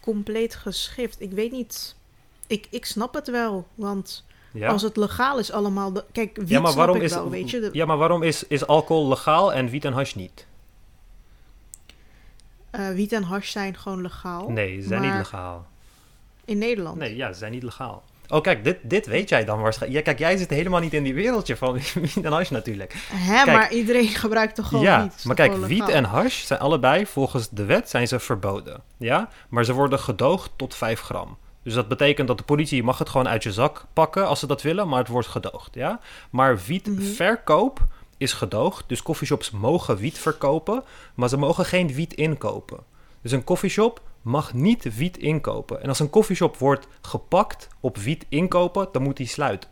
Compleet 0.00 0.54
geschift. 0.54 1.20
Ik 1.20 1.30
weet 1.30 1.52
niet. 1.52 1.96
Ik, 2.46 2.66
ik 2.70 2.84
snap 2.84 3.14
het 3.14 3.30
wel, 3.30 3.66
want 3.74 4.24
Ja, 4.52 4.68
als 4.68 4.82
het 4.82 4.96
legaal 4.96 5.38
is 5.38 5.52
allemaal... 5.52 5.92
De, 5.92 6.04
kijk, 6.12 6.36
wiet 6.36 6.48
ja 6.48 6.60
maar 6.60 6.74
waarom, 6.74 6.96
is, 6.96 7.12
wel, 7.12 7.30
weet 7.30 7.50
je. 7.50 7.60
De- 7.60 7.70
ja, 7.72 7.84
maar 7.84 7.98
waarom 7.98 8.22
is, 8.22 8.46
is 8.46 8.66
alcohol 8.66 9.08
legaal 9.08 9.52
en 9.52 9.68
wiet 9.68 9.84
en 9.84 9.92
hash 9.92 10.14
niet? 10.14 10.46
Eh, 12.70 12.88
wiet 12.88 13.12
en 13.12 13.22
hash 13.22 13.50
zijn 13.50 13.76
gewoon 13.76 14.02
legaal. 14.02 14.48
Nee, 14.50 14.80
ze 14.80 14.88
zijn 14.88 15.02
niet 15.02 15.14
legaal. 15.14 15.66
In 16.44 16.58
Nederland. 16.58 16.98
Nee, 16.98 17.16
ja, 17.16 17.32
ze 17.32 17.38
zijn 17.38 17.52
niet 17.52 17.62
legaal. 17.62 18.02
Oh, 18.28 18.42
kijk, 18.42 18.64
dit, 18.64 18.78
dit 18.82 19.06
weet 19.06 19.28
jij 19.28 19.44
dan 19.44 19.60
waarschijnlijk. 19.60 20.06
Ja, 20.06 20.12
kijk, 20.12 20.28
jij 20.28 20.36
zit 20.36 20.50
helemaal 20.50 20.80
niet 20.80 20.94
in 20.94 21.02
die 21.02 21.14
wereldje 21.14 21.56
van 21.56 21.72
wiet 21.94 22.24
en 22.24 22.32
hash 22.32 22.50
natuurlijk. 22.50 22.92
Hè, 23.12 23.44
Kijk. 23.44 23.56
maar 23.56 23.72
iedereen 23.72 24.08
gebruikt 24.08 24.54
toch 24.54 24.68
gewoon 24.68 24.84
ja, 24.84 25.02
wiet? 25.02 25.24
Maar 25.24 25.34
kijk, 25.34 25.56
wiet 25.56 25.88
en 25.88 26.04
hash 26.04 26.44
zijn 26.44 26.60
allebei 26.60 27.06
volgens 27.06 27.48
de 27.50 27.64
wet 27.64 27.90
zijn 27.90 28.08
ze 28.08 28.18
verboden. 28.18 28.82
Ja, 28.96 29.28
maar 29.48 29.64
ze 29.64 29.72
worden 29.72 29.98
gedoogd 29.98 30.50
tot 30.56 30.74
5 30.74 31.00
gram. 31.00 31.36
Dus 31.62 31.74
dat 31.74 31.88
betekent 31.88 32.28
dat 32.28 32.38
de 32.38 32.44
politie 32.44 32.82
mag 32.82 32.98
het 32.98 33.08
gewoon 33.08 33.28
uit 33.28 33.42
je 33.42 33.52
zak 33.52 33.84
pakken 33.92 34.26
als 34.26 34.40
ze 34.40 34.46
dat 34.46 34.62
willen, 34.62 34.88
maar 34.88 34.98
het 34.98 35.08
wordt 35.08 35.28
gedoogd. 35.28 35.74
Ja, 35.74 36.00
maar 36.30 36.58
wietverkoop 36.66 37.86
is 38.18 38.32
gedoogd. 38.32 38.88
Dus 38.88 39.02
coffeeshops 39.02 39.50
mogen 39.50 39.96
wiet 39.96 40.18
verkopen, 40.18 40.84
maar 41.14 41.28
ze 41.28 41.36
mogen 41.36 41.64
geen 41.64 41.92
wiet 41.92 42.14
inkopen. 42.14 42.78
Dus 43.22 43.32
een 43.32 43.44
coffeeshop 43.44 44.02
mag 44.22 44.54
niet 44.54 44.96
wiet 44.96 45.18
inkopen. 45.18 45.82
En 45.82 45.88
als 45.88 45.98
een 45.98 46.10
coffeeshop 46.10 46.56
wordt 46.56 46.86
gepakt 47.00 47.68
op 47.80 47.96
wiet 47.96 48.26
inkopen, 48.28 48.88
dan 48.92 49.02
moet 49.02 49.16
die 49.16 49.26
sluiten. 49.26 49.70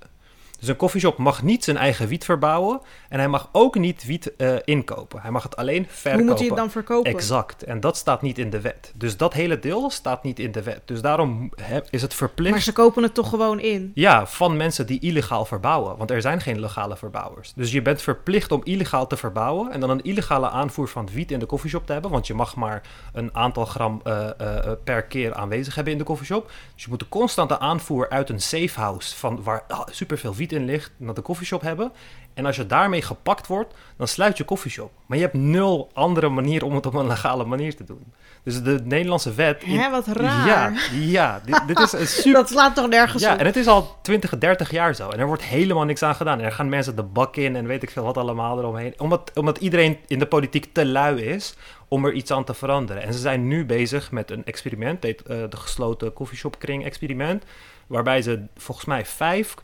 Dus 0.58 0.68
een 0.68 0.76
coffeeshop 0.76 1.18
mag 1.18 1.42
niet 1.42 1.64
zijn 1.64 1.76
eigen 1.76 2.08
wiet 2.08 2.24
verbouwen 2.24 2.80
en 3.08 3.18
hij 3.18 3.28
mag 3.28 3.48
ook 3.52 3.78
niet 3.78 4.04
wiet 4.04 4.36
eh, 4.36 4.54
inkopen. 4.64 5.20
Hij 5.20 5.30
mag 5.30 5.42
het 5.42 5.56
alleen 5.56 5.86
verkopen. 5.88 6.18
Hoe 6.18 6.28
moet 6.30 6.38
hij 6.38 6.46
het 6.48 6.56
dan 6.56 6.70
verkopen? 6.70 7.12
Exact. 7.12 7.62
En 7.62 7.80
dat 7.80 7.96
staat 7.96 8.22
niet 8.22 8.38
in 8.38 8.50
de 8.50 8.60
wet. 8.60 8.92
Dus 8.94 9.16
dat 9.16 9.32
hele 9.32 9.58
deel 9.58 9.90
staat 9.90 10.22
niet 10.22 10.38
in 10.38 10.52
de 10.52 10.62
wet. 10.62 10.80
Dus 10.84 11.00
daarom 11.00 11.52
he- 11.62 11.80
is 11.90 12.02
het 12.02 12.14
verplicht. 12.14 12.50
Maar 12.50 12.62
ze 12.62 12.72
kopen 12.72 13.02
het 13.02 13.14
toch 13.14 13.28
gewoon 13.28 13.60
in? 13.60 13.90
Ja, 13.94 14.26
van 14.26 14.56
mensen 14.56 14.86
die 14.86 15.00
illegaal 15.00 15.44
verbouwen. 15.44 15.96
Want 15.96 16.10
er 16.10 16.20
zijn 16.20 16.40
geen 16.40 16.60
legale 16.60 16.96
verbouwers. 16.96 17.52
Dus 17.54 17.72
je 17.72 17.82
bent 17.82 18.02
verplicht 18.02 18.52
om 18.52 18.60
illegaal 18.64 19.06
te 19.06 19.16
verbouwen. 19.16 19.70
En 19.72 19.80
dan 19.80 19.90
een 19.90 20.02
illegale 20.02 20.48
aanvoer 20.50 20.88
van 20.88 21.08
wiet 21.12 21.30
in 21.30 21.38
de 21.38 21.46
koffieshop 21.46 21.86
te 21.86 21.92
hebben. 21.92 22.10
Want 22.10 22.26
je 22.26 22.34
mag 22.34 22.56
maar 22.56 22.82
een 23.12 23.34
aantal 23.34 23.64
gram 23.64 24.00
eh, 24.04 24.28
eh, 24.40 24.72
per 24.84 25.02
keer 25.02 25.34
aanwezig 25.34 25.74
hebben 25.74 25.92
in 25.92 25.98
de 25.98 26.04
koffieshop. 26.04 26.50
Dus 26.74 26.82
je 26.84 26.90
moet 26.90 27.00
een 27.00 27.08
constante 27.08 27.58
aanvoer 27.58 28.08
uit 28.08 28.28
een 28.30 28.40
safehouse. 28.40 29.16
Van 29.16 29.42
waar 29.42 29.64
ah, 29.68 29.86
superveel 29.90 30.34
wiet 30.34 30.45
in 30.52 30.64
ligt. 30.64 30.90
Naar 30.96 31.14
de 31.14 31.20
koffieshop 31.20 31.60
hebben. 31.60 31.92
En 32.34 32.46
als 32.46 32.56
je 32.56 32.66
daarmee 32.66 33.02
gepakt 33.02 33.46
wordt, 33.46 33.74
dan 33.96 34.08
sluit 34.08 34.36
je 34.36 34.44
koffieshop. 34.44 34.90
Maar 35.06 35.18
je 35.18 35.24
hebt 35.24 35.36
nul 35.36 35.90
andere 35.92 36.28
manier 36.28 36.64
om 36.64 36.74
het 36.74 36.86
op 36.86 36.94
een 36.94 37.06
legale 37.06 37.44
manier 37.44 37.76
te 37.76 37.84
doen. 37.84 38.12
Dus 38.42 38.62
de 38.62 38.80
Nederlandse 38.84 39.34
wet. 39.34 39.62
in- 39.62 39.78
Hè, 39.78 39.90
wat 39.90 40.06
raar. 40.06 40.46
Ja, 40.46 40.72
ja 40.92 41.40
dit, 41.44 41.62
dit 41.66 41.78
is 41.78 41.92
een 41.92 42.06
super 42.22 42.32
Dat 42.32 42.48
slaat 42.48 42.74
toch 42.74 42.88
nergens 42.88 43.22
ja, 43.22 43.32
op? 43.32 43.38
en 43.38 43.46
het 43.46 43.56
is 43.56 43.66
al 43.66 43.96
20, 44.02 44.38
30 44.38 44.70
jaar 44.70 44.94
zo. 44.94 45.08
En 45.08 45.18
er 45.18 45.26
wordt 45.26 45.42
helemaal 45.42 45.84
niks 45.84 46.02
aan 46.02 46.14
gedaan. 46.14 46.38
En 46.38 46.44
er 46.44 46.52
gaan 46.52 46.68
mensen 46.68 46.96
de 46.96 47.02
bak 47.02 47.36
in 47.36 47.56
en 47.56 47.66
weet 47.66 47.82
ik 47.82 47.90
veel 47.90 48.04
wat 48.04 48.16
allemaal 48.16 48.58
eromheen. 48.58 48.94
Omdat, 49.00 49.30
omdat 49.34 49.58
iedereen 49.58 49.98
in 50.06 50.18
de 50.18 50.26
politiek 50.26 50.68
te 50.72 50.86
lui 50.86 51.22
is 51.22 51.54
om 51.88 52.04
er 52.04 52.12
iets 52.12 52.30
aan 52.30 52.44
te 52.44 52.54
veranderen. 52.54 53.02
En 53.02 53.12
ze 53.12 53.18
zijn 53.18 53.48
nu 53.48 53.64
bezig 53.66 54.10
met 54.10 54.30
een 54.30 54.44
experiment. 54.44 55.04
Eh, 55.04 55.12
de 55.26 55.48
gesloten 55.56 56.12
koffieshop 56.12 56.58
kring 56.58 56.84
experiment. 56.84 57.44
Waarbij 57.86 58.22
ze 58.22 58.42
volgens 58.56 58.86
mij 58.86 59.06
vijf 59.06 59.54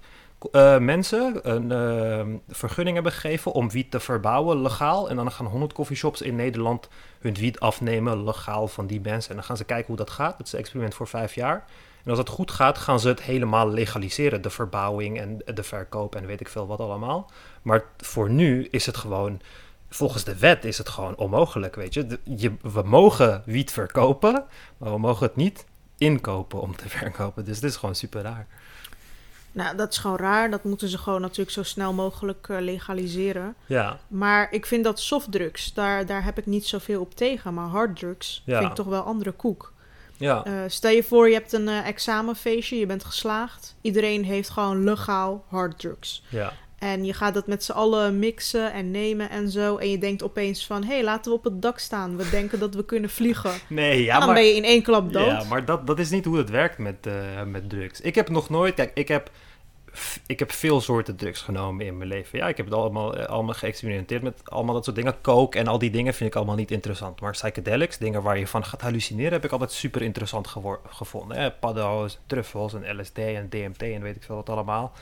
eh, 0.45 0.79
mensen 0.79 1.51
een 1.51 1.73
eh, 1.73 2.35
vergunning 2.49 2.95
hebben 2.95 3.13
gegeven 3.13 3.53
om 3.53 3.71
wiet 3.71 3.91
te 3.91 4.01
verbouwen 4.01 4.63
legaal. 4.63 5.09
En 5.09 5.17
dan 5.17 5.33
gaan 5.33 5.47
100 5.47 5.73
coffeeshops 5.73 6.23
in 6.23 6.37
Nederland 6.37 6.89
hun 7.21 7.35
wiet 7.35 7.61
afnemen 7.61 8.25
legaal 8.25 8.69
van 8.69 8.87
die 8.87 9.01
mensen. 9.01 9.31
En 9.31 9.37
dan 9.37 9.45
gaan 9.45 9.57
ze 9.57 9.65
kijken 9.65 9.87
hoe 9.87 9.97
dat 9.97 10.11
gaat. 10.11 10.39
Het 10.39 10.47
is 10.47 10.53
een 10.53 10.59
experiment 10.59 10.95
voor 10.95 11.07
vijf 11.09 11.35
jaar. 11.35 11.65
En 12.05 12.11
als 12.11 12.19
het 12.19 12.29
goed 12.29 12.51
gaat, 12.51 12.79
gaan 12.79 13.01
ze 13.01 13.09
het 13.09 13.23
helemaal 13.23 13.69
legaliseren. 13.69 14.43
De 14.43 14.51
verbouwing 14.51 15.21
en 15.21 15.43
de 15.55 15.63
verkoop 15.63 16.15
en 16.15 16.27
weet 16.27 16.41
ik 16.41 16.49
veel 16.49 16.67
wat 16.67 16.81
allemaal. 16.81 17.31
Maar 17.63 17.85
voor 17.97 18.31
nu 18.31 18.69
is 18.71 18.87
het 18.87 18.97
gewoon, 18.97 19.41
volgens 19.89 20.25
de 20.25 20.39
wet 20.39 20.65
is 20.65 20.79
het 20.79 20.89
gewoon 20.89 21.17
onmogelijk, 21.17 21.75
weet 21.75 21.95
je. 21.95 22.19
Je 22.25 22.53
we 22.63 22.83
mogen 22.83 23.43
wiet 23.47 23.73
verkopen, 23.73 24.45
maar 24.79 24.93
we 24.93 24.99
mogen 24.99 25.27
het 25.27 25.37
niet 25.37 25.65
inkopen 25.99 26.61
om 26.61 26.77
te 26.77 26.89
verkopen. 26.99 27.45
Dus 27.45 27.61
dit 27.61 27.71
is 27.71 27.77
gewoon 27.77 27.95
super 27.95 28.23
raar. 28.23 28.47
Nou, 29.53 29.77
dat 29.77 29.93
is 29.93 29.99
gewoon 29.99 30.17
raar. 30.17 30.51
Dat 30.51 30.65
moeten 30.65 30.89
ze 30.89 30.99
gewoon 30.99 31.21
natuurlijk 31.21 31.51
zo 31.51 31.63
snel 31.63 31.93
mogelijk 31.93 32.49
eh, 32.49 32.61
legaliseren. 32.61 33.55
Ja, 33.67 33.99
Maar 34.09 34.53
ik 34.53 34.67
vind 34.67 34.85
dat 34.85 35.01
softdrugs, 35.01 35.75
daar, 35.75 36.07
daar 36.07 36.25
heb 36.25 36.39
ik 36.39 36.47
niet 36.47 36.67
zoveel 36.67 37.01
op 37.01 37.15
tegen. 37.15 37.55
Maar 37.55 37.67
harddrugs 37.69 38.43
Ja. 38.47 38.59
vind 38.59 38.71
ik 38.71 38.77
toch 38.77 38.87
wel 38.87 39.03
andere 39.03 39.33
koek. 39.33 39.73
ja, 40.17 40.45
Eh, 40.45 40.53
stel 40.67 40.91
je 40.91 41.03
voor, 41.03 41.29
je 41.29 41.35
hebt 41.35 41.53
een 41.53 41.69
eh, 41.69 41.87
examenfeestje, 41.89 42.79
je 42.79 42.87
bent 42.87 43.05
geslaagd. 43.05 43.75
Iedereen 43.81 44.25
heeft 44.25 44.51
gewoon 44.51 44.85
legaal 44.85 45.45
harddrugs. 45.49 46.23
ja. 46.29 46.53
En 46.83 47.05
je 47.05 47.13
gaat 47.13 47.35
dat 47.35 47.47
met 47.47 47.65
z'n 47.65 47.73
allen 47.73 48.19
mixen 48.19 48.73
en 48.73 48.91
nemen 48.91 49.31
en 49.31 49.51
zo. 49.51 49.77
En 49.77 49.91
je 49.91 49.99
denkt 49.99 50.23
opeens 50.23 50.67
van, 50.67 50.85
hé, 50.85 50.95
hey, 50.95 51.03
laten 51.03 51.33
we 51.33 51.39
op 51.39 51.45
het 51.45 51.63
dak 51.63 51.79
staan. 51.79 52.17
We 52.17 52.31
denken 52.31 52.59
dat 52.59 52.75
we 52.75 52.85
kunnen 52.85 53.11
vliegen. 53.11 53.51
Nee, 53.69 54.05
ja, 54.05 54.13
en 54.13 54.19
dan 54.19 54.29
maar... 54.29 54.37
ben 54.37 54.47
je 54.47 54.55
in 54.55 54.65
één 54.65 54.83
klap 54.83 55.13
dood. 55.13 55.27
Ja, 55.27 55.45
maar 55.45 55.65
dat, 55.65 55.87
dat 55.87 55.99
is 55.99 56.11
niet 56.11 56.25
hoe 56.25 56.37
het 56.37 56.51
werkt 56.51 56.79
met, 56.79 57.07
eh, 57.07 57.43
met 57.43 57.71
drugs. 57.71 58.01
Ik 58.01 58.15
heb 58.15 58.29
nog 58.29 58.49
nooit... 58.49 58.75
Kijk, 58.75 58.91
ik 58.95 59.09
heb, 59.09 59.31
ik 60.27 60.39
heb 60.39 60.53
veel 60.53 60.81
soorten 60.81 61.17
drugs 61.17 61.41
genomen 61.41 61.87
in 61.87 61.97
mijn 61.97 62.09
leven. 62.09 62.39
Ja, 62.39 62.49
ik 62.49 62.57
heb 62.57 62.67
het 62.67 62.75
allemaal, 62.75 63.17
eh, 63.17 63.27
allemaal 63.27 63.55
geëxperimenteerd 63.55 64.23
met 64.23 64.41
allemaal 64.45 64.75
dat 64.75 64.85
soort 64.85 64.97
dingen. 64.97 65.21
Coke 65.21 65.59
en 65.59 65.67
al 65.67 65.79
die 65.79 65.91
dingen 65.91 66.15
vind 66.15 66.31
ik 66.31 66.37
allemaal 66.37 66.57
niet 66.57 66.71
interessant. 66.71 67.21
Maar 67.21 67.33
psychedelics, 67.33 67.99
dingen 67.99 68.23
waar 68.23 68.39
je 68.39 68.47
van 68.47 68.65
gaat 68.65 68.81
hallucineren... 68.81 69.33
heb 69.33 69.45
ik 69.45 69.53
altijd 69.53 69.73
super 69.73 70.03
interessant 70.03 70.49
gevonden. 70.89 71.37
Hè? 71.37 71.51
Paddo's, 71.51 72.19
truffels 72.27 72.75
en 72.75 73.01
LSD 73.01 73.19
en 73.19 73.49
DMT 73.49 73.83
en 73.83 74.03
weet 74.03 74.17
ik 74.17 74.23
veel 74.23 74.37
wat 74.37 74.51
allemaal. 74.51 74.93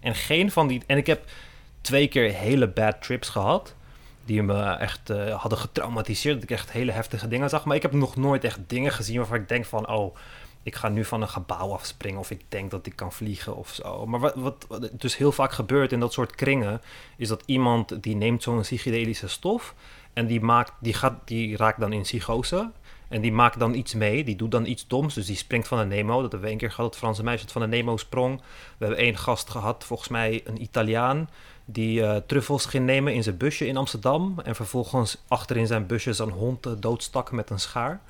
En 0.00 0.14
geen 0.14 0.50
van 0.50 0.66
die... 0.66 0.82
En 0.86 0.96
ik 0.96 1.06
heb 1.06 1.24
twee 1.80 2.08
keer 2.08 2.32
hele 2.32 2.68
bad 2.68 3.02
trips 3.02 3.28
gehad 3.28 3.74
die 4.24 4.42
me 4.42 4.62
echt 4.62 5.10
eh, 5.10 5.40
hadden 5.40 5.58
getraumatiseerd. 5.58 6.34
Dat 6.34 6.42
ik 6.42 6.50
echt 6.50 6.72
hele 6.72 6.92
heftige 6.92 7.28
dingen 7.28 7.48
zag. 7.48 7.64
Maar 7.64 7.76
ik 7.76 7.82
heb 7.82 7.92
nog 7.92 8.16
nooit 8.16 8.44
echt 8.44 8.58
dingen 8.66 8.92
gezien 8.92 9.16
waarvan 9.16 9.36
ik 9.36 9.48
denk 9.48 9.64
van... 9.64 9.88
oh, 9.88 10.16
ik 10.62 10.74
ga 10.74 10.88
nu 10.88 11.04
van 11.04 11.22
een 11.22 11.28
gebouw 11.28 11.72
afspringen... 11.72 12.20
of 12.20 12.30
ik 12.30 12.40
denk 12.48 12.70
dat 12.70 12.86
ik 12.86 12.96
kan 12.96 13.12
vliegen 13.12 13.56
of 13.56 13.74
zo. 13.74 14.06
Maar 14.06 14.20
wat, 14.20 14.34
wat, 14.34 14.66
wat 14.68 14.90
dus 14.92 15.16
heel 15.16 15.32
vaak 15.32 15.52
gebeurt 15.52 15.92
in 15.92 16.00
dat 16.00 16.12
soort 16.12 16.34
kringen... 16.34 16.80
is 17.16 17.28
dat 17.28 17.42
iemand 17.46 18.02
die 18.02 18.16
neemt 18.16 18.42
zo'n 18.42 18.60
psychedelische 18.60 19.28
stof... 19.28 19.74
en 20.12 20.26
die, 20.26 20.40
maakt, 20.40 20.72
die, 20.80 20.94
gaat, 20.94 21.14
die 21.24 21.56
raakt 21.56 21.80
dan 21.80 21.92
in 21.92 22.02
psychose... 22.02 22.70
En 23.10 23.20
die 23.20 23.32
maakt 23.32 23.58
dan 23.58 23.74
iets 23.74 23.94
mee, 23.94 24.24
die 24.24 24.36
doet 24.36 24.50
dan 24.50 24.66
iets 24.66 24.86
doms. 24.86 25.14
Dus 25.14 25.26
die 25.26 25.36
springt 25.36 25.68
van 25.68 25.78
een 25.78 25.88
Nemo. 25.88 26.12
Dat 26.12 26.20
hebben 26.20 26.40
we 26.40 26.48
één 26.48 26.58
keer 26.58 26.70
gehad, 26.70 26.90
het 26.90 26.98
Franse 26.98 27.22
meisje 27.22 27.44
dat 27.44 27.52
van 27.52 27.62
een 27.62 27.68
Nemo 27.68 27.96
sprong. 27.96 28.40
We 28.78 28.84
hebben 28.84 29.04
één 29.04 29.16
gast 29.16 29.50
gehad, 29.50 29.84
volgens 29.84 30.08
mij 30.08 30.40
een 30.44 30.62
Italiaan 30.62 31.28
die 31.72 32.02
eh, 32.02 32.16
truffels 32.26 32.66
ging 32.66 32.86
nemen 32.86 33.14
in 33.14 33.22
zijn 33.22 33.36
busje 33.36 33.66
in 33.66 33.76
Amsterdam. 33.76 34.34
En 34.44 34.54
vervolgens 34.54 35.22
achter 35.28 35.56
in 35.56 35.66
zijn 35.66 35.86
busje 35.86 36.12
zijn 36.12 36.30
hond 36.30 36.66
eh, 36.66 36.72
doodstak 36.78 37.32
met 37.32 37.50
een 37.50 37.60
schaar. 37.60 38.00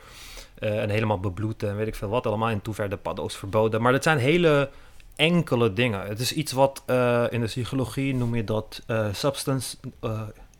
Eh, 0.55 0.83
en 0.83 0.91
helemaal 0.91 1.21
bebloed 1.21 1.63
en 1.63 1.77
weet 1.77 1.87
ik 1.87 1.95
veel 1.95 2.09
wat 2.09 2.27
allemaal. 2.27 2.49
En 2.49 2.63
toen 2.63 2.75
werden 2.77 3.03
paddo's 3.03 3.37
verboden. 3.37 3.83
Maar 3.83 3.93
dat 3.93 4.03
zijn 4.03 4.19
hele 4.19 4.71
enkele 5.17 5.73
dingen. 5.73 6.07
Het 6.07 6.21
is 6.21 6.33
iets 6.33 6.53
wat 6.53 6.83
in 7.31 7.41
de 7.41 7.47
psychologie 7.47 8.15
noem 8.15 8.35
je 8.35 8.45
dat 8.45 8.83
substance... 9.13 9.77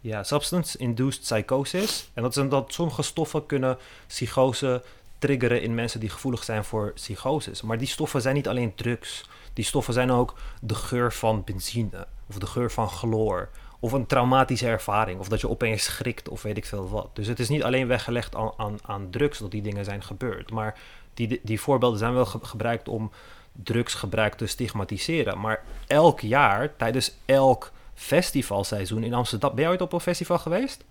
ja, 0.01 0.23
substance-induced 0.23 1.21
psychosis. 1.21 2.11
En 2.15 2.23
dat 2.23 2.37
is 2.37 2.49
dat 2.49 2.73
sommige 2.73 3.03
stoffen 3.03 3.47
kunnen 3.47 3.79
psychose 4.07 4.83
triggeren 5.19 5.63
in 5.63 5.75
mensen 5.75 6.01
die 6.01 6.09
gevoelig 6.09 6.45
zijn 6.45 6.65
voor 6.65 6.93
psychoses. 6.93 7.63
Maar 7.63 7.79
die 7.79 7.87
stoffen 7.87 8.21
zijn 8.23 8.35
niet 8.35 8.49
alleen 8.49 8.75
drugs. 8.75 9.29
Die 9.53 9.65
stoffen 9.65 9.95
zijn 9.95 10.11
ook 10.11 10.35
de 10.61 10.75
geur 10.75 11.13
van 11.13 11.45
benzine 11.45 12.07
of 12.29 12.39
de 12.39 12.47
geur 12.47 12.71
van 12.71 12.89
chloor 12.89 13.49
of 13.81 13.93
een 13.93 14.07
traumatische 14.07 14.67
ervaring 14.67 15.21
of 15.21 15.29
dat 15.29 15.41
je 15.41 15.49
opeens 15.49 15.85
schrikt 15.85 16.29
of 16.29 16.43
weet 16.43 16.57
ik 16.57 16.67
veel 16.67 16.89
wat. 16.89 17.09
Dus 17.13 17.27
het 17.27 17.39
is 17.39 17.49
niet 17.49 17.63
alleen 17.63 17.87
weggelegd 17.87 18.35
aan, 18.35 18.53
aan, 18.57 18.79
aan 18.83 19.11
drugs 19.11 19.39
dat 19.39 19.51
die 19.51 19.63
dingen 19.63 19.85
zijn 19.85 20.03
gebeurd, 20.03 20.51
maar 20.51 20.79
die, 21.15 21.41
die 21.43 21.61
voorbeelden 21.61 21.99
zijn 21.99 22.15
wel 22.15 22.27
ge- 22.27 22.39
gebruikt 22.43 22.89
om 22.89 23.11
drugsgebruik 23.53 24.35
te 24.35 24.47
stigmatiseren. 24.47 25.41
Maar 25.41 25.63
elk 25.87 26.21
jaar, 26.21 26.77
tijdens 26.77 27.15
elk 27.25 27.73
festivalseizoen 28.01 29.03
in 29.03 29.15
Amsterdam... 29.15 29.55
Ben 29.55 29.61
jij 29.61 29.71
ooit 29.71 29.81
op 29.81 29.93
een 29.93 30.01
festival 30.01 30.39
geweest? 30.39 30.85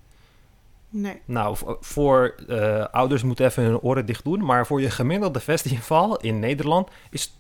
Nee. 0.90 1.22
Nou, 1.26 1.58
voor 1.80 2.36
eh, 2.48 2.86
ouders 2.92 3.24
moeten 3.24 3.46
even 3.46 3.64
hun 3.64 3.80
oren 3.80 4.06
dicht 4.06 4.24
doen. 4.24 4.46
Maar 4.46 4.68
voor 4.68 4.82
je 4.82 4.90
gemiddelde 4.90 5.40
festival 5.40 6.18
in 6.18 6.40
Nederland 6.40 6.90
is 7.10 7.30
80% 7.30 7.32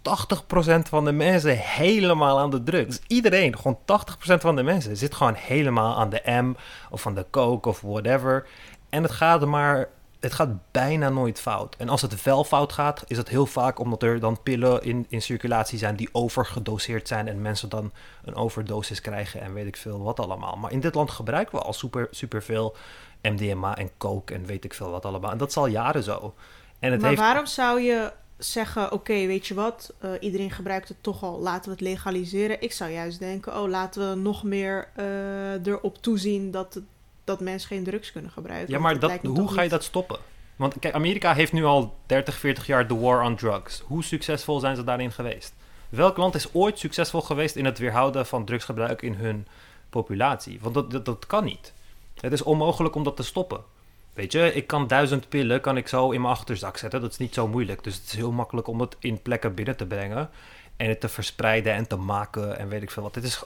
van 0.90 1.06
de 1.06 1.12
mensen 1.12 1.58
helemaal 1.58 2.40
aan 2.40 2.50
de 2.50 2.64
drugs. 2.64 3.00
Iedereen, 3.08 3.58
gewoon 3.58 3.80
80% 3.80 3.84
van 4.24 4.56
de 4.56 4.64
mensen 4.64 4.98
zit 4.98 5.16
gewoon 5.16 5.36
helemaal 5.36 5.98
aan 5.98 6.10
de 6.10 6.22
M 6.26 6.54
of 6.90 7.08
aan 7.08 7.16
de 7.16 7.26
coke 7.32 7.70
of 7.70 7.82
whatever. 7.82 8.48
En 8.90 9.04
het 9.04 9.12
gaat 9.12 9.46
maar 9.46 9.90
het 10.20 10.34
gaat 10.34 10.72
bijna 10.72 11.10
nooit 11.10 11.40
fout. 11.40 11.76
En 11.76 11.90
als 11.90 12.02
het 12.02 12.24
wel 12.24 12.44
fout 12.44 12.74
gaat, 12.74 13.04
is 13.08 13.18
het 13.18 13.30
heel 13.30 13.46
vaak 13.46 13.80
omdat 13.80 14.04
er 14.04 14.20
dan 14.20 14.44
pillen 14.44 14.84
in, 14.84 15.06
in 15.10 15.22
circulatie 15.22 15.78
zijn 15.78 15.96
die 15.96 16.10
overgedoseerd 16.12 17.08
zijn 17.08 17.28
en 17.28 17.42
mensen 17.42 17.70
dan 17.70 17.92
een 18.24 18.36
overdosis 18.36 19.02
krijgen 19.02 19.42
en 19.42 19.54
weet 19.54 19.68
ik 19.68 19.78
veel 19.78 20.04
wat 20.04 20.20
allemaal. 20.20 20.56
Maar 20.56 20.72
in 20.72 20.80
dit 20.80 20.96
land 20.96 21.12
gebruiken 21.12 21.58
we 21.58 21.64
al 21.64 21.74
super, 21.74 22.08
super 22.12 22.44
veel 22.44 22.76
MDMA 23.22 23.78
en 23.78 23.90
coke 23.98 24.34
en 24.34 24.46
weet 24.46 24.64
ik 24.64 24.74
veel 24.74 24.90
wat 24.90 25.06
allemaal. 25.06 25.32
En 25.32 25.38
dat 25.38 25.50
is 25.50 25.58
al 25.58 25.68
jaren 25.68 26.04
zo. 26.04 26.34
En 26.80 26.92
het 26.92 27.02
maar 27.02 27.10
heeft... 27.10 27.22
waarom 27.22 27.46
zou 27.46 27.82
je 27.82 28.12
zeggen, 28.38 28.92
oké, 28.92 29.14
weet 29.14 29.48
je 29.48 29.54
wat, 29.54 29.94
uh, 30.04 30.12
iedereen 30.20 30.52
gebruikt 30.52 30.88
het 30.88 30.98
toch 31.02 31.24
al, 31.24 31.40
laten 31.40 31.66
we 31.66 31.72
het 31.72 31.82
legaliseren. 31.82 32.62
Ik 32.62 32.72
zou 32.72 32.92
juist 32.92 33.20
denken, 33.20 33.62
oh, 33.62 33.70
laten 33.70 34.10
we 34.10 34.16
nog 34.16 34.44
meer 34.44 34.90
uh, 34.98 35.66
erop 35.66 35.98
toezien 35.98 36.52
dat, 36.52 36.80
dat 37.30 37.40
mensen 37.40 37.68
geen 37.68 37.84
drugs 37.84 38.12
kunnen 38.12 38.32
gebruiken. 38.32 38.74
Ja, 38.74 38.80
maar 38.80 39.00
dat, 39.00 39.12
hoe 39.24 39.52
ga 39.52 39.62
je 39.62 39.70
dat 39.70 39.84
stoppen? 39.84 40.20
Want 40.56 40.80
kijk, 40.80 40.94
Amerika 40.94 41.34
heeft 41.34 41.54
nu 41.54 41.66
al 41.66 41.96
30, 42.06 42.36
40 42.36 42.66
jaar 42.66 42.88
de 42.88 42.96
war 42.96 43.24
on 43.24 43.36
drugs. 43.36 43.84
Hoe 43.86 44.04
succesvol 44.04 44.60
zijn 44.60 44.76
ze 44.76 44.84
daarin 44.84 45.12
geweest? 45.12 45.54
Welk 45.90 46.18
land 46.18 46.36
is 46.36 46.54
ooit 46.54 46.80
succesvol 46.80 47.22
geweest 47.22 47.56
in 47.56 47.66
het 47.66 47.78
weerhouden 47.78 48.26
van 48.26 48.46
drugsgebruik 48.46 49.02
in 49.02 49.14
hun 49.14 49.48
populatie? 49.90 50.60
Want 50.62 50.74
dat, 50.74 50.92
dat, 50.92 51.06
dat 51.06 51.26
kan 51.26 51.44
niet. 51.44 51.74
Het 52.20 52.34
is 52.34 52.44
onmogelijk 52.44 52.96
om 52.96 53.04
dat 53.04 53.16
te 53.16 53.24
stoppen. 53.24 53.64
Weet 54.14 54.32
je, 54.32 54.54
ik 54.54 54.68
kan 54.68 54.88
duizend 54.88 55.30
pillen 55.30 55.62
kan 55.62 55.78
ik 55.78 55.88
zo 55.88 56.12
in 56.12 56.22
mijn 56.22 56.34
achterzak 56.34 56.78
zetten. 56.78 57.02
Dat 57.02 57.12
is 57.12 57.18
niet 57.18 57.34
zo 57.34 57.48
moeilijk. 57.48 57.84
Dus 57.84 57.96
het 57.96 58.04
is 58.04 58.16
heel 58.16 58.32
makkelijk 58.32 58.68
om 58.68 58.82
het 58.82 58.96
in 59.00 59.22
plekken 59.22 59.54
binnen 59.54 59.78
te 59.78 59.86
brengen. 59.86 60.30
En 60.78 60.90
het 60.90 61.00
te 61.00 61.10
verspreiden 61.10 61.74
en 61.74 61.88
te 61.88 61.96
maken 61.96 62.58
en 62.58 62.70
weet 62.70 62.82
ik 62.82 62.92
veel 62.92 63.04
wat. 63.04 63.16
Het 63.16 63.24
is 63.24 63.44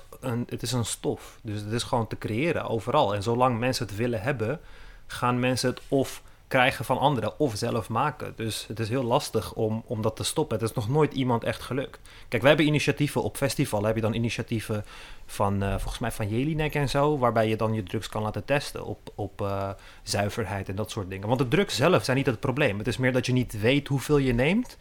het 0.47 0.61
is 0.61 0.71
een 0.71 0.85
stof. 0.85 1.39
Dus 1.41 1.61
het 1.61 1.71
is 1.71 1.83
gewoon 1.83 2.07
te 2.07 2.17
creëren 2.17 2.67
overal. 2.67 3.15
En 3.15 3.23
zolang 3.23 3.59
mensen 3.59 3.85
het 3.85 3.95
willen 3.95 4.21
hebben, 4.21 4.59
gaan 5.07 5.39
mensen 5.39 5.69
het 5.69 5.81
of 5.87 6.21
krijgen 6.47 6.85
van 6.85 6.97
anderen 6.97 7.39
of 7.39 7.55
zelf 7.55 7.89
maken. 7.89 8.33
Dus 8.35 8.65
het 8.67 8.79
is 8.79 8.89
heel 8.89 9.03
lastig 9.03 9.53
om, 9.53 9.83
om 9.85 10.01
dat 10.01 10.15
te 10.15 10.23
stoppen. 10.23 10.59
Het 10.59 10.69
is 10.69 10.75
nog 10.75 10.89
nooit 10.89 11.13
iemand 11.13 11.43
echt 11.43 11.61
gelukt. 11.61 11.99
Kijk, 12.27 12.41
we 12.41 12.47
hebben 12.47 12.65
initiatieven 12.65 13.23
op 13.23 13.37
festivals. 13.37 13.85
Heb 13.85 13.95
je 13.95 14.01
dan 14.01 14.13
initiatieven 14.13 14.85
van, 15.25 15.63
uh, 15.63 15.69
volgens 15.69 15.99
mij 15.99 16.11
van 16.11 16.29
Jelinek 16.29 16.75
en 16.75 16.89
zo, 16.89 17.17
waarbij 17.17 17.47
je 17.47 17.55
dan 17.55 17.73
je 17.73 17.83
drugs 17.83 18.09
kan 18.09 18.21
laten 18.21 18.45
testen 18.45 18.85
op, 18.85 19.11
op 19.15 19.41
uh, 19.41 19.69
zuiverheid 20.03 20.69
en 20.69 20.75
dat 20.75 20.91
soort 20.91 21.09
dingen. 21.09 21.27
Want 21.27 21.39
de 21.39 21.47
drugs 21.47 21.75
zelf 21.75 22.03
zijn 22.03 22.17
niet 22.17 22.25
het 22.25 22.39
probleem. 22.39 22.77
Het 22.77 22.87
is 22.87 22.97
meer 22.97 23.13
dat 23.13 23.25
je 23.25 23.33
niet 23.33 23.59
weet 23.59 23.87
hoeveel 23.87 24.17
je 24.17 24.33
neemt 24.33 24.77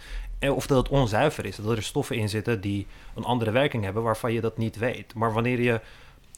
of 0.51 0.66
dat 0.66 0.78
het 0.78 0.89
onzuiver 0.89 1.47
is. 1.47 1.56
Dat 1.56 1.77
er 1.77 1.82
stoffen 1.82 2.16
in 2.16 2.28
zitten 2.28 2.60
die 2.60 2.86
een 3.14 3.24
andere 3.24 3.51
werking 3.51 3.85
hebben 3.85 4.02
waarvan 4.02 4.32
je 4.32 4.40
dat 4.40 4.59
niet 4.59 4.77
weet. 4.77 5.14
Maar 5.14 5.32
wanneer 5.32 5.60
je 5.60 5.81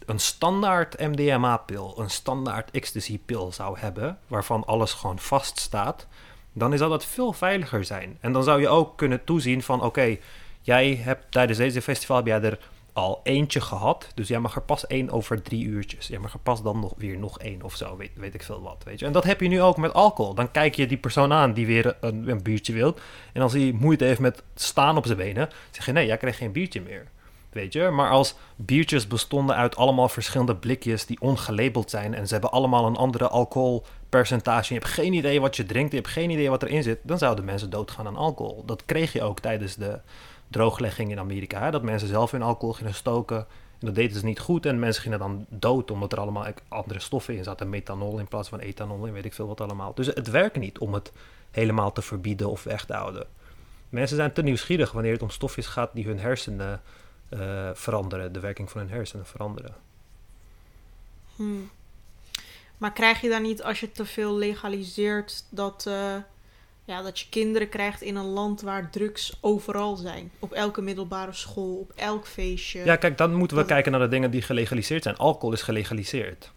een 0.06 0.20
standaard 0.20 0.98
MDMA-pil, 0.98 1.94
een 1.98 2.10
standaard 2.10 2.70
ecstasy-pil 2.70 3.52
zou 3.52 3.78
hebben, 3.78 4.18
waarvan 4.26 4.64
alles 4.64 4.92
gewoon 4.92 5.18
vaststaat, 5.18 6.06
dan 6.52 6.72
is 6.72 6.78
dat 6.78 7.04
veel 7.04 7.32
veiliger 7.32 7.84
zijn. 7.84 8.18
En 8.20 8.32
dan 8.32 8.42
zou 8.44 8.60
je 8.60 8.68
ook 8.68 8.96
kunnen 8.96 9.24
toezien 9.24 9.62
van, 9.62 9.82
oké, 9.82 10.16
jij 10.60 10.94
hebt 10.94 11.32
tijdens 11.32 11.58
deze 11.58 11.82
festival 11.82 12.24
heb 12.24 12.44
er 12.44 12.58
al 12.94 13.20
eentje 13.22 13.60
gehad, 13.60 14.08
dus 14.14 14.28
jij 14.28 14.38
mag 14.38 14.54
er 14.54 14.62
pas 14.62 14.86
één 14.86 15.10
over 15.10 15.42
drie 15.42 15.64
uurtjes. 15.64 16.06
Jij 16.06 16.18
mag 16.18 16.32
er 16.32 16.38
pas 16.38 16.62
dan 16.62 16.80
nog 16.80 16.92
weer 16.96 17.18
nog 17.18 17.38
één 17.38 17.62
of 17.62 17.76
zo, 17.76 17.96
weet, 17.96 18.10
weet 18.14 18.34
ik 18.34 18.42
veel 18.42 18.62
wat, 18.62 18.82
weet 18.84 18.98
je. 18.98 19.06
En 19.06 19.12
dat 19.12 19.24
heb 19.24 19.40
je 19.40 19.48
nu 19.48 19.62
ook 19.62 19.76
met 19.76 19.92
alcohol. 19.92 20.34
Dan 20.34 20.50
kijk 20.50 20.74
je 20.74 20.86
die 20.86 20.96
persoon 20.96 21.32
aan 21.32 21.52
die 21.52 21.66
weer 21.66 21.96
een, 22.00 22.28
een 22.28 22.42
biertje 22.42 22.72
wil, 22.72 22.94
en 23.32 23.42
als 23.42 23.52
hij 23.52 23.72
moeite 23.72 24.04
heeft 24.04 24.20
met 24.20 24.42
staan 24.54 24.96
op 24.96 25.06
zijn 25.06 25.18
benen, 25.18 25.48
zeg 25.70 25.86
je 25.86 25.92
nee, 25.92 26.06
jij 26.06 26.16
krijgt 26.16 26.38
geen 26.38 26.52
biertje 26.52 26.80
meer 26.80 27.12
weet 27.54 27.72
je. 27.72 27.90
Maar 27.90 28.10
als 28.10 28.34
biertjes 28.56 29.06
bestonden 29.06 29.56
uit 29.56 29.76
allemaal 29.76 30.08
verschillende 30.08 30.56
blikjes 30.56 31.06
die 31.06 31.20
ongelabeld 31.20 31.90
zijn 31.90 32.14
en 32.14 32.26
ze 32.26 32.32
hebben 32.32 32.50
allemaal 32.50 32.86
een 32.86 32.96
andere 32.96 33.28
alcoholpercentage, 33.28 34.74
je 34.74 34.80
hebt 34.80 34.92
geen 34.92 35.12
idee 35.12 35.40
wat 35.40 35.56
je 35.56 35.66
drinkt, 35.66 35.90
je 35.90 35.96
hebt 35.96 36.10
geen 36.10 36.30
idee 36.30 36.50
wat 36.50 36.62
erin 36.62 36.82
zit, 36.82 36.98
dan 37.02 37.18
zouden 37.18 37.44
mensen 37.44 37.70
doodgaan 37.70 38.06
aan 38.06 38.16
alcohol. 38.16 38.62
Dat 38.66 38.84
kreeg 38.84 39.12
je 39.12 39.22
ook 39.22 39.40
tijdens 39.40 39.74
de 39.74 40.00
drooglegging 40.54 41.10
in 41.10 41.18
Amerika, 41.18 41.70
dat 41.70 41.82
mensen 41.82 42.08
zelf 42.08 42.30
hun 42.30 42.42
alcohol 42.42 42.74
gingen 42.74 42.94
stoken. 42.94 43.36
En 43.78 43.86
dat 43.86 43.94
deden 43.94 44.18
ze 44.18 44.24
niet 44.24 44.40
goed 44.40 44.66
en 44.66 44.78
mensen 44.78 45.02
gingen 45.02 45.18
dan 45.18 45.46
dood 45.48 45.90
omdat 45.90 46.12
er 46.12 46.20
allemaal 46.20 46.46
andere 46.68 47.00
stoffen 47.00 47.36
in 47.36 47.44
zaten. 47.44 47.68
Methanol 47.68 48.18
in 48.18 48.28
plaats 48.28 48.48
van 48.48 48.58
ethanol 48.58 49.06
en 49.06 49.12
weet 49.12 49.24
ik 49.24 49.32
veel 49.32 49.46
wat 49.46 49.60
allemaal. 49.60 49.94
Dus 49.94 50.06
het 50.06 50.30
werkt 50.30 50.56
niet 50.56 50.78
om 50.78 50.94
het 50.94 51.12
helemaal 51.50 51.92
te 51.92 52.02
verbieden 52.02 52.50
of 52.50 52.62
weg 52.62 52.84
te 52.84 52.92
houden. 52.92 53.26
Mensen 53.88 54.16
zijn 54.16 54.32
te 54.32 54.42
nieuwsgierig 54.42 54.92
wanneer 54.92 55.12
het 55.12 55.22
om 55.22 55.30
stofjes 55.30 55.66
gaat 55.66 55.90
die 55.94 56.06
hun 56.06 56.18
hersenen 56.18 56.82
uh, 57.30 57.70
veranderen, 57.74 58.32
de 58.32 58.40
werking 58.40 58.70
van 58.70 58.80
hun 58.80 58.90
hersenen 58.90 59.26
veranderen. 59.26 59.74
Hmm. 61.36 61.70
Maar 62.78 62.92
krijg 62.92 63.20
je 63.20 63.28
dan 63.28 63.42
niet 63.42 63.62
als 63.62 63.80
je 63.80 63.92
te 63.92 64.04
veel 64.04 64.36
legaliseert 64.36 65.44
dat, 65.48 65.84
uh, 65.88 66.16
ja, 66.84 67.02
dat 67.02 67.20
je 67.20 67.26
kinderen 67.28 67.68
krijgt 67.68 68.02
in 68.02 68.16
een 68.16 68.24
land 68.24 68.60
waar 68.60 68.90
drugs 68.90 69.38
overal 69.40 69.96
zijn? 69.96 70.30
Op 70.38 70.52
elke 70.52 70.82
middelbare 70.82 71.32
school, 71.32 71.74
op 71.74 71.92
elk 71.94 72.26
feestje. 72.26 72.84
Ja, 72.84 72.96
kijk, 72.96 73.18
dan 73.18 73.34
moeten 73.34 73.56
we 73.56 73.64
kijken 73.64 73.92
naar 73.92 74.00
de 74.00 74.08
dingen 74.08 74.30
die 74.30 74.42
gelegaliseerd 74.42 75.02
zijn. 75.02 75.16
Alcohol 75.16 75.52
is 75.52 75.62
gelegaliseerd. 75.62 76.52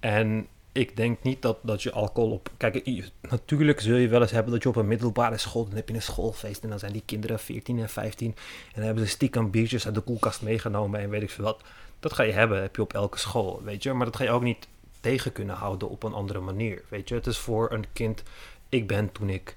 En 0.00 0.46
ik 0.72 0.96
denk 0.96 1.22
niet 1.22 1.42
dat, 1.42 1.58
dat 1.62 1.82
je 1.82 1.92
alcohol 1.92 2.30
op. 2.30 2.50
Kijk, 2.56 3.02
natuurlijk 3.30 3.80
zul 3.80 3.96
je 3.96 4.08
wel 4.08 4.20
eens 4.20 4.30
hebben 4.30 4.52
dat 4.52 4.62
je 4.62 4.68
op 4.68 4.76
een 4.76 4.88
middelbare 4.88 5.38
school. 5.38 5.64
dan 5.64 5.76
heb 5.76 5.88
je 5.88 5.94
een 5.94 6.02
schoolfeest. 6.02 6.62
en 6.62 6.68
dan 6.68 6.78
zijn 6.78 6.92
die 6.92 7.02
kinderen 7.04 7.38
14 7.38 7.78
en 7.78 7.88
15. 7.88 8.26
en 8.26 8.36
dan 8.74 8.84
hebben 8.84 9.04
ze 9.04 9.10
stiekem 9.10 9.50
biertjes 9.50 9.86
uit 9.86 9.94
de 9.94 10.00
koelkast 10.00 10.42
meegenomen. 10.42 11.00
en 11.00 11.10
weet 11.10 11.22
ik 11.22 11.30
veel 11.30 11.44
wat. 11.44 11.62
Dat 12.00 12.12
ga 12.12 12.22
je 12.22 12.32
hebben, 12.32 12.62
heb 12.62 12.76
je 12.76 12.82
op 12.82 12.92
elke 12.92 13.18
school, 13.18 13.60
weet 13.64 13.82
je. 13.82 13.92
Maar 13.92 14.06
dat 14.06 14.16
ga 14.16 14.24
je 14.24 14.30
ook 14.30 14.42
niet 14.42 14.68
tegen 15.00 15.32
kunnen 15.32 15.54
houden 15.54 15.88
op 15.88 16.02
een 16.02 16.12
andere 16.12 16.40
manier, 16.40 16.82
weet 16.88 17.08
je. 17.08 17.14
Het 17.14 17.26
is 17.26 17.38
voor 17.38 17.72
een 17.72 17.84
kind. 17.92 18.22
Ik 18.68 18.86
ben 18.86 19.12
toen 19.12 19.28
ik. 19.28 19.56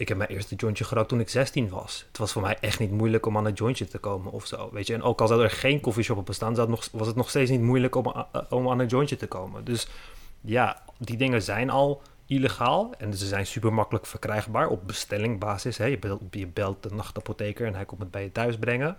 Ik 0.00 0.08
heb 0.08 0.16
mijn 0.16 0.30
eerste 0.30 0.54
jointje 0.54 0.84
gerookt 0.84 1.08
toen 1.08 1.20
ik 1.20 1.28
16 1.28 1.68
was. 1.68 2.04
Het 2.08 2.18
was 2.18 2.32
voor 2.32 2.42
mij 2.42 2.56
echt 2.60 2.78
niet 2.78 2.90
moeilijk 2.90 3.26
om 3.26 3.36
aan 3.36 3.44
een 3.44 3.52
jointje 3.52 3.88
te 3.88 3.98
komen 3.98 4.32
of 4.32 4.46
zo. 4.46 4.68
Weet 4.72 4.86
je, 4.86 4.94
en 4.94 5.02
ook 5.02 5.20
al 5.20 5.26
zou 5.26 5.42
er 5.42 5.50
geen 5.50 5.80
koffieshop 5.80 6.16
op 6.16 6.26
bestaan, 6.26 6.54
was 6.92 7.06
het 7.06 7.16
nog 7.16 7.28
steeds 7.28 7.50
niet 7.50 7.60
moeilijk 7.60 7.94
om, 7.94 8.26
om 8.48 8.70
aan 8.70 8.78
een 8.78 8.86
jointje 8.86 9.16
te 9.16 9.26
komen. 9.26 9.64
Dus 9.64 9.88
ja, 10.40 10.82
die 10.98 11.16
dingen 11.16 11.42
zijn 11.42 11.70
al 11.70 12.02
illegaal 12.26 12.94
en 12.98 13.14
ze 13.14 13.26
zijn 13.26 13.46
super 13.46 13.72
makkelijk 13.72 14.06
verkrijgbaar 14.06 14.68
op 14.68 14.86
bestellingbasis. 14.86 15.78
Hè. 15.78 15.84
Je, 15.84 15.98
belt, 15.98 16.22
je 16.30 16.46
belt 16.46 16.82
de 16.82 16.94
nachtapotheker 16.94 17.66
en 17.66 17.74
hij 17.74 17.84
komt 17.84 18.00
het 18.00 18.10
bij 18.10 18.22
je 18.22 18.32
thuis 18.32 18.58
brengen. 18.58 18.96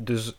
Dus 0.00 0.38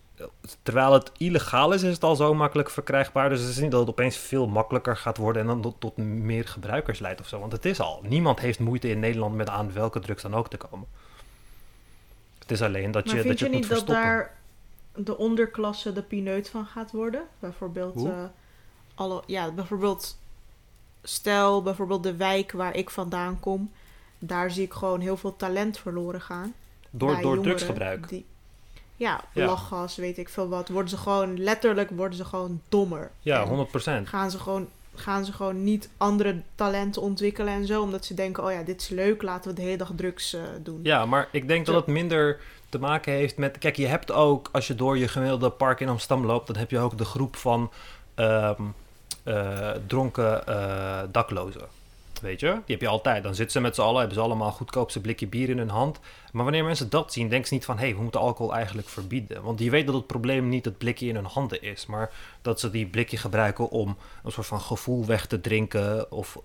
terwijl 0.63 0.93
het 0.93 1.11
illegaal 1.17 1.73
is, 1.73 1.83
is 1.83 1.93
het 1.93 2.03
al 2.03 2.15
zo 2.15 2.33
makkelijk 2.33 2.69
verkrijgbaar. 2.69 3.29
Dus 3.29 3.41
het 3.41 3.49
is 3.49 3.57
niet 3.57 3.71
dat 3.71 3.79
het 3.79 3.89
opeens 3.89 4.17
veel 4.17 4.47
makkelijker 4.47 4.97
gaat 4.97 5.17
worden 5.17 5.41
en 5.41 5.47
dan 5.47 5.61
tot, 5.61 5.75
tot 5.79 5.97
meer 5.97 6.47
gebruikers 6.47 6.99
leidt 6.99 7.19
of 7.19 7.27
zo. 7.27 7.39
Want 7.39 7.51
het 7.51 7.65
is 7.65 7.79
al. 7.79 8.01
Niemand 8.07 8.39
heeft 8.39 8.59
moeite 8.59 8.89
in 8.89 8.99
Nederland 8.99 9.35
met 9.35 9.49
aan 9.49 9.73
welke 9.73 9.99
drugs 9.99 10.21
dan 10.21 10.35
ook 10.35 10.49
te 10.49 10.57
komen. 10.57 10.87
Het 12.39 12.51
is 12.51 12.61
alleen 12.61 12.91
dat 12.91 13.09
je, 13.09 13.23
dat 13.23 13.39
je, 13.39 13.45
je 13.45 13.51
niet 13.51 13.69
dat 13.69 13.87
daar 13.87 14.37
de 14.95 15.17
onderklasse 15.17 15.93
de 15.93 16.03
pineut 16.03 16.49
van 16.49 16.65
gaat 16.65 16.91
worden? 16.91 17.23
Bijvoorbeeld 17.39 18.07
alle, 18.95 19.23
ja, 19.25 19.51
bijvoorbeeld, 19.51 20.17
stel 21.03 21.63
bijvoorbeeld 21.63 22.03
de 22.03 22.15
wijk 22.15 22.51
waar 22.51 22.75
ik 22.75 22.89
vandaan 22.89 23.39
kom, 23.39 23.71
daar 24.19 24.51
zie 24.51 24.63
ik 24.63 24.73
gewoon 24.73 24.99
heel 24.99 25.17
veel 25.17 25.35
talent 25.35 25.77
verloren 25.77 26.21
gaan. 26.21 26.53
Door, 26.89 27.21
door 27.21 27.41
drugsgebruik. 27.41 28.09
Die, 28.09 28.25
ja, 28.95 29.23
ja, 29.33 29.45
lachgas, 29.45 29.95
weet 29.95 30.17
ik 30.17 30.29
veel 30.29 30.49
wat. 30.49 30.69
Worden 30.69 30.89
ze 30.89 30.97
gewoon, 30.97 31.39
letterlijk 31.43 31.89
worden 31.89 32.17
ze 32.17 32.25
gewoon 32.25 32.61
dommer. 32.69 33.11
Ja, 33.19 33.47
100%. 33.47 34.03
Gaan 34.03 34.31
ze 34.31 34.39
gewoon 34.39 34.67
gaan 34.95 35.25
ze 35.25 35.33
gewoon 35.33 35.63
niet 35.63 35.89
andere 35.97 36.41
talenten 36.55 37.01
ontwikkelen 37.01 37.53
en 37.53 37.65
zo. 37.65 37.81
Omdat 37.81 38.05
ze 38.05 38.13
denken, 38.13 38.43
oh 38.43 38.51
ja, 38.51 38.63
dit 38.63 38.81
is 38.81 38.89
leuk, 38.89 39.21
laten 39.21 39.49
we 39.49 39.55
de 39.55 39.61
hele 39.61 39.77
dag 39.77 39.91
drugs 39.95 40.33
uh, 40.33 40.41
doen. 40.63 40.79
Ja, 40.83 41.05
maar 41.05 41.27
ik 41.31 41.47
denk 41.47 41.65
dat 41.65 41.75
het 41.75 41.87
minder 41.87 42.39
te 42.69 42.79
maken 42.79 43.13
heeft 43.13 43.37
met... 43.37 43.57
Kijk, 43.57 43.75
je 43.75 43.87
hebt 43.87 44.11
ook, 44.11 44.49
als 44.51 44.67
je 44.67 44.75
door 44.75 44.97
je 44.97 45.07
gemiddelde 45.07 45.49
park 45.49 45.79
in 45.79 45.89
Amsterdam 45.89 46.25
loopt... 46.25 46.47
dan 46.47 46.55
heb 46.55 46.71
je 46.71 46.79
ook 46.79 46.97
de 46.97 47.05
groep 47.05 47.35
van 47.35 47.71
um, 48.15 48.73
uh, 49.23 49.69
dronken 49.87 50.43
uh, 50.49 51.01
daklozen. 51.11 51.67
Weet 52.25 52.39
je, 52.39 52.51
die 52.51 52.75
heb 52.75 52.81
je 52.81 52.87
altijd. 52.87 53.23
Dan 53.23 53.35
zitten 53.35 53.51
ze 53.53 53.59
met 53.59 53.75
z'n 53.75 53.81
allen, 53.81 53.97
hebben 53.97 54.17
ze 54.17 54.23
allemaal 54.23 54.51
goedkoopste 54.51 55.01
blikje 55.01 55.27
bier 55.27 55.49
in 55.49 55.57
hun 55.57 55.69
hand. 55.69 55.99
Maar 56.31 56.43
wanneer 56.43 56.63
mensen 56.63 56.89
dat 56.89 57.13
zien, 57.13 57.29
denken 57.29 57.47
ze 57.47 57.53
niet 57.53 57.65
van... 57.65 57.77
hé, 57.77 57.85
hey, 57.85 57.95
we 57.95 58.01
moeten 58.01 58.19
alcohol 58.19 58.53
eigenlijk 58.53 58.89
verbieden. 58.89 59.43
Want 59.43 59.57
die 59.57 59.71
weet 59.71 59.85
dat 59.85 59.95
het 59.95 60.07
probleem 60.07 60.49
niet 60.49 60.65
het 60.65 60.77
blikje 60.77 61.07
in 61.07 61.15
hun 61.15 61.25
handen 61.25 61.61
is... 61.61 61.85
maar 61.85 62.11
dat 62.41 62.59
ze 62.59 62.69
die 62.69 62.85
blikje 62.85 63.17
gebruiken 63.17 63.69
om 63.69 63.97
een 64.23 64.31
soort 64.31 64.47
van 64.47 64.61
gevoel 64.61 65.05
weg 65.05 65.25
te 65.25 65.41
drinken... 65.41 66.11
of 66.11 66.39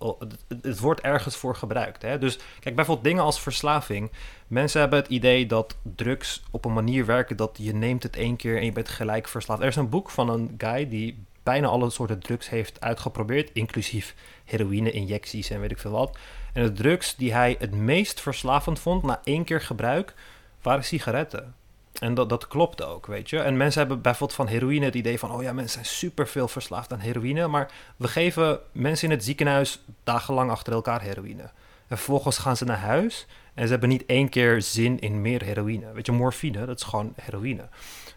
het, 0.61 0.79
wordt 0.79 1.01
ergens 1.01 1.35
voor 1.35 1.55
gebruikt. 1.55 2.01
Hè? 2.01 2.17
Dus 2.17 2.39
kijk, 2.59 2.75
bijvoorbeeld 2.75 3.07
dingen 3.07 3.23
als 3.23 3.41
verslaving. 3.41 4.11
Mensen 4.47 4.81
hebben 4.81 4.99
het 4.99 5.07
idee 5.07 5.45
dat 5.45 5.75
drugs 5.95 6.43
op 6.51 6.65
een 6.65 6.73
manier 6.73 7.05
werken... 7.05 7.37
dat 7.37 7.57
je 7.61 7.73
neemt 7.73 8.03
het 8.03 8.15
één 8.15 8.35
keer 8.35 8.57
en 8.57 8.65
je 8.65 8.71
bent 8.71 8.89
gelijk 8.89 9.27
verslaafd. 9.27 9.61
Er 9.61 9.67
is 9.67 9.75
een 9.75 9.89
boek 9.89 10.09
van 10.09 10.29
een 10.29 10.55
guy 10.57 10.89
die 10.89 11.23
bijna 11.43 11.67
alle 11.67 11.89
soorten 11.89 12.19
drugs 12.19 12.49
heeft 12.49 12.81
uitgeprobeerd, 12.81 13.49
inclusief 13.53 14.15
heroïne-injecties 14.51 15.49
en 15.49 15.59
weet 15.59 15.71
ik 15.71 15.79
veel 15.79 15.91
wat. 15.91 16.17
En 16.53 16.63
de 16.63 16.71
drugs 16.71 17.15
die 17.15 17.33
hij 17.33 17.55
het 17.59 17.75
meest 17.75 18.21
verslavend 18.21 18.79
vond 18.79 19.03
na 19.03 19.21
één 19.23 19.43
keer 19.43 19.61
gebruik, 19.61 20.13
waren 20.61 20.83
sigaretten. 20.83 21.55
En 21.99 22.13
dat, 22.13 22.29
dat 22.29 22.47
klopt 22.47 22.83
ook, 22.83 23.05
weet 23.05 23.29
je. 23.29 23.39
En 23.39 23.57
mensen 23.57 23.79
hebben 23.79 24.01
bijvoorbeeld 24.01 24.37
van 24.37 24.47
heroïne 24.47 24.85
het 24.85 24.95
idee 24.95 25.19
van... 25.19 25.31
oh 25.31 25.41
ja, 25.41 25.53
mensen 25.53 25.73
zijn 25.73 25.95
superveel 25.95 26.47
verslaafd 26.47 26.93
aan 26.93 26.99
heroïne... 26.99 27.47
maar 27.47 27.71
we 27.95 28.07
geven 28.07 28.59
mensen 28.71 29.09
in 29.09 29.15
het 29.15 29.23
ziekenhuis 29.23 29.83
dagenlang 30.03 30.51
achter 30.51 30.73
elkaar 30.73 31.01
heroïne. 31.01 31.49
En 31.87 31.97
vervolgens 31.97 32.37
gaan 32.37 32.57
ze 32.57 32.65
naar 32.65 32.77
huis 32.77 33.27
en 33.53 33.63
ze 33.63 33.71
hebben 33.71 33.89
niet 33.89 34.05
één 34.05 34.29
keer 34.29 34.61
zin 34.61 34.99
in 34.99 35.21
meer 35.21 35.43
heroïne. 35.43 35.91
Weet 35.91 36.05
je, 36.05 36.11
morfine, 36.11 36.65
dat 36.65 36.77
is 36.77 36.83
gewoon 36.83 37.13
heroïne. 37.21 37.67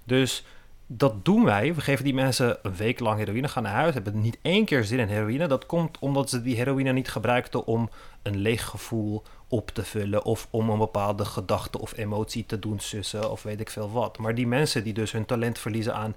Dus 0.04 0.44
dat 0.86 1.24
doen 1.24 1.44
wij. 1.44 1.74
We 1.74 1.80
geven 1.80 2.04
die 2.04 2.14
mensen 2.14 2.58
een 2.62 2.76
week 2.76 3.00
lang 3.00 3.18
heroïne, 3.18 3.48
gaan 3.48 3.62
naar 3.62 3.72
huis, 3.72 3.94
hebben 3.94 4.20
niet 4.20 4.38
één 4.42 4.64
keer 4.64 4.84
zin 4.84 4.98
in 4.98 5.08
heroïne. 5.08 5.46
Dat 5.46 5.66
komt 5.66 5.98
omdat 5.98 6.30
ze 6.30 6.42
die 6.42 6.56
heroïne 6.56 6.92
niet 6.92 7.08
gebruikten 7.08 7.66
om 7.66 7.90
een 8.22 8.36
leeg 8.36 8.64
gevoel 8.64 9.22
op 9.48 9.70
te 9.70 9.84
vullen 9.84 10.24
of 10.24 10.48
om 10.50 10.70
een 10.70 10.78
bepaalde 10.78 11.24
gedachte 11.24 11.80
of 11.80 11.96
emotie 11.96 12.46
te 12.46 12.58
doen 12.58 12.78
sussen 12.80 13.30
of 13.30 13.42
weet 13.42 13.60
ik 13.60 13.70
veel 13.70 13.90
wat. 13.90 14.18
Maar 14.18 14.34
die 14.34 14.46
mensen 14.46 14.84
die 14.84 14.92
dus 14.92 15.12
hun 15.12 15.26
talent 15.26 15.58
verliezen 15.58 15.94
aan 15.94 16.14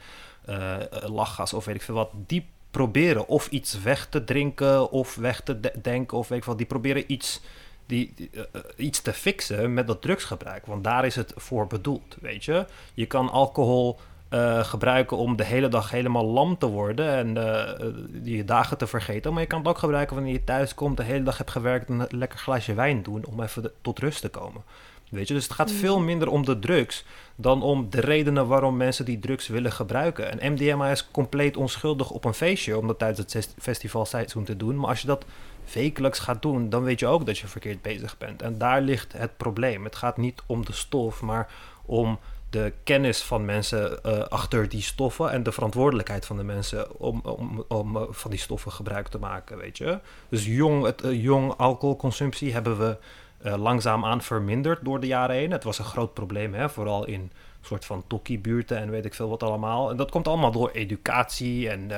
uh, 0.49 0.75
lachgas 1.05 1.53
of 1.53 1.65
weet 1.65 1.75
ik 1.75 1.81
veel 1.81 1.95
wat, 1.95 2.09
die 2.25 2.45
proberen 2.71 3.27
of 3.27 3.47
iets 3.47 3.81
weg 3.81 4.07
te 4.09 4.23
drinken 4.23 4.91
of 4.91 5.15
weg 5.15 5.41
te 5.41 5.59
denken 5.81 6.17
of 6.17 6.27
weet 6.27 6.37
ik 6.37 6.43
wat, 6.43 6.57
die 6.57 6.67
proberen 6.67 7.11
iets, 7.11 7.41
die, 7.85 8.13
uh, 8.31 8.43
iets 8.75 9.01
te 9.01 9.13
fixen 9.13 9.73
met 9.73 9.87
dat 9.87 10.01
drugsgebruik. 10.01 10.65
Want 10.65 10.83
daar 10.83 11.05
is 11.05 11.15
het 11.15 11.33
voor 11.35 11.67
bedoeld, 11.67 12.17
weet 12.21 12.45
je. 12.45 12.65
Je 12.93 13.05
kan 13.05 13.29
alcohol 13.29 13.99
uh, 14.29 14.63
gebruiken 14.63 15.17
om 15.17 15.35
de 15.35 15.43
hele 15.43 15.67
dag 15.67 15.91
helemaal 15.91 16.25
lam 16.25 16.57
te 16.57 16.65
worden 16.65 17.09
en 17.09 17.35
uh, 17.37 18.35
je 18.35 18.45
dagen 18.45 18.77
te 18.77 18.87
vergeten. 18.87 19.33
Maar 19.33 19.41
je 19.41 19.47
kan 19.47 19.59
het 19.59 19.67
ook 19.67 19.77
gebruiken 19.77 20.15
wanneer 20.15 20.33
je 20.33 20.43
thuis 20.43 20.73
komt, 20.73 20.97
de 20.97 21.03
hele 21.03 21.23
dag 21.23 21.37
hebt 21.37 21.51
gewerkt 21.51 21.89
en 21.89 21.99
een 21.99 22.17
lekker 22.17 22.39
glaasje 22.39 22.73
wijn 22.73 23.03
doen 23.03 23.25
om 23.25 23.41
even 23.41 23.71
tot 23.81 23.99
rust 23.99 24.21
te 24.21 24.29
komen. 24.29 24.61
Weet 25.09 25.27
je, 25.27 25.33
dus 25.33 25.43
het 25.43 25.53
gaat 25.53 25.71
mm. 25.71 25.77
veel 25.77 25.99
minder 25.99 26.29
om 26.29 26.45
de 26.45 26.59
drugs 26.59 27.05
dan 27.35 27.61
om 27.61 27.89
de 27.89 28.01
redenen 28.01 28.47
waarom 28.47 28.77
mensen 28.77 29.05
die 29.05 29.19
drugs 29.19 29.47
willen 29.47 29.71
gebruiken. 29.71 30.39
En 30.39 30.51
MDMA 30.51 30.91
is 30.91 31.11
compleet 31.11 31.57
onschuldig 31.57 32.09
op 32.09 32.25
een 32.25 32.33
feestje 32.33 32.77
om 32.77 32.87
dat 32.87 32.99
tijdens 32.99 33.33
het 33.33 33.53
festivalseizoen 33.59 34.43
te 34.43 34.57
doen. 34.57 34.77
Maar 34.77 34.89
als 34.89 35.01
je 35.01 35.07
dat 35.07 35.25
wekelijks 35.73 36.19
gaat 36.19 36.41
doen, 36.41 36.69
dan 36.69 36.83
weet 36.83 36.99
je 36.99 37.07
ook 37.07 37.25
dat 37.25 37.37
je 37.37 37.47
verkeerd 37.47 37.81
bezig 37.81 38.17
bent. 38.17 38.41
En 38.41 38.57
daar 38.57 38.81
ligt 38.81 39.13
het 39.13 39.37
probleem. 39.37 39.83
Het 39.83 39.95
gaat 39.95 40.17
niet 40.17 40.41
om 40.45 40.65
de 40.65 40.73
stof, 40.73 41.21
maar 41.21 41.49
om 41.85 42.19
de 42.49 42.73
kennis 42.83 43.21
van 43.21 43.45
mensen 43.45 43.99
uh, 44.05 44.19
achter 44.19 44.69
die 44.69 44.81
stoffen 44.81 45.31
en 45.31 45.43
de 45.43 45.51
verantwoordelijkheid 45.51 46.25
van 46.25 46.37
de 46.37 46.43
mensen 46.43 46.99
om, 46.99 47.21
om, 47.23 47.63
om 47.67 47.95
uh, 47.95 48.01
van 48.09 48.31
die 48.31 48.39
stoffen 48.39 48.71
gebruik 48.71 49.07
te 49.07 49.19
maken, 49.19 49.57
weet 49.57 49.77
je. 49.77 49.99
Dus 50.29 50.45
jong, 50.45 50.85
het, 50.85 51.03
uh, 51.03 51.23
jong 51.23 51.53
alcoholconsumptie 51.57 52.53
hebben 52.53 52.79
we 52.79 52.97
langzaamaan 53.41 54.21
verminderd 54.21 54.85
door 54.85 54.99
de 54.99 55.07
jaren 55.07 55.35
heen. 55.35 55.51
Het 55.51 55.63
was 55.63 55.79
een 55.79 55.85
groot 55.85 56.13
probleem, 56.13 56.53
hè, 56.53 56.69
vooral 56.69 57.05
in 57.05 57.31
soort 57.61 57.85
van 57.85 58.03
tokkiebuurten 58.07 58.77
en 58.77 58.89
weet 58.89 59.05
ik 59.05 59.13
veel 59.13 59.29
wat 59.29 59.43
allemaal. 59.43 59.89
En 59.89 59.97
dat 59.97 60.11
komt 60.11 60.27
allemaal 60.27 60.51
door 60.51 60.69
educatie 60.71 61.69
en, 61.69 61.91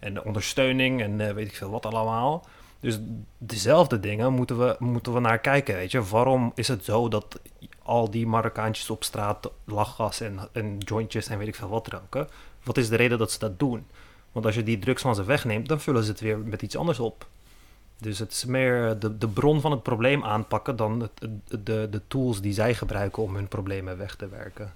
en 0.00 0.22
ondersteuning 0.22 1.02
en 1.02 1.34
weet 1.34 1.46
ik 1.46 1.54
veel 1.54 1.70
wat 1.70 1.86
allemaal. 1.86 2.46
Dus 2.80 2.98
dezelfde 3.38 4.00
dingen 4.00 4.32
moeten 4.32 4.58
we, 4.58 4.76
moeten 4.78 5.12
we 5.12 5.20
naar 5.20 5.38
kijken, 5.38 5.74
weet 5.74 5.90
je. 5.90 6.02
Waarom 6.02 6.52
is 6.54 6.68
het 6.68 6.84
zo 6.84 7.08
dat 7.08 7.40
al 7.82 8.10
die 8.10 8.26
Marokkaantjes 8.26 8.90
op 8.90 9.04
straat 9.04 9.50
lachgas 9.64 10.20
en, 10.20 10.38
en 10.52 10.78
jointjes 10.78 11.28
en 11.28 11.38
weet 11.38 11.48
ik 11.48 11.54
veel 11.54 11.68
wat 11.68 11.88
roken. 11.88 12.28
Wat 12.62 12.76
is 12.76 12.88
de 12.88 12.96
reden 12.96 13.18
dat 13.18 13.32
ze 13.32 13.38
dat 13.38 13.58
doen? 13.58 13.86
Want 14.32 14.46
als 14.46 14.54
je 14.54 14.62
die 14.62 14.78
drugs 14.78 15.02
van 15.02 15.14
ze 15.14 15.24
wegneemt, 15.24 15.68
dan 15.68 15.80
vullen 15.80 16.04
ze 16.04 16.10
het 16.10 16.20
weer 16.20 16.38
met 16.38 16.62
iets 16.62 16.76
anders 16.76 16.98
op. 16.98 17.26
Dus 17.98 18.18
het 18.18 18.32
is 18.32 18.44
meer 18.44 18.98
de, 18.98 19.18
de 19.18 19.28
bron 19.28 19.60
van 19.60 19.70
het 19.70 19.82
probleem 19.82 20.24
aanpakken 20.24 20.76
dan 20.76 21.00
het, 21.00 21.28
de, 21.64 21.88
de 21.90 22.00
tools 22.08 22.40
die 22.40 22.52
zij 22.52 22.74
gebruiken 22.74 23.22
om 23.22 23.34
hun 23.34 23.48
problemen 23.48 23.98
weg 23.98 24.16
te 24.16 24.28
werken. 24.28 24.72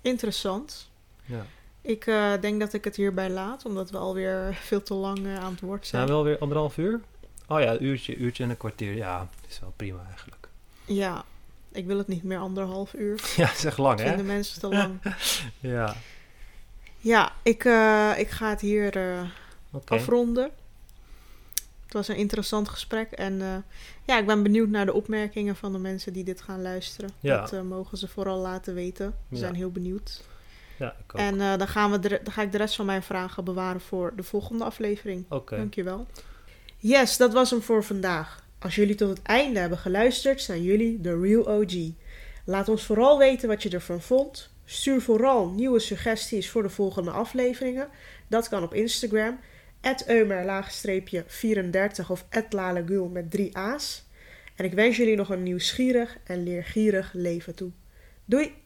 Interessant. 0.00 0.90
Ja. 1.24 1.46
Ik 1.80 2.06
uh, 2.06 2.32
denk 2.40 2.60
dat 2.60 2.72
ik 2.72 2.84
het 2.84 2.96
hierbij 2.96 3.30
laat, 3.30 3.64
omdat 3.64 3.90
we 3.90 3.98
alweer 3.98 4.58
veel 4.62 4.82
te 4.82 4.94
lang 4.94 5.18
uh, 5.18 5.38
aan 5.38 5.50
het 5.50 5.60
woord 5.60 5.86
zijn. 5.86 6.02
Zijn 6.02 6.06
we 6.06 6.12
alweer 6.12 6.38
anderhalf 6.38 6.76
uur? 6.76 7.00
Oh 7.46 7.60
ja, 7.60 7.78
uurtje, 7.78 8.16
uurtje 8.16 8.44
en 8.44 8.50
een 8.50 8.56
kwartier. 8.56 8.94
Ja, 8.94 9.28
is 9.48 9.60
wel 9.60 9.72
prima 9.76 10.04
eigenlijk. 10.08 10.33
Ja, 10.84 11.24
ik 11.72 11.86
wil 11.86 11.98
het 11.98 12.08
niet 12.08 12.22
meer 12.22 12.38
anderhalf 12.38 12.94
uur. 12.94 13.20
Ja, 13.36 13.54
zeg 13.54 13.76
lang 13.76 14.00
hè? 14.00 14.08
Vinden 14.08 14.26
mensen 14.26 14.60
te 14.60 14.68
lang. 14.68 14.98
ja. 15.60 15.96
Ja, 16.98 17.32
ik, 17.42 17.64
uh, 17.64 18.12
ik 18.16 18.30
ga 18.30 18.48
het 18.48 18.60
hier 18.60 18.96
uh, 18.96 19.22
okay. 19.70 19.98
afronden. 19.98 20.50
Het 21.84 21.92
was 21.92 22.08
een 22.08 22.16
interessant 22.16 22.68
gesprek. 22.68 23.10
En 23.12 23.32
uh, 23.40 23.56
ja, 24.04 24.18
ik 24.18 24.26
ben 24.26 24.42
benieuwd 24.42 24.68
naar 24.68 24.86
de 24.86 24.92
opmerkingen 24.92 25.56
van 25.56 25.72
de 25.72 25.78
mensen 25.78 26.12
die 26.12 26.24
dit 26.24 26.40
gaan 26.40 26.62
luisteren. 26.62 27.10
Ja. 27.20 27.46
Dat 27.46 27.64
mogen 27.64 27.98
ze 27.98 28.08
vooral 28.08 28.38
laten 28.38 28.74
weten. 28.74 29.06
We 29.06 29.34
ja. 29.34 29.40
zijn 29.40 29.54
heel 29.54 29.70
benieuwd. 29.70 30.22
Ja, 30.78 30.88
ik 30.88 31.14
ook. 31.14 31.20
En 31.20 31.38
dan, 31.38 31.68
gaan 31.68 31.90
we 31.90 31.98
de, 31.98 32.20
dan 32.22 32.32
ga 32.32 32.42
ik 32.42 32.52
de 32.52 32.58
rest 32.58 32.76
van 32.76 32.86
mijn 32.86 33.02
vragen 33.02 33.44
bewaren 33.44 33.80
voor 33.80 34.12
de 34.16 34.22
volgende 34.22 34.64
aflevering. 34.64 35.24
Oké. 35.24 35.34
Okay. 35.34 35.58
Dankjewel. 35.58 36.06
Yes, 36.76 37.16
dat 37.16 37.32
was 37.32 37.50
hem 37.50 37.62
voor 37.62 37.84
vandaag. 37.84 38.43
Als 38.64 38.74
jullie 38.74 38.94
tot 38.94 39.08
het 39.08 39.22
einde 39.22 39.58
hebben 39.58 39.78
geluisterd, 39.78 40.42
zijn 40.42 40.62
jullie 40.62 41.00
de 41.00 41.20
real 41.20 41.48
OG. 41.48 41.74
Laat 42.44 42.68
ons 42.68 42.84
vooral 42.84 43.18
weten 43.18 43.48
wat 43.48 43.62
je 43.62 43.68
ervan 43.68 44.00
vond. 44.00 44.50
Stuur 44.64 45.00
vooral 45.00 45.50
nieuwe 45.50 45.78
suggesties 45.78 46.50
voor 46.50 46.62
de 46.62 46.68
volgende 46.68 47.10
afleveringen. 47.10 47.88
Dat 48.28 48.48
kan 48.48 48.62
op 48.62 48.74
Instagram. 48.74 49.38
eumer-34 50.06 52.08
of 52.08 52.26
@lalegul 52.50 53.08
met 53.08 53.30
drie 53.30 53.56
a's. 53.56 54.08
En 54.56 54.64
ik 54.64 54.72
wens 54.72 54.96
jullie 54.96 55.16
nog 55.16 55.28
een 55.28 55.42
nieuwsgierig 55.42 56.18
en 56.24 56.42
leergierig 56.42 57.12
leven 57.12 57.54
toe. 57.54 57.70
Doei! 58.24 58.63